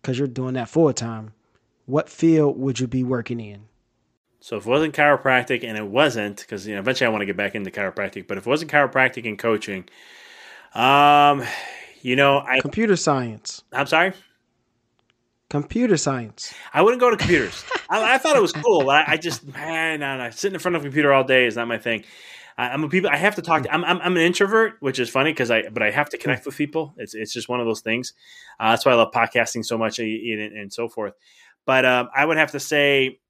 because 0.00 0.18
you're 0.18 0.28
doing 0.28 0.54
that 0.54 0.68
full 0.68 0.92
time 0.92 1.32
what 1.88 2.10
field 2.10 2.58
would 2.58 2.78
you 2.78 2.86
be 2.86 3.02
working 3.02 3.40
in? 3.40 3.62
So 4.40 4.58
if 4.58 4.66
it 4.66 4.68
wasn't 4.68 4.94
chiropractic 4.94 5.64
and 5.64 5.78
it 5.78 5.86
wasn't 5.86 6.36
because 6.40 6.66
you 6.66 6.74
know 6.74 6.80
eventually 6.80 7.06
i 7.06 7.10
want 7.10 7.22
to 7.22 7.26
get 7.26 7.36
back 7.36 7.54
into 7.54 7.70
chiropractic 7.70 8.28
but 8.28 8.38
if 8.38 8.46
it 8.46 8.50
wasn't 8.50 8.70
chiropractic 8.70 9.26
and 9.26 9.38
coaching 9.38 9.88
um 10.74 11.42
you 12.02 12.14
know 12.14 12.38
i 12.38 12.60
computer 12.60 12.94
science. 12.94 13.64
I'm 13.72 13.86
sorry? 13.86 14.12
Computer 15.50 15.96
science. 15.96 16.54
I 16.74 16.82
wouldn't 16.82 17.00
go 17.00 17.10
to 17.10 17.16
computers. 17.16 17.64
I, 17.88 18.14
I, 18.14 18.18
thought 18.18 18.36
it 18.36 18.42
was 18.42 18.52
cool. 18.52 18.90
I, 18.90 19.02
I 19.08 19.16
just 19.16 19.46
man 19.46 20.00
no, 20.00 20.30
sitting 20.30 20.54
in 20.54 20.60
front 20.60 20.76
of 20.76 20.82
a 20.82 20.84
computer 20.84 21.12
all 21.12 21.24
day 21.24 21.46
is 21.46 21.56
not 21.56 21.68
my 21.68 21.78
thing 21.78 22.04
I'm 22.58 22.84
a 22.84 22.88
people. 22.88 23.08
I 23.10 23.16
have 23.16 23.36
to 23.36 23.42
talk. 23.42 23.62
To, 23.62 23.72
I'm, 23.72 23.84
I'm, 23.84 24.00
I'm 24.00 24.16
an 24.16 24.22
introvert, 24.22 24.74
which 24.80 24.98
is 24.98 25.08
funny 25.08 25.30
because 25.30 25.50
I 25.50 25.68
but 25.68 25.82
I 25.82 25.90
have 25.90 26.10
to 26.10 26.18
connect 26.18 26.44
with 26.44 26.56
people. 26.56 26.94
It's 26.96 27.14
it's 27.14 27.32
just 27.32 27.48
one 27.48 27.60
of 27.60 27.66
those 27.66 27.80
things. 27.80 28.12
Uh, 28.58 28.70
that's 28.70 28.84
why 28.84 28.92
I 28.92 28.96
love 28.96 29.12
podcasting 29.12 29.64
so 29.64 29.78
much 29.78 29.98
and, 29.98 30.40
and 30.40 30.72
so 30.72 30.88
forth. 30.88 31.14
But 31.64 31.84
um, 31.84 32.08
I 32.14 32.24
would 32.24 32.36
have 32.36 32.52
to 32.52 32.60
say 32.60 33.20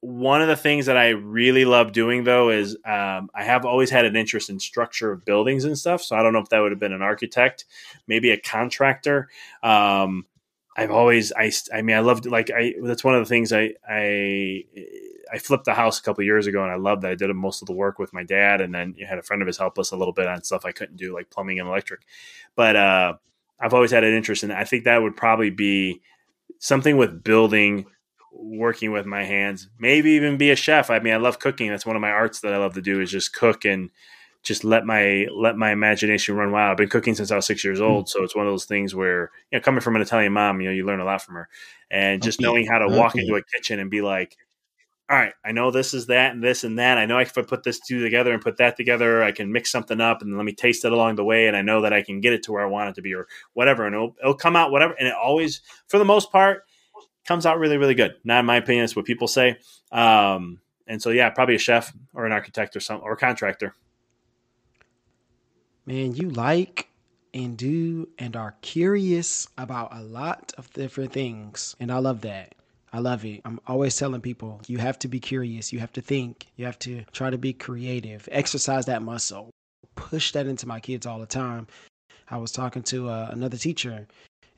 one 0.00 0.40
of 0.40 0.48
the 0.48 0.56
things 0.56 0.86
that 0.86 0.96
I 0.96 1.08
really 1.08 1.64
love 1.64 1.92
doing 1.92 2.22
though 2.22 2.50
is 2.50 2.76
um, 2.84 3.30
I 3.34 3.42
have 3.42 3.64
always 3.64 3.90
had 3.90 4.04
an 4.04 4.14
interest 4.14 4.48
in 4.48 4.60
structure 4.60 5.10
of 5.10 5.24
buildings 5.24 5.64
and 5.64 5.76
stuff. 5.76 6.02
So 6.02 6.14
I 6.14 6.22
don't 6.22 6.32
know 6.32 6.38
if 6.38 6.48
that 6.50 6.60
would 6.60 6.70
have 6.70 6.78
been 6.78 6.92
an 6.92 7.02
architect, 7.02 7.64
maybe 8.06 8.30
a 8.30 8.38
contractor. 8.38 9.28
Um, 9.62 10.24
I've 10.78 10.92
always 10.92 11.32
I 11.32 11.50
I 11.74 11.82
mean 11.82 11.96
I 11.96 12.00
loved 12.00 12.24
like 12.24 12.52
I 12.54 12.74
that's 12.80 13.02
one 13.02 13.16
of 13.16 13.20
the 13.20 13.28
things 13.28 13.52
I 13.52 13.74
I 13.90 14.62
I 15.32 15.38
flipped 15.38 15.64
the 15.64 15.74
house 15.74 15.98
a 15.98 16.02
couple 16.04 16.22
years 16.22 16.46
ago, 16.46 16.62
and 16.62 16.70
I 16.70 16.76
loved 16.76 17.02
that. 17.02 17.10
I 17.10 17.14
did 17.16 17.34
most 17.34 17.60
of 17.60 17.66
the 17.66 17.74
work 17.74 17.98
with 17.98 18.12
my 18.12 18.22
dad, 18.22 18.60
and 18.60 18.72
then 18.72 18.94
you 18.96 19.04
had 19.04 19.18
a 19.18 19.22
friend 19.22 19.42
of 19.42 19.48
his 19.48 19.58
help 19.58 19.76
us 19.80 19.90
a 19.90 19.96
little 19.96 20.14
bit 20.14 20.28
on 20.28 20.44
stuff 20.44 20.64
I 20.64 20.70
couldn't 20.70 20.96
do, 20.96 21.12
like 21.12 21.30
plumbing 21.30 21.58
and 21.58 21.68
electric. 21.68 22.02
But 22.54 22.76
uh, 22.76 23.14
I've 23.58 23.74
always 23.74 23.90
had 23.90 24.04
an 24.04 24.14
interest 24.14 24.44
in. 24.44 24.52
I 24.52 24.62
think 24.62 24.84
that 24.84 25.02
would 25.02 25.16
probably 25.16 25.50
be 25.50 26.00
something 26.60 26.96
with 26.96 27.24
building, 27.24 27.86
working 28.32 28.92
with 28.92 29.04
my 29.04 29.24
hands. 29.24 29.68
Maybe 29.80 30.12
even 30.12 30.36
be 30.36 30.52
a 30.52 30.56
chef. 30.56 30.90
I 30.90 31.00
mean, 31.00 31.12
I 31.12 31.18
love 31.18 31.40
cooking. 31.40 31.70
That's 31.70 31.86
one 31.86 31.96
of 31.96 32.02
my 32.02 32.12
arts 32.12 32.40
that 32.40 32.54
I 32.54 32.58
love 32.58 32.74
to 32.74 32.82
do 32.82 33.00
is 33.00 33.10
just 33.10 33.34
cook 33.34 33.64
and 33.64 33.90
just 34.48 34.64
let 34.64 34.86
my 34.86 35.26
let 35.30 35.56
my 35.56 35.70
imagination 35.70 36.34
run 36.34 36.50
wild. 36.50 36.70
I've 36.70 36.76
been 36.78 36.88
cooking 36.88 37.14
since 37.14 37.30
I 37.30 37.36
was 37.36 37.44
six 37.44 37.62
years 37.62 37.82
old, 37.82 38.08
so 38.08 38.24
it's 38.24 38.34
one 38.34 38.46
of 38.46 38.52
those 38.52 38.64
things 38.64 38.94
where 38.94 39.30
you 39.52 39.58
know, 39.58 39.62
coming 39.62 39.82
from 39.82 39.94
an 39.94 40.00
Italian 40.00 40.32
mom, 40.32 40.62
you 40.62 40.68
know, 40.68 40.74
you 40.74 40.86
learn 40.86 41.00
a 41.00 41.04
lot 41.04 41.20
from 41.20 41.34
her, 41.34 41.48
and 41.90 42.22
just 42.22 42.40
okay. 42.40 42.46
knowing 42.46 42.66
how 42.66 42.78
to 42.78 42.88
walk 42.88 43.12
okay. 43.14 43.20
into 43.20 43.36
a 43.36 43.42
kitchen 43.42 43.78
and 43.78 43.90
be 43.90 44.00
like, 44.00 44.38
all 45.10 45.18
right, 45.18 45.34
I 45.44 45.52
know 45.52 45.70
this 45.70 45.92
is 45.92 46.06
that 46.06 46.32
and 46.32 46.42
this 46.42 46.64
and 46.64 46.78
that. 46.78 46.96
I 46.96 47.04
know 47.04 47.18
if 47.18 47.36
I 47.36 47.42
put 47.42 47.62
this 47.62 47.78
two 47.78 48.02
together 48.02 48.32
and 48.32 48.40
put 48.40 48.56
that 48.56 48.78
together, 48.78 49.22
I 49.22 49.32
can 49.32 49.52
mix 49.52 49.70
something 49.70 50.00
up 50.00 50.22
and 50.22 50.34
let 50.34 50.46
me 50.46 50.54
taste 50.54 50.86
it 50.86 50.92
along 50.92 51.16
the 51.16 51.24
way. 51.24 51.46
And 51.46 51.54
I 51.54 51.60
know 51.60 51.82
that 51.82 51.92
I 51.92 52.02
can 52.02 52.22
get 52.22 52.32
it 52.32 52.42
to 52.44 52.52
where 52.52 52.62
I 52.62 52.68
want 52.68 52.88
it 52.88 52.94
to 52.94 53.02
be 53.02 53.14
or 53.14 53.26
whatever. 53.52 53.84
And 53.84 53.94
it'll, 53.94 54.16
it'll 54.22 54.34
come 54.34 54.56
out 54.56 54.70
whatever. 54.70 54.94
And 54.98 55.08
it 55.08 55.14
always, 55.14 55.60
for 55.88 55.98
the 55.98 56.04
most 56.06 56.32
part, 56.32 56.64
comes 57.26 57.44
out 57.44 57.58
really, 57.58 57.76
really 57.76 57.94
good. 57.94 58.16
Not 58.24 58.40
in 58.40 58.46
my 58.46 58.56
opinion, 58.56 58.84
it's 58.84 58.96
what 58.96 59.04
people 59.04 59.28
say. 59.28 59.58
Um, 59.92 60.60
and 60.86 61.00
so, 61.00 61.10
yeah, 61.10 61.30
probably 61.30 61.54
a 61.54 61.58
chef 61.58 61.92
or 62.14 62.24
an 62.24 62.32
architect 62.32 62.74
or 62.76 62.80
some 62.80 63.00
or 63.02 63.12
a 63.12 63.16
contractor. 63.16 63.74
Man, 65.88 66.14
you 66.14 66.28
like 66.28 66.90
and 67.32 67.56
do 67.56 68.10
and 68.18 68.36
are 68.36 68.56
curious 68.60 69.48
about 69.56 69.88
a 69.96 70.02
lot 70.02 70.52
of 70.58 70.70
different 70.74 71.14
things. 71.14 71.74
And 71.80 71.90
I 71.90 71.96
love 71.96 72.20
that. 72.20 72.54
I 72.92 72.98
love 72.98 73.24
it. 73.24 73.40
I'm 73.46 73.58
always 73.66 73.96
telling 73.96 74.20
people 74.20 74.60
you 74.66 74.76
have 74.76 74.98
to 74.98 75.08
be 75.08 75.18
curious, 75.18 75.72
you 75.72 75.78
have 75.78 75.94
to 75.94 76.02
think, 76.02 76.44
you 76.56 76.66
have 76.66 76.78
to 76.80 77.04
try 77.12 77.30
to 77.30 77.38
be 77.38 77.54
creative, 77.54 78.28
exercise 78.30 78.84
that 78.84 79.00
muscle, 79.00 79.48
push 79.94 80.32
that 80.32 80.46
into 80.46 80.68
my 80.68 80.78
kids 80.78 81.06
all 81.06 81.20
the 81.20 81.24
time. 81.24 81.66
I 82.30 82.36
was 82.36 82.52
talking 82.52 82.82
to 82.82 83.08
uh, 83.08 83.30
another 83.30 83.56
teacher 83.56 84.06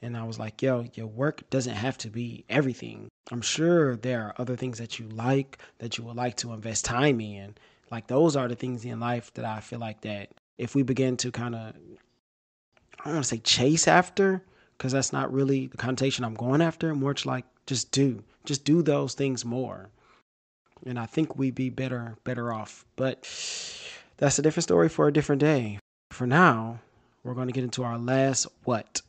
and 0.03 0.17
I 0.17 0.25
was 0.25 0.41
like, 0.41 0.61
yo, 0.61 0.87
your 0.95 1.07
work 1.07 1.49
doesn't 1.49 1.77
have 1.77 1.97
to 1.99 2.11
be 2.11 2.45
everything. 2.49 3.07
I'm 3.31 3.43
sure 3.43 3.95
there 3.95 4.23
are 4.23 4.35
other 4.39 4.57
things 4.57 4.79
that 4.79 4.99
you 4.99 5.09
like 5.11 5.59
that 5.79 5.97
you 5.97 6.03
would 6.03 6.17
like 6.17 6.39
to 6.39 6.53
invest 6.53 6.87
time 6.87 7.21
in. 7.21 7.55
Like 7.89 8.09
those 8.09 8.35
are 8.35 8.49
the 8.49 8.57
things 8.57 8.85
in 8.85 8.99
life 8.99 9.33
that 9.35 9.45
I 9.45 9.61
feel 9.61 9.79
like 9.79 10.01
that 10.01 10.31
if 10.61 10.75
we 10.75 10.83
begin 10.83 11.17
to 11.17 11.33
kind 11.33 11.55
of 11.55 11.73
I 13.01 13.05
don't 13.05 13.15
want 13.15 13.25
to 13.25 13.29
say 13.29 13.39
chase 13.39 13.89
after 13.89 14.45
because 14.77 14.93
that's 14.93 15.13
not 15.13 15.33
really 15.33 15.67
the 15.67 15.79
connotation 15.79 16.23
I'm 16.23 16.35
going 16.35 16.61
after. 16.61 16.95
More 16.95 17.15
like 17.25 17.47
just 17.67 17.91
do, 17.93 18.23
just 18.45 18.65
do 18.65 18.83
those 18.83 19.15
things 19.15 19.45
more, 19.45 19.89
and 20.85 20.99
I 20.99 21.07
think 21.07 21.37
we'd 21.37 21.55
be 21.55 21.71
better 21.71 22.17
better 22.25 22.53
off. 22.53 22.85
But 22.97 23.21
that's 24.19 24.39
a 24.39 24.43
different 24.43 24.65
story 24.65 24.91
for 24.91 25.09
a 25.09 25.13
different 25.13 25.41
day. 25.41 25.79
For 26.11 26.27
now, 26.27 26.81
we're 27.25 27.35
going 27.35 27.49
to 27.49 27.55
get 27.55 27.65
into 27.65 27.83
our 27.83 27.99
last 27.99 28.47
what. 28.65 29.01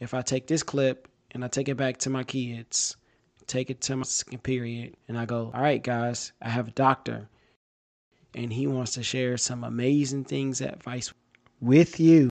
If 0.00 0.12
I 0.12 0.22
take 0.22 0.48
this 0.48 0.64
clip 0.64 1.06
and 1.30 1.44
I 1.44 1.48
take 1.48 1.68
it 1.68 1.76
back 1.76 1.98
to 1.98 2.10
my 2.10 2.24
kids, 2.24 2.96
take 3.46 3.70
it 3.70 3.80
to 3.82 3.96
my 3.96 4.02
second 4.02 4.42
period, 4.42 4.96
and 5.06 5.16
I 5.16 5.24
go, 5.24 5.52
all 5.54 5.62
right, 5.62 5.82
guys, 5.82 6.32
I 6.42 6.48
have 6.48 6.68
a 6.68 6.72
doctor, 6.72 7.28
and 8.34 8.52
he 8.52 8.66
wants 8.66 8.92
to 8.92 9.02
share 9.02 9.36
some 9.36 9.64
amazing 9.64 10.24
things, 10.24 10.60
advice 10.60 11.12
with 11.60 12.00
you. 12.00 12.30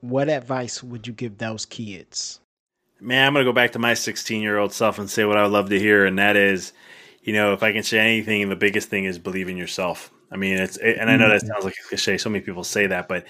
What 0.00 0.28
advice 0.28 0.82
would 0.82 1.06
you 1.06 1.12
give 1.12 1.38
those 1.38 1.64
kids? 1.64 2.40
Man, 3.00 3.26
I'm 3.26 3.32
going 3.32 3.44
to 3.44 3.50
go 3.50 3.54
back 3.54 3.72
to 3.72 3.78
my 3.78 3.94
16 3.94 4.42
year 4.42 4.58
old 4.58 4.72
self 4.72 4.98
and 4.98 5.10
say 5.10 5.24
what 5.24 5.36
I 5.36 5.42
would 5.42 5.52
love 5.52 5.70
to 5.70 5.78
hear, 5.78 6.06
and 6.06 6.18
that 6.18 6.36
is, 6.36 6.72
you 7.22 7.32
know, 7.32 7.52
if 7.52 7.62
I 7.62 7.72
can 7.72 7.82
say 7.82 7.98
anything, 7.98 8.48
the 8.48 8.56
biggest 8.56 8.88
thing 8.88 9.04
is 9.04 9.18
believe 9.18 9.48
in 9.48 9.56
yourself. 9.56 10.10
I 10.30 10.36
mean, 10.36 10.56
it's, 10.56 10.76
and 10.78 11.10
I 11.10 11.16
know 11.16 11.28
that 11.28 11.40
mm-hmm. 11.40 11.48
sounds 11.48 11.64
like 11.64 11.74
a 11.84 11.88
cliche. 11.88 12.18
So 12.18 12.30
many 12.30 12.42
people 12.44 12.64
say 12.64 12.86
that, 12.86 13.06
but 13.06 13.26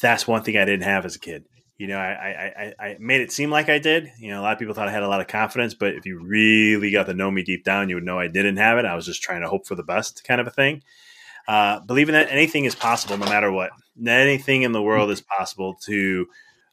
that's 0.00 0.26
one 0.26 0.42
thing 0.42 0.56
I 0.56 0.64
didn't 0.64 0.84
have 0.84 1.04
as 1.04 1.16
a 1.16 1.20
kid. 1.20 1.44
You 1.84 1.88
know, 1.88 1.98
I, 1.98 2.72
I, 2.80 2.86
I 2.86 2.96
made 2.98 3.20
it 3.20 3.30
seem 3.30 3.50
like 3.50 3.68
I 3.68 3.78
did. 3.78 4.10
You 4.18 4.30
know, 4.30 4.40
a 4.40 4.42
lot 4.42 4.54
of 4.54 4.58
people 4.58 4.72
thought 4.72 4.88
I 4.88 4.90
had 4.90 5.02
a 5.02 5.08
lot 5.08 5.20
of 5.20 5.26
confidence, 5.26 5.74
but 5.74 5.92
if 5.94 6.06
you 6.06 6.18
really 6.18 6.90
got 6.90 7.04
to 7.04 7.12
know 7.12 7.30
me 7.30 7.42
deep 7.42 7.62
down, 7.62 7.90
you 7.90 7.96
would 7.96 8.04
know 8.04 8.18
I 8.18 8.26
didn't 8.26 8.56
have 8.56 8.78
it. 8.78 8.86
I 8.86 8.94
was 8.94 9.04
just 9.04 9.22
trying 9.22 9.42
to 9.42 9.48
hope 9.48 9.66
for 9.66 9.74
the 9.74 9.82
best 9.82 10.24
kind 10.24 10.40
of 10.40 10.46
a 10.46 10.50
thing. 10.50 10.82
Uh, 11.46 11.80
believing 11.80 12.14
that 12.14 12.30
anything 12.30 12.64
is 12.64 12.74
possible 12.74 13.18
no 13.18 13.26
matter 13.26 13.52
what. 13.52 13.70
Anything 14.02 14.62
in 14.62 14.72
the 14.72 14.80
world 14.80 15.10
is 15.10 15.20
possible 15.20 15.74
to, 15.84 16.26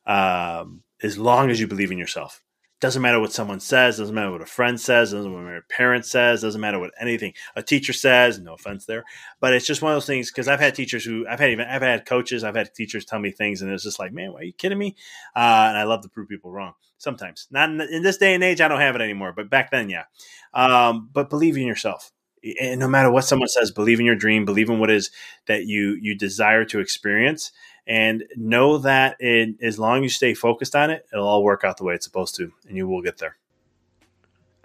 um, 0.05 0.81
as 1.03 1.17
long 1.17 1.49
as 1.49 1.59
you 1.59 1.67
believe 1.67 1.91
in 1.91 1.97
yourself. 1.97 2.41
Doesn't 2.81 3.01
matter 3.03 3.19
what 3.19 3.31
someone 3.31 3.59
says, 3.59 3.99
doesn't 3.99 4.15
matter 4.15 4.31
what 4.31 4.41
a 4.41 4.45
friend 4.47 4.81
says, 4.81 5.11
doesn't 5.11 5.31
matter 5.31 5.51
what 5.51 5.59
a 5.59 5.73
parent 5.73 6.03
says, 6.03 6.41
doesn't 6.41 6.59
matter 6.59 6.79
what 6.79 6.91
anything 6.99 7.33
a 7.55 7.61
teacher 7.61 7.93
says. 7.93 8.39
No 8.39 8.55
offense 8.55 8.85
there, 8.85 9.03
but 9.39 9.53
it's 9.53 9.67
just 9.67 9.83
one 9.83 9.91
of 9.91 9.97
those 9.97 10.07
things 10.07 10.31
because 10.31 10.47
I've 10.47 10.59
had 10.59 10.73
teachers 10.73 11.05
who 11.05 11.25
I've 11.27 11.39
had 11.39 11.51
even 11.51 11.67
I've 11.67 11.83
had 11.83 12.07
coaches, 12.07 12.43
I've 12.43 12.55
had 12.55 12.73
teachers 12.73 13.05
tell 13.05 13.19
me 13.19 13.29
things, 13.29 13.61
and 13.61 13.71
it's 13.71 13.83
just 13.83 13.99
like, 13.99 14.11
man, 14.11 14.33
why 14.33 14.39
are 14.39 14.43
you 14.43 14.53
kidding 14.53 14.79
me? 14.79 14.95
Uh, 15.35 15.67
and 15.69 15.77
I 15.77 15.83
love 15.83 16.01
to 16.01 16.09
prove 16.09 16.27
people 16.27 16.51
wrong 16.51 16.73
sometimes. 16.97 17.47
Not 17.51 17.69
in, 17.69 17.81
in, 17.81 18.01
this 18.01 18.17
day 18.17 18.33
and 18.33 18.43
age, 18.43 18.61
I 18.61 18.67
don't 18.67 18.81
have 18.81 18.95
it 18.95 19.01
anymore, 19.01 19.31
but 19.31 19.49
back 19.49 19.69
then, 19.69 19.89
yeah. 19.89 20.05
Um, 20.53 21.07
but 21.13 21.29
believe 21.29 21.57
in 21.57 21.67
yourself 21.67 22.11
and 22.59 22.79
no 22.79 22.87
matter 22.87 23.11
what 23.11 23.25
someone 23.25 23.47
says 23.47 23.71
believe 23.71 23.99
in 23.99 24.05
your 24.05 24.15
dream 24.15 24.45
believe 24.45 24.69
in 24.69 24.79
what 24.79 24.89
is 24.89 25.11
that 25.45 25.65
you 25.65 25.97
you 26.01 26.15
desire 26.15 26.65
to 26.65 26.79
experience 26.79 27.51
and 27.87 28.23
know 28.35 28.77
that 28.77 29.15
it, 29.19 29.55
as 29.61 29.79
long 29.79 29.99
as 29.99 30.03
you 30.03 30.09
stay 30.09 30.33
focused 30.33 30.75
on 30.75 30.89
it 30.89 31.05
it'll 31.11 31.27
all 31.27 31.43
work 31.43 31.63
out 31.63 31.77
the 31.77 31.83
way 31.83 31.93
it's 31.93 32.05
supposed 32.05 32.35
to 32.35 32.51
and 32.67 32.77
you 32.77 32.87
will 32.87 33.01
get 33.01 33.17
there 33.17 33.37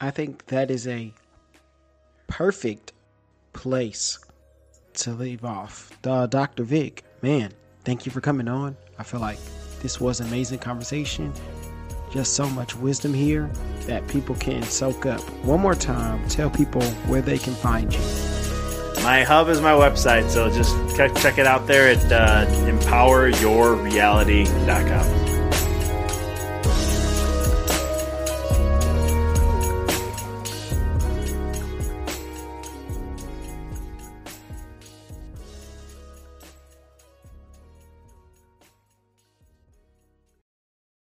i 0.00 0.10
think 0.10 0.44
that 0.46 0.70
is 0.70 0.86
a 0.86 1.12
perfect 2.26 2.92
place 3.52 4.18
to 4.92 5.12
leave 5.12 5.44
off 5.44 5.90
uh, 6.04 6.26
dr 6.26 6.62
vic 6.64 7.04
man 7.22 7.52
thank 7.84 8.06
you 8.06 8.12
for 8.12 8.20
coming 8.20 8.48
on 8.48 8.76
i 8.98 9.02
feel 9.02 9.20
like 9.20 9.38
this 9.82 10.00
was 10.00 10.20
an 10.20 10.26
amazing 10.26 10.58
conversation 10.58 11.32
just 12.10 12.34
so 12.34 12.48
much 12.50 12.74
wisdom 12.76 13.12
here 13.12 13.50
that 13.80 14.06
people 14.08 14.34
can 14.36 14.62
soak 14.62 15.06
up. 15.06 15.20
One 15.44 15.60
more 15.60 15.74
time, 15.74 16.26
tell 16.28 16.50
people 16.50 16.82
where 17.08 17.20
they 17.20 17.38
can 17.38 17.54
find 17.54 17.92
you. 17.92 18.00
My 19.02 19.22
hub 19.22 19.48
is 19.48 19.60
my 19.60 19.72
website, 19.72 20.30
so 20.30 20.48
just 20.50 20.74
check 20.96 21.38
it 21.38 21.46
out 21.46 21.66
there 21.66 21.88
at 21.88 22.10
uh, 22.10 22.46
empoweryourreality.com. 22.66 25.25